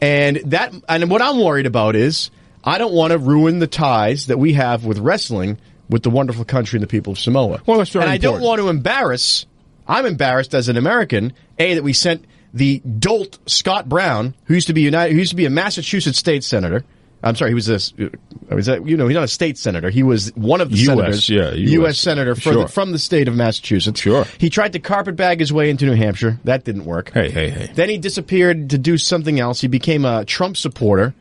And 0.00 0.36
that, 0.46 0.74
and 0.88 1.10
what 1.10 1.22
I'm 1.22 1.38
worried 1.42 1.66
about 1.66 1.96
is 1.96 2.30
I 2.62 2.78
don't 2.78 2.92
want 2.92 3.12
to 3.12 3.18
ruin 3.18 3.58
the 3.58 3.66
ties 3.66 4.26
that 4.26 4.38
we 4.38 4.52
have 4.54 4.84
with 4.84 4.98
wrestling 4.98 5.58
with 5.88 6.02
the 6.02 6.10
wonderful 6.10 6.44
country 6.44 6.76
and 6.78 6.82
the 6.82 6.86
people 6.88 7.12
of 7.12 7.18
Samoa. 7.18 7.62
Well, 7.66 7.78
that's 7.78 7.90
very 7.90 8.04
and 8.04 8.10
I 8.12 8.18
don't 8.18 8.40
want 8.40 8.60
to 8.60 8.68
embarrass. 8.68 9.46
I'm 9.88 10.06
embarrassed 10.06 10.54
as 10.54 10.68
an 10.68 10.76
American. 10.76 11.32
A 11.58 11.74
that 11.74 11.82
we 11.82 11.92
sent 11.92 12.24
the 12.52 12.80
dolt 12.80 13.38
Scott 13.46 13.88
Brown, 13.88 14.34
who 14.44 14.54
used 14.54 14.66
to 14.68 14.72
be 14.72 14.82
United, 14.82 15.12
who 15.12 15.18
used 15.18 15.30
to 15.30 15.36
be 15.36 15.46
a 15.46 15.50
Massachusetts 15.50 16.18
state 16.18 16.42
senator. 16.44 16.84
I'm 17.22 17.34
sorry, 17.34 17.50
he 17.50 17.54
was 17.54 17.68
a, 17.68 17.76
uh, 18.04 18.54
was 18.54 18.66
that, 18.66 18.86
you 18.86 18.96
know, 18.96 19.08
he's 19.08 19.14
not 19.14 19.24
a 19.24 19.28
state 19.28 19.58
senator. 19.58 19.90
He 19.90 20.02
was 20.02 20.32
one 20.36 20.60
of 20.60 20.70
the 20.70 20.76
US, 20.76 20.86
senators, 20.86 21.28
yeah, 21.28 21.50
US. 21.50 21.70
U.S. 21.72 21.98
senator 21.98 22.34
Sure. 22.36 22.54
the, 22.62 22.68
from 22.68 22.92
the 22.92 22.98
state 22.98 23.26
of 23.26 23.34
Massachusetts. 23.34 24.00
Sure. 24.00 24.26
He 24.38 24.48
tried 24.48 24.74
to 24.74 24.78
carpet 24.78 25.16
bag 25.16 25.40
his 25.40 25.52
way 25.52 25.70
into 25.70 25.86
New 25.86 25.94
Hampshire. 25.94 26.38
That 26.44 26.64
didn't 26.64 26.84
work. 26.84 27.10
Hey, 27.12 27.30
hey, 27.30 27.50
hey. 27.50 27.72
Then 27.74 27.88
he 27.88 27.98
disappeared 27.98 28.70
to 28.70 28.78
do 28.78 28.96
something 28.96 29.40
else. 29.40 29.60
He 29.60 29.66
became 29.66 30.04
a 30.04 30.24
Trump 30.24 30.56
supporter. 30.56 31.14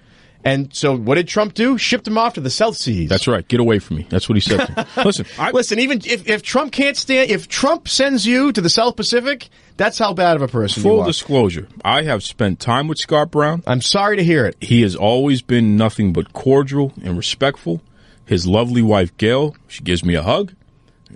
And 0.46 0.72
so 0.76 0.96
what 0.96 1.16
did 1.16 1.28
Trump 1.28 1.56
do? 1.56 1.76
Shipped 1.78 2.08
him 2.08 2.20
off 2.20 2.36
to 2.36 2.42
the 2.42 2.52
South 2.52 2.78
Seas. 2.78 3.10
That's 3.10 3.28
right. 3.28 3.46
Get 3.48 3.60
away 3.60 3.80
from 3.80 3.98
me. 3.98 4.06
That's 4.10 4.30
what 4.30 4.36
he 4.36 4.42
said. 4.42 4.60
to. 4.68 4.88
Listen, 5.04 5.26
I, 5.40 5.50
Listen, 5.50 5.80
even 5.80 6.02
if, 6.06 6.30
if 6.30 6.44
Trump 6.44 6.72
can't 6.72 6.96
stand, 6.96 7.32
if 7.32 7.48
Trump 7.48 7.88
sends 7.90 8.28
you 8.28 8.52
to 8.52 8.62
the 8.62 8.70
South 8.70 8.96
Pacific, 8.96 9.50
that's 9.76 9.98
how 9.98 10.14
bad 10.14 10.36
of 10.36 10.44
a 10.44 10.48
person 10.48 10.84
you 10.84 10.90
full 10.90 11.04
disclosure, 11.04 11.68
I 11.84 12.04
have 12.04 12.24
spent 12.24 12.60
time 12.60 12.88
with 12.88 13.00
Scott 13.00 13.32
Brown. 13.32 13.64
I'm 13.66 13.82
sorry 13.82 14.18
to 14.18 14.24
hear 14.24 14.46
it. 14.46 14.56
He 14.62 14.84
has 14.84 14.96
always 14.96 15.42
been 15.42 15.78
nothing 15.78 16.14
but 16.14 16.32
cordial 16.32 16.94
and 17.04 17.18
respectful. 17.18 17.82
His 18.28 18.46
lovely 18.46 18.84
wife, 18.84 19.18
Gail, 19.18 19.56
she 19.68 19.84
gives 19.84 20.06
me 20.06 20.14
a 20.14 20.22
hug. 20.22 20.54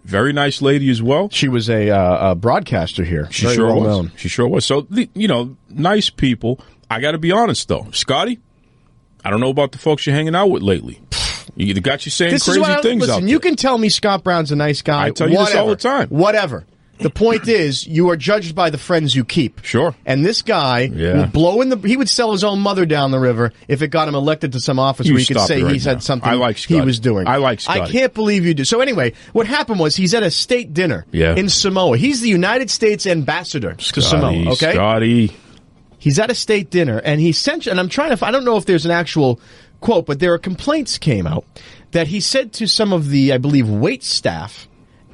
Very 0.03 0.34
nice 0.34 0.59
lady 0.61 0.89
as 0.89 1.01
well. 1.03 1.30
She 1.30 1.47
was 1.49 1.69
a, 1.69 1.89
uh, 1.91 2.32
a 2.32 2.36
broadcaster 2.36 3.03
here. 3.03 3.27
She 3.32 3.43
Very 3.45 3.55
sure 3.57 3.67
well 3.67 3.80
was. 3.82 3.88
known. 3.88 4.11
She 4.15 4.27
sure 4.30 4.47
was. 4.47 4.65
So, 4.65 4.82
the- 4.89 5.09
you 5.13 5.27
know, 5.27 5.55
nice 5.69 6.09
people. 6.09 6.59
I 6.89 6.99
got 6.99 7.11
to 7.11 7.17
be 7.19 7.32
honest, 7.32 7.67
though. 7.67 7.88
Scotty, 7.91 8.39
I 9.24 9.30
don't 9.30 9.39
know 9.39 9.49
about 9.49 9.72
the 9.72 9.78
folks 9.78 10.05
you're 10.05 10.15
hanging 10.15 10.36
out 10.36 10.47
with 10.47 10.63
lately. 10.63 11.01
You 11.55 11.74
got 11.82 12.05
you 12.05 12.11
saying 12.11 12.32
This 12.32 12.45
crazy 12.45 12.61
I, 12.61 12.82
things 12.82 13.01
listen, 13.01 13.24
out 13.24 13.30
you 13.30 13.39
can 13.39 13.55
tell 13.55 13.78
me 13.78 13.89
Scott 13.89 14.24
Brown's 14.24 14.51
a 14.51 14.55
nice 14.55 14.82
guy. 14.82 15.05
I 15.07 15.11
tell 15.11 15.28
you 15.30 15.38
this 15.38 15.47
whatever, 15.49 15.59
all 15.61 15.67
the 15.70 15.76
time. 15.76 16.07
Whatever. 16.09 16.65
The 16.99 17.09
point 17.09 17.47
is, 17.47 17.88
you 17.88 18.09
are 18.09 18.17
judged 18.17 18.55
by 18.55 18.70
the 18.70 18.78
friends 18.78 19.15
you 19.15 19.26
keep. 19.26 19.63
Sure. 19.63 19.95
And 20.05 20.26
this 20.26 20.41
guy 20.41 20.82
Yeah. 20.93 21.13
will 21.17 21.26
blow 21.28 21.61
in 21.61 21.70
the. 21.70 21.78
He 21.78 21.97
would 21.97 22.09
sell 22.09 22.32
his 22.34 22.43
own 22.43 22.59
mother 22.59 22.86
down 22.86 23.11
the 23.11 23.20
river 23.20 23.51
if 23.67 23.82
it 23.82 23.88
got 23.88 24.07
him 24.07 24.15
elected 24.15 24.51
to 24.53 24.59
some 24.59 24.80
office 24.80 25.07
You 25.07 25.13
where 25.13 25.20
he 25.22 25.26
could 25.26 25.39
say 25.41 25.63
right 25.63 25.74
he 25.74 25.80
said 25.80 26.03
something 26.03 26.30
I 26.30 26.34
like 26.36 26.57
he 26.57 26.80
was 26.82 26.99
doing. 26.99 27.28
I 27.28 27.38
like 27.38 27.61
I 27.67 27.88
can't 27.88 28.13
believe 28.13 28.45
you 28.45 28.53
do. 28.53 28.63
So 28.65 28.80
anyway, 28.82 29.13
what 29.34 29.47
happened 29.47 29.80
was 29.80 29.95
he's 29.95 30.13
at 30.13 30.24
a 30.24 30.32
state 30.32 30.74
dinner 30.74 31.05
Yeah. 31.11 31.36
in 31.36 31.49
Samoa. 31.49 31.97
He's 31.97 32.22
the 32.22 32.30
United 32.30 32.70
States 32.70 33.07
ambassador 33.07 33.74
to 33.74 34.01
Samoa. 34.01 34.51
Okay. 34.51 34.74
Scotty. 34.74 35.32
He's 36.00 36.18
at 36.18 36.32
a 36.32 36.36
state 36.36 36.70
dinner, 36.70 36.97
and 36.97 37.20
he 37.22 37.32
sent. 37.32 37.68
And 37.68 37.80
I'm 37.80 37.89
trying 37.89 38.16
to. 38.16 38.26
I 38.26 38.32
don't 38.32 38.45
know 38.45 38.58
if 38.58 38.66
there's 38.66 38.86
an 38.86 38.91
actual 38.91 39.39
quote, 39.82 40.06
but 40.06 40.20
there 40.20 40.34
are 40.34 40.39
complaints 40.39 40.97
came 40.97 41.28
out 41.28 41.45
that 41.91 42.08
he 42.08 42.20
said 42.20 42.54
to 42.54 42.68
some 42.68 42.93
of 42.93 43.10
the, 43.10 43.34
I 43.34 43.38
believe, 43.38 43.70
wait 43.70 44.04
staff 44.04 44.68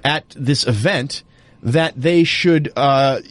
at 0.04 0.24
this 0.30 0.66
event 0.68 1.24
that 1.64 2.00
they 2.00 2.24
should. 2.24 2.72
Uh, 2.76 3.22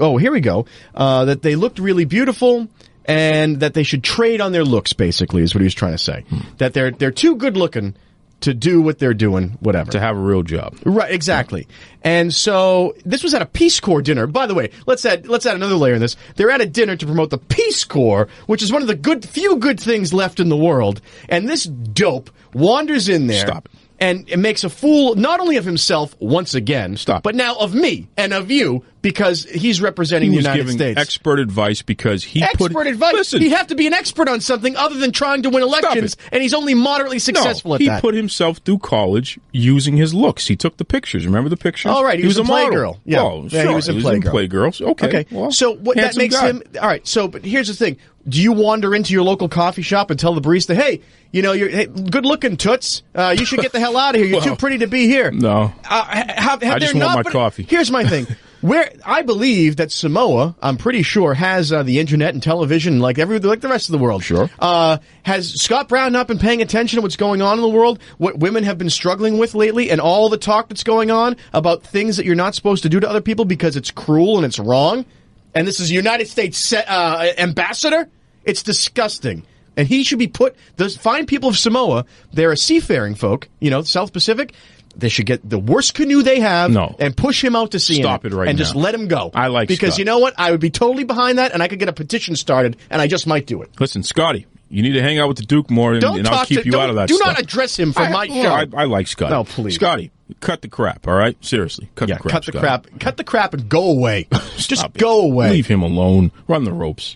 oh, 0.00 0.16
here 0.16 0.32
we 0.32 0.40
go. 0.40 0.66
Uh, 0.94 1.26
that 1.26 1.42
they 1.42 1.54
looked 1.54 1.78
really 1.78 2.04
beautiful. 2.04 2.68
And 3.04 3.58
that 3.58 3.74
they 3.74 3.82
should 3.82 4.04
trade 4.04 4.40
on 4.40 4.52
their 4.52 4.62
looks, 4.62 4.92
basically, 4.92 5.42
is 5.42 5.56
what 5.56 5.60
he 5.60 5.64
was 5.64 5.74
trying 5.74 5.90
to 5.90 5.98
say. 5.98 6.24
That 6.58 6.72
they're 6.72 6.92
they're 6.92 7.10
too 7.10 7.34
good 7.34 7.56
looking 7.56 7.96
to 8.42 8.54
do 8.54 8.80
what 8.80 8.98
they're 8.98 9.14
doing, 9.14 9.56
whatever. 9.60 9.90
To 9.92 10.00
have 10.00 10.16
a 10.16 10.20
real 10.20 10.42
job. 10.42 10.76
Right, 10.84 11.12
exactly. 11.12 11.66
And 12.02 12.32
so 12.32 12.94
this 13.04 13.22
was 13.22 13.34
at 13.34 13.42
a 13.42 13.46
Peace 13.46 13.80
Corps 13.80 14.02
dinner. 14.02 14.26
By 14.26 14.46
the 14.46 14.54
way, 14.54 14.70
let's 14.86 15.04
add 15.06 15.26
let's 15.28 15.46
add 15.46 15.56
another 15.56 15.76
layer 15.76 15.94
in 15.94 16.00
this. 16.00 16.16
They're 16.36 16.50
at 16.50 16.60
a 16.60 16.66
dinner 16.66 16.96
to 16.96 17.06
promote 17.06 17.30
the 17.30 17.38
Peace 17.38 17.84
Corps, 17.84 18.28
which 18.46 18.62
is 18.62 18.72
one 18.72 18.82
of 18.82 18.88
the 18.88 18.94
good 18.94 19.28
few 19.28 19.56
good 19.56 19.80
things 19.80 20.12
left 20.12 20.40
in 20.40 20.48
the 20.48 20.56
world. 20.56 21.00
And 21.28 21.48
this 21.48 21.64
dope 21.64 22.30
wanders 22.52 23.08
in 23.08 23.26
there. 23.26 23.46
Stop 23.46 23.66
it. 23.66 23.81
And 24.02 24.28
it 24.28 24.38
makes 24.38 24.64
a 24.64 24.68
fool 24.70 25.14
not 25.14 25.40
only 25.40 25.56
of 25.56 25.64
himself 25.64 26.14
once 26.20 26.54
again, 26.54 26.96
Stop. 26.96 27.22
but 27.22 27.34
now 27.34 27.54
of 27.56 27.74
me 27.74 28.08
and 28.16 28.32
of 28.32 28.50
you 28.50 28.84
because 29.00 29.44
he's 29.44 29.80
representing 29.80 30.30
He 30.30 30.36
the 30.38 30.42
United 30.42 30.58
giving 30.62 30.76
States. 30.76 31.00
expert 31.00 31.38
advice 31.40 31.82
because 31.82 32.22
he 32.22 32.42
Expert 32.42 32.72
put 32.72 32.86
advice. 32.86 33.14
Listen, 33.14 33.42
you 33.42 33.50
have 33.50 33.66
to 33.68 33.74
be 33.74 33.86
an 33.88 33.92
expert 33.92 34.28
on 34.28 34.40
something 34.40 34.76
other 34.76 34.96
than 34.98 35.10
trying 35.12 35.42
to 35.42 35.50
win 35.50 35.62
elections, 35.62 36.16
and 36.30 36.40
he's 36.42 36.54
only 36.54 36.74
moderately 36.74 37.18
successful 37.18 37.70
no, 37.70 37.74
at 37.76 37.80
he 37.80 37.88
that. 37.88 37.96
He 37.96 38.00
put 38.00 38.14
himself 38.14 38.58
through 38.58 38.78
college 38.78 39.38
using 39.50 39.96
his 39.96 40.14
looks. 40.14 40.46
He 40.46 40.54
took 40.56 40.76
the 40.76 40.84
pictures. 40.84 41.26
Remember 41.26 41.48
the 41.50 41.56
pictures? 41.56 41.90
All 41.90 42.04
right, 42.04 42.18
he 42.18 42.26
was 42.26 42.38
a 42.38 42.42
in 42.42 42.46
model. 42.46 42.70
Playgirl. 42.72 42.98
Yeah. 43.04 43.22
Oh, 43.22 43.48
Yeah, 43.50 43.68
he 43.68 43.74
was 43.74 43.88
in 43.88 43.96
Playgirl. 43.96 44.48
Playgirls. 44.48 44.80
Okay. 44.90 45.06
Okay. 45.08 45.26
well, 45.32 45.50
so 45.50 45.74
what 45.74 45.96
that 45.96 46.16
makes 46.16 46.36
guy. 46.36 46.50
him 46.50 46.62
all 46.80 46.88
right. 46.88 47.06
So, 47.06 47.26
but 47.28 47.44
here's 47.44 47.68
the 47.68 47.74
thing: 47.74 47.96
Do 48.28 48.40
you 48.40 48.52
wander 48.52 48.94
into 48.94 49.12
your 49.12 49.22
local 49.22 49.48
coffee 49.48 49.82
shop 49.82 50.10
and 50.10 50.18
tell 50.18 50.34
the 50.34 50.40
barista, 50.40 50.74
"Hey, 50.74 51.00
you 51.32 51.42
know, 51.42 51.52
you're 51.52 51.68
hey, 51.68 51.86
good 51.86 52.24
looking 52.24 52.56
toots. 52.56 53.02
Uh, 53.14 53.34
you 53.36 53.44
should 53.44 53.60
get 53.60 53.72
the 53.72 53.80
hell 53.80 53.96
out 53.96 54.14
of 54.14 54.20
here. 54.20 54.30
You're 54.30 54.40
too 54.40 54.56
pretty 54.56 54.78
to 54.78 54.86
be 54.86 55.06
here." 55.06 55.30
No. 55.30 55.72
Uh, 55.84 56.02
ha- 56.04 56.24
have, 56.28 56.62
have 56.62 56.76
I 56.76 56.78
just 56.78 56.94
want 56.94 57.16
not 57.16 57.24
my 57.24 57.30
coffee. 57.30 57.66
Here's 57.68 57.90
my 57.90 58.04
thing. 58.04 58.26
Where 58.62 58.92
I 59.04 59.22
believe 59.22 59.76
that 59.76 59.90
Samoa, 59.90 60.54
I'm 60.62 60.76
pretty 60.76 61.02
sure, 61.02 61.34
has 61.34 61.72
uh, 61.72 61.82
the 61.82 61.98
internet 61.98 62.32
and 62.32 62.40
television 62.40 63.00
like 63.00 63.18
every 63.18 63.40
like 63.40 63.60
the 63.60 63.68
rest 63.68 63.88
of 63.88 63.92
the 63.92 63.98
world. 63.98 64.22
Sure. 64.22 64.48
Uh, 64.56 64.98
has 65.24 65.60
Scott 65.60 65.88
Brown 65.88 66.12
not 66.12 66.28
been 66.28 66.38
paying 66.38 66.62
attention 66.62 66.98
to 66.98 67.02
what's 67.02 67.16
going 67.16 67.42
on 67.42 67.58
in 67.58 67.62
the 67.62 67.68
world? 67.68 67.98
What 68.18 68.38
women 68.38 68.62
have 68.62 68.78
been 68.78 68.88
struggling 68.88 69.36
with 69.38 69.56
lately, 69.56 69.90
and 69.90 70.00
all 70.00 70.28
the 70.28 70.38
talk 70.38 70.68
that's 70.68 70.84
going 70.84 71.10
on 71.10 71.36
about 71.52 71.82
things 71.82 72.16
that 72.18 72.24
you're 72.24 72.36
not 72.36 72.54
supposed 72.54 72.84
to 72.84 72.88
do 72.88 73.00
to 73.00 73.10
other 73.10 73.20
people 73.20 73.44
because 73.44 73.74
it's 73.74 73.90
cruel 73.90 74.36
and 74.36 74.46
it's 74.46 74.60
wrong. 74.60 75.06
And 75.54 75.66
this 75.68 75.80
is 75.80 75.90
a 75.90 75.94
United 75.94 76.28
States 76.28 76.58
se- 76.58 76.84
uh, 76.86 77.32
ambassador. 77.38 78.08
It's 78.44 78.62
disgusting. 78.62 79.44
And 79.76 79.88
he 79.88 80.04
should 80.04 80.18
be 80.18 80.26
put. 80.28 80.54
Those 80.76 80.96
fine 80.96 81.26
people 81.26 81.48
of 81.48 81.56
Samoa, 81.56 82.04
they're 82.32 82.52
a 82.52 82.56
seafaring 82.56 83.14
folk. 83.14 83.48
You 83.60 83.70
know, 83.70 83.82
South 83.82 84.12
Pacific. 84.12 84.52
They 84.94 85.08
should 85.08 85.24
get 85.24 85.48
the 85.48 85.58
worst 85.58 85.94
canoe 85.94 86.22
they 86.22 86.40
have 86.40 86.70
No. 86.70 86.94
and 86.98 87.16
push 87.16 87.42
him 87.42 87.56
out 87.56 87.70
to 87.70 87.80
sea. 87.80 88.02
Stop 88.02 88.26
it 88.26 88.34
right 88.34 88.46
and 88.46 88.58
just 88.58 88.74
let 88.74 88.94
him 88.94 89.08
go. 89.08 89.30
I 89.34 89.46
like 89.46 89.66
because 89.68 89.94
Scott. 89.94 89.98
you 90.00 90.04
know 90.04 90.18
what? 90.18 90.34
I 90.36 90.50
would 90.50 90.60
be 90.60 90.68
totally 90.68 91.04
behind 91.04 91.38
that, 91.38 91.52
and 91.54 91.62
I 91.62 91.68
could 91.68 91.78
get 91.78 91.88
a 91.88 91.94
petition 91.94 92.36
started, 92.36 92.76
and 92.90 93.00
I 93.00 93.06
just 93.06 93.26
might 93.26 93.46
do 93.46 93.62
it. 93.62 93.70
Listen, 93.80 94.02
Scotty, 94.02 94.44
you 94.68 94.82
need 94.82 94.92
to 94.92 95.00
hang 95.00 95.18
out 95.18 95.28
with 95.28 95.38
the 95.38 95.46
Duke 95.46 95.70
more, 95.70 95.94
and, 95.94 96.04
and 96.04 96.28
I'll 96.28 96.44
keep 96.44 96.60
to. 96.60 96.66
you 96.70 96.78
out 96.78 96.90
of 96.90 96.96
that 96.96 97.08
do 97.08 97.14
stuff. 97.14 97.26
not 97.26 97.40
address 97.40 97.78
him 97.78 97.94
from 97.94 98.08
I, 98.08 98.10
my 98.10 98.26
show. 98.26 98.52
I, 98.52 98.66
I 98.76 98.84
like 98.84 99.06
Scotty. 99.06 99.32
No, 99.32 99.44
please. 99.44 99.76
Scotty, 99.76 100.10
cut 100.40 100.62
the 100.62 100.68
crap. 100.68 101.06
All 101.06 101.14
right, 101.14 101.36
seriously, 101.44 101.90
cut 101.94 102.08
yeah, 102.08 102.16
the 102.16 102.22
crap. 102.22 102.32
cut 102.32 102.46
the 102.46 102.52
Scotty. 102.52 102.60
crap. 102.60 103.00
Cut 103.00 103.16
the 103.16 103.24
crap 103.24 103.54
and 103.54 103.68
go 103.68 103.90
away. 103.90 104.28
just 104.56 104.92
go 104.94 105.20
away. 105.20 105.50
Leave 105.50 105.66
him 105.66 105.82
alone. 105.82 106.32
Run 106.48 106.64
the 106.64 106.72
ropes. 106.72 107.14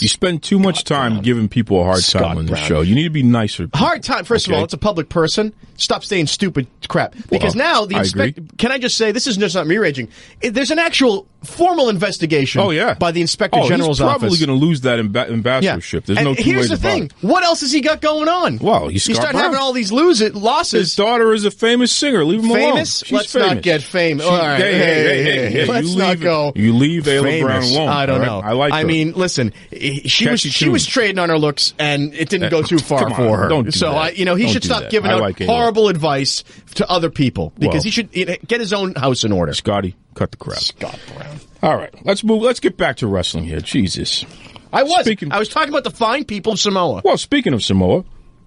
You 0.00 0.06
spend 0.06 0.44
too 0.44 0.60
much 0.60 0.84
time 0.84 1.22
giving 1.22 1.48
people 1.48 1.80
a 1.80 1.84
hard 1.84 2.04
Scott 2.04 2.22
time 2.22 2.38
on 2.38 2.46
the 2.46 2.56
show. 2.56 2.82
You 2.82 2.94
need 2.94 3.04
to 3.04 3.10
be 3.10 3.24
nicer. 3.24 3.68
Hard 3.74 4.04
time. 4.04 4.24
First 4.24 4.46
of 4.46 4.54
all, 4.54 4.62
it's 4.62 4.72
a 4.72 4.78
public 4.78 5.08
person. 5.08 5.52
Stop 5.76 6.04
saying 6.04 6.28
stupid 6.28 6.68
crap. 6.86 7.14
Because 7.28 7.56
Well, 7.56 7.64
now 7.64 7.84
the 7.84 7.98
inspector. 7.98 8.42
Can 8.58 8.70
I 8.70 8.78
just 8.78 8.96
say 8.96 9.10
this 9.10 9.26
is 9.26 9.36
just 9.36 9.56
not 9.56 9.66
me 9.66 9.76
raging? 9.76 10.08
There's 10.40 10.70
an 10.70 10.78
actual 10.78 11.26
formal 11.44 11.88
investigation. 11.88 12.60
Oh 12.60 12.70
yeah, 12.70 12.94
by 12.94 13.12
the 13.12 13.20
inspector 13.20 13.60
oh, 13.60 13.68
general's 13.68 13.98
he's 13.98 14.04
probably 14.04 14.28
office. 14.28 14.44
going 14.44 14.58
to 14.58 14.64
lose 14.66 14.80
that 14.82 14.98
amb- 14.98 15.30
ambassadorship. 15.30 16.04
There's 16.04 16.18
and 16.18 16.24
no 16.24 16.34
two 16.34 16.42
here's 16.42 16.68
the 16.68 16.76
thing. 16.76 17.04
it. 17.04 17.12
What 17.20 17.44
else 17.44 17.60
has 17.60 17.72
he 17.72 17.80
got 17.80 18.00
going 18.00 18.28
on? 18.28 18.58
Well, 18.58 18.88
he's 18.88 19.06
you 19.06 19.14
start 19.14 19.32
Brown. 19.32 19.44
having 19.44 19.58
all 19.58 19.72
these 19.72 19.92
lose 19.92 20.20
it 20.20 20.34
losses. 20.34 20.80
His 20.80 20.96
daughter 20.96 21.32
is 21.32 21.44
a 21.44 21.50
famous 21.50 21.92
singer. 21.92 22.24
Leave 22.24 22.40
him 22.40 22.50
alone. 22.50 22.72
Famous? 22.72 22.98
She's 23.00 23.12
Let's 23.12 23.32
famous. 23.32 23.54
not 23.54 23.62
get 23.62 23.82
famous. 23.82 24.26
She- 24.26 24.30
All 24.30 24.38
right. 24.38 24.58
hey, 24.60 24.78
hey, 24.78 25.22
hey, 25.22 25.50
hey, 25.50 25.64
Let's 25.66 25.88
you 25.88 25.98
not 25.98 26.20
go. 26.20 26.52
You 26.54 26.72
leave 26.72 27.04
Ayla 27.04 27.40
Brown 27.42 27.62
alone. 27.62 27.88
I 27.88 28.06
don't 28.06 28.20
all 28.20 28.26
know. 28.26 28.40
right? 28.40 28.50
I 28.50 28.52
like. 28.52 28.72
I 28.72 28.80
her. 28.80 28.86
mean, 28.86 29.12
listen. 29.12 29.52
She 29.72 30.28
was 30.28 30.42
Catchy 30.42 30.48
she 30.50 30.68
was 30.68 30.86
trading 30.86 31.18
on 31.18 31.28
her 31.28 31.38
looks, 31.38 31.74
and 31.78 32.14
it 32.14 32.28
didn't 32.28 32.46
eh, 32.46 32.50
go 32.50 32.62
too 32.62 32.78
far 32.78 33.08
for 33.10 33.38
her. 33.38 33.48
don't 33.48 33.64
do 33.64 33.70
so 33.70 34.08
you 34.08 34.24
know, 34.24 34.34
he 34.34 34.48
should 34.48 34.64
stop 34.64 34.90
giving 34.90 35.10
out 35.10 35.40
horrible 35.42 35.88
advice 35.88 36.42
to 36.74 36.88
other 36.90 37.10
people 37.10 37.52
because 37.58 37.74
Well- 37.76 37.82
he 37.82 37.90
should 37.90 38.12
get 38.12 38.60
his 38.60 38.72
own 38.72 38.94
house 38.94 39.24
in 39.24 39.32
order. 39.32 39.52
Scotty, 39.54 39.94
cut 40.14 40.30
the 40.30 40.36
crap. 40.36 40.58
Scott 40.60 40.98
Brown. 41.16 41.40
All 41.62 41.76
right, 41.76 41.92
let's 42.04 42.22
move. 42.22 42.42
Let's 42.42 42.60
get 42.60 42.76
back 42.76 42.96
to 42.98 43.06
wrestling 43.06 43.44
here. 43.44 43.60
Jesus. 43.60 44.24
I 44.72 44.82
was. 44.82 45.00
Speaking- 45.04 45.32
I 45.32 45.38
was 45.38 45.48
talking 45.48 45.70
about 45.70 45.84
the 45.84 45.90
fine 45.90 46.24
people 46.24 46.52
of 46.52 46.58
Samoa. 46.60 47.02
Well, 47.04 47.16
speaking 47.18 47.52
of 47.54 47.62
Samoa, 47.64 48.04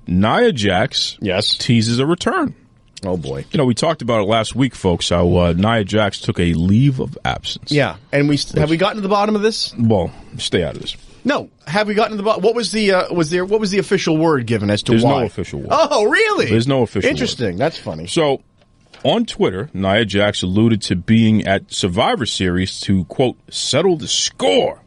Nia 0.07 0.51
Jax 0.51 1.17
Yes. 1.21 1.55
teases 1.57 1.99
a 1.99 2.05
return. 2.05 2.55
Oh 3.03 3.17
boy. 3.17 3.45
You 3.51 3.57
know, 3.57 3.65
we 3.65 3.73
talked 3.73 4.03
about 4.03 4.21
it 4.21 4.27
last 4.27 4.55
week, 4.55 4.75
folks. 4.75 5.09
How 5.09 5.27
uh, 5.35 5.53
Nia 5.57 5.83
Jax 5.83 6.19
took 6.21 6.39
a 6.39 6.53
leave 6.53 6.99
of 6.99 7.17
absence. 7.25 7.71
Yeah, 7.71 7.95
and 8.11 8.29
we 8.29 8.37
have 8.55 8.69
we 8.69 8.77
gotten 8.77 8.97
to 8.97 9.01
the 9.01 9.09
bottom 9.09 9.35
of 9.35 9.41
this? 9.41 9.73
Well, 9.77 10.11
stay 10.37 10.63
out 10.63 10.75
of 10.75 10.81
this. 10.83 10.95
No, 11.23 11.49
have 11.67 11.87
we 11.87 11.93
gotten 11.93 12.11
to 12.11 12.17
the 12.17 12.23
bottom? 12.23 12.43
What 12.43 12.55
was 12.55 12.71
the 12.71 12.91
uh, 12.93 13.13
was 13.13 13.29
there? 13.29 13.45
What 13.45 13.59
was 13.59 13.69
the 13.71 13.77
official 13.79 14.17
word 14.17 14.45
given 14.47 14.69
as 14.69 14.81
to 14.83 14.91
There's 14.93 15.03
no 15.03 15.09
why? 15.15 15.23
official 15.25 15.59
word. 15.59 15.69
Oh, 15.71 16.05
really? 16.05 16.47
There's 16.47 16.67
no 16.67 16.81
official 16.81 17.07
word. 17.07 17.11
Interesting. 17.11 17.57
That's 17.57 17.77
funny. 17.77 18.07
So, 18.07 18.41
on 19.03 19.25
Twitter, 19.25 19.69
Nia 19.73 20.05
Jax 20.05 20.41
alluded 20.41 20.81
to 20.83 20.95
being 20.95 21.45
at 21.47 21.71
Survivor 21.71 22.25
Series 22.25 22.79
to 22.81 23.05
quote 23.05 23.37
settle 23.51 23.97
the 23.97 24.07
score 24.07 24.81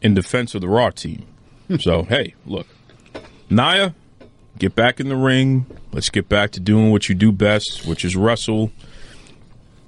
in 0.00 0.14
defense 0.14 0.54
of 0.54 0.62
the 0.62 0.68
Raw 0.68 0.90
team. 0.90 1.26
so, 1.78 2.04
hey, 2.04 2.34
look, 2.46 2.66
Nia, 3.50 3.94
get 4.58 4.74
back 4.74 4.98
in 5.00 5.08
the 5.08 5.16
ring. 5.16 5.66
Let's 5.92 6.08
get 6.10 6.28
back 6.28 6.52
to 6.52 6.60
doing 6.60 6.90
what 6.90 7.08
you 7.08 7.14
do 7.14 7.32
best, 7.32 7.86
which 7.86 8.04
is 8.04 8.16
wrestle. 8.16 8.70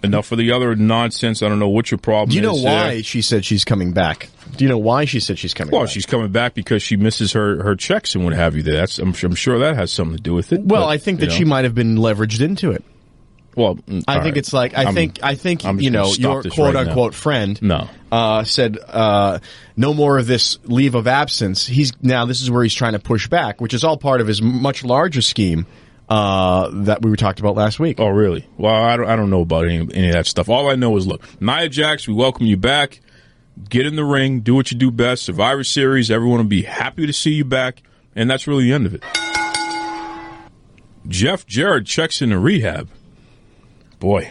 Enough 0.03 0.31
of 0.31 0.39
the 0.39 0.53
other 0.53 0.77
nonsense. 0.77 1.43
I 1.43 1.49
don't 1.49 1.59
know 1.59 1.69
what 1.69 1.91
your 1.91 1.99
problem 1.99 2.29
Do 2.31 2.37
you 2.37 2.43
know 2.43 2.55
is. 2.55 2.63
why 2.65 3.03
she 3.03 3.21
said 3.21 3.45
she's 3.45 3.65
coming 3.65 3.93
back? 3.93 4.29
Do 4.57 4.65
you 4.65 4.69
know 4.69 4.79
why 4.79 5.07
she 5.07 5.19
said 5.19 5.39
she's 5.41 5.55
coming 5.55 5.73
Well, 5.73 5.83
back? 5.83 5.91
she's 5.91 6.07
coming 6.07 6.31
back 6.31 6.55
because 6.55 6.83
she 6.85 6.97
misses 6.97 7.33
her, 7.33 7.63
her 7.65 7.75
checks 7.75 8.15
and 8.15 8.25
what 8.25 8.33
have 8.33 8.55
you. 8.57 8.63
That's 8.63 8.99
I'm, 9.01 9.13
I'm 9.23 9.35
sure 9.35 9.59
that 9.59 9.75
has 9.75 9.93
something 9.93 10.17
to 10.17 10.23
do 10.23 10.35
with 10.35 10.53
it. 10.53 10.61
well, 10.61 10.83
but, 10.83 10.89
I 10.89 10.99
think 10.99 11.19
you 11.21 11.27
that 11.27 11.33
know. 11.33 11.39
she 11.39 11.45
might 11.45 11.65
have 11.65 11.75
been 11.75 11.97
leveraged 11.97 12.41
into 12.41 12.71
it. 12.71 12.85
Well, 13.57 13.77
I 14.07 14.21
think 14.21 14.25
right. 14.25 14.37
it's 14.37 14.53
like 14.53 14.79
I 14.79 14.85
I'm- 14.85 14.95
think 14.95 15.19
I 15.21 15.35
think 15.35 15.65
I'm 15.65 15.81
you 15.81 15.91
know 15.91 16.13
your 16.13 16.43
quote 16.45 16.59
right 16.59 16.75
now. 16.75 16.81
unquote 16.91 17.13
friend 17.13 17.61
No. 17.61 17.89
uh, 18.13 18.45
said 18.45 18.79
uh, 18.87 19.41
no 19.77 19.95
more 19.95 20.17
of 20.17 20.29
this 20.29 20.61
leave 20.63 20.95
of 20.95 21.09
absence. 21.09 21.67
He's 21.67 21.93
now 22.01 22.25
this 22.25 22.41
is 22.41 22.53
where 22.53 22.63
he's 22.63 22.75
trying 22.75 22.93
to 22.93 23.01
push 23.01 23.27
back, 23.27 23.61
which 23.61 23.75
is 23.75 23.83
all 23.83 23.97
part 23.97 24.21
of 24.21 24.29
his 24.29 24.41
much 24.41 24.85
larger 24.85 25.23
scheme 25.23 25.67
uh, 26.09 26.71
that 26.73 27.03
we 27.03 27.11
were 27.11 27.17
talked 27.17 27.41
about 27.41 27.55
last 27.55 27.79
week. 27.79 28.01
Oh, 28.01 28.09
really? 28.09 28.47
Well, 28.57 28.75
I 28.75 28.97
don't, 28.97 29.09
I 29.09 29.17
don't 29.17 29.31
know 29.31 29.43
about 29.43 29.67
any, 29.67 29.79
any 29.95 30.09
of 30.09 30.15
that 30.15 30.27
stuff. 30.27 30.49
All 30.49 30.71
I 30.71 30.75
know 30.75 30.97
is, 30.97 31.07
look, 31.07 31.23
Nia 31.41 31.69
Jax, 31.69 32.09
we 32.09 32.15
welcome 32.15 32.47
you 32.47 32.57
back. 32.57 33.01
Get 33.69 33.87
in 33.87 33.97
the 33.97 34.05
ring, 34.05 34.41
do 34.41 34.55
what 34.55 34.71
you 34.71 34.79
do 34.79 34.91
best. 34.91 35.25
Survivor 35.25 35.65
Series, 35.65 36.11
everyone 36.11 36.39
will 36.39 36.45
be 36.45 36.63
happy 36.63 37.07
to 37.07 37.13
see 37.13 37.33
you 37.33 37.45
back, 37.45 37.83
and 38.15 38.31
that's 38.31 38.47
really 38.47 38.65
the 38.65 38.73
end 38.73 38.87
of 38.87 38.95
it. 38.95 39.03
Jeff 41.09 41.45
Jarrett 41.47 41.87
checks 41.87 42.23
into 42.23 42.39
rehab. 42.39 42.89
Boy, 43.99 44.31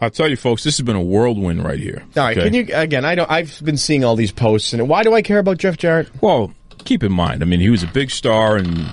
I'll 0.00 0.10
tell 0.10 0.28
you, 0.28 0.36
folks, 0.36 0.62
this 0.62 0.76
has 0.76 0.84
been 0.84 0.96
a 0.96 1.02
whirlwind 1.02 1.64
right 1.64 1.78
here. 1.78 2.02
All 2.16 2.24
right, 2.24 2.36
okay? 2.36 2.50
can 2.50 2.54
you 2.54 2.74
again? 2.74 3.04
I 3.04 3.14
don't. 3.14 3.30
I've 3.30 3.62
been 3.64 3.78
seeing 3.78 4.04
all 4.04 4.16
these 4.16 4.32
posts, 4.32 4.74
and 4.74 4.88
why 4.88 5.04
do 5.04 5.14
I 5.14 5.22
care 5.22 5.38
about 5.38 5.58
Jeff 5.58 5.78
Jarrett? 5.78 6.10
Well, 6.20 6.52
keep 6.84 7.02
in 7.02 7.12
mind, 7.12 7.42
I 7.42 7.46
mean, 7.46 7.60
he 7.60 7.70
was 7.70 7.82
a 7.82 7.86
big 7.86 8.10
star 8.10 8.58
in 8.58 8.86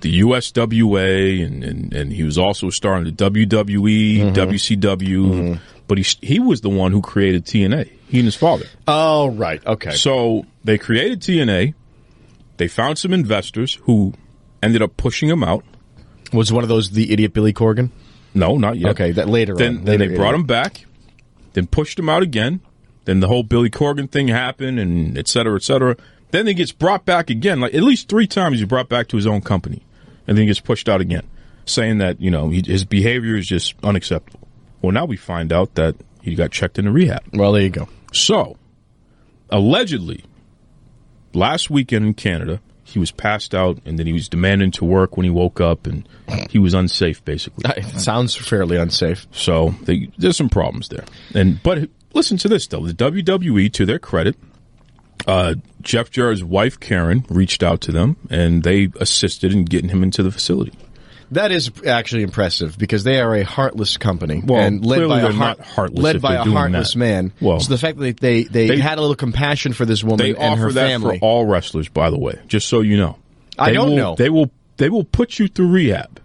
the 0.00 0.20
USWA, 0.20 1.44
and, 1.46 1.64
and, 1.64 1.92
and 1.94 2.12
he 2.12 2.22
was 2.22 2.38
also 2.38 2.68
a 2.68 2.72
star 2.72 2.96
in 2.98 3.04
the 3.04 3.12
WWE, 3.12 4.18
Mm-hmm. 4.18 4.34
WCW, 4.34 5.58
but 5.86 5.98
he 5.98 6.04
he 6.22 6.38
was 6.38 6.60
the 6.60 6.68
one 6.70 6.92
who 6.92 7.00
created 7.02 7.44
TNA. 7.44 7.90
He 8.08 8.18
and 8.18 8.26
his 8.26 8.36
father. 8.36 8.66
Oh, 8.88 9.30
right. 9.30 9.64
Okay. 9.66 9.92
So 9.92 10.44
they 10.64 10.78
created 10.78 11.20
TNA. 11.20 11.74
They 12.56 12.68
found 12.68 12.98
some 12.98 13.12
investors 13.12 13.74
who 13.84 14.12
ended 14.62 14.82
up 14.82 14.96
pushing 14.96 15.28
him 15.28 15.42
out. 15.42 15.64
Was 16.32 16.52
one 16.52 16.62
of 16.62 16.68
those 16.68 16.90
the 16.90 17.12
idiot 17.12 17.32
Billy 17.32 17.52
Corgan? 17.52 17.90
No, 18.34 18.56
not 18.56 18.76
yet. 18.76 18.90
Okay, 18.90 19.10
that 19.12 19.28
later 19.28 19.54
Then, 19.54 19.78
on. 19.78 19.84
then 19.84 19.98
they 19.98 20.06
Later 20.06 20.16
brought 20.16 20.34
him 20.34 20.44
back, 20.44 20.84
then 21.54 21.66
pushed 21.66 21.98
him 21.98 22.08
out 22.08 22.22
again. 22.22 22.60
Then 23.06 23.18
the 23.20 23.26
whole 23.28 23.42
Billy 23.42 23.70
Corgan 23.70 24.08
thing 24.08 24.28
happened, 24.28 24.78
and 24.78 25.18
et 25.18 25.26
cetera, 25.26 25.56
et 25.56 25.62
cetera. 25.62 25.96
Then 26.30 26.46
he 26.46 26.54
gets 26.54 26.70
brought 26.70 27.04
back 27.04 27.28
again, 27.30 27.60
like 27.60 27.74
at 27.74 27.82
least 27.82 28.08
three 28.08 28.28
times 28.28 28.58
he's 28.60 28.68
brought 28.68 28.88
back 28.88 29.08
to 29.08 29.16
his 29.16 29.26
own 29.26 29.40
company, 29.40 29.82
and 30.30 30.38
then 30.38 30.44
he 30.44 30.46
gets 30.46 30.60
pushed 30.60 30.88
out 30.88 31.00
again, 31.00 31.26
saying 31.66 31.98
that 31.98 32.20
you 32.20 32.30
know 32.30 32.48
he, 32.48 32.62
his 32.64 32.84
behavior 32.84 33.36
is 33.36 33.46
just 33.46 33.74
unacceptable. 33.82 34.48
Well, 34.80 34.92
now 34.92 35.04
we 35.04 35.16
find 35.16 35.52
out 35.52 35.74
that 35.74 35.96
he 36.22 36.36
got 36.36 36.52
checked 36.52 36.78
into 36.78 36.92
rehab. 36.92 37.22
Well, 37.34 37.52
there 37.52 37.62
you 37.62 37.68
go. 37.68 37.88
So, 38.12 38.56
allegedly, 39.50 40.24
last 41.34 41.68
weekend 41.68 42.06
in 42.06 42.14
Canada, 42.14 42.60
he 42.84 43.00
was 43.00 43.10
passed 43.10 43.56
out, 43.56 43.78
and 43.84 43.98
then 43.98 44.06
he 44.06 44.12
was 44.12 44.28
demanding 44.28 44.70
to 44.72 44.84
work 44.84 45.16
when 45.16 45.24
he 45.24 45.30
woke 45.30 45.60
up, 45.60 45.88
and 45.88 46.08
he 46.48 46.60
was 46.60 46.74
unsafe, 46.74 47.24
basically. 47.24 47.64
It 47.76 47.84
sounds 48.00 48.36
fairly 48.36 48.76
unsafe. 48.76 49.26
So 49.32 49.74
they, 49.82 50.10
there's 50.16 50.36
some 50.36 50.48
problems 50.48 50.88
there. 50.90 51.04
And 51.34 51.60
but 51.60 51.90
listen 52.14 52.36
to 52.38 52.48
this 52.48 52.68
though: 52.68 52.86
the 52.86 52.94
WWE, 52.94 53.72
to 53.72 53.84
their 53.84 53.98
credit, 53.98 54.36
uh, 55.26 55.54
Jeff 55.82 56.10
Jarrett's 56.10 56.42
wife 56.42 56.78
Karen 56.80 57.24
reached 57.28 57.62
out 57.62 57.80
to 57.82 57.92
them, 57.92 58.16
and 58.30 58.62
they 58.62 58.88
assisted 59.00 59.52
in 59.52 59.64
getting 59.64 59.90
him 59.90 60.02
into 60.02 60.22
the 60.22 60.30
facility. 60.30 60.72
That 61.32 61.52
is 61.52 61.70
actually 61.86 62.24
impressive 62.24 62.76
because 62.76 63.04
they 63.04 63.20
are 63.20 63.36
a 63.36 63.44
heartless 63.44 63.96
company 63.96 64.42
Well, 64.44 64.60
and 64.60 64.84
led 64.84 64.96
clearly 64.96 65.08
by 65.14 65.18
a 65.20 65.22
they're 65.22 65.32
heart, 65.32 65.58
not 65.58 65.66
heartless 65.66 66.02
led 66.02 66.20
by 66.20 66.34
a 66.34 66.42
heartless 66.44 66.92
that. 66.94 66.98
man. 66.98 67.32
Well, 67.40 67.60
so 67.60 67.68
the 67.72 67.78
fact 67.78 67.98
that 67.98 68.18
they, 68.18 68.42
they, 68.42 68.66
they- 68.66 68.78
had 68.78 68.98
a 68.98 69.00
little 69.00 69.14
compassion 69.14 69.72
for 69.72 69.84
this 69.84 70.02
woman 70.02 70.18
They 70.18 70.30
and 70.34 70.58
her 70.58 70.66
offer 70.66 70.72
that 70.74 70.88
family. 70.88 71.18
for 71.20 71.24
all 71.24 71.46
wrestlers, 71.46 71.88
by 71.88 72.10
the 72.10 72.18
way, 72.18 72.36
just 72.48 72.66
so 72.68 72.80
you 72.80 72.96
know. 72.96 73.16
I 73.56 73.72
don't 73.72 73.90
will- 73.90 73.96
know. 73.96 74.14
They 74.16 74.28
will 74.30 74.50
they 74.76 74.88
will 74.90 75.04
put 75.04 75.38
you 75.38 75.46
through 75.46 75.68
rehab 75.68 76.18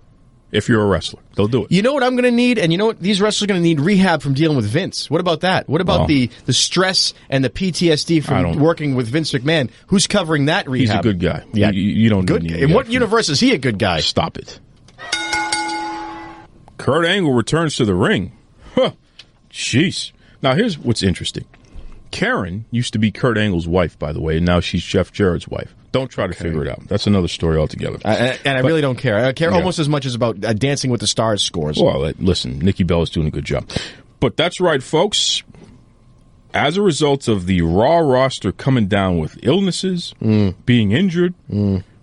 if 0.55 0.67
you're 0.69 0.81
a 0.81 0.85
wrestler. 0.87 1.19
They'll 1.35 1.47
do 1.47 1.65
it. 1.65 1.71
you 1.71 1.81
know 1.81 1.93
what 1.93 2.01
I'm 2.03 2.13
going 2.15 2.23
to 2.23 2.31
need, 2.31 2.57
and 2.57 2.71
you 2.71 2.77
know 2.77 2.85
what 2.87 2.99
these 2.99 3.19
wrestlers 3.21 3.43
are 3.43 3.47
going 3.47 3.59
to 3.61 3.63
need 3.63 3.79
rehab 3.79 4.21
from 4.21 4.33
dealing 4.33 4.55
with 4.57 4.65
Vince. 4.65 5.09
What 5.09 5.19
about 5.21 5.41
that? 5.41 5.67
What 5.69 5.81
about 5.81 6.01
Oh. 6.01 6.07
the 6.07 6.29
the 6.45 6.53
stress 6.53 7.13
and 7.29 7.43
the 7.43 7.49
PTSD 7.49 8.23
from 8.23 8.59
working 8.59 8.95
with 8.95 9.07
Vince 9.07 9.31
McMahon? 9.33 9.69
Who's 9.87 10.07
covering 10.07 10.45
that 10.45 10.69
rehab? 10.69 10.87
He's 10.87 10.99
a 10.99 11.03
good 11.03 11.19
guy. 11.19 11.43
Yeah, 11.53 11.71
You, 11.71 11.81
you 11.81 12.09
don't 12.09 12.25
good. 12.25 12.43
need 12.43 12.53
In 12.55 12.73
what 12.73 12.89
universe 12.89 13.29
is 13.29 13.39
he 13.39 13.53
a 13.53 13.57
good 13.57 13.77
guy? 13.79 13.99
Stop 13.99 14.37
it. 14.37 14.59
Kurt 16.77 17.05
Angle 17.05 17.33
returns 17.33 17.75
to 17.77 17.85
the 17.85 17.95
ring. 17.95 18.31
Huh. 18.75 18.91
Jeez. 19.51 20.11
Now 20.41 20.53
here's 20.55 20.77
what's 20.77 21.01
interesting. 21.03 21.45
Karen 22.11 22.65
used 22.71 22.93
to 22.93 22.99
be 22.99 23.11
Kurt 23.11 23.37
Angle's 23.37 23.67
wife, 23.67 23.97
by 23.97 24.11
the 24.13 24.21
way, 24.21 24.37
and 24.37 24.45
now 24.45 24.59
she's 24.59 24.83
Jeff 24.83 25.11
Jarrett's 25.11 25.47
wife. 25.47 25.73
Don't 25.95 26.09
try 26.09 26.27
to 26.27 26.33
figure 26.33 26.61
it 26.61 26.67
out. 26.67 26.85
That's 26.89 27.07
another 27.07 27.29
story 27.29 27.57
altogether. 27.57 27.99
I, 28.03 28.11
I- 28.11 28.37
and 28.43 28.57
I 28.57 28.61
But- 28.61 28.67
really 28.67 28.81
don't 28.81 28.97
care. 28.97 29.15
I 29.25 29.31
care 29.31 29.49
Yeah. 29.49 29.55
almost 29.55 29.79
as 29.79 29.87
much 29.87 30.05
as 30.05 30.13
about 30.13 30.43
uh, 30.43 30.51
Dancing 30.51 30.91
with 30.91 30.99
the 30.99 31.07
Stars 31.07 31.41
scores. 31.41 31.77
Well, 31.81 32.11
listen, 32.19 32.59
Nikki 32.59 32.83
Bella 32.83 33.03
is 33.03 33.09
doing 33.09 33.27
a 33.27 33.31
good 33.31 33.45
job. 33.45 33.69
But 34.19 34.35
that's 34.35 34.59
right, 34.59 34.83
folks. 34.83 35.41
As 36.53 36.75
a 36.75 36.81
result 36.81 37.27
of 37.29 37.45
the 37.45 37.61
Raw 37.61 37.97
roster 37.99 38.51
coming 38.51 38.87
down 38.87 39.19
with 39.19 39.37
illnesses, 39.41 40.13
being 40.65 40.91
injured, 40.91 41.33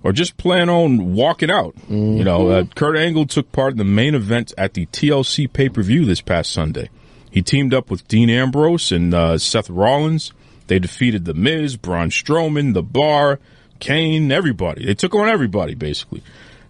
or 0.03 0.13
just 0.13 0.37
plan 0.39 0.69
on 0.71 1.13
walking 1.15 1.51
out, 1.51 1.75
you 1.89 2.25
know, 2.25 2.49
uh, 2.49 2.65
Kurt 2.75 2.97
Angle 2.97 3.27
took 3.27 3.53
part 3.53 3.73
in 3.73 3.79
the 3.79 3.85
main 3.85 4.15
event 4.15 4.53
at 4.57 4.73
the 4.75 4.87
TLC 4.87 5.53
pay 5.53 5.69
per 5.69 5.83
view 5.83 6.05
this 6.07 6.21
past 6.23 6.51
Sunday. 6.51 6.89
He 7.31 7.41
teamed 7.43 7.73
up 7.75 7.91
with 7.91 8.07
Dean 8.09 8.29
Ambrose 8.31 8.91
and 8.91 9.13
uh, 9.15 9.37
Seth 9.39 9.69
Rollins. 9.69 10.33
They 10.67 10.79
defeated 10.79 11.25
The 11.25 11.35
Miz, 11.35 11.77
Braun 11.77 12.09
Strowman, 12.11 12.73
The 12.75 12.83
Bar, 12.83 13.39
Kane, 13.83 14.31
everybody. 14.33 14.87
They 14.87 14.95
took 14.95 15.15
on 15.15 15.29
everybody, 15.29 15.75
basically. 15.75 16.23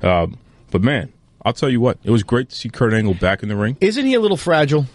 Um, 0.03 0.39
but 0.71 0.83
man, 0.83 1.13
I'll 1.45 1.53
tell 1.53 1.69
you 1.71 1.81
what, 1.81 1.99
it 2.03 2.11
was 2.11 2.23
great 2.23 2.49
to 2.51 2.57
see 2.57 2.69
Kurt 2.69 2.93
Angle 2.95 3.15
back 3.15 3.43
in 3.43 3.49
the 3.49 3.57
ring. 3.57 3.77
Isn't 3.81 4.07
he 4.07 4.15
a 4.15 4.21
little 4.21 4.37
fragile? 4.37 4.87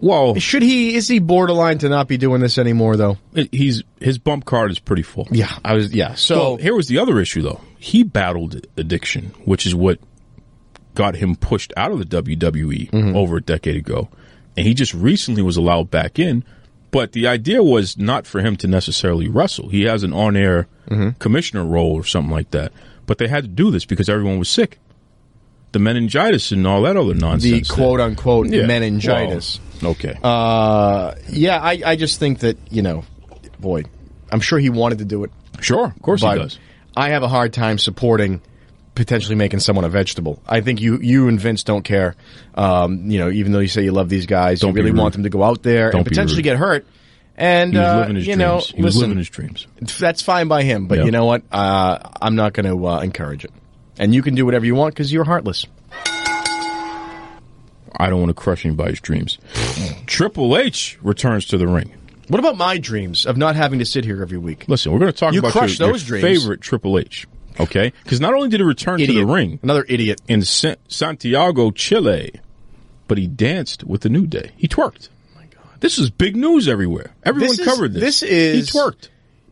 Well, 0.00 0.34
Should 0.36 0.62
he? 0.62 0.94
Is 0.94 1.08
he 1.08 1.18
borderline 1.18 1.76
to 1.78 1.88
not 1.90 2.08
be 2.08 2.16
doing 2.16 2.40
this 2.40 2.56
anymore? 2.56 2.96
Though. 2.96 3.18
he's 3.52 3.82
his 4.00 4.16
bump 4.18 4.46
card 4.46 4.70
is 4.70 4.78
pretty 4.78 5.02
full. 5.02 5.28
Yeah, 5.30 5.50
I 5.64 5.74
was. 5.74 5.92
Yeah. 5.94 6.14
So 6.14 6.36
Well, 6.38 6.56
here 6.56 6.74
was 6.74 6.88
the 6.88 6.98
other 6.98 7.20
issue, 7.20 7.42
though. 7.42 7.60
He 7.78 8.02
battled 8.02 8.66
addiction, 8.78 9.26
which 9.44 9.66
is 9.66 9.74
what 9.74 9.98
got 10.94 11.16
him 11.16 11.36
pushed 11.36 11.72
out 11.76 11.92
of 11.92 11.98
the 11.98 12.04
WWE 12.22 12.90
Mm-hmm. 12.90 13.14
over 13.16 13.36
a 13.36 13.42
decade 13.42 13.76
ago. 13.76 14.08
And 14.56 14.66
he 14.66 14.74
just 14.74 14.92
recently 14.94 15.42
was 15.42 15.56
allowed 15.58 15.90
back 15.90 16.18
in. 16.18 16.44
But 16.90 17.12
the 17.12 17.26
idea 17.28 17.62
was 17.62 17.96
not 17.96 18.26
for 18.26 18.40
him 18.40 18.56
to 18.56 18.66
necessarily 18.66 19.28
wrestle. 19.28 19.68
He 19.68 19.82
has 19.84 20.02
an 20.02 20.12
on 20.12 20.36
air 20.36 20.66
Mm-hmm. 20.88 21.10
commissioner 21.20 21.64
role 21.64 21.92
or 21.94 22.02
something 22.04 22.32
like 22.32 22.50
that. 22.50 22.72
But 23.06 23.18
they 23.18 23.28
had 23.28 23.44
to 23.44 23.48
do 23.48 23.70
this 23.70 23.84
because 23.84 24.08
everyone 24.08 24.40
was 24.40 24.48
sick. 24.48 24.78
The 25.70 25.78
meningitis 25.78 26.50
and 26.50 26.66
all 26.66 26.82
that 26.82 26.96
other 26.96 27.14
nonsense. 27.14 27.68
The 27.68 27.74
quote 27.74 28.00
unquote 28.00 28.48
Yeah, 28.48 28.66
meningitis. 28.66 29.60
well, 29.80 29.92
okay. 29.92 30.18
Uh, 30.20 31.14
yeah, 31.28 31.60
I, 31.62 31.80
I 31.86 31.94
just 31.94 32.18
think 32.18 32.40
that 32.40 32.56
you 32.72 32.82
know, 32.82 33.04
boy, 33.60 33.84
I'm 34.32 34.40
sure 34.40 34.58
he 34.58 34.68
wanted 34.68 34.98
to 34.98 35.04
do 35.04 35.22
it. 35.22 35.30
sure, 35.60 35.84
of 35.86 36.02
course 36.02 36.22
he 36.22 36.34
does. 36.34 36.58
I 36.96 37.10
have 37.10 37.22
a 37.22 37.28
hard 37.28 37.52
time 37.52 37.78
supporting 37.78 38.40
potentially 39.00 39.34
making 39.34 39.60
someone 39.60 39.86
a 39.86 39.88
vegetable. 39.88 40.42
I 40.46 40.60
think 40.60 40.80
you 40.80 40.98
you 41.00 41.26
and 41.28 41.40
Vince 41.40 41.62
don't 41.64 41.82
care. 41.82 42.14
Um, 42.54 43.10
you 43.10 43.18
know, 43.18 43.30
even 43.30 43.52
though 43.52 43.58
you 43.60 43.68
say 43.68 43.82
you 43.82 43.92
love 43.92 44.10
these 44.10 44.26
guys, 44.26 44.60
Don't 44.60 44.76
you 44.76 44.82
really 44.82 44.92
want 44.92 45.14
them 45.14 45.22
to 45.22 45.30
go 45.30 45.42
out 45.42 45.62
there 45.62 45.90
Don't 45.90 46.00
and 46.00 46.06
potentially 46.08 46.42
get 46.42 46.58
hurt. 46.58 46.84
And 47.36 47.72
He 47.72 47.78
was 47.78 47.86
uh, 47.88 47.96
living 48.00 48.16
his 48.16 48.26
you 48.26 48.34
dreams. 48.34 48.38
know, 48.38 48.58
he 48.76 48.82
was 48.82 48.94
listen, 48.96 49.00
living 49.00 49.16
his 49.18 49.30
dreams. 49.30 49.66
that's 49.98 50.20
fine 50.20 50.48
by 50.48 50.62
him. 50.64 50.86
But 50.86 50.98
Yeah. 50.98 51.04
you 51.06 51.10
know 51.10 51.24
what? 51.24 51.42
Uh, 51.50 51.98
I'm 52.20 52.36
not 52.36 52.52
going 52.52 52.66
to 52.66 52.86
uh, 52.86 53.00
encourage 53.00 53.44
it. 53.46 53.52
And 53.98 54.14
you 54.14 54.20
can 54.22 54.34
do 54.34 54.44
whatever 54.44 54.66
you 54.66 54.74
want 54.74 54.94
because 54.94 55.10
you're 55.10 55.24
heartless. 55.24 55.66
I 57.98 58.08
don't 58.10 58.18
want 58.20 58.28
to 58.28 58.34
crush 58.34 58.64
anybody's 58.66 59.00
dreams. 59.00 59.38
Triple 60.06 60.56
H 60.58 60.98
returns 61.02 61.46
to 61.46 61.56
the 61.58 61.66
ring. 61.66 61.92
What 62.28 62.38
about 62.38 62.56
my 62.56 62.76
dreams 62.78 63.26
of 63.26 63.36
not 63.36 63.56
having 63.56 63.78
to 63.80 63.84
sit 63.86 64.04
here 64.04 64.22
every 64.22 64.38
week? 64.38 64.64
Listen, 64.68 64.92
we're 64.92 64.98
going 65.00 65.12
to 65.12 65.18
talk 65.18 65.32
You 65.32 65.40
about 65.40 65.54
your, 65.78 65.88
your 65.96 65.98
favorite 66.20 66.60
Triple 66.60 66.98
H. 66.98 67.26
Okay, 67.60 67.92
because 68.04 68.20
not 68.20 68.34
only 68.34 68.48
did 68.48 68.60
he 68.60 68.64
return 68.64 68.98
to 68.98 69.06
the 69.06 69.24
ring 69.24 69.58
Another 69.62 69.84
idiot. 69.88 70.20
in 70.28 70.42
Sa- 70.42 70.74
Santiago, 70.88 71.70
Chile, 71.70 72.32
but 73.08 73.18
he 73.18 73.26
danced 73.26 73.84
with 73.84 74.00
the 74.02 74.08
New 74.08 74.26
Day. 74.26 74.50
He 74.56 74.66
twerked. 74.68 75.08
my 75.36 75.42
God, 75.42 75.80
this 75.80 75.98
is 75.98 76.10
big 76.10 76.36
news 76.36 76.68
everywhere. 76.68 77.12
Everyone 77.24 77.50
This 77.50 77.58
is- 77.60 77.64
covered 77.66 77.92
this. 77.94 78.20
this 78.20 78.22
is- 78.22 78.70
he 78.70 78.78
twerked. 78.78 79.08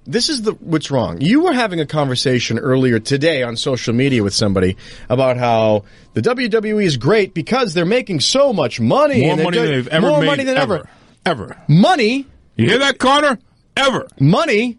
This 0.06 0.30
is 0.30 0.40
the 0.40 0.52
what's 0.52 0.90
wrong. 0.90 1.20
You 1.20 1.42
were 1.42 1.52
having 1.52 1.80
a 1.80 1.84
conversation 1.86 2.58
earlier 2.58 2.98
today 2.98 3.42
on 3.42 3.56
social 3.56 3.92
media 3.92 4.22
with 4.22 4.32
somebody 4.32 4.76
about 5.10 5.36
how 5.36 5.84
the 6.14 6.22
WWE 6.22 6.82
is 6.86 6.96
great 6.96 7.34
because 7.34 7.74
they're 7.74 7.84
making 7.84 8.20
so 8.20 8.54
much 8.54 8.80
money. 8.80 9.20
More 9.20 9.32
and 9.34 9.42
money 9.42 9.58
than 9.58 9.66
they've 9.70 9.88
ever 9.88 10.08
more 10.08 10.20
made. 10.20 10.26
money 10.26 10.44
than 10.44 10.56
ever. 10.56 10.76
ever. 10.76 10.88
Ever. 11.26 11.56
Money, 11.68 12.24
You 12.56 12.70
hear 12.70 12.78
that, 12.78 12.98
Connor? 12.98 13.38
Ever. 13.76 14.08
money 14.18 14.78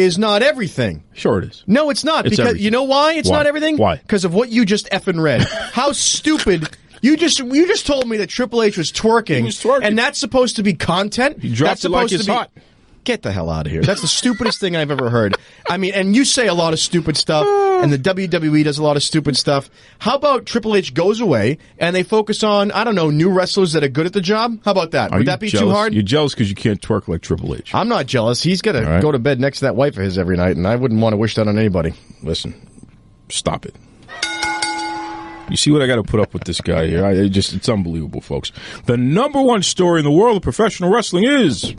is 0.00 0.18
not 0.18 0.42
everything. 0.42 1.04
Sure, 1.12 1.38
it 1.38 1.44
is. 1.50 1.64
No, 1.66 1.90
it's 1.90 2.04
not 2.04 2.26
It's 2.26 2.30
because 2.36 2.48
everything. 2.50 2.64
you 2.64 2.70
know 2.70 2.82
why 2.84 3.14
it's 3.14 3.28
Why? 3.28 3.36
not 3.38 3.46
everything. 3.46 3.76
Why? 3.76 3.96
Because 3.96 4.24
of 4.24 4.34
what 4.34 4.48
you 4.50 4.64
just 4.64 4.88
effing 4.90 5.20
read. 5.22 5.42
How 5.72 5.92
stupid. 5.92 6.68
You 7.02 7.16
just 7.16 7.38
you 7.38 7.66
just 7.66 7.86
told 7.86 8.06
me 8.08 8.18
that 8.18 8.28
Triple 8.28 8.62
H 8.62 8.76
was 8.76 8.92
twerking, 8.92 9.44
was 9.44 9.56
twerking. 9.62 9.84
and 9.84 9.98
that's 9.98 10.18
supposed 10.18 10.56
to 10.56 10.62
be 10.62 10.74
content. 10.74 11.40
He 11.40 11.54
dropped 11.54 11.70
that's 11.82 11.84
it 11.86 11.90
like 11.90 12.08
supposed 12.10 12.14
it's 12.14 12.24
to 12.24 12.30
be, 12.30 12.34
hot. 12.36 12.50
Get 13.04 13.22
the 13.22 13.32
hell 13.32 13.48
out 13.48 13.66
of 13.66 13.72
here. 13.72 13.80
That's 13.82 14.02
the 14.02 14.06
stupidest 14.06 14.60
thing 14.60 14.76
I've 14.76 14.90
ever 14.90 15.08
heard. 15.08 15.34
I 15.68 15.78
mean, 15.78 15.92
and 15.94 16.14
you 16.14 16.24
say 16.26 16.48
a 16.48 16.54
lot 16.54 16.74
of 16.74 16.78
stupid 16.78 17.16
stuff, 17.16 17.46
and 17.82 17.90
the 17.90 17.98
WWE 17.98 18.62
does 18.62 18.76
a 18.78 18.82
lot 18.82 18.96
of 18.96 19.02
stupid 19.02 19.38
stuff. 19.38 19.70
How 20.00 20.16
about 20.16 20.44
Triple 20.44 20.76
H 20.76 20.92
goes 20.92 21.18
away 21.20 21.56
and 21.78 21.96
they 21.96 22.02
focus 22.02 22.42
on, 22.44 22.70
I 22.72 22.84
don't 22.84 22.94
know, 22.94 23.08
new 23.10 23.30
wrestlers 23.30 23.72
that 23.72 23.82
are 23.82 23.88
good 23.88 24.04
at 24.04 24.12
the 24.12 24.20
job? 24.20 24.58
How 24.66 24.72
about 24.72 24.90
that? 24.90 25.12
Are 25.12 25.18
Would 25.18 25.28
that 25.28 25.40
be 25.40 25.48
jealous? 25.48 25.64
too 25.66 25.70
hard? 25.70 25.94
You're 25.94 26.02
jealous 26.02 26.34
because 26.34 26.50
you 26.50 26.54
can't 26.54 26.80
twerk 26.80 27.08
like 27.08 27.22
Triple 27.22 27.54
H. 27.54 27.74
I'm 27.74 27.88
not 27.88 28.04
jealous. 28.06 28.42
He's 28.42 28.60
got 28.60 28.72
to 28.72 28.84
All 28.84 28.90
right. 28.92 29.02
go 29.02 29.12
to 29.12 29.18
bed 29.18 29.40
next 29.40 29.60
to 29.60 29.64
that 29.64 29.76
wife 29.76 29.96
of 29.96 30.02
his 30.04 30.18
every 30.18 30.36
night, 30.36 30.56
and 30.56 30.66
I 30.68 30.76
wouldn't 30.76 31.00
want 31.00 31.14
to 31.14 31.16
wish 31.16 31.36
that 31.36 31.48
on 31.48 31.58
anybody. 31.58 31.94
Listen, 32.22 32.54
stop 33.30 33.64
it. 33.64 33.74
You 35.48 35.56
see 35.56 35.72
what 35.72 35.82
I 35.82 35.88
got 35.88 35.96
to 35.96 36.04
put 36.04 36.20
up 36.20 36.32
with 36.32 36.44
this 36.44 36.60
guy 36.60 36.86
here? 36.86 37.04
I, 37.04 37.10
it 37.12 37.30
just 37.30 37.52
it's 37.54 37.68
unbelievable, 37.68 38.20
folks. 38.20 38.52
The 38.86 38.96
number 38.96 39.42
one 39.42 39.64
story 39.64 39.98
in 39.98 40.04
the 40.04 40.10
world 40.12 40.36
of 40.36 40.42
professional 40.42 40.92
wrestling 40.92 41.24
is 41.24 41.74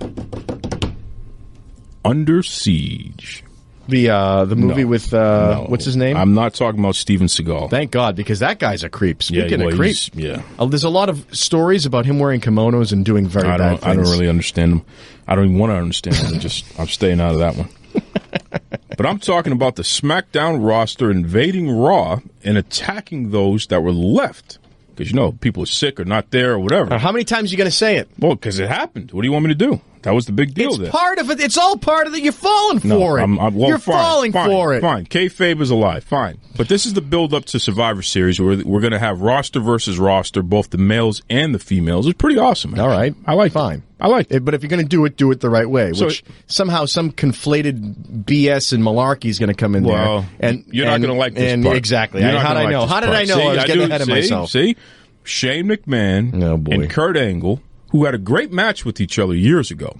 Under 2.04 2.42
Siege. 2.44 3.44
The 3.88 4.10
uh, 4.10 4.46
the 4.46 4.56
movie 4.56 4.84
No. 4.84 4.88
with 4.88 5.14
uh, 5.14 5.56
No. 5.56 5.66
what's 5.68 5.86
his 5.86 5.96
name? 5.98 6.16
I'm 6.16 6.34
not 6.34 6.54
talking 6.54 6.80
about 6.80 6.96
Steven 6.96 7.28
Seagal. 7.28 7.70
Thank 7.72 7.92
God, 7.92 8.16
because 8.16 8.40
that 8.40 8.60
guy's 8.60 8.84
a 8.84 8.90
creep. 8.90 9.22
Yeah, 9.30 9.42
Speaking 9.42 9.60
well, 9.60 9.70
of 9.70 9.76
creep, 9.76 9.98
yeah. 10.14 10.44
uh, 10.60 10.66
there's 10.66 10.84
a 10.84 10.90
lot 10.90 11.10
of 11.10 11.26
stories 11.36 11.86
about 11.86 12.06
him 12.06 12.20
wearing 12.20 12.40
kimonos 12.42 12.94
and 12.94 13.04
doing 13.04 13.28
very 13.28 13.50
I 13.50 13.58
bad 13.58 13.80
things. 13.80 13.84
I 13.84 13.96
don't 13.96 14.04
really 14.06 14.30
understand 14.30 14.72
them. 14.72 14.86
I 15.28 15.36
don't 15.36 15.46
even 15.46 15.58
want 15.58 15.72
to 15.72 15.78
understand 15.78 16.16
them. 16.18 16.40
Just 16.40 16.64
I'm 16.80 16.88
staying 16.88 17.20
out 17.20 17.34
of 17.34 17.40
that 17.40 17.56
one. 17.58 17.70
but 18.98 19.06
I'm 19.06 19.20
talking 19.20 19.52
about 19.52 19.76
the 19.76 19.84
SmackDown 19.84 20.66
roster 20.66 21.12
invading 21.12 21.70
Raw 21.70 22.20
and 22.44 22.58
attacking 22.58 23.32
those 23.32 23.68
that 23.68 23.82
were 23.82 23.92
left. 23.92 24.60
Because 24.90 25.10
you 25.12 25.16
know 25.16 25.32
people 25.34 25.64
are 25.64 25.68
sick 25.68 26.00
or 26.00 26.06
not 26.06 26.32
there 26.32 26.54
or 26.54 26.60
whatever. 26.60 26.98
How 26.98 27.12
many 27.12 27.26
times 27.26 27.50
are 27.50 27.54
you 27.54 27.58
going 27.58 27.70
to 27.70 27.76
say 27.76 27.98
it? 27.98 28.10
Well, 28.20 28.36
because 28.36 28.60
it 28.60 28.70
happened. 28.70 29.12
What 29.12 29.22
do 29.24 29.28
you 29.28 29.32
want 29.32 29.46
me 29.46 29.50
to 29.54 29.56
do? 29.56 29.82
That 30.04 30.14
was 30.14 30.26
the 30.26 30.32
big 30.32 30.54
deal 30.54 30.70
It's 30.70 30.78
there. 30.80 30.92
part 30.92 31.20
of 31.20 31.30
it. 31.30 31.40
It's 31.40 31.58
all 31.58 31.78
part 31.78 32.08
of 32.08 32.14
it. 32.14 32.24
You're 32.24 32.32
falling 32.34 32.82
no, 32.84 33.00
for 33.00 33.20
it. 33.20 33.24
I'm, 33.24 33.40
I'm, 33.40 33.54
well, 33.56 33.70
You're 33.70 33.78
fine, 33.78 33.96
falling 33.96 34.32
fine, 34.32 34.50
for 34.50 34.74
it. 34.74 34.82
Fine. 34.82 35.06
Kayfabe 35.06 35.62
is 35.62 35.70
alive. 35.70 36.04
Fine. 36.04 36.40
But 36.58 36.68
this 36.70 36.86
is 36.86 36.94
the 36.94 37.02
build 37.02 37.34
up 37.34 37.46
to 37.46 37.60
Survivor 37.60 38.02
Series 38.02 38.40
where 38.40 38.58
we're 38.66 38.82
going 38.82 38.92
to 38.94 39.00
have 39.00 39.22
roster 39.22 39.60
versus 39.60 39.98
roster, 40.00 40.42
both 40.44 40.70
the 40.72 40.78
males 40.78 41.22
and 41.30 41.54
the 41.56 41.60
females. 41.60 42.08
It's 42.08 42.18
pretty 42.18 42.38
awesome. 42.40 42.78
All 42.80 42.88
right. 42.88 43.14
I 43.26 43.34
like 43.34 43.52
Fine. 43.52 43.80
It. 43.80 43.84
I 44.00 44.08
like 44.08 44.32
it. 44.32 44.38
Eh, 44.38 44.40
But 44.40 44.54
if 44.56 44.64
you're 44.64 44.70
going 44.70 44.82
to 44.82 44.88
do 44.90 45.06
it, 45.06 45.16
do 45.18 45.30
it 45.32 45.40
the 45.42 45.50
right 45.50 45.70
way. 45.70 45.94
So- 45.94 46.08
which 46.08 46.24
somehow 46.48 46.86
some 46.86 47.12
conflated 47.12 48.24
BS 48.26 48.74
and 48.74 48.84
malarkey 48.84 49.26
is 49.26 49.38
going 49.40 49.50
to 49.50 49.54
come 49.56 49.76
in 49.76 49.84
Well, 49.84 50.22
there. 50.40 50.50
And 50.50 50.66
you're 50.72 50.88
not 50.88 51.02
going 51.02 51.14
to 51.14 51.20
like 51.20 51.36
this 51.36 51.54
and 51.54 51.64
part. 51.64 51.78
Exactly. 51.78 52.22
You're 52.22 52.32
I- 52.36 52.40
how 52.40 52.54
did 52.56 52.62
gonna 52.64 52.68
I 52.68 52.72
know? 52.72 52.80
like 52.80 52.88
this 52.88 52.94
How 52.94 53.00
did 53.00 53.06
part. 53.08 53.18
I 53.18 53.24
know? 53.24 53.36
See, 53.36 53.42
I 53.42 53.48
was 53.56 53.66
getting 53.66 53.76
do. 53.78 53.84
ahead 53.84 54.02
of 54.02 54.08
see, 54.08 54.14
myself. 54.14 54.50
See, 54.50 54.76
Shane 55.24 55.68
McMahon 55.68 56.44
Oh, 56.44 56.58
boy. 56.58 56.72
and 56.74 56.90
Kurt 56.90 57.16
Angle, 57.16 57.62
who 57.92 58.06
had 58.06 58.16
a 58.16 58.18
great 58.18 58.52
match 58.52 58.84
with 58.86 59.00
each 59.00 59.18
other 59.20 59.34
years 59.36 59.72
ago, 59.72 59.98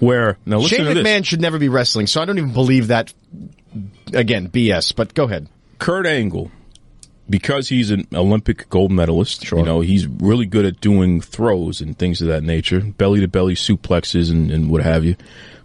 where 0.00 0.38
now 0.46 0.58
listen 0.58 0.78
Shane 0.78 0.86
to 0.88 0.94
this. 0.94 1.06
McMahon 1.06 1.24
should 1.24 1.40
never 1.40 1.58
be 1.58 1.68
wrestling, 1.68 2.06
so 2.06 2.20
I 2.22 2.24
don't 2.24 2.38
even 2.38 2.52
believe 2.52 2.88
that. 2.88 3.12
Again, 4.12 4.48
BS. 4.48 4.94
But 4.94 5.14
go 5.14 5.24
ahead. 5.24 5.48
Kurt 5.80 6.06
Angle, 6.06 6.50
because 7.28 7.68
he's 7.68 7.90
an 7.90 8.06
Olympic 8.14 8.68
gold 8.68 8.92
medalist, 8.92 9.44
Sure. 9.44 9.58
you 9.58 9.64
know, 9.64 9.80
he's 9.80 10.06
really 10.06 10.46
good 10.46 10.64
at 10.64 10.80
doing 10.80 11.20
throws 11.20 11.80
and 11.80 11.98
things 11.98 12.22
of 12.22 12.28
that 12.28 12.42
nature, 12.44 12.80
belly 12.80 13.20
to 13.20 13.28
belly 13.28 13.54
suplexes 13.54 14.30
and, 14.30 14.50
and 14.52 14.70
what 14.70 14.82
have 14.82 15.04
you. 15.04 15.16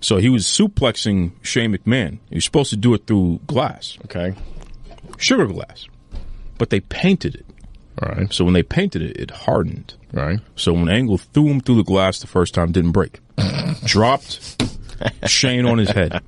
So 0.01 0.17
he 0.17 0.29
was 0.29 0.45
suplexing 0.45 1.31
Shane 1.43 1.75
McMahon. 1.75 2.17
He 2.29 2.35
was 2.35 2.45
supposed 2.45 2.69
to 2.71 2.77
do 2.77 2.93
it 2.95 3.05
through 3.05 3.41
glass, 3.45 3.97
Okay. 4.05 4.33
sugar 5.17 5.45
glass, 5.45 5.85
but 6.57 6.69
they 6.71 6.79
painted 6.79 7.35
it. 7.35 7.45
All 8.01 8.09
right. 8.09 8.33
So 8.33 8.43
when 8.45 8.53
they 8.53 8.63
painted 8.63 9.01
it, 9.03 9.17
it 9.17 9.29
hardened. 9.31 9.93
Right. 10.11 10.39
So 10.55 10.73
when 10.73 10.89
Angle 10.89 11.17
threw 11.19 11.47
him 11.47 11.59
through 11.61 11.75
the 11.77 11.83
glass 11.83 12.19
the 12.19 12.27
first 12.27 12.53
time, 12.53 12.71
didn't 12.71 12.91
break. 12.91 13.19
Dropped 13.85 14.61
Shane 15.27 15.65
on 15.65 15.77
his 15.77 15.89
head. 15.89 16.21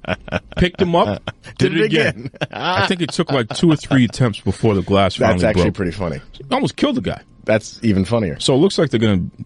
Picked 0.58 0.82
him 0.82 0.96
up, 0.96 1.24
did, 1.58 1.70
Did 1.74 1.78
it 1.78 1.86
again. 1.86 2.32
I 2.52 2.88
think 2.88 3.02
it 3.02 3.12
took 3.12 3.32
like 3.32 3.50
two 3.50 3.72
or 3.72 3.76
three 3.76 4.06
attempts 4.06 4.40
before 4.40 4.76
the 4.76 4.82
glass 4.82 5.16
finally 5.16 5.40
That's 5.40 5.44
actually 5.50 5.64
broke. 5.72 5.74
pretty 5.76 5.92
funny. 5.92 6.22
Almost 6.52 6.76
killed 6.76 6.96
the 6.96 7.02
guy. 7.02 7.22
That's 7.44 7.80
even 7.84 8.06
funnier. 8.06 8.40
So 8.40 8.54
it 8.54 8.58
looks 8.58 8.78
like 8.78 8.92
they're 8.92 9.00
going 9.00 9.30
to 9.32 9.46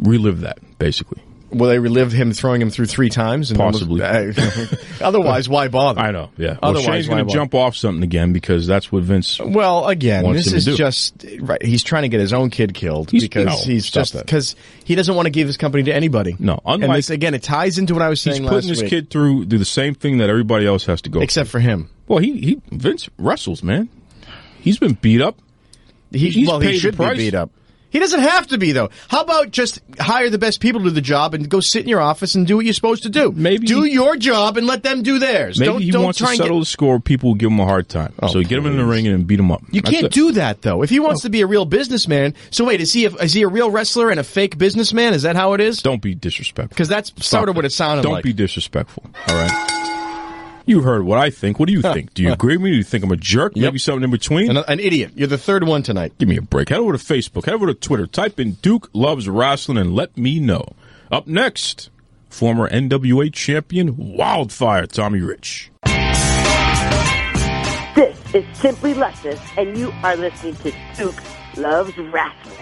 relive 0.00 0.40
that, 0.40 0.58
basically. 0.78 1.22
Will 1.54 1.68
they 1.68 1.78
relive 1.78 2.12
him 2.12 2.32
throwing 2.32 2.60
him 2.60 2.70
through 2.70 2.86
three 2.86 3.08
times? 3.08 3.50
And 3.50 3.58
Possibly. 3.58 4.02
otherwise, 5.00 5.48
why 5.48 5.68
bother? 5.68 6.00
I 6.00 6.10
know. 6.10 6.30
Yeah. 6.36 6.58
Well, 6.62 6.76
Otherwise, 6.76 6.84
Shane's 6.84 7.08
going 7.08 7.26
to 7.26 7.32
jump 7.32 7.54
off 7.54 7.76
something 7.76 8.02
again 8.02 8.32
because 8.32 8.66
that's 8.66 8.90
what 8.90 9.02
Vince. 9.02 9.40
Well, 9.40 9.86
again, 9.88 10.30
this 10.32 10.52
is 10.52 10.64
just 10.64 11.24
right. 11.40 11.62
He's 11.62 11.82
trying 11.82 12.02
to 12.02 12.08
get 12.08 12.20
his 12.20 12.32
own 12.32 12.50
kid 12.50 12.74
killed 12.74 13.10
He's- 13.10 13.22
because 13.22 13.46
no, 13.46 13.56
he's 13.56 13.90
just 13.90 14.14
because 14.16 14.56
he 14.84 14.94
doesn't 14.94 15.14
want 15.14 15.26
to 15.26 15.30
give 15.30 15.46
his 15.46 15.56
company 15.56 15.84
to 15.84 15.94
anybody. 15.94 16.36
No, 16.38 16.60
and 16.64 16.82
this 16.82 17.10
again, 17.10 17.34
it 17.34 17.42
ties 17.42 17.78
into 17.78 17.94
what 17.94 18.02
I 18.02 18.08
was 18.08 18.20
saying. 18.20 18.42
He's 18.42 18.48
putting 18.50 18.68
last 18.68 18.80
his 18.80 18.82
week. 18.82 18.90
kid 18.90 19.10
through 19.10 19.46
do 19.46 19.58
the 19.58 19.64
same 19.64 19.94
thing 19.94 20.18
that 20.18 20.28
everybody 20.28 20.66
else 20.66 20.86
has 20.86 21.02
to 21.02 21.10
go. 21.10 21.20
except 21.20 21.48
for 21.50 21.60
him. 21.60 21.90
Well, 22.08 22.18
he 22.18 22.38
he 22.40 22.60
Vince 22.70 23.08
wrestles, 23.18 23.62
man. 23.62 23.88
He's 24.60 24.78
been 24.78 24.94
beat 24.94 25.20
up. 25.20 25.38
He, 26.10 26.30
He's 26.30 26.48
well, 26.48 26.60
paid 26.60 26.66
he 26.68 26.72
the 26.74 26.78
should 26.80 26.98
be 26.98 27.14
beat 27.16 27.34
up. 27.34 27.50
He 27.94 28.00
doesn't 28.00 28.20
have 28.20 28.48
to 28.48 28.58
be 28.58 28.72
though. 28.72 28.90
How 29.06 29.22
about 29.22 29.52
just 29.52 29.80
hire 30.00 30.28
the 30.28 30.36
best 30.36 30.60
people 30.60 30.80
to 30.80 30.88
do 30.88 30.90
the 30.90 31.00
job 31.00 31.32
and 31.32 31.48
go 31.48 31.60
sit 31.60 31.84
in 31.84 31.88
your 31.88 32.00
office 32.00 32.34
and 32.34 32.44
do 32.44 32.56
what 32.56 32.64
you're 32.64 32.74
supposed 32.74 33.04
to 33.04 33.08
do? 33.08 33.30
Maybe 33.30 33.68
do 33.68 33.84
your 33.84 34.16
job 34.16 34.56
and 34.56 34.66
let 34.66 34.82
them 34.82 35.04
do 35.04 35.20
theirs. 35.20 35.60
Maybe 35.60 35.72
don't 35.72 35.80
he 35.82 35.90
don't 35.92 36.02
wants 36.02 36.18
to 36.18 36.26
settle 36.26 36.56
get, 36.56 36.60
the 36.62 36.66
score. 36.66 36.98
People 36.98 37.30
will 37.30 37.36
give 37.36 37.52
him 37.52 37.60
a 37.60 37.64
hard 37.64 37.88
time. 37.88 38.12
Oh, 38.20 38.26
so 38.26 38.42
get 38.42 38.58
him 38.58 38.66
in 38.66 38.76
the 38.76 38.84
ring 38.84 39.06
and 39.06 39.24
beat 39.28 39.38
him 39.38 39.52
up. 39.52 39.62
You 39.70 39.80
That's 39.80 39.94
can't 39.94 40.06
it. 40.06 40.12
do 40.12 40.32
that 40.32 40.62
though. 40.62 40.82
If 40.82 40.90
he 40.90 40.98
wants 40.98 41.22
to 41.22 41.30
be 41.30 41.40
a 41.42 41.46
real 41.46 41.66
businessman, 41.66 42.34
so 42.50 42.64
wait, 42.64 42.80
is 42.80 42.92
he 42.92 43.04
a, 43.04 43.10
is 43.14 43.32
he 43.32 43.42
a 43.42 43.48
real 43.48 43.70
wrestler 43.70 44.10
and 44.10 44.18
a 44.18 44.24
fake 44.24 44.58
businessman? 44.58 45.14
Is 45.14 45.22
that 45.22 45.36
how 45.36 45.52
it 45.52 45.60
is? 45.60 45.80
Don't 45.80 46.02
be 46.02 46.16
disrespectful. 46.16 46.74
Because 46.74 46.88
that's 46.88 47.12
sort 47.24 47.48
of 47.48 47.54
what 47.54 47.64
it 47.64 47.70
sounded 47.72 48.02
Don't 48.02 48.14
like. 48.14 48.24
be 48.24 48.32
disrespectful. 48.32 49.04
All 49.28 49.36
right. 49.36 49.70
You 50.66 50.80
heard 50.80 51.02
what 51.04 51.18
I 51.18 51.28
think. 51.30 51.58
What 51.58 51.66
do 51.66 51.72
you 51.74 51.82
think? 51.82 52.14
Do 52.14 52.22
you 52.22 52.32
agree 52.32 52.56
with 52.56 52.64
me? 52.64 52.70
Do 52.70 52.76
you 52.78 52.84
think 52.84 53.04
I'm 53.04 53.10
a 53.12 53.16
jerk? 53.16 53.52
Yep. 53.54 53.62
Maybe 53.62 53.78
something 53.78 54.04
in 54.04 54.10
between? 54.10 54.50
An, 54.50 54.64
an 54.66 54.80
idiot. 54.80 55.12
You're 55.14 55.28
the 55.28 55.36
third 55.36 55.64
one 55.64 55.82
tonight. 55.82 56.16
Give 56.18 56.28
me 56.28 56.38
a 56.38 56.42
break. 56.42 56.70
Head 56.70 56.78
over 56.78 56.92
to 56.92 56.98
Facebook. 56.98 57.44
Head 57.44 57.54
over 57.54 57.66
to 57.66 57.74
Twitter. 57.74 58.06
Type 58.06 58.40
in 58.40 58.52
Duke 58.52 58.88
Loves 58.94 59.28
Wrestling 59.28 59.76
and 59.76 59.94
let 59.94 60.16
me 60.16 60.40
know. 60.40 60.64
Up 61.12 61.26
next, 61.26 61.90
former 62.30 62.68
NWA 62.70 63.30
champion 63.32 64.16
Wildfire 64.16 64.86
Tommy 64.86 65.20
Rich. 65.20 65.70
This 67.94 68.18
is 68.34 68.44
Simply 68.58 68.94
Luscious, 68.94 69.40
and 69.56 69.76
you 69.76 69.92
are 70.02 70.16
listening 70.16 70.56
to 70.56 70.72
Duke 70.96 71.22
Loves 71.56 71.96
Wrestling. 71.96 72.56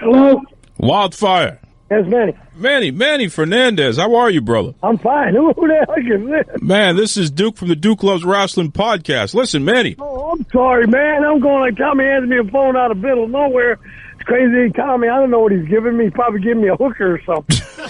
Hello, 0.00 0.40
Wildfire. 0.78 1.60
it's 1.90 2.08
Manny. 2.08 2.32
Manny, 2.54 2.90
Manny 2.90 3.28
Fernandez. 3.28 3.96
How 3.98 4.14
are 4.16 4.30
you, 4.30 4.40
brother? 4.40 4.74
I'm 4.82 4.98
fine. 4.98 5.34
Who, 5.34 5.52
who 5.52 5.68
the 5.68 5.86
heck 5.88 6.04
is 6.04 6.26
this? 6.54 6.62
Man, 6.62 6.96
this 6.96 7.16
is 7.16 7.30
Duke 7.30 7.56
from 7.56 7.68
the 7.68 7.76
Duke 7.76 8.02
Loves 8.02 8.24
Wrestling 8.24 8.72
podcast. 8.72 9.34
Listen, 9.34 9.64
Manny. 9.64 9.96
Oh, 9.98 10.32
I'm 10.32 10.46
sorry, 10.52 10.86
man. 10.86 11.24
I'm 11.24 11.40
going 11.40 11.60
like 11.60 11.76
Tommy 11.76 12.04
hands 12.04 12.28
me 12.28 12.38
a 12.38 12.44
phone 12.44 12.76
out 12.76 12.90
of 12.90 13.00
the 13.00 13.06
middle 13.06 13.24
of 13.24 13.30
nowhere. 13.30 13.78
It's 14.14 14.22
crazy, 14.24 14.70
Tommy. 14.72 15.08
I 15.08 15.18
don't 15.18 15.30
know 15.30 15.40
what 15.40 15.52
he's 15.52 15.68
giving 15.68 15.96
me. 15.96 16.04
He's 16.04 16.12
probably 16.12 16.40
giving 16.40 16.62
me 16.62 16.68
a 16.68 16.76
hooker 16.76 17.14
or 17.14 17.22
something. 17.24 17.56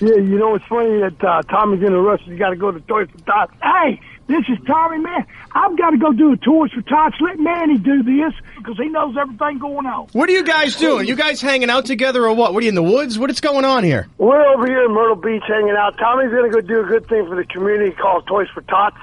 yeah, 0.00 0.16
you 0.16 0.38
know 0.38 0.54
it's 0.54 0.64
funny 0.66 1.00
that 1.00 1.22
uh, 1.24 1.42
Tommy's 1.42 1.82
in 1.82 1.92
a 1.92 2.00
rush. 2.00 2.20
He's 2.24 2.38
got 2.38 2.50
to 2.50 2.56
go 2.56 2.70
to 2.70 2.80
Toys 2.80 3.08
for 3.10 3.18
Tots. 3.24 3.52
Hey, 3.62 4.00
this 4.30 4.44
is 4.48 4.64
Tommy, 4.66 4.98
man. 4.98 5.26
I've 5.52 5.76
got 5.76 5.90
to 5.90 5.98
go 5.98 6.12
do 6.12 6.32
a 6.32 6.36
Toys 6.36 6.70
for 6.72 6.82
Tots. 6.82 7.16
Let 7.20 7.38
Manny 7.38 7.78
do 7.78 8.02
this 8.02 8.32
because 8.56 8.76
he 8.76 8.88
knows 8.88 9.16
everything 9.20 9.58
going 9.58 9.86
on. 9.86 10.06
What 10.12 10.28
are 10.28 10.32
you 10.32 10.44
guys 10.44 10.76
doing? 10.76 11.08
You 11.08 11.16
guys 11.16 11.40
hanging 11.40 11.70
out 11.70 11.84
together 11.86 12.24
or 12.24 12.34
what? 12.34 12.54
What 12.54 12.60
are 12.60 12.64
you 12.64 12.68
in 12.68 12.74
the 12.74 12.82
woods? 12.82 13.18
What 13.18 13.30
is 13.30 13.40
going 13.40 13.64
on 13.64 13.82
here? 13.82 14.08
We're 14.18 14.46
over 14.54 14.66
here 14.66 14.84
in 14.84 14.92
Myrtle 14.92 15.16
Beach 15.16 15.42
hanging 15.48 15.74
out. 15.76 15.98
Tommy's 15.98 16.30
going 16.30 16.50
to 16.50 16.54
go 16.54 16.60
do 16.60 16.80
a 16.80 16.84
good 16.84 17.08
thing 17.08 17.26
for 17.26 17.36
the 17.36 17.44
community 17.44 17.90
called 17.90 18.26
Toys 18.26 18.48
for 18.54 18.62
Tots. 18.62 18.96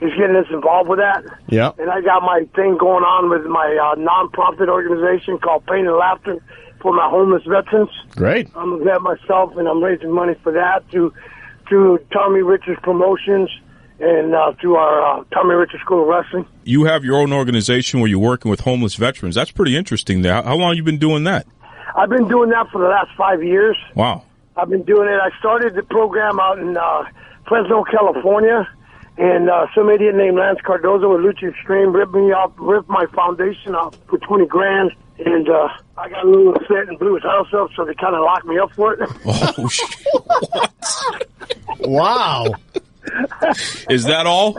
He's 0.00 0.12
getting 0.18 0.36
us 0.36 0.46
involved 0.50 0.88
with 0.88 0.98
that. 0.98 1.22
Yeah. 1.48 1.70
And 1.78 1.88
I 1.88 2.00
got 2.00 2.22
my 2.22 2.40
thing 2.56 2.76
going 2.76 3.04
on 3.04 3.30
with 3.30 3.46
my 3.46 3.78
uh, 3.80 3.94
non-profit 3.94 4.68
organization 4.68 5.38
called 5.38 5.64
Pain 5.66 5.86
and 5.86 5.96
Laughter 5.96 6.42
for 6.82 6.92
my 6.92 7.08
homeless 7.08 7.44
veterans. 7.44 7.90
Great. 8.16 8.50
I'm 8.56 8.72
a 8.72 8.78
vet 8.78 9.00
myself, 9.00 9.56
and 9.56 9.68
I'm 9.68 9.82
raising 9.82 10.10
money 10.10 10.34
for 10.42 10.52
that 10.52 10.84
through 10.90 11.14
through 11.68 11.98
Tommy 12.12 12.42
Richards 12.42 12.78
Promotions 12.82 13.48
and 14.00 14.34
uh, 14.34 14.52
through 14.60 14.76
our 14.76 15.20
uh, 15.20 15.24
Tommy 15.32 15.54
Richards 15.54 15.82
School 15.82 16.02
of 16.02 16.08
Wrestling. 16.08 16.46
You 16.64 16.84
have 16.84 17.04
your 17.04 17.16
own 17.20 17.32
organization 17.32 18.00
where 18.00 18.08
you're 18.08 18.18
working 18.18 18.50
with 18.50 18.60
homeless 18.60 18.94
veterans. 18.96 19.34
That's 19.34 19.50
pretty 19.50 19.76
interesting. 19.76 20.22
There. 20.22 20.34
How 20.34 20.42
how 20.42 20.56
long 20.56 20.76
you 20.76 20.82
been 20.82 20.98
doing 20.98 21.24
that? 21.24 21.46
I've 21.96 22.08
been 22.08 22.26
doing 22.28 22.50
that 22.50 22.68
for 22.70 22.80
the 22.80 22.88
last 22.88 23.10
five 23.16 23.42
years. 23.42 23.76
Wow. 23.94 24.24
I've 24.56 24.68
been 24.68 24.82
doing 24.82 25.08
it. 25.08 25.20
I 25.20 25.30
started 25.38 25.74
the 25.74 25.82
program 25.82 26.40
out 26.40 26.58
in 26.58 26.76
uh, 26.76 27.04
Fresno, 27.46 27.84
California, 27.84 28.68
and 29.16 29.48
uh, 29.48 29.66
some 29.74 29.88
idiot 29.90 30.14
named 30.16 30.36
Lance 30.36 30.58
Cardozo 30.64 31.08
with 31.10 31.20
Lucha 31.20 31.50
Extreme 31.50 31.92
ripped 31.94 32.14
me 32.14 32.32
off, 32.32 32.52
ripped 32.56 32.88
my 32.88 33.06
foundation 33.14 33.74
off 33.74 33.96
for 34.08 34.18
twenty 34.18 34.46
grand, 34.46 34.90
and 35.24 35.48
uh, 35.48 35.68
I 35.96 36.08
got 36.08 36.24
a 36.24 36.28
little 36.28 36.54
upset 36.54 36.88
and 36.88 36.98
blew 36.98 37.14
his 37.14 37.22
house 37.22 37.52
up, 37.54 37.70
so 37.76 37.84
they 37.84 37.94
kind 37.94 38.14
of 38.16 38.22
locked 38.22 38.46
me 38.46 38.58
up 38.58 38.72
for 38.72 38.94
it. 38.94 39.08
Oh, 39.56 39.68
shit. 39.68 40.06
Wow. 41.80 42.46
Is 43.90 44.04
that 44.04 44.26
all? 44.26 44.56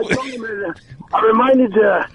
I 1.14 1.22
reminded 1.26 1.72
the, 1.74 2.06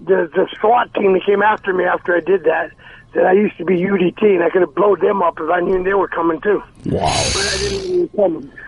the 0.00 0.30
the 0.34 0.48
SWAT 0.60 0.92
team 0.94 1.12
that 1.14 1.24
came 1.24 1.42
after 1.42 1.72
me 1.72 1.84
after 1.84 2.16
I 2.16 2.20
did 2.20 2.44
that 2.44 2.70
that 3.14 3.24
I 3.26 3.32
used 3.32 3.56
to 3.58 3.64
be 3.64 3.74
UDT 3.78 4.22
and 4.22 4.42
I 4.44 4.50
could 4.50 4.60
have 4.62 4.74
blown 4.74 5.00
them 5.00 5.22
up 5.22 5.38
if 5.40 5.48
I 5.50 5.60
knew 5.60 5.82
they 5.82 5.94
were 5.94 6.08
coming 6.08 6.40
too. 6.40 6.62
Wow. 6.86 7.06
But 7.34 7.54
I 7.54 7.56
didn't 7.58 7.94
even 7.94 8.08
come. 8.08 8.52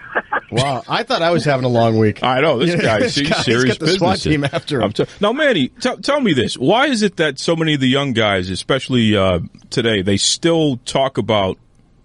Wow. 0.50 0.82
I 0.88 1.02
thought 1.02 1.20
I 1.20 1.30
was 1.30 1.44
having 1.44 1.66
a 1.66 1.68
long 1.68 1.98
week. 1.98 2.24
I 2.24 2.40
know 2.40 2.58
this 2.58 2.70
Yeah, 2.74 2.80
guy. 2.80 2.98
this 3.00 3.14
He's 3.14 3.28
guy's 3.28 3.44
serious 3.44 3.76
got 3.76 3.86
the 3.86 3.92
SWAT 3.92 4.18
team 4.18 4.42
after 4.44 4.78
him. 4.78 4.84
I'm 4.84 4.92
t- 4.94 5.04
now, 5.20 5.32
Manny, 5.34 5.68
t- 5.68 5.96
tell 6.02 6.20
me 6.20 6.32
this: 6.32 6.56
Why 6.56 6.86
is 6.86 7.02
it 7.02 7.16
that 7.18 7.38
so 7.38 7.54
many 7.54 7.74
of 7.74 7.80
the 7.80 7.88
young 7.88 8.14
guys, 8.14 8.48
especially 8.48 9.14
uh, 9.14 9.40
today, 9.68 10.00
they 10.00 10.16
still 10.16 10.78
talk 10.78 11.18
about 11.18 11.58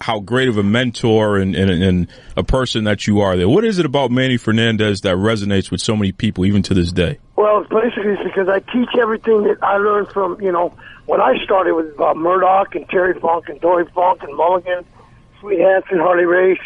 how 0.04 0.20
great 0.20 0.49
of 0.49 0.58
a 0.58 0.64
mentor 0.64 1.38
and, 1.38 1.56
and, 1.56 1.72
and 1.72 2.08
a 2.36 2.43
person 2.43 2.84
that 2.84 3.08
you 3.08 3.22
are? 3.22 3.38
There, 3.38 3.47
what 3.47 3.64
is 3.64 3.80
it 3.80 3.86
about 3.86 4.12
Manny 4.12 4.36
Fernandez 4.36 4.99
that 5.01 5.16
resonates 5.16 5.72
with 5.72 5.80
so 5.80 5.95
many 5.95 6.12
people, 6.12 6.45
even 6.45 6.62
to 6.64 6.74
this 6.74 6.91
day? 6.91 7.20
Well, 7.38 7.64
basically 7.64 8.12
it's 8.12 8.24
because 8.24 8.49
I 8.49 8.60
teach 8.60 8.89
everything 8.99 9.43
that 9.43 9.64
I 9.64 9.78
learned 9.78 10.10
from, 10.10 10.41
you 10.41 10.51
know, 10.51 10.76
when 11.06 11.22
I 11.22 11.41
started 11.45 11.74
with 11.74 11.97
uh, 11.97 12.14
Murdoch 12.16 12.76
and 12.76 12.88
Terry 12.89 13.18
Funk 13.18 13.47
and 13.47 13.62
Dory 13.62 13.86
Funk 13.95 14.24
and 14.24 14.36
Mulligan, 14.36 14.84
Sweet 15.39 15.60
Hanson, 15.60 15.99
Harley 15.99 16.26
Race, 16.26 16.60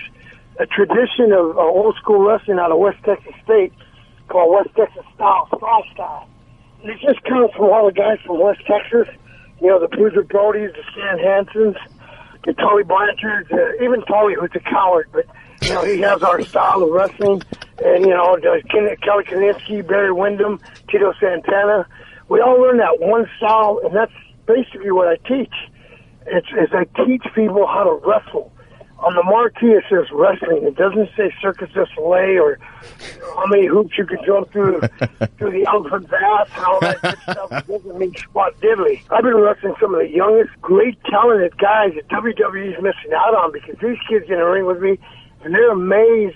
a 0.60 0.66
tradition 0.66 1.32
of 1.32 1.58
uh, 1.58 1.62
old 1.62 1.96
school 1.98 2.26
wrestling 2.26 2.58
out 2.58 2.72
of 2.72 2.80
West 2.80 2.98
Texas 3.06 3.36
State 3.44 3.72
called 4.30 4.52
West 4.52 4.76
Texas 4.76 5.06
Style, 5.14 5.48
Style 5.56 5.84
Style. 5.94 6.28
And 6.82 6.90
it 6.90 7.00
just 7.02 7.24
comes 7.24 7.52
from 7.52 7.66
all 7.66 7.86
the 7.86 7.94
guys 7.94 8.18
from 8.26 8.40
West 8.40 8.62
Texas, 8.66 9.08
you 9.62 9.68
know, 9.68 9.80
the 9.80 9.90
Bruiser 9.90 10.24
Brodies, 10.24 10.74
the 10.74 10.84
Stan 10.92 11.18
Hansens, 11.20 11.78
the 12.48 12.54
Tully 12.54 12.84
Blanchards, 12.84 13.52
uh, 13.52 13.84
even 13.84 14.02
Tully, 14.06 14.34
who's 14.40 14.50
a 14.56 14.60
coward, 14.62 15.10
but, 15.12 15.26
you 15.62 15.74
know, 15.74 15.84
he 15.84 16.00
has 16.00 16.24
our 16.24 16.42
style 16.46 16.82
of 16.82 16.90
wrestling. 16.90 17.44
And, 17.84 18.06
you 18.06 18.12
know, 18.12 18.38
Ken- 18.72 18.96
Kelly 19.04 19.26
Kiniski, 19.26 19.86
Barry 19.86 20.14
Windham, 20.14 20.62
Tito 20.90 21.14
Santana. 21.20 21.86
We 22.30 22.40
all 22.40 22.60
learn 22.60 22.78
that 22.78 23.00
one 23.02 23.30
style, 23.38 23.82
and 23.84 23.94
that's 23.94 24.14
basically 24.48 24.92
what 24.92 25.10
I 25.10 25.18
teach. 25.28 25.54
It's, 26.26 26.48
is 26.48 26.70
I 26.72 26.86
teach 27.06 27.24
people 27.36 27.68
how 27.68 27.84
to 27.84 28.08
wrestle. 28.08 28.54
On 29.00 29.14
the 29.16 29.24
marquee, 29.24 29.68
it 29.68 29.84
says 29.90 30.08
wrestling. 30.12 30.64
It 30.64 30.76
doesn't 30.76 31.10
say 31.16 31.32
Circus 31.40 31.70
du 31.72 31.86
Soleil 31.96 32.42
or 32.42 32.60
how 33.36 33.46
many 33.46 33.68
hoops 33.68 33.98
you 33.98 34.06
can 34.06 34.18
jump 34.26 34.52
through 34.52 34.82
through 35.38 35.52
the 35.52 35.66
elephant 35.68 36.10
bath 36.10 36.50
and 36.56 36.66
all 36.66 36.80
that 36.82 37.02
good 37.02 37.18
stuff. 37.22 37.52
It 37.52 37.68
doesn't 37.68 38.00
mean 38.00 38.16
squat 38.16 38.60
diddly. 38.60 39.02
I've 39.12 39.24
been 39.24 39.36
wrestling 39.38 39.76
some 39.80 39.94
of 39.94 40.02
the 40.02 40.10
youngest, 40.10 40.50
great, 40.62 40.98
talented 41.04 41.58
guys 41.60 41.94
that 41.94 42.08
WWE's 42.08 42.82
missing 42.82 43.14
out 43.16 43.36
on 43.36 43.52
because 43.52 43.76
these 43.82 43.98
kids 44.10 44.26
get 44.28 44.34
in 44.34 44.40
the 44.40 44.46
ring 44.46 44.66
with 44.66 44.82
me 44.82 44.98
and 45.44 45.54
they're 45.54 45.72
amazed 45.72 46.36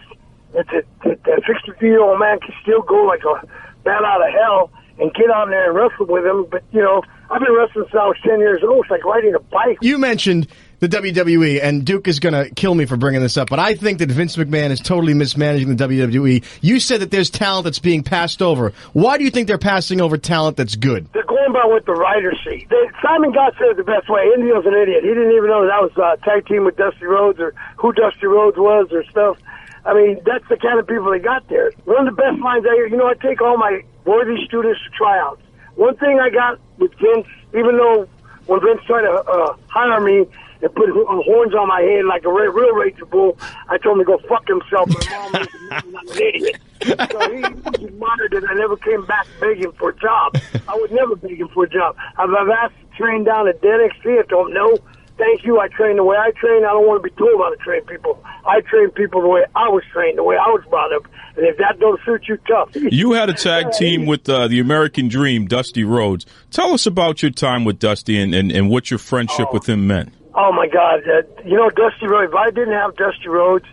that 0.54 0.68
the, 0.68 0.84
that 1.04 1.24
the 1.24 1.42
63 1.48 1.90
year 1.90 2.02
old 2.02 2.20
man 2.20 2.40
can 2.40 2.54
still 2.62 2.82
go 2.82 3.04
like 3.06 3.24
a 3.24 3.46
bat 3.84 4.04
out 4.04 4.26
of 4.26 4.34
hell 4.34 4.72
and 5.00 5.14
get 5.14 5.32
on 5.32 5.50
there 5.50 5.70
and 5.70 5.76
wrestle 5.76 6.06
with 6.06 6.26
him. 6.26 6.46
But, 6.50 6.64
you 6.72 6.82
know, 6.82 7.02
I've 7.30 7.42
been 7.42 7.54
wrestling 7.54 7.86
since 7.86 7.96
I 7.96 8.08
was 8.08 8.18
10 8.24 8.40
years 8.40 8.62
old. 8.64 8.86
It's 8.86 8.92
like 8.92 9.04
riding 9.04 9.34
a 9.34 9.40
bike. 9.40 9.78
You 9.82 9.98
mentioned 9.98 10.48
the 10.82 10.90
WWE, 10.90 11.62
and 11.62 11.86
Duke 11.86 12.08
is 12.08 12.20
going 12.20 12.34
to 12.34 12.50
kill 12.56 12.74
me 12.74 12.86
for 12.86 12.98
bringing 12.98 13.22
this 13.22 13.38
up, 13.38 13.50
but 13.52 13.60
I 13.60 13.76
think 13.76 14.00
that 14.00 14.10
Vince 14.10 14.36
McMahon 14.36 14.72
is 14.72 14.80
totally 14.80 15.14
mismanaging 15.14 15.76
the 15.76 15.88
WWE. 15.88 16.44
You 16.62 16.80
said 16.80 17.02
that 17.02 17.12
there's 17.12 17.30
talent 17.30 17.66
that's 17.66 17.78
being 17.78 18.02
passed 18.02 18.42
over. 18.42 18.74
Why 18.94 19.20
do 19.20 19.24
you 19.24 19.30
think 19.30 19.48
they're 19.48 19.60
passing 19.60 20.02
over 20.02 20.18
talent 20.18 20.58
that's 20.58 20.76
good? 20.76 21.08
They're 21.14 21.24
going 21.24 21.54
by 21.54 21.66
what 21.66 21.86
the 21.86 21.94
writers 21.94 22.40
see. 22.44 22.66
They, 22.68 22.90
Simon 23.00 23.32
Gott 23.32 23.54
said 23.60 23.68
it 23.68 23.78
the 23.78 23.84
best 23.84 24.10
way. 24.10 24.22
Indio's 24.36 24.66
an 24.66 24.74
idiot. 24.74 25.04
He 25.04 25.10
didn't 25.10 25.32
even 25.32 25.50
know 25.50 25.62
that 25.62 25.72
I 25.72 25.82
was 25.82 25.92
uh, 25.96 26.16
tag 26.26 26.48
team 26.48 26.66
with 26.66 26.78
Dusty 26.78 27.06
Rhodes 27.06 27.40
or 27.40 27.54
who 27.78 27.94
Dusty 27.94 28.26
Rhodes 28.26 28.58
was 28.58 28.88
or 28.92 29.04
stuff. 29.04 29.38
I 29.86 29.94
mean, 29.94 30.20
that's 30.26 30.48
the 30.50 30.58
kind 30.58 30.80
of 30.80 30.88
people 30.88 31.12
they 31.12 31.20
got 31.20 31.48
there. 31.48 31.72
One 31.86 32.08
of 32.08 32.16
the 32.16 32.20
best 32.20 32.42
lines 32.42 32.66
I 32.66 32.74
hear, 32.74 32.88
you 32.88 32.98
know, 32.98 33.06
I 33.06 33.14
take 33.14 33.40
all 33.40 33.58
my 33.58 33.84
worthy 34.06 34.44
students 34.48 34.82
to 34.84 34.90
tryouts. 34.98 35.42
One 35.76 35.96
thing 35.98 36.20
I 36.20 36.32
got 36.32 36.60
with 36.80 36.94
Vince, 36.96 37.28
even 37.54 37.78
though 37.78 38.08
when 38.48 38.62
Vince 38.62 38.82
tried 38.86 39.02
to 39.04 39.12
uh, 39.12 39.56
hire 39.68 40.02
me, 40.02 40.26
and 40.62 40.74
put 40.76 40.90
horns 40.90 41.54
on 41.56 41.68
my 41.68 41.82
head 41.82 42.06
like 42.06 42.24
a 42.26 42.32
real, 42.32 42.52
real 42.52 42.74
raging 42.76 43.06
bull. 43.06 43.38
I 43.70 43.78
told 43.78 44.00
him 44.00 44.06
to 44.06 44.18
go 44.18 44.20
fuck 44.28 44.48
himself. 44.48 44.90
My 44.90 45.10
mom 45.10 45.32
was 45.34 45.48
I'm 45.72 45.96
an 45.96 46.18
idiot. 46.18 46.62
So 46.84 47.20
he, 47.32 47.42
he 47.80 47.88
that 48.32 48.48
I 48.50 48.54
never 48.56 48.78
came 48.78 49.06
back 49.06 49.28
begging 49.40 49.72
for 49.74 49.90
a 49.90 49.96
job. 49.98 50.36
I 50.68 50.76
would 50.76 50.92
never 50.92 51.16
beg 51.16 51.40
him 51.40 51.50
for 51.50 51.66
a 51.66 51.70
job. 51.70 51.96
I've, 52.18 52.30
I've 52.30 52.50
asked 52.50 52.76
to 52.80 52.98
train 52.98 53.24
down 53.24 53.48
at 53.48 53.62
Den 53.62 53.80
XC. 53.82 54.10
I 54.10 54.24
told 54.30 54.50
him, 54.50 54.54
no, 54.54 54.78
thank 55.18 55.46
you. 55.46 55.60
I 55.60 55.68
train 55.68 55.98
the 55.98 56.04
way 56.04 56.18
I 56.18 56.32
train. 56.32 56.66
I 56.66 56.72
don't 56.72 56.88
want 56.88 57.04
to 57.04 57.10
be 57.10 57.16
told 57.16 57.40
how 57.40 57.50
to 57.50 57.58
train 57.58 57.82
people. 57.86 58.22
I 58.46 58.62
train 58.62 58.90
people 58.92 59.22
the 59.22 59.28
way 59.28 59.46
I 59.56 59.70
was 59.70 59.84
trained, 59.92 60.18
the 60.18 60.24
way 60.24 60.36
I 60.36 60.48
was 60.48 60.64
brought 60.70 60.94
up. 60.94 61.08
And 61.38 61.46
if 61.46 61.58
that 61.58 61.80
don't 61.80 62.00
suit 62.04 62.28
you, 62.28 62.38
tough. 62.48 62.70
You 62.76 63.14
had 63.14 63.30
a 63.30 63.34
tag 63.34 63.72
team 63.72 64.06
with 64.06 64.28
uh, 64.28 64.48
the 64.48 64.60
American 64.60 65.08
Dream, 65.08 65.48
Dusty 65.48 65.84
Rhodes. 65.84 66.26
Tell 66.50 66.74
us 66.74 66.86
about 66.86 67.22
your 67.22 67.32
time 67.32 67.64
with 67.64 67.80
Dusty 67.80 68.20
and, 68.20 68.34
and, 68.34 68.52
and 68.52 68.70
what 68.70 68.92
your 68.92 68.98
friendship 68.98 69.54
with 69.54 69.70
him 69.70 69.88
meant. 69.88 70.12
Oh 70.34 70.52
my 70.52 70.68
God! 70.68 71.02
Uh, 71.08 71.24
you 71.44 71.58
know, 71.58 71.70
Dusty 71.70 72.08
Rhodes. 72.08 72.32
If 72.32 72.36
I 72.36 72.52
didn't 72.52 72.74
have 72.74 72.96
Dusty 72.96 73.28
Rhodes, 73.28 73.66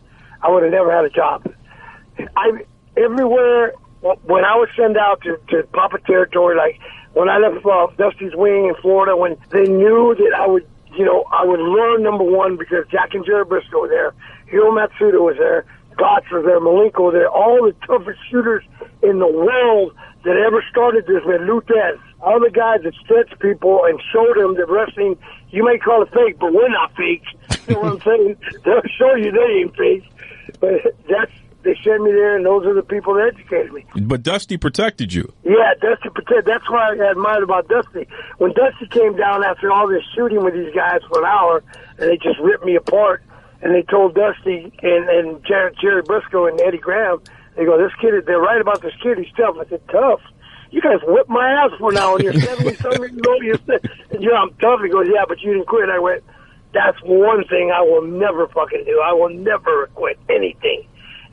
I 0.43 0.51
would 0.51 0.63
have 0.63 0.73
never 0.73 0.93
had 0.93 1.05
a 1.05 1.11
job. 1.11 1.53
I 2.37 2.65
everywhere 2.97 3.75
when 4.01 4.45
I 4.45 4.55
was 4.57 4.69
sent 4.77 4.97
out 4.97 5.23
to, 5.23 5.39
to 5.51 5.67
Papa 5.73 5.99
territory, 6.07 6.57
like 6.57 6.81
when 7.15 7.29
I 7.29 7.39
left 7.39 7.65
uh, 7.67 7.89
Dusty's 7.97 8.35
wing 8.35 8.67
in 8.67 8.75
Florida, 8.81 9.17
when 9.17 9.37
they 9.51 9.65
knew 9.65 10.15
that 10.15 10.35
I 10.37 10.47
would, 10.47 10.67
you 10.97 11.05
know, 11.05 11.25
I 11.33 11.45
would 11.45 11.61
learn 11.61 12.03
number 12.03 12.25
one 12.25 12.57
because 12.57 12.87
Jack 12.91 13.15
and 13.15 13.25
Gerry 13.25 13.45
Brisco 13.45 13.83
were 13.83 13.89
there, 13.89 14.15
Hiro 14.47 14.71
Matsuda 14.71 15.21
was 15.21 15.37
there, 15.39 15.65
Gotch 15.97 16.27
was 16.31 16.45
there, 16.45 16.61
Malenko 16.61 17.11
was 17.11 17.15
there, 17.15 17.29
all 17.29 17.65
the 17.65 17.75
toughest 17.87 18.21
shooters 18.31 18.65
in 19.03 19.19
the 19.19 19.27
world 19.27 19.95
that 20.25 20.37
ever 20.37 20.65
started 20.71 21.07
this 21.07 21.23
man, 21.27 21.47
Lou 21.47 21.61
Thesz, 21.63 21.99
all 22.21 22.41
the 22.41 22.51
guys 22.51 22.83
that 22.83 22.95
stretched 22.95 23.39
people 23.39 23.83
and 23.85 24.01
showed 24.12 24.37
them 24.37 24.55
that 24.57 24.69
wrestling, 24.69 25.16
you 25.51 25.64
may 25.64 25.79
call 25.79 26.03
it 26.03 26.09
fake, 26.12 26.39
but 26.39 26.53
we're 26.53 26.69
not 26.69 26.95
fake. 26.97 27.25
You 27.69 27.75
know 27.75 27.81
what 27.81 27.93
I'm 27.93 28.01
saying? 28.01 28.37
They'll 28.64 28.81
show 28.99 29.14
you 29.14 29.31
they 29.31 29.61
ain't 29.61 29.77
fake. 29.77 30.11
But 30.59 30.97
that's, 31.07 31.31
they 31.62 31.77
sent 31.85 32.03
me 32.03 32.12
there, 32.12 32.35
and 32.35 32.47
those 32.47 32.64
are 32.64 32.73
the 32.73 32.83
people 32.83 33.12
that 33.14 33.35
educated 33.35 33.75
me. 33.75 33.85
But 33.95 34.23
Dusty 34.23 34.57
protected 34.57 35.12
you. 35.12 35.31
Yeah, 35.45 35.75
Dusty 35.79 36.09
protected. 36.09 36.47
That's 36.47 36.69
what 36.71 36.81
I 36.81 37.11
admired 37.11 37.43
about 37.43 37.69
Dusty. 37.69 38.09
When 38.39 38.55
Dusty 38.55 38.87
came 38.87 39.16
down 39.16 39.45
after 39.45 39.71
all 39.71 39.87
this 39.87 40.03
shooting 40.14 40.43
with 40.43 40.55
these 40.55 40.75
guys 40.75 41.01
for 41.09 41.19
an 41.19 41.27
hour, 41.27 41.62
and 41.99 42.09
they 42.09 42.16
just 42.16 42.39
ripped 42.41 42.64
me 42.64 42.77
apart, 42.77 43.23
and 43.61 43.75
they 43.75 43.83
told 43.83 44.14
Dusty 44.14 44.73
and 44.83 45.09
and 45.11 45.45
Jerry, 45.45 45.75
Gerry 45.79 46.03
Brisco 46.03 46.49
and 46.49 46.59
Eddie 46.62 46.79
Graham, 46.79 47.21
they 47.55 47.66
go, 47.66 47.77
"This 47.77 47.93
kid, 48.01 48.14
they're 48.25 48.41
right 48.41 48.62
about 48.62 48.81
this 48.81 48.95
kid. 49.03 49.19
He's 49.19 49.35
tough." 49.37 49.57
I 49.61 49.69
said, 49.69 49.83
"Tough." 49.89 50.21
You 50.71 50.81
guys 50.81 50.99
whip 51.03 51.29
my 51.29 51.51
ass 51.51 51.71
for 51.79 51.93
now, 51.93 52.14
and 52.14 52.25
you're 52.25 52.35
seventy 52.35 52.75
something 52.75 53.03
years 53.03 53.27
old. 53.27 53.43
You're, 53.43 53.59
and 54.11 54.23
you're 54.23 54.37
I'm 54.37 54.53
tough. 54.55 54.81
He 54.83 54.89
goes, 54.89 55.07
"Yeah, 55.09 55.25
but 55.27 55.41
you 55.41 55.55
didn't 55.55 55.66
quit." 55.66 55.89
I 55.89 55.99
went, 55.99 56.23
"That's 56.73 56.99
one 57.03 57.45
thing 57.49 57.71
I 57.75 57.81
will 57.83 58.03
never 58.03 58.49
fucking 58.49 58.85
do. 58.85 59.01
I 59.05 59.12
will 59.12 59.31
never 59.31 59.89
quit 59.95 60.19
anything." 60.29 60.85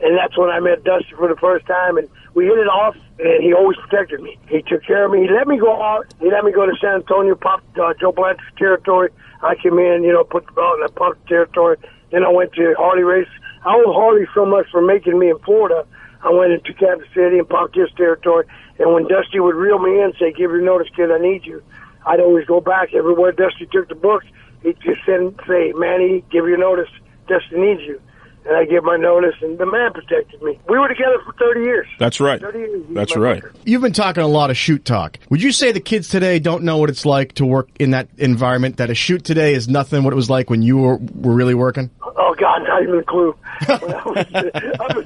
And 0.01 0.17
that's 0.17 0.37
when 0.37 0.49
I 0.49 0.59
met 0.59 0.83
Dusty 0.83 1.15
for 1.17 1.27
the 1.27 1.37
first 1.37 1.65
time, 1.67 1.97
and 1.97 2.09
we 2.33 2.45
hit 2.45 2.57
it 2.57 2.67
off. 2.67 2.95
And 3.17 3.41
he 3.43 3.53
always 3.53 3.77
protected 3.77 4.21
me. 4.21 4.37
He 4.49 4.61
took 4.61 4.83
care 4.83 5.05
of 5.05 5.11
me. 5.11 5.21
He 5.21 5.29
let 5.29 5.47
me 5.47 5.57
go 5.57 5.81
out. 5.81 6.05
He 6.19 6.29
let 6.29 6.43
me 6.43 6.51
go 6.51 6.65
to 6.65 6.73
San 6.81 6.95
Antonio, 6.95 7.35
pop 7.35 7.63
uh, 7.81 7.93
Joe 7.99 8.11
Blanchard's 8.11 8.57
territory. 8.57 9.09
I 9.41 9.55
came 9.55 9.79
in, 9.79 10.03
you 10.03 10.11
know, 10.11 10.23
put 10.25 10.45
the 10.45 10.51
belt 10.51 10.79
in 10.79 10.85
the 10.85 10.91
pop 10.91 11.17
territory. 11.27 11.77
Then 12.11 12.23
I 12.23 12.29
went 12.29 12.51
to 12.53 12.75
Harley 12.77 13.03
Race. 13.03 13.27
I 13.65 13.73
owe 13.73 13.93
Harley 13.93 14.27
so 14.33 14.45
much 14.45 14.67
for 14.69 14.81
making 14.81 15.17
me 15.17 15.29
in 15.29 15.39
Florida. 15.39 15.85
I 16.23 16.29
went 16.29 16.51
into 16.51 16.73
Kansas 16.73 17.07
City 17.13 17.39
and 17.39 17.47
popped 17.47 17.75
his 17.75 17.89
territory. 17.95 18.45
And 18.79 18.93
when 18.93 19.07
Dusty 19.07 19.39
would 19.39 19.55
reel 19.55 19.79
me 19.79 20.01
in, 20.01 20.13
say, 20.19 20.31
"Give 20.31 20.51
your 20.51 20.61
notice, 20.61 20.89
kid. 20.95 21.11
I 21.11 21.17
need 21.17 21.45
you," 21.45 21.61
I'd 22.05 22.19
always 22.19 22.45
go 22.45 22.59
back 22.61 22.93
everywhere. 22.93 23.31
Dusty 23.31 23.65
took 23.65 23.87
the 23.87 23.95
books. 23.95 24.25
He'd 24.63 24.79
just 24.81 25.05
send, 25.05 25.39
say, 25.47 25.73
"Manny, 25.75 26.23
give 26.31 26.47
your 26.47 26.57
notice. 26.57 26.89
Dusty 27.27 27.57
needs 27.57 27.81
you." 27.81 27.99
And 28.47 28.55
I 28.55 28.65
gave 28.65 28.83
my 28.83 28.95
notice, 28.95 29.33
and 29.41 29.57
the 29.57 29.65
man 29.65 29.91
protected 29.91 30.41
me. 30.43 30.59
We 30.69 30.77
were 30.77 30.87
together 30.87 31.17
for 31.25 31.33
30 31.33 31.61
years. 31.61 31.87
That's 31.97 32.19
right. 32.19 32.39
30 32.39 32.59
years. 32.59 32.85
That's 32.91 33.15
right. 33.15 33.41
brother. 33.41 33.55
You've 33.65 33.81
been 33.81 33.93
talking 33.93 34.21
a 34.21 34.27
lot 34.27 34.51
of 34.51 34.57
shoot 34.57 34.85
talk. 34.85 35.17
Would 35.29 35.41
you 35.41 35.51
say 35.51 35.71
the 35.71 35.79
kids 35.79 36.09
today 36.09 36.37
don't 36.37 36.63
know 36.63 36.77
what 36.77 36.89
it's 36.89 37.05
like 37.05 37.33
to 37.33 37.45
work 37.45 37.69
in 37.79 37.91
that 37.91 38.07
environment? 38.17 38.77
That 38.77 38.91
a 38.91 38.95
shoot 38.95 39.23
today 39.23 39.55
is 39.55 39.67
nothing 39.67 40.03
what 40.03 40.13
it 40.13 40.15
was 40.15 40.29
like 40.29 40.49
when 40.51 40.61
you 40.61 40.77
were, 40.77 40.97
were 40.97 41.33
really 41.33 41.55
working? 41.55 41.89
Oh 42.17 42.35
God, 42.37 42.59
not 42.63 42.83
even 42.83 42.99
a 42.99 43.03
clue. 43.03 43.35
I 43.61 43.73
was, 43.75 44.25
I 44.33 44.95
was, 44.95 45.05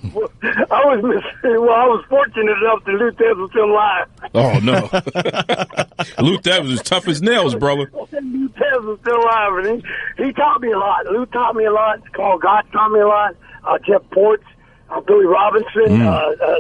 I 0.72 0.90
was, 0.90 1.24
well, 1.44 1.70
I 1.70 1.86
was 1.86 2.06
fortunate 2.10 2.58
enough 2.62 2.84
that 2.86 2.92
Lou 2.92 3.12
Thesz 3.12 3.38
was 3.38 3.50
still 3.52 3.66
alive. 3.66 4.08
Oh 4.36 4.60
no, 4.60 6.24
Luke, 6.24 6.44
that 6.44 6.62
was 6.62 6.74
as 6.74 6.82
tough 6.82 7.08
as 7.08 7.22
nails, 7.22 7.56
brother. 7.56 7.92
Lou 8.82 8.98
Thesz 8.98 8.98
was 8.98 9.00
still 9.02 9.20
alive, 9.20 9.66
and 9.66 9.84
he, 10.18 10.26
he 10.26 10.34
taught 10.34 10.62
me 10.62 10.72
a 10.72 10.78
lot. 10.78 11.06
Lou 11.08 11.26
taught 11.28 11.56
me 11.56 11.66
a 11.66 11.72
lot. 11.72 12.00
Karl 12.14 12.38
Gotch 12.38 12.66
taught 12.72 12.92
me 12.92 13.00
a 13.00 13.08
lot. 13.08 13.36
Uh, 13.64 13.78
Jeff 13.86 14.02
Ports, 14.12 14.44
uh, 14.90 15.00
Billy 15.02 15.26
Robinson, 15.26 16.00
Mm. 16.00 16.06
uh, 16.06 16.46
uh, 16.46 16.60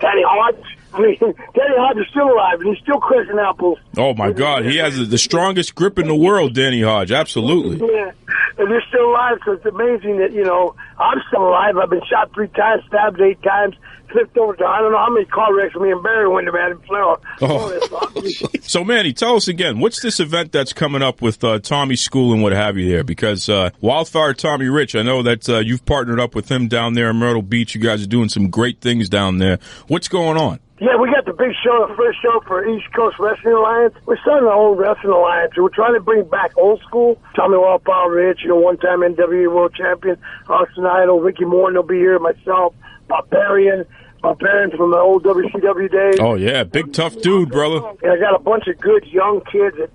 Danny 0.00 0.22
Hodge. 0.26 0.78
I 0.92 1.00
mean, 1.00 1.16
Danny 1.20 1.76
Hodge 1.76 1.98
is 1.98 2.06
still 2.10 2.30
alive, 2.30 2.60
and 2.60 2.74
he's 2.74 2.82
still 2.82 2.98
crushing 2.98 3.38
apples. 3.38 3.78
Oh 3.96 4.14
my 4.14 4.32
God, 4.32 4.64
he 4.64 4.76
has 4.78 5.08
the 5.08 5.18
strongest 5.18 5.74
grip 5.74 5.98
in 5.98 6.06
the 6.06 6.14
world, 6.14 6.54
Danny 6.54 6.82
Hodge. 6.82 7.12
Absolutely. 7.12 7.86
Yeah, 8.00 8.12
and 8.58 8.70
they're 8.70 8.84
still 8.88 9.10
alive, 9.10 9.38
so 9.44 9.52
it's 9.52 9.66
amazing 9.66 10.18
that, 10.18 10.32
you 10.32 10.44
know, 10.44 10.74
I'm 10.98 11.18
still 11.28 11.48
alive. 11.48 11.76
I've 11.76 11.90
been 11.90 12.02
shot 12.08 12.32
three 12.32 12.48
times, 12.48 12.84
stabbed 12.86 13.20
eight 13.20 13.42
times, 13.42 13.74
flipped 14.10 14.36
over 14.38 14.54
to, 14.54 14.64
I 14.64 14.80
don't 14.80 14.92
know 14.92 14.98
how 14.98 15.10
many 15.10 15.24
car 15.26 15.54
wrecks 15.54 15.74
me 15.74 15.90
and 15.90 16.02
Barry 16.02 16.28
went 16.28 16.46
to 16.46 16.52
man 16.52 16.72
in 16.72 16.78
Florida. 16.80 17.22
Oh. 17.40 18.20
So, 18.62 18.84
Manny, 18.84 19.12
tell 19.12 19.36
us 19.36 19.48
again, 19.48 19.80
what's 19.80 20.00
this 20.00 20.20
event 20.20 20.52
that's 20.52 20.72
coming 20.72 21.02
up 21.02 21.22
with 21.22 21.42
uh, 21.42 21.58
Tommy 21.58 21.96
School 21.96 22.32
and 22.32 22.42
what 22.42 22.52
have 22.52 22.76
you 22.76 22.88
there? 22.88 23.04
Because 23.04 23.48
uh, 23.48 23.70
Wildfire 23.80 24.34
Tommy 24.34 24.66
Rich, 24.66 24.94
I 24.94 25.02
know 25.02 25.22
that 25.22 25.48
uh, 25.48 25.58
you've 25.58 25.84
partnered 25.84 26.20
up 26.20 26.34
with 26.34 26.50
him 26.50 26.68
down 26.68 26.94
there 26.94 27.10
in 27.10 27.16
Myrtle 27.16 27.42
Beach. 27.42 27.74
You 27.74 27.80
guys 27.80 28.02
are 28.02 28.08
doing 28.08 28.28
some 28.28 28.50
great 28.50 28.80
things 28.80 29.08
down 29.08 29.38
there. 29.38 29.58
What's 29.88 30.08
going 30.08 30.36
on? 30.36 30.60
Yeah, 30.80 30.96
we 30.96 31.12
got 31.12 31.26
the 31.26 31.34
big 31.34 31.52
show, 31.62 31.86
the 31.86 31.94
first 31.94 32.22
show 32.22 32.40
for 32.46 32.66
East 32.66 32.86
Coast 32.96 33.18
Wrestling 33.18 33.52
Alliance. 33.52 33.94
We're 34.06 34.16
starting 34.22 34.48
our 34.48 34.54
own 34.54 34.78
wrestling 34.78 35.12
alliance. 35.12 35.52
And 35.54 35.62
we're 35.62 35.74
trying 35.76 35.92
to 35.92 36.00
bring 36.00 36.24
back 36.24 36.56
old 36.56 36.80
school. 36.80 37.20
Tommy 37.36 37.58
Wildfire 37.58 38.10
Rich, 38.10 38.40
you 38.42 38.48
know, 38.48 38.56
one-time 38.56 39.00
NWA 39.00 39.54
World 39.54 39.74
Champion, 39.74 40.16
Austin 40.48 40.86
Idol, 40.86 41.20
Ricky 41.20 41.44
Morton 41.44 41.76
will 41.76 41.82
be 41.82 41.96
here, 41.98 42.18
myself, 42.18 42.72
Barbarian, 43.08 43.84
Barbarian 44.22 44.70
from 44.70 44.90
the 44.90 44.96
old 44.96 45.22
WCW 45.22 45.92
days. 45.92 46.18
Oh, 46.18 46.34
yeah, 46.36 46.64
big 46.64 46.94
tough 46.94 47.20
dude, 47.20 47.50
brother. 47.50 47.86
And 48.02 48.12
I 48.12 48.16
got 48.18 48.34
a 48.34 48.42
bunch 48.42 48.66
of 48.66 48.78
good 48.78 49.04
young 49.06 49.42
kids 49.52 49.76
that 49.76 49.90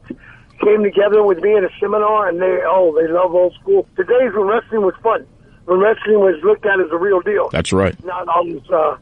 came 0.64 0.84
together 0.84 1.24
with 1.24 1.40
me 1.40 1.58
at 1.58 1.64
a 1.64 1.70
seminar, 1.80 2.30
and 2.30 2.40
they 2.40 2.60
oh 2.66 2.96
they 2.96 3.12
love 3.12 3.34
old 3.34 3.54
school. 3.60 3.88
The 3.98 4.04
days 4.04 4.34
when 4.34 4.48
wrestling 4.48 4.82
was 4.84 4.94
fun, 5.04 5.26
when 5.66 5.80
wrestling 5.80 6.20
was 6.20 6.40
looked 6.44 6.66
at 6.66 6.80
as 6.80 6.92
a 6.92 6.98
real 6.98 7.22
deal, 7.22 7.50
That's 7.50 7.74
right. 7.74 7.96
not 8.06 8.28
all 8.28 8.46
this 8.46 8.64
uh, 8.70 8.98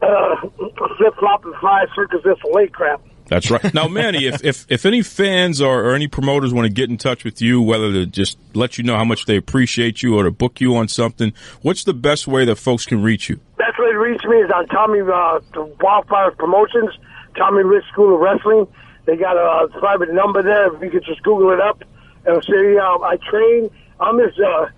flip 0.00 1.14
flop 1.18 1.44
and 1.44 1.54
fly 1.56 1.86
circus 1.94 2.20
this 2.24 2.38
late 2.52 2.72
crap. 2.72 3.00
That's 3.28 3.50
right. 3.50 3.74
Now, 3.74 3.88
Manny, 3.88 4.24
if, 4.26 4.42
if, 4.42 4.66
if 4.70 4.86
any 4.86 5.02
fans 5.02 5.60
or, 5.60 5.84
or 5.84 5.94
any 5.94 6.08
promoters 6.08 6.54
want 6.54 6.66
to 6.66 6.72
get 6.72 6.88
in 6.88 6.96
touch 6.96 7.24
with 7.24 7.42
you, 7.42 7.60
whether 7.60 7.92
to 7.92 8.06
just 8.06 8.38
let 8.54 8.78
you 8.78 8.84
know 8.84 8.96
how 8.96 9.04
much 9.04 9.26
they 9.26 9.36
appreciate 9.36 10.02
you 10.02 10.16
or 10.16 10.24
to 10.24 10.30
book 10.30 10.60
you 10.62 10.74
on 10.76 10.88
something, 10.88 11.34
what's 11.60 11.84
the 11.84 11.92
best 11.92 12.26
way 12.26 12.46
that 12.46 12.56
folks 12.56 12.86
can 12.86 13.02
reach 13.02 13.28
you? 13.28 13.38
Best 13.58 13.78
way 13.78 13.92
to 13.92 13.98
reach 13.98 14.22
me 14.24 14.36
is 14.38 14.50
on 14.50 14.66
Tommy 14.68 15.00
uh, 15.00 15.40
Wildfire 15.80 16.30
Promotions, 16.32 16.90
Tommy 17.36 17.62
Rich 17.62 17.84
School 17.92 18.14
of 18.14 18.20
Wrestling. 18.20 18.66
They 19.04 19.16
got 19.16 19.36
a 19.36 19.68
private 19.78 20.12
number 20.12 20.42
there. 20.42 20.74
If 20.74 20.82
you 20.82 20.90
could 20.90 21.04
just 21.04 21.22
Google 21.22 21.50
it 21.50 21.60
up, 21.60 21.82
it'll 22.26 22.42
say 22.42 22.76
uh, 22.78 22.98
I 22.98 23.16
train. 23.30 23.70
I'm 24.00 24.18
his 24.18 24.38
uh, 24.38 24.68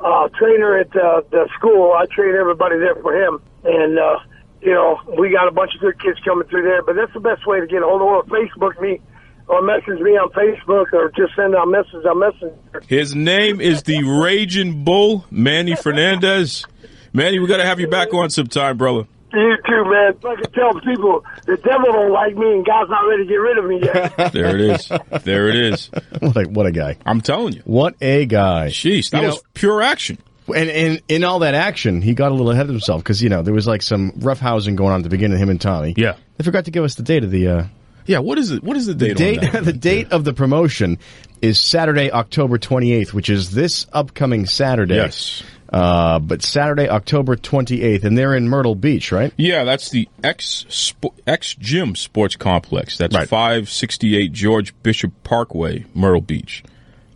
uh, 0.00 0.28
trainer 0.36 0.78
at 0.78 0.94
uh, 0.96 1.22
the 1.30 1.48
school. 1.56 1.92
I 1.92 2.06
train 2.06 2.34
everybody 2.34 2.78
there 2.78 2.96
for 2.96 3.14
him, 3.14 3.40
and 3.64 3.98
uh, 3.98 4.18
you 4.62 4.72
know 4.72 4.98
we 5.18 5.30
got 5.30 5.48
a 5.48 5.52
bunch 5.52 5.72
of 5.74 5.80
good 5.80 6.00
kids 6.00 6.18
coming 6.24 6.46
through 6.48 6.62
there. 6.64 6.82
But 6.82 6.96
that's 6.96 7.12
the 7.12 7.20
best 7.20 7.46
way 7.46 7.60
to 7.60 7.66
get 7.66 7.82
a 7.82 7.86
hold 7.86 8.02
of 8.02 8.08
or 8.08 8.22
Facebook 8.24 8.80
me 8.80 9.00
or 9.48 9.62
message 9.62 10.00
me 10.00 10.12
on 10.12 10.30
Facebook 10.30 10.92
or 10.92 11.10
just 11.16 11.34
send 11.34 11.54
out 11.56 11.66
messages 11.68 12.04
on 12.08 12.18
Messenger. 12.20 12.82
His 12.86 13.14
name 13.14 13.60
is 13.60 13.82
the 13.82 14.02
Raging 14.04 14.84
Bull, 14.84 15.24
Manny 15.30 15.74
Fernandez. 15.74 16.64
Manny, 17.12 17.38
we 17.40 17.48
got 17.48 17.56
to 17.56 17.64
have 17.64 17.80
you 17.80 17.88
back 17.88 18.14
on 18.14 18.30
sometime, 18.30 18.76
brother. 18.76 19.06
You 19.32 19.56
too, 19.66 19.84
man. 19.84 20.14
I 20.24 20.40
can 20.42 20.52
tell 20.52 20.72
people 20.80 21.24
the 21.46 21.56
devil 21.56 21.92
don't 21.92 22.12
like 22.12 22.36
me 22.36 22.52
and 22.52 22.66
God's 22.66 22.90
not 22.90 23.02
ready 23.02 23.24
to 23.24 23.28
get 23.28 23.34
rid 23.36 23.58
of 23.58 23.64
me 23.64 23.80
yet. 23.82 24.32
There 24.32 24.54
it 24.56 24.60
is. 24.60 24.92
There 25.24 25.48
it 25.48 25.56
is. 25.56 25.90
what, 26.20 26.36
a, 26.36 26.48
what 26.48 26.66
a 26.66 26.72
guy. 26.72 26.96
I'm 27.06 27.20
telling 27.20 27.52
you. 27.54 27.62
What 27.64 27.94
a 28.00 28.26
guy. 28.26 28.68
Jeez, 28.68 29.10
that 29.10 29.20
You 29.20 29.26
was 29.28 29.36
know- 29.36 29.42
pure 29.54 29.82
action. 29.82 30.18
And, 30.54 30.70
and 30.70 31.02
in 31.08 31.24
all 31.24 31.40
that 31.40 31.54
action, 31.54 32.02
he 32.02 32.14
got 32.14 32.30
a 32.30 32.34
little 32.34 32.50
ahead 32.50 32.66
of 32.66 32.70
himself 32.70 33.02
because, 33.02 33.22
you 33.22 33.28
know, 33.28 33.42
there 33.42 33.54
was 33.54 33.66
like 33.66 33.82
some 33.82 34.12
rough 34.16 34.38
housing 34.40 34.76
going 34.76 34.92
on 34.92 35.00
at 35.00 35.02
the 35.04 35.08
beginning 35.10 35.36
of 35.36 35.42
him 35.42 35.50
and 35.50 35.60
Tommy. 35.60 35.94
Yeah. 35.96 36.16
They 36.36 36.44
forgot 36.44 36.64
to 36.66 36.70
give 36.70 36.84
us 36.84 36.94
the 36.94 37.02
date 37.02 37.24
of 37.24 37.30
the. 37.30 37.48
Uh, 37.48 37.64
Yeah, 38.06 38.18
what 38.20 38.38
is 38.38 38.50
it? 38.50 38.62
What 38.62 38.76
is 38.76 38.86
the 38.86 38.94
the 38.94 39.14
date? 39.14 39.38
on 39.44 39.52
date, 39.52 39.64
the 39.64 39.72
date 39.72 40.12
of 40.12 40.24
the 40.24 40.32
promotion 40.32 40.98
is 41.42 41.58
Saturday, 41.60 42.10
October 42.10 42.58
28th, 42.58 43.12
which 43.12 43.30
is 43.30 43.50
this 43.50 43.86
upcoming 43.92 44.46
Saturday. 44.46 44.96
Yes. 44.96 45.42
Uh, 45.72 46.18
but 46.18 46.42
Saturday, 46.42 46.88
October 46.88 47.36
28th, 47.36 48.02
and 48.02 48.18
they're 48.18 48.34
in 48.34 48.48
Myrtle 48.48 48.74
Beach, 48.74 49.12
right? 49.12 49.32
Yeah, 49.36 49.62
that's 49.62 49.90
the 49.90 50.08
X 50.24 50.92
X 51.28 51.54
Gym 51.54 51.94
Sports 51.94 52.34
Complex. 52.34 52.98
That's 52.98 53.14
Right. 53.14 53.28
568 53.28 54.32
George 54.32 54.74
Bishop 54.82 55.12
Parkway, 55.22 55.84
Myrtle 55.94 56.22
Beach. 56.22 56.64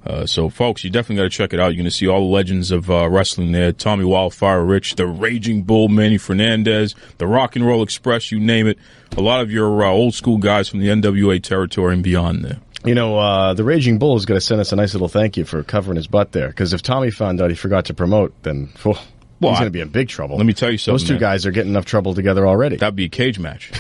Uh, 0.05 0.27
so, 0.27 0.51
folks, 0.51 0.85
you 0.85 0.91
definitely 0.91 1.17
got 1.17 1.23
to 1.23 1.31
check 1.31 1.53
it 1.55 1.61
out. 1.61 1.69
You're 1.69 1.77
going 1.77 1.85
to 1.85 1.91
see 1.91 2.07
all 2.07 2.21
the 2.21 2.33
legends 2.33 2.71
of 2.71 2.91
uh, 2.91 3.09
wrestling 3.09 3.53
there. 3.53 3.73
Tommy 3.73 4.05
Wildfire 4.05 4.63
Rich, 4.63 4.97
the 4.97 5.07
Raging 5.07 5.63
Bull, 5.63 5.89
Manny 5.89 6.19
Fernandez, 6.19 6.95
the 7.19 7.27
Rock 7.27 7.57
and 7.57 7.67
Roll 7.67 7.83
Express, 7.83 8.31
you 8.31 8.39
name 8.39 8.67
it. 8.67 8.79
A 9.17 9.23
lot 9.23 9.41
of 9.41 9.51
your 9.51 9.85
uh, 9.85 9.89
old 9.89 10.15
school 10.15 10.39
guys 10.39 10.69
from 10.69 10.81
the 10.81 10.89
NWA 10.89 11.43
territory 11.43 11.95
and 11.95 12.03
beyond 12.03 12.45
there. 12.45 12.59
You 12.85 12.95
know, 12.95 13.19
uh, 13.19 13.55
the 13.55 13.65
Raging 13.65 13.99
Bull 13.99 14.17
is 14.17 14.27
going 14.27 14.39
to 14.39 14.45
send 14.45 14.61
us 14.61 14.73
a 14.73 14.77
nice 14.77 14.93
little 14.93 15.09
thank 15.09 15.39
you 15.39 15.47
for 15.47 15.63
covering 15.63 15.97
his 15.97 16.07
butt 16.07 16.33
there. 16.33 16.49
Because 16.49 16.75
if 16.75 16.83
Tommy 16.83 17.11
found 17.11 17.41
out 17.41 17.49
he 17.49 17.57
forgot 17.57 17.87
to 17.87 17.95
promote, 17.95 18.35
then 18.43 18.69
Well, 19.41 19.53
he's 19.53 19.61
going 19.61 19.67
to 19.67 19.73
be 19.73 19.81
in 19.81 19.89
big 19.89 20.09
trouble. 20.09 20.37
Let 20.37 20.47
me 20.47 20.55
tell 20.55 20.71
you 20.71 20.79
something. 20.79 20.95
Those 20.95 21.09
two 21.09 21.15
man. 21.15 21.21
guys 21.21 21.47
are 21.47 21.51
getting 21.51 21.71
enough 21.71 21.85
trouble 21.85 22.15
together 22.15 22.47
already. 22.47 22.77
That'd 22.77 22.97
be 22.97 23.07
a 23.07 23.09
cage 23.09 23.39
match. 23.39 23.73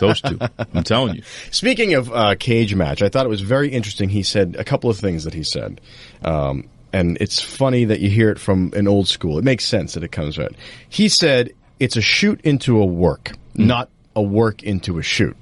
Those 0.00 0.20
two. 0.20 0.38
I'm 0.74 0.82
telling 0.82 1.16
you. 1.16 1.22
Speaking 1.50 1.94
of 1.94 2.12
uh, 2.12 2.34
cage 2.34 2.74
match, 2.74 3.02
I 3.02 3.08
thought 3.08 3.24
it 3.24 3.30
was 3.30 3.40
very 3.40 3.70
interesting. 3.70 4.08
He 4.08 4.22
said 4.22 4.56
a 4.58 4.64
couple 4.64 4.90
of 4.90 4.98
things 4.98 5.24
that 5.24 5.32
he 5.32 5.42
said. 5.42 5.80
Um, 6.22 6.68
and 6.92 7.18
it's 7.20 7.40
funny 7.40 7.84
that 7.86 8.00
you 8.00 8.10
hear 8.10 8.30
it 8.30 8.38
from 8.38 8.72
an 8.74 8.88
old 8.88 9.08
school. 9.08 9.38
It 9.38 9.44
makes 9.44 9.64
sense 9.64 9.94
that 9.94 10.02
it 10.02 10.12
comes 10.12 10.38
right. 10.38 10.52
He 10.88 11.08
said 11.08 11.52
it's 11.78 11.96
a 11.96 12.00
shoot 12.00 12.40
into 12.42 12.80
a 12.80 12.86
work, 12.86 13.32
not 13.54 13.90
a 14.14 14.22
work 14.22 14.62
into 14.62 14.98
a 14.98 15.02
shoot. 15.02 15.36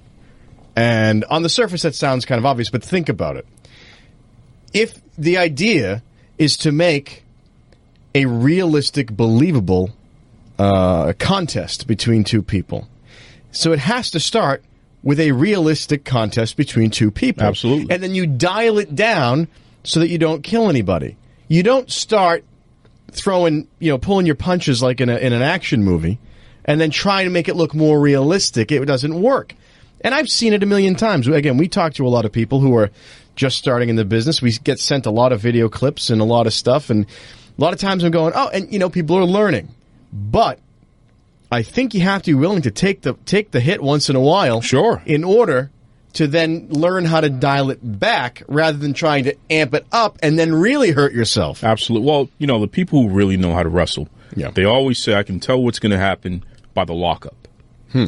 And 0.77 1.25
on 1.25 1.43
the 1.43 1.49
surface, 1.49 1.83
that 1.83 1.95
sounds 1.95 2.25
kind 2.25 2.39
of 2.39 2.47
obvious, 2.47 2.71
but 2.71 2.83
think 2.83 3.09
about 3.09 3.37
it. 3.37 3.47
If 4.73 5.01
the 5.17 5.39
idea 5.39 6.03
is 6.39 6.57
to 6.59 6.73
make 6.73 7.24
a 8.15 8.27
realistic, 8.27 9.13
believable 9.13 9.91
uh, 10.59 11.13
contest 11.19 11.87
between 11.87 12.25
two 12.25 12.43
people, 12.43 12.89
so 13.51 13.73
it 13.73 13.79
has 13.79 14.11
to 14.13 14.21
start 14.21 14.65
with 15.03 15.21
a 15.21 15.33
realistic 15.33 16.05
contest 16.05 16.57
between 16.57 16.91
two 16.91 17.11
people. 17.11 17.45
Absolutely. 17.45 17.93
And 17.95 18.03
then 18.03 18.15
you 18.15 18.27
dial 18.27 18.79
it 18.79 18.95
down 18.95 19.49
so 19.85 20.01
that 20.01 20.09
you 20.09 20.19
don't 20.19 20.43
kill 20.43 20.71
anybody. 20.71 21.17
You 21.47 21.63
don't 21.63 21.91
start 21.91 22.43
throwing, 23.13 23.69
you 23.79 23.91
know, 23.91 23.99
pulling 23.99 24.27
your 24.27 24.35
punches 24.35 24.83
like 24.83 25.01
in, 25.01 25.11
a, 25.11 25.17
in 25.17 25.33
an 25.33 25.43
action 25.43 25.85
movie 25.85 26.19
and 26.65 26.81
then 26.81 26.91
trying 26.91 27.27
to 27.27 27.31
make 27.31 27.49
it 27.49 27.55
look 27.55 27.75
more 27.75 28.01
realistic. 28.01 28.73
It 28.73 28.85
doesn't 28.87 29.21
work. 29.21 29.55
And 30.01 30.15
I've 30.15 30.29
seen 30.29 30.53
it 30.53 30.63
a 30.63 30.67
million 30.67 30.95
times. 30.95 31.29
Again, 31.29 31.59
we 31.59 31.69
talk 31.69 31.95
to 31.95 32.07
a 32.07 32.09
lot 32.09 32.25
of 32.25 32.33
people 32.33 32.61
who 32.61 32.77
are 32.77 32.91
just 33.37 33.59
starting 33.59 33.91
in 33.91 33.97
the 33.97 34.05
business. 34.05 34.41
We 34.41 34.53
get 34.53 34.79
sent 34.79 35.07
a 35.07 35.11
lot 35.11 35.33
of 35.33 35.41
video 35.41 35.69
clips 35.69 36.11
and 36.11 36.21
a 36.21 36.25
lot 36.25 36.47
of 36.47 36.55
stuff. 36.55 36.89
And 36.89 37.07
a 37.57 37.61
lot 37.61 37.73
of 37.73 37.79
times 37.79 38.05
I'm 38.05 38.11
going, 38.11 38.33
oh, 38.35 38.49
and 38.49 38.73
you 38.73 38.79
know, 38.79 38.89
people 38.91 39.17
are 39.17 39.25
learning. 39.25 39.69
But 40.13 40.59
I 41.51 41.63
think 41.63 41.95
you 41.95 42.01
have 42.03 42.23
to 42.23 42.31
be 42.31 42.35
willing 42.35 42.63
to 42.63 42.71
take 42.71 43.03
the 43.03 43.15
take 43.27 43.51
the 43.51 43.61
hit 43.61 43.83
once 43.83 44.09
in 44.11 44.17
a 44.17 44.21
while. 44.21 44.61
Sure. 44.61 45.03
In 45.07 45.25
order 45.25 45.71
to 46.15 46.27
then 46.29 46.69
learn 46.69 47.05
how 47.05 47.21
to 47.21 47.29
dial 47.29 47.71
it 47.71 47.81
back 47.83 48.43
rather 48.47 48.79
than 48.79 48.93
trying 48.95 49.25
to 49.25 49.35
amp 49.51 49.75
it 49.75 49.85
up 49.91 50.17
and 50.23 50.39
then 50.39 50.55
really 50.55 50.93
hurt 50.93 51.13
yourself. 51.13 51.65
Absolutely. 51.65 52.07
Well, 52.09 52.29
you 52.39 52.47
know, 52.47 52.61
the 52.61 52.69
people 52.69 53.03
who 53.03 53.09
really 53.09 53.37
know 53.37 53.53
how 53.53 53.65
to 53.65 53.69
wrestle, 53.69 54.09
Yeah. 54.37 54.51
they 54.53 54.65
always 54.65 55.01
say, 55.01 55.15
I 55.15 55.25
can 55.25 55.41
tell 55.41 55.61
what's 55.61 55.81
going 55.81 55.91
to 55.91 55.99
happen 55.99 56.45
by 56.73 56.85
the 56.85 56.93
lockup. 56.95 57.49
Hmm. 57.91 58.07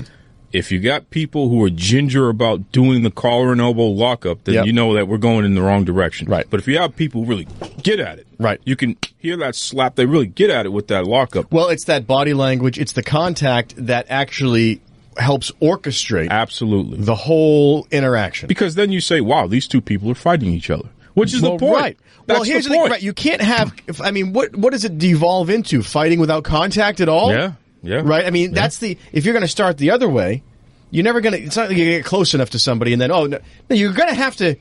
If 0.53 0.71
you 0.73 0.79
got 0.81 1.11
people 1.11 1.49
who 1.49 1.63
are 1.65 1.71
ginger 1.71 2.29
about 2.29 2.73
doing 2.73 3.03
the 3.03 3.11
collar 3.11 3.53
and 3.53 3.61
elbow 3.61 3.87
lockup, 3.87 4.45
then 4.45 4.55
Yep. 4.57 4.67
you 4.67 4.73
know 4.73 4.95
that 4.95 5.09
we're 5.09 5.19
going 5.19 5.45
in 5.45 5.55
the 5.55 5.63
wrong 5.63 5.85
direction. 5.85 6.29
Right. 6.29 6.47
But 6.49 6.61
if 6.61 6.69
you 6.69 6.79
have 6.79 6.97
people 6.97 7.23
who 7.25 7.29
really 7.29 7.49
get 7.83 8.01
at 8.01 8.19
it, 8.19 8.27
Right. 8.39 8.61
you 8.65 8.77
can 8.77 8.97
hear 9.19 9.37
that 9.39 9.55
slap. 9.57 9.97
They 9.97 10.07
really 10.07 10.27
get 10.29 10.51
at 10.51 10.65
it 10.67 10.71
with 10.73 10.89
that 10.89 11.07
lockup. 11.07 11.53
Well, 11.53 11.69
it's 11.69 11.85
that 11.85 12.07
body 12.07 12.33
language, 12.35 12.79
it's 12.79 12.93
the 12.93 13.03
contact 13.03 13.75
that 13.77 14.07
actually 14.09 14.81
helps 15.19 15.51
orchestrate 15.63 16.29
Absolutely. 16.31 16.99
the 16.99 17.15
whole 17.15 17.87
interaction. 17.91 18.47
Because 18.49 18.75
then 18.75 18.93
you 18.93 19.01
say, 19.01 19.21
wow, 19.21 19.47
these 19.47 19.67
two 19.67 19.81
people 19.81 20.11
are 20.11 20.15
fighting 20.15 20.53
each 20.53 20.71
other, 20.71 20.89
which 21.15 21.35
is 21.35 21.43
well, 21.43 21.53
the 21.53 21.59
point. 21.67 21.75
Right. 21.81 21.99
That's 22.27 22.41
well, 22.41 22.45
here's 22.45 22.65
the 22.65 22.71
the, 22.71 22.73
thing. 22.75 22.81
point. 22.83 22.91
Right. 22.93 23.03
You 23.03 23.13
can't 23.13 23.41
have. 23.41 23.73
If, 23.87 24.01
I 24.01 24.11
mean, 24.11 24.33
what 24.33 24.55
what 24.57 24.73
does 24.73 24.85
it 24.85 24.99
devolve 24.99 25.49
into? 25.49 25.83
Fighting 25.83 26.19
without 26.19 26.43
contact 26.45 27.01
at 27.01 27.09
all? 27.09 27.31
Yeah. 27.33 27.53
Yeah. 27.83 28.03
Right. 28.05 28.25
I 28.25 28.31
mean, 28.31 28.53
that's 28.53 28.79
the. 28.79 28.99
If 29.13 29.25
you're 29.25 29.35
going 29.35 29.43
to 29.43 29.49
start 29.49 29.79
the 29.79 29.91
other 29.91 30.09
way, 30.09 30.43
you're 30.91 31.05
never 31.05 31.21
going 31.21 31.35
to. 31.35 31.41
It's 31.43 31.57
not 31.57 31.69
like 31.69 31.79
you 31.79 31.85
get 31.85 32.05
close 32.05 32.35
enough 32.35 32.51
to 32.51 32.59
somebody 32.59 32.93
and 32.93 33.01
then 33.01 33.11
oh 33.11 33.27
no, 33.27 33.39
no 33.71 33.77
you're 33.77 33.93
going 33.93 34.09
to 34.09 34.15
have 34.15 34.37
to 34.37 34.57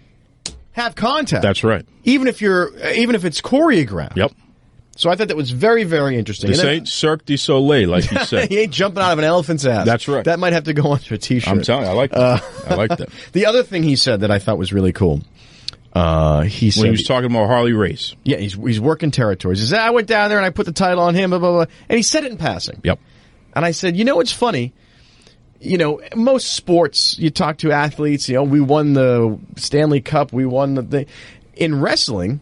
have 0.73 0.95
contact. 0.95 1.41
That's 1.41 1.63
right. 1.63 1.85
Even 2.03 2.27
if 2.27 2.41
you're, 2.41 2.77
even 2.89 3.15
if 3.15 3.23
it's 3.25 3.41
choreographed. 3.41 4.17
Yep. 4.17 4.33
So 4.97 5.09
I 5.09 5.15
thought 5.17 5.27
that 5.27 5.35
was 5.35 5.51
very, 5.51 5.83
very 5.83 6.17
interesting. 6.17 6.49
This 6.49 6.59
then- 6.61 6.67
ain't 6.69 6.87
Cirque 6.87 7.25
du 7.25 7.35
Soleil, 7.35 7.89
like 7.89 8.09
you 8.09 8.17
said. 8.25 8.49
he 8.49 8.59
ain't 8.59 8.71
jumping 8.71 9.03
out 9.03 9.11
of 9.11 9.19
an 9.19 9.25
elephant's 9.25 9.65
ass. 9.65 9.85
That's 9.85 10.07
right. 10.07 10.23
That 10.23 10.39
might 10.39 10.53
have 10.53 10.65
to 10.65 10.73
go 10.73 10.83
onto 10.91 11.13
a 11.13 11.17
t-shirt. 11.17 11.49
I'm 11.49 11.61
telling 11.63 11.83
you, 11.85 11.89
I 11.89 11.93
like 11.93 12.11
that. 12.11 12.19
Uh, 12.19 12.39
I 12.67 12.75
like 12.75 12.97
that. 12.97 13.09
The 13.33 13.45
other 13.45 13.63
thing 13.63 13.83
he 13.83 13.95
said 13.97 14.21
that 14.21 14.31
I 14.31 14.39
thought 14.39 14.57
was 14.57 14.71
really 14.71 14.93
cool. 14.93 15.21
Uh, 15.95 16.41
he 16.41 16.71
said 16.71 16.81
When 16.81 16.87
he 16.87 16.91
was 16.91 17.03
talking 17.03 17.31
about 17.31 17.47
Harley 17.47 17.71
Race. 17.71 18.15
Yeah, 18.23 18.35
he's 18.35 18.53
he's 18.53 18.81
working 18.81 19.11
territories. 19.11 19.69
He 19.69 19.75
I 19.75 19.91
went 19.91 20.07
down 20.07 20.27
there 20.27 20.37
and 20.37 20.45
I 20.45 20.49
put 20.49 20.65
the 20.65 20.73
title 20.73 21.01
on 21.01 21.15
him, 21.15 21.29
blah, 21.29 21.39
blah, 21.39 21.51
blah. 21.51 21.65
And 21.87 21.95
he 21.95 22.03
said 22.03 22.25
it 22.25 22.31
in 22.31 22.37
passing. 22.37 22.81
Yep. 22.83 22.99
And 23.55 23.63
I 23.63 23.71
said, 23.71 23.95
you 23.95 24.03
know 24.03 24.17
what's 24.17 24.33
funny? 24.33 24.73
You 25.61 25.77
know, 25.77 26.01
most 26.13 26.53
sports, 26.53 27.17
you 27.17 27.29
talk 27.29 27.59
to 27.59 27.71
athletes, 27.71 28.27
you 28.27 28.35
know, 28.35 28.43
we 28.43 28.59
won 28.59 28.91
the 28.91 29.39
Stanley 29.55 30.01
Cup, 30.01 30.33
we 30.33 30.45
won 30.45 30.75
the 30.75 30.83
thing. 30.83 31.05
In 31.55 31.79
wrestling, 31.79 32.41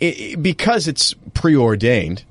i 0.00 0.32
i 0.32 0.36
because 0.36 0.88
it's 0.88 1.14
preordained, 1.34 2.24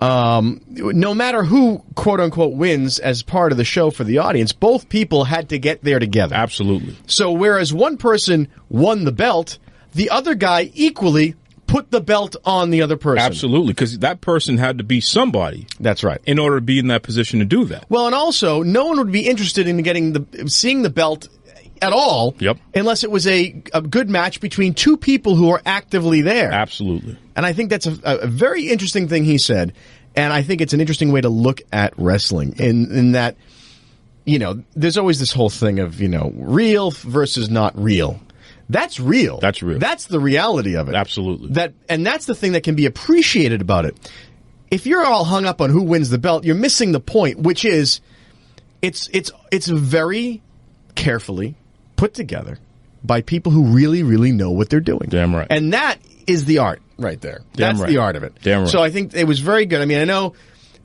um, 0.00 0.62
no 0.68 1.12
matter 1.12 1.44
who, 1.44 1.82
quote 1.94 2.20
unquote, 2.20 2.54
wins 2.54 2.98
as 2.98 3.22
part 3.22 3.52
of 3.52 3.58
the 3.58 3.64
show 3.64 3.90
for 3.90 4.04
the 4.04 4.18
audience, 4.18 4.52
both 4.52 4.88
people 4.88 5.24
had 5.24 5.50
to 5.50 5.58
get 5.58 5.84
there 5.84 5.98
together. 5.98 6.34
Absolutely. 6.34 6.96
So 7.06 7.32
whereas 7.32 7.74
one 7.74 7.98
person 7.98 8.48
won 8.70 9.04
the 9.04 9.12
belt, 9.12 9.58
the 9.98 10.10
other 10.10 10.36
guy 10.36 10.70
equally 10.74 11.34
put 11.66 11.90
the 11.90 12.00
belt 12.00 12.36
on 12.44 12.70
the 12.70 12.82
other 12.82 12.96
person. 12.96 13.18
Absolutely, 13.18 13.72
because 13.72 13.98
that 13.98 14.20
person 14.20 14.56
had 14.56 14.78
to 14.78 14.84
be 14.84 15.00
somebody. 15.00 15.66
That's 15.80 16.04
right. 16.04 16.20
In 16.24 16.38
order 16.38 16.58
to 16.58 16.62
be 16.62 16.78
in 16.78 16.86
that 16.86 17.02
position 17.02 17.40
to 17.40 17.44
do 17.44 17.64
that. 17.66 17.84
Well, 17.90 18.06
and 18.06 18.14
also, 18.14 18.62
no 18.62 18.86
one 18.86 18.98
would 18.98 19.10
be 19.10 19.26
interested 19.26 19.66
in 19.66 19.82
getting 19.82 20.12
the 20.12 20.48
seeing 20.48 20.82
the 20.82 20.88
belt 20.88 21.28
at 21.82 21.92
all. 21.92 22.36
Yep. 22.38 22.58
Unless 22.76 23.02
it 23.02 23.10
was 23.10 23.26
a, 23.26 23.60
a 23.74 23.82
good 23.82 24.08
match 24.08 24.40
between 24.40 24.72
two 24.72 24.96
people 24.96 25.34
who 25.34 25.50
are 25.50 25.60
actively 25.66 26.22
there. 26.22 26.52
Absolutely. 26.52 27.18
And 27.34 27.44
I 27.44 27.52
think 27.52 27.70
that's 27.70 27.86
a, 27.86 27.98
a 28.04 28.26
very 28.28 28.68
interesting 28.68 29.08
thing 29.08 29.24
he 29.24 29.36
said. 29.36 29.72
And 30.14 30.32
I 30.32 30.42
think 30.42 30.60
it's 30.60 30.72
an 30.72 30.80
interesting 30.80 31.10
way 31.10 31.20
to 31.20 31.28
look 31.28 31.60
at 31.72 31.92
wrestling 31.96 32.54
in, 32.58 32.90
in 32.96 33.12
that, 33.12 33.36
you 34.24 34.38
know, 34.38 34.62
there's 34.76 34.96
always 34.96 35.18
this 35.18 35.32
whole 35.32 35.50
thing 35.50 35.80
of, 35.80 36.00
you 36.00 36.08
know, 36.08 36.32
real 36.36 36.92
versus 36.92 37.50
not 37.50 37.76
real. 37.76 38.20
That's 38.68 39.00
real. 39.00 39.38
That's 39.40 39.62
real. 39.62 39.78
That's 39.78 40.06
the 40.06 40.20
reality 40.20 40.76
of 40.76 40.88
it. 40.88 40.94
Absolutely. 40.94 41.52
That, 41.52 41.72
and 41.88 42.06
that's 42.06 42.26
the 42.26 42.34
thing 42.34 42.52
that 42.52 42.62
can 42.62 42.74
be 42.74 42.86
appreciated 42.86 43.60
about 43.60 43.84
it. 43.84 43.96
If 44.70 44.86
you're 44.86 45.04
all 45.04 45.24
hung 45.24 45.46
up 45.46 45.60
on 45.60 45.70
who 45.70 45.82
wins 45.82 46.10
the 46.10 46.18
belt, 46.18 46.44
you're 46.44 46.54
missing 46.54 46.92
the 46.92 47.00
point, 47.00 47.38
which 47.38 47.64
is, 47.64 48.00
it's, 48.82 49.08
it's, 49.12 49.30
it's 49.50 49.68
very 49.68 50.42
carefully 50.94 51.56
put 51.96 52.12
together 52.12 52.58
by 53.02 53.22
people 53.22 53.52
who 53.52 53.64
really, 53.64 54.02
really 54.02 54.32
know 54.32 54.50
what 54.50 54.68
they're 54.68 54.80
doing. 54.80 55.08
Damn 55.08 55.34
right. 55.34 55.46
And 55.48 55.72
that 55.72 55.96
is 56.26 56.44
the 56.44 56.58
art 56.58 56.82
right 56.98 57.20
there. 57.20 57.40
Damn 57.54 57.68
That's 57.76 57.80
right. 57.80 57.88
the 57.88 57.98
art 57.98 58.16
of 58.16 58.22
it. 58.24 58.34
Damn 58.42 58.62
right. 58.62 58.68
So 58.68 58.82
I 58.82 58.90
think 58.90 59.14
it 59.14 59.24
was 59.24 59.40
very 59.40 59.64
good. 59.64 59.80
I 59.80 59.86
mean, 59.86 59.98
I 59.98 60.04
know 60.04 60.34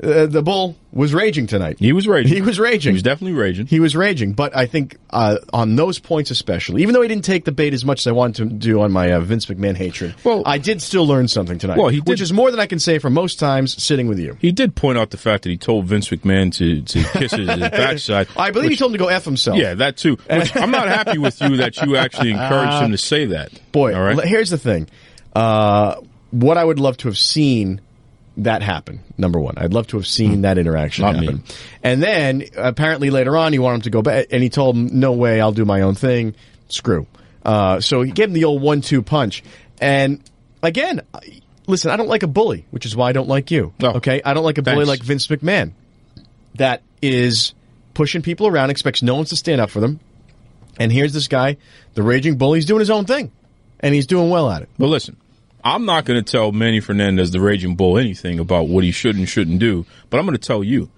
uh, 0.02 0.26
the 0.26 0.42
bull 0.42 0.76
was 0.92 1.14
raging 1.14 1.48
tonight. 1.48 1.78
He 1.80 1.92
was 1.94 2.08
raging. 2.08 2.34
He 2.34 2.42
was 2.42 2.60
raging. 2.60 2.92
He 2.92 2.94
was 2.94 3.04
definitely 3.04 3.34
raging. 3.38 3.68
He 3.68 3.80
was 3.80 3.96
raging, 3.96 4.34
but 4.34 4.56
I 4.56 4.66
think 4.66 4.98
uh, 5.10 5.38
on 5.52 5.76
those 5.76 6.00
points 6.00 6.30
especially, 6.32 6.82
even 6.82 6.94
though 6.94 7.02
he 7.02 7.08
didn't 7.08 7.26
take 7.26 7.46
the 7.46 7.52
bait 7.52 7.74
as 7.74 7.84
much 7.86 8.02
as 8.02 8.08
I 8.08 8.12
wanted 8.12 8.50
to 8.50 8.56
do 8.56 8.82
on 8.82 8.92
my 8.92 9.12
uh, 9.14 9.20
Vince 9.22 9.46
McMahon 9.48 9.76
hatred, 9.76 10.16
Well- 10.24 10.44
I 10.46 10.58
did 10.58 10.82
still 10.82 11.06
learn 11.08 11.28
something 11.28 11.58
tonight. 11.58 11.78
Well, 11.78 11.90
he 11.90 11.98
did- 12.02 12.10
which 12.10 12.22
is 12.22 12.32
more 12.34 12.52
than 12.52 12.60
I 12.60 12.66
can 12.66 12.80
say 12.80 13.00
for 13.00 13.10
most 13.10 13.40
times 13.40 13.82
sitting 13.82 14.08
with 14.08 14.20
you. 14.20 14.38
He 14.40 14.52
did 14.52 14.76
point 14.76 14.98
out 14.98 15.12
the 15.12 15.18
fact 15.18 15.44
that 15.44 15.50
he 15.50 15.58
told 15.58 15.86
Vince 15.86 16.10
McMahon 16.10 16.52
to, 16.56 16.82
to 16.82 17.04
kiss 17.20 17.32
his, 17.32 17.50
his 17.50 17.60
backside. 17.70 18.28
I 18.38 18.52
believe 18.52 18.72
he 18.72 18.76
told 18.78 18.92
him 18.92 18.98
to 18.98 19.04
go 19.04 19.10
f 19.10 19.26
himself. 19.26 19.58
Yeah, 19.58 19.74
that 19.76 19.98
too. 19.98 20.18
Which 20.30 20.56
I'm 20.56 20.72
not 20.72 20.88
happy 20.88 21.18
with 21.18 21.40
you 21.42 21.58
that 21.58 21.78
you 21.82 21.96
actually 21.98 22.32
encouraged 22.32 22.84
him 22.84 22.92
to 22.92 22.98
say 22.98 23.26
that. 23.28 23.52
Boy, 23.72 23.96
all 23.96 24.02
right. 24.04 24.20
here's 24.28 24.50
the 24.50 24.58
thing. 24.58 24.88
Uh, 25.36 25.96
what 26.32 26.58
I 26.58 26.64
would 26.64 26.80
love 26.80 26.98
to 26.98 27.08
have 27.08 27.18
seen 27.18 27.82
that 28.38 28.62
happen. 28.62 29.00
Number 29.18 29.40
one, 29.40 29.58
I'd 29.58 29.74
love 29.74 29.88
to 29.88 29.98
have 29.98 30.08
seen 30.08 30.42
that 30.42 30.58
interaction 30.58 31.06
Not 31.06 31.18
me. 31.18 31.26
happen. 31.26 31.44
And 31.84 32.02
then 32.02 32.46
apparently 32.58 33.10
later 33.10 33.38
on, 33.38 33.54
he 33.54 33.60
wanted 33.60 33.76
him 33.76 33.82
to 33.82 33.90
go 33.92 34.02
back, 34.02 34.28
and 34.32 34.42
he 34.42 34.50
told 34.50 34.76
him, 34.76 35.00
"No 35.00 35.12
way, 35.14 35.40
I'll 35.40 35.52
do 35.52 35.66
my 35.66 35.82
own 35.82 35.96
thing." 35.96 36.34
Screw. 36.70 37.06
Uh, 37.46 37.80
so 37.80 38.02
he 38.02 38.12
gave 38.12 38.30
him 38.30 38.34
the 38.34 38.46
old 38.46 38.62
one-two 38.62 39.02
punch. 39.02 39.44
And 39.80 40.22
again, 40.62 41.02
listen, 41.68 41.92
I 41.92 41.98
don't 41.98 42.08
like 42.08 42.24
a 42.24 42.28
bully, 42.28 42.66
which 42.72 42.86
is 42.86 42.96
why 42.96 43.10
I 43.10 43.12
don't 43.12 43.28
like 43.28 43.52
you. 43.52 43.74
Oh, 43.84 43.96
okay, 43.98 44.22
I 44.24 44.34
don't 44.34 44.44
like 44.46 44.58
a 44.58 44.62
bully 44.62 44.86
like 44.86 45.04
Vince 45.04 45.28
McMahon. 45.28 45.74
That 46.56 46.82
is 47.02 47.54
pushing 47.94 48.22
people 48.22 48.48
around, 48.48 48.70
expects 48.70 49.04
no 49.04 49.16
one 49.16 49.26
to 49.26 49.36
stand 49.36 49.60
up 49.62 49.70
for 49.70 49.80
them. 49.80 50.00
And 50.80 50.92
here's 50.92 51.14
this 51.14 51.28
guy, 51.28 51.58
the 51.94 52.02
raging 52.02 52.38
bull. 52.38 52.54
He's 52.54 52.66
doing 52.66 52.80
his 52.80 52.90
own 52.90 53.06
thing, 53.06 53.32
and 53.80 53.94
he's 53.94 54.08
doing 54.08 54.30
well 54.30 54.50
at 54.50 54.64
it. 54.64 54.70
But 54.80 54.88
listen, 54.88 55.18
I'm 55.64 55.86
not 55.86 56.06
going 56.06 56.22
to 56.24 56.30
tell 56.32 56.52
Manny 56.52 56.80
Fernandez, 56.80 57.32
the 57.32 57.40
Raging 57.40 57.76
Bull, 57.76 57.98
anything 57.98 58.40
about 58.40 58.68
what 58.68 58.84
he 58.84 58.92
should 58.92 59.16
and 59.16 59.28
shouldn't 59.28 59.60
do. 59.60 59.86
But 60.10 60.20
I'm 60.20 60.26
going 60.26 60.38
to 60.38 60.46
tell 60.48 60.64
you, 60.64 60.90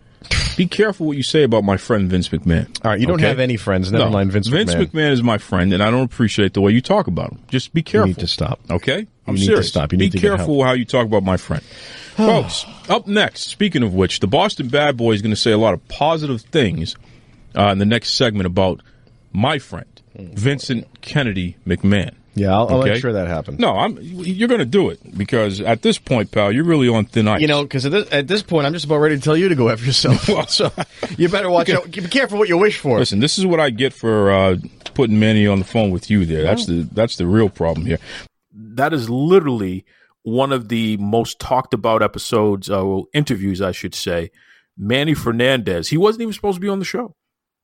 be 0.57 0.65
careful 0.65 1.05
what 1.07 1.17
you 1.17 1.23
say 1.23 1.43
about 1.43 1.63
my 1.63 1.77
friend 1.77 2.09
Vince 2.09 2.29
McMahon. 2.29 2.67
All 2.83 2.91
right, 2.91 2.99
you 2.99 3.05
don't 3.05 3.17
Okay? 3.19 3.27
have 3.27 3.39
any 3.39 3.57
friends. 3.57 3.91
Never 3.91 4.05
No. 4.05 4.11
mind 4.11 4.31
Vince 4.31 4.49
McMahon. 4.49 4.65
Vince 4.65 4.73
McMahon 4.91 5.11
is 5.11 5.21
my 5.21 5.37
friend, 5.37 5.71
and 5.71 5.83
I 5.83 5.91
don't 5.91 6.01
appreciate 6.01 6.53
the 6.55 6.61
way 6.61 6.71
you 6.71 6.81
talk 6.81 7.05
about 7.07 7.31
him. 7.33 7.39
Just 7.47 7.73
be 7.73 7.83
careful. 7.83 8.07
You 8.09 8.15
need 8.15 8.21
to 8.21 8.27
stop. 8.27 8.59
Okay? 8.71 9.05
I'm 9.27 9.35
you 9.35 9.41
need 9.41 9.45
serious. 9.45 9.65
to 9.67 9.69
stop. 9.69 9.91
You 9.91 9.97
Be 9.99 10.05
need 10.05 10.11
to 10.13 10.17
get 10.19 10.27
careful 10.29 10.63
how 10.63 10.71
you 10.73 10.85
talk 10.85 11.05
about 11.05 11.23
my 11.23 11.37
friend. 11.37 11.61
Folks, 12.15 12.65
up 12.89 13.05
next, 13.07 13.47
speaking 13.47 13.83
of 13.83 13.93
which, 13.93 14.19
the 14.19 14.27
Boston 14.27 14.67
Bad 14.69 14.97
Boy 14.97 15.11
is 15.11 15.21
going 15.21 15.31
to 15.35 15.39
say 15.39 15.51
a 15.51 15.57
lot 15.57 15.73
of 15.75 15.87
positive 15.89 16.41
things 16.41 16.95
uh, 17.55 17.67
in 17.69 17.77
the 17.77 17.85
next 17.85 18.15
segment 18.15 18.45
about 18.47 18.81
my 19.33 19.59
friend, 19.59 20.01
Vincent 20.15 20.87
Kennedy 21.01 21.57
McMahon. 21.67 22.13
Yeah, 22.35 22.53
I'll, 22.53 22.67
I'll 22.67 22.83
make 22.83 23.01
sure 23.01 23.13
that 23.13 23.27
happens. 23.27 23.59
No, 23.59 23.77
I'm. 23.77 23.97
You're 24.01 24.49
going 24.49 24.59
to 24.59 24.65
do 24.65 24.89
it 24.89 25.17
because 25.17 25.61
at 25.61 25.81
this 25.81 25.97
point, 25.97 26.31
pal, 26.31 26.51
you're 26.51 26.65
really 26.65 26.89
on 26.89 27.05
thin 27.05 27.29
ice. 27.29 27.39
You 27.39 27.47
know, 27.47 27.63
because 27.63 27.85
at 27.85 27.93
this, 27.93 28.11
at 28.11 28.27
this 28.27 28.43
point, 28.43 28.67
I'm 28.67 28.73
just 28.73 28.85
about 28.85 28.97
ready 28.97 29.15
to 29.15 29.21
tell 29.21 29.37
you 29.37 29.47
to 29.47 29.55
go 29.55 29.69
after 29.69 29.85
yourself. 29.85 30.25
so 30.49 30.69
you 31.17 31.29
better 31.29 31.49
watch 31.49 31.69
out. 31.69 31.89
Be 31.89 32.01
careful 32.01 32.37
what 32.37 32.49
you 32.49 32.57
wish 32.57 32.77
for. 32.79 32.99
Listen, 32.99 33.19
this 33.19 33.37
is 33.37 33.45
what 33.45 33.61
I 33.61 33.69
get 33.69 33.93
for 33.93 34.31
uh, 34.31 34.57
putting 34.93 35.17
Manny 35.17 35.47
on 35.47 35.59
the 35.59 35.65
phone 35.65 35.91
with 35.91 36.09
you. 36.09 36.25
There, 36.25 36.43
that's 36.43 36.65
the 36.65 36.87
that's 36.91 37.15
the 37.15 37.25
real 37.25 37.49
problem 37.49 37.85
here. 37.85 37.99
that 38.53 38.93
is 38.93 39.09
literally 39.09 39.85
one 40.23 40.51
of 40.51 40.69
the 40.69 40.97
most 40.97 41.39
talked 41.39 41.73
about 41.73 42.01
episodes, 42.01 42.69
uh, 42.69 42.83
well, 42.83 43.05
interviews, 43.13 43.61
I 43.61 43.71
should 43.71 43.95
say. 43.95 44.31
Manny 44.77 45.13
Fernandez, 45.13 45.89
he 45.89 45.97
wasn't 45.97 46.23
even 46.23 46.33
supposed 46.33 46.55
to 46.55 46.61
be 46.61 46.67
on 46.67 46.79
the 46.79 46.85
show. 46.85 47.15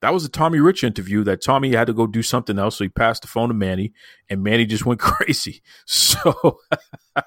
That 0.01 0.13
was 0.13 0.25
a 0.25 0.29
Tommy 0.29 0.59
Rich 0.59 0.83
interview 0.83 1.23
that 1.23 1.43
Tommy 1.43 1.73
had 1.73 1.87
to 1.87 1.93
go 1.93 2.07
do 2.07 2.23
something 2.23 2.57
else. 2.57 2.77
So 2.77 2.83
he 2.83 2.89
passed 2.89 3.21
the 3.21 3.27
phone 3.27 3.49
to 3.49 3.53
Manny, 3.53 3.93
and 4.29 4.43
Manny 4.43 4.65
just 4.65 4.85
went 4.85 4.99
crazy. 5.01 5.61
So, 5.85 6.59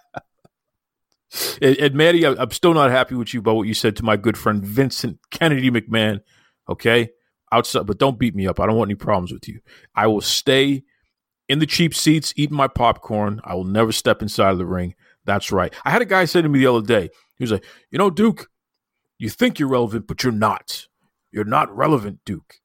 and, 1.62 1.76
and 1.78 1.94
Manny, 1.94 2.24
I'm 2.26 2.50
still 2.50 2.74
not 2.74 2.90
happy 2.90 3.14
with 3.14 3.32
you 3.32 3.40
about 3.40 3.56
what 3.56 3.68
you 3.68 3.74
said 3.74 3.96
to 3.96 4.04
my 4.04 4.16
good 4.16 4.36
friend 4.36 4.64
Vincent 4.64 5.18
Kennedy 5.30 5.70
McMahon. 5.70 6.20
Okay. 6.68 7.10
Outside, 7.52 7.86
but 7.86 7.98
don't 7.98 8.18
beat 8.18 8.34
me 8.34 8.48
up. 8.48 8.58
I 8.58 8.66
don't 8.66 8.76
want 8.76 8.88
any 8.88 8.96
problems 8.96 9.32
with 9.32 9.46
you. 9.46 9.60
I 9.94 10.08
will 10.08 10.20
stay 10.20 10.82
in 11.48 11.60
the 11.60 11.66
cheap 11.66 11.94
seats 11.94 12.34
eating 12.36 12.56
my 12.56 12.66
popcorn. 12.66 13.40
I 13.44 13.54
will 13.54 13.64
never 13.64 13.92
step 13.92 14.22
inside 14.22 14.50
of 14.50 14.58
the 14.58 14.66
ring. 14.66 14.94
That's 15.24 15.52
right. 15.52 15.72
I 15.84 15.90
had 15.90 16.02
a 16.02 16.06
guy 16.06 16.24
say 16.24 16.42
to 16.42 16.48
me 16.48 16.58
the 16.58 16.66
other 16.66 16.84
day, 16.84 17.10
he 17.36 17.44
was 17.44 17.52
like, 17.52 17.64
You 17.90 17.98
know, 17.98 18.10
Duke, 18.10 18.50
you 19.18 19.30
think 19.30 19.60
you're 19.60 19.68
relevant, 19.68 20.08
but 20.08 20.24
you're 20.24 20.32
not. 20.32 20.88
You're 21.30 21.44
not 21.44 21.74
relevant, 21.74 22.20
Duke. 22.24 22.56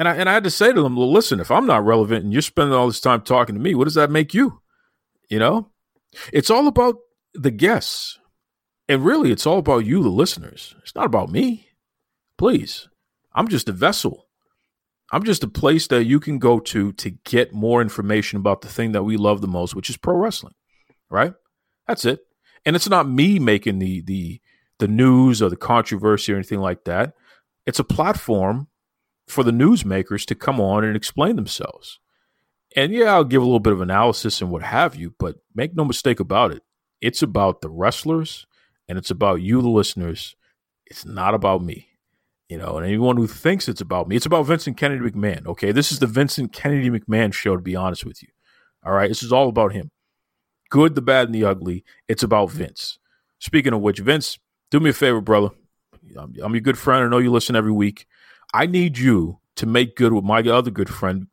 And 0.00 0.08
I, 0.08 0.14
and 0.14 0.30
I 0.30 0.32
had 0.32 0.44
to 0.44 0.50
say 0.50 0.72
to 0.72 0.82
them, 0.82 0.96
Well, 0.96 1.12
listen, 1.12 1.40
if 1.40 1.50
I'm 1.50 1.66
not 1.66 1.84
relevant 1.84 2.24
and 2.24 2.32
you're 2.32 2.40
spending 2.40 2.72
all 2.72 2.86
this 2.86 3.02
time 3.02 3.20
talking 3.20 3.54
to 3.54 3.60
me, 3.60 3.74
what 3.74 3.84
does 3.84 3.96
that 3.96 4.10
make 4.10 4.32
you? 4.32 4.62
You 5.28 5.38
know, 5.38 5.68
it's 6.32 6.48
all 6.48 6.66
about 6.66 6.96
the 7.34 7.50
guests. 7.50 8.18
And 8.88 9.04
really, 9.04 9.30
it's 9.30 9.46
all 9.46 9.58
about 9.58 9.84
you, 9.84 10.02
the 10.02 10.08
listeners. 10.08 10.74
It's 10.78 10.94
not 10.94 11.04
about 11.04 11.30
me. 11.30 11.68
Please. 12.38 12.88
I'm 13.34 13.46
just 13.46 13.68
a 13.68 13.72
vessel. 13.72 14.26
I'm 15.12 15.22
just 15.22 15.44
a 15.44 15.48
place 15.48 15.86
that 15.88 16.04
you 16.04 16.18
can 16.18 16.38
go 16.38 16.60
to 16.60 16.92
to 16.92 17.10
get 17.10 17.52
more 17.52 17.82
information 17.82 18.38
about 18.38 18.62
the 18.62 18.68
thing 18.68 18.92
that 18.92 19.02
we 19.02 19.18
love 19.18 19.42
the 19.42 19.48
most, 19.48 19.74
which 19.74 19.90
is 19.90 19.98
pro 19.98 20.16
wrestling. 20.16 20.54
Right? 21.10 21.34
That's 21.86 22.06
it. 22.06 22.20
And 22.64 22.74
it's 22.74 22.88
not 22.88 23.06
me 23.06 23.38
making 23.38 23.80
the 23.80 24.00
the 24.00 24.40
the 24.78 24.88
news 24.88 25.42
or 25.42 25.50
the 25.50 25.56
controversy 25.56 26.32
or 26.32 26.36
anything 26.36 26.60
like 26.60 26.84
that. 26.84 27.12
It's 27.66 27.80
a 27.80 27.84
platform 27.84 28.68
for 29.30 29.44
the 29.44 29.50
newsmakers 29.50 30.24
to 30.26 30.34
come 30.34 30.60
on 30.60 30.84
and 30.84 30.96
explain 30.96 31.36
themselves. 31.36 31.98
And 32.76 32.92
yeah, 32.92 33.14
I'll 33.14 33.24
give 33.24 33.42
a 33.42 33.44
little 33.44 33.60
bit 33.60 33.72
of 33.72 33.80
analysis 33.80 34.40
and 34.40 34.50
what 34.50 34.62
have 34.62 34.94
you, 34.94 35.14
but 35.18 35.36
make 35.54 35.74
no 35.74 35.84
mistake 35.84 36.20
about 36.20 36.52
it. 36.52 36.62
It's 37.00 37.22
about 37.22 37.60
the 37.60 37.70
wrestlers 37.70 38.46
and 38.88 38.98
it's 38.98 39.10
about 39.10 39.42
you, 39.42 39.62
the 39.62 39.68
listeners. 39.68 40.36
It's 40.86 41.04
not 41.04 41.34
about 41.34 41.62
me. 41.62 41.88
You 42.48 42.58
know, 42.58 42.76
and 42.76 42.86
anyone 42.86 43.16
who 43.16 43.28
thinks 43.28 43.68
it's 43.68 43.80
about 43.80 44.08
me, 44.08 44.16
it's 44.16 44.26
about 44.26 44.46
Vincent 44.46 44.76
Kennedy 44.76 45.08
McMahon. 45.08 45.46
Okay. 45.46 45.70
This 45.70 45.92
is 45.92 46.00
the 46.00 46.08
Vincent 46.08 46.52
Kennedy 46.52 46.90
McMahon 46.90 47.32
show, 47.32 47.56
to 47.56 47.62
be 47.62 47.76
honest 47.76 48.04
with 48.04 48.22
you. 48.22 48.28
All 48.84 48.92
right. 48.92 49.08
This 49.08 49.22
is 49.22 49.32
all 49.32 49.48
about 49.48 49.72
him. 49.72 49.90
Good, 50.68 50.96
the 50.96 51.02
bad, 51.02 51.26
and 51.26 51.34
the 51.34 51.44
ugly. 51.44 51.84
It's 52.08 52.24
about 52.24 52.50
Vince. 52.50 52.98
Speaking 53.38 53.72
of 53.72 53.80
which, 53.80 54.00
Vince, 54.00 54.38
do 54.70 54.80
me 54.80 54.90
a 54.90 54.92
favor, 54.92 55.20
brother. 55.20 55.50
I'm, 56.16 56.34
I'm 56.42 56.54
your 56.54 56.60
good 56.60 56.78
friend. 56.78 57.04
I 57.04 57.08
know 57.08 57.18
you 57.18 57.30
listen 57.30 57.56
every 57.56 57.72
week. 57.72 58.06
I 58.52 58.66
need 58.66 58.98
you 58.98 59.40
to 59.56 59.66
make 59.66 59.96
good 59.96 60.12
with 60.12 60.24
my 60.24 60.40
other 60.40 60.70
good 60.70 60.88
friend, 60.88 61.26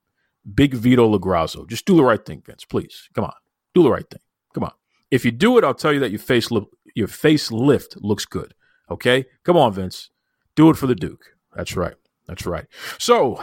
Big 0.53 0.73
Vito 0.73 1.17
LoGrasso. 1.17 1.67
Just 1.67 1.85
do 1.85 1.95
the 1.95 2.03
right 2.03 2.23
thing, 2.23 2.41
Vince. 2.45 2.65
Please. 2.65 3.09
Come 3.15 3.25
on. 3.25 3.33
Do 3.73 3.83
the 3.83 3.91
right 3.91 4.09
thing. 4.09 4.21
Come 4.53 4.63
on. 4.63 4.73
If 5.11 5.25
you 5.25 5.31
do 5.31 5.57
it, 5.57 5.63
I'll 5.63 5.73
tell 5.73 5.93
you 5.93 5.99
that 5.99 6.11
your 6.11 6.19
face 6.19 6.51
li- 6.51 6.67
your 6.95 7.07
facelift 7.07 7.97
looks 7.97 8.25
good. 8.25 8.53
Okay? 8.89 9.25
Come 9.43 9.57
on, 9.57 9.73
Vince. 9.73 10.09
Do 10.55 10.69
it 10.69 10.77
for 10.77 10.87
the 10.87 10.95
Duke. 10.95 11.25
That's 11.55 11.75
right. 11.75 11.95
That's 12.27 12.45
right. 12.45 12.65
So, 12.97 13.41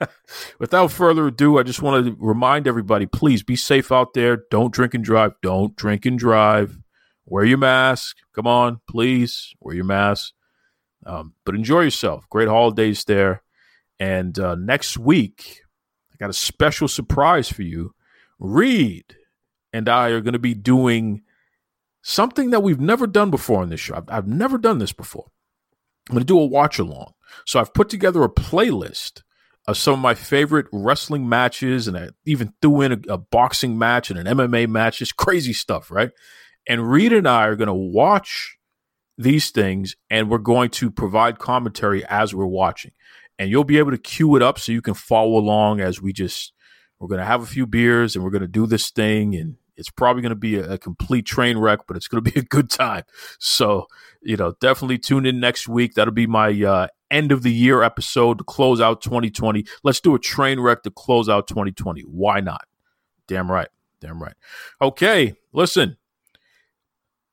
without 0.58 0.90
further 0.90 1.28
ado, 1.28 1.58
I 1.58 1.62
just 1.62 1.82
want 1.82 2.04
to 2.04 2.16
remind 2.18 2.66
everybody 2.66 3.06
please 3.06 3.44
be 3.44 3.54
safe 3.54 3.92
out 3.92 4.14
there. 4.14 4.40
Don't 4.50 4.74
drink 4.74 4.94
and 4.94 5.04
drive. 5.04 5.34
Don't 5.40 5.76
drink 5.76 6.04
and 6.04 6.18
drive. 6.18 6.78
Wear 7.26 7.44
your 7.44 7.58
mask. 7.58 8.16
Come 8.34 8.46
on, 8.46 8.80
please. 8.88 9.54
Wear 9.60 9.76
your 9.76 9.84
mask. 9.84 10.32
Um, 11.08 11.34
but 11.44 11.54
enjoy 11.54 11.82
yourself. 11.82 12.28
Great 12.28 12.48
holidays 12.48 13.04
there. 13.04 13.42
And 13.98 14.38
uh, 14.38 14.54
next 14.54 14.98
week, 14.98 15.62
I 16.12 16.16
got 16.18 16.30
a 16.30 16.34
special 16.34 16.86
surprise 16.86 17.50
for 17.50 17.62
you. 17.62 17.94
Reed 18.38 19.16
and 19.72 19.88
I 19.88 20.10
are 20.10 20.20
going 20.20 20.34
to 20.34 20.38
be 20.38 20.54
doing 20.54 21.22
something 22.02 22.50
that 22.50 22.62
we've 22.62 22.80
never 22.80 23.06
done 23.06 23.30
before 23.30 23.62
on 23.62 23.70
this 23.70 23.80
show. 23.80 23.96
I've, 23.96 24.08
I've 24.08 24.28
never 24.28 24.58
done 24.58 24.78
this 24.78 24.92
before. 24.92 25.30
I'm 26.08 26.14
going 26.14 26.20
to 26.20 26.26
do 26.26 26.38
a 26.38 26.46
watch 26.46 26.78
along. 26.78 27.14
So 27.46 27.58
I've 27.58 27.74
put 27.74 27.88
together 27.88 28.22
a 28.22 28.28
playlist 28.28 29.22
of 29.66 29.76
some 29.76 29.94
of 29.94 30.00
my 30.00 30.14
favorite 30.14 30.66
wrestling 30.72 31.28
matches, 31.28 31.88
and 31.88 31.96
I 31.96 32.08
even 32.24 32.54
threw 32.62 32.80
in 32.82 32.92
a, 32.92 33.14
a 33.14 33.18
boxing 33.18 33.78
match 33.78 34.10
and 34.10 34.18
an 34.18 34.26
MMA 34.26 34.68
match. 34.68 34.98
Just 34.98 35.16
crazy 35.16 35.52
stuff, 35.52 35.90
right? 35.90 36.10
And 36.66 36.90
Reed 36.90 37.12
and 37.12 37.28
I 37.28 37.46
are 37.46 37.56
going 37.56 37.68
to 37.68 37.74
watch 37.74 38.57
these 39.18 39.50
things, 39.50 39.96
and 40.08 40.30
we're 40.30 40.38
going 40.38 40.70
to 40.70 40.90
provide 40.90 41.38
commentary 41.38 42.04
as 42.06 42.34
we're 42.34 42.46
watching. 42.46 42.92
And 43.38 43.50
you'll 43.50 43.64
be 43.64 43.78
able 43.78 43.90
to 43.90 43.98
cue 43.98 44.36
it 44.36 44.42
up 44.42 44.58
so 44.58 44.72
you 44.72 44.80
can 44.82 44.94
follow 44.94 45.36
along 45.36 45.80
as 45.80 46.00
we 46.00 46.12
just 46.12 46.52
we're 46.98 47.08
going 47.08 47.20
to 47.20 47.26
have 47.26 47.42
a 47.42 47.46
few 47.46 47.66
beers 47.66 48.16
and 48.16 48.24
we're 48.24 48.30
going 48.30 48.42
to 48.42 48.48
do 48.48 48.66
this 48.66 48.90
thing 48.90 49.36
and 49.36 49.56
it's 49.76 49.90
probably 49.90 50.22
going 50.22 50.30
to 50.30 50.36
be 50.36 50.56
a, 50.56 50.72
a 50.72 50.78
complete 50.78 51.24
train 51.24 51.56
wreck 51.56 51.80
but 51.86 51.96
it's 51.96 52.08
going 52.08 52.24
to 52.24 52.32
be 52.32 52.40
a 52.40 52.42
good 52.42 52.70
time. 52.70 53.04
So 53.38 53.86
you 54.22 54.36
know 54.36 54.54
definitely 54.60 54.98
tune 54.98 55.26
in 55.26 55.40
next 55.40 55.68
week. 55.68 55.94
That'll 55.94 56.14
be 56.14 56.26
my 56.26 56.50
uh, 56.62 56.88
end 57.10 57.30
of 57.30 57.42
the 57.42 57.52
year 57.52 57.82
episode 57.82 58.38
to 58.38 58.44
close 58.44 58.80
out 58.80 59.00
2020 59.02 59.64
let's 59.82 60.00
do 60.00 60.14
a 60.14 60.18
train 60.18 60.60
wreck 60.60 60.82
to 60.82 60.90
close 60.90 61.28
out 61.28 61.46
2020 61.48 62.02
why 62.02 62.40
not? 62.40 62.66
Damn 63.28 63.50
right. 63.50 63.68
Damn 64.00 64.22
right. 64.22 64.34
Okay 64.82 65.34
listen 65.52 65.96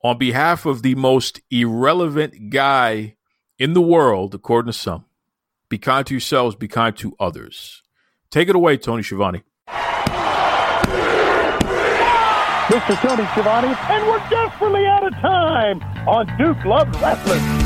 on 0.02 0.18
behalf 0.18 0.66
of 0.66 0.82
the 0.82 0.94
most 0.94 1.40
irrelevant 1.50 2.50
guy 2.50 3.16
in 3.58 3.72
the 3.72 3.80
world 3.80 4.34
according 4.34 4.72
to 4.72 4.78
some 4.78 5.04
be 5.68 5.78
kind 5.78 6.06
to 6.06 6.14
yourselves 6.14 6.54
be 6.54 6.68
kind 6.68 6.96
to 6.96 7.14
others 7.18 7.82
take 8.30 8.48
it 8.48 8.56
away 8.56 8.76
tony 8.76 9.02
Schiavone. 9.02 9.42
This 12.68 12.82
is 12.90 12.96
Tony 12.96 13.24
Schiavone, 13.26 13.68
and 13.68 14.06
we're 14.08 14.28
desperately 14.28 14.86
out 14.86 15.06
of 15.06 15.12
time 15.20 15.80
on 16.08 16.26
Duke 16.36 16.64
Loves 16.64 17.00
Wrestling. 17.00 17.65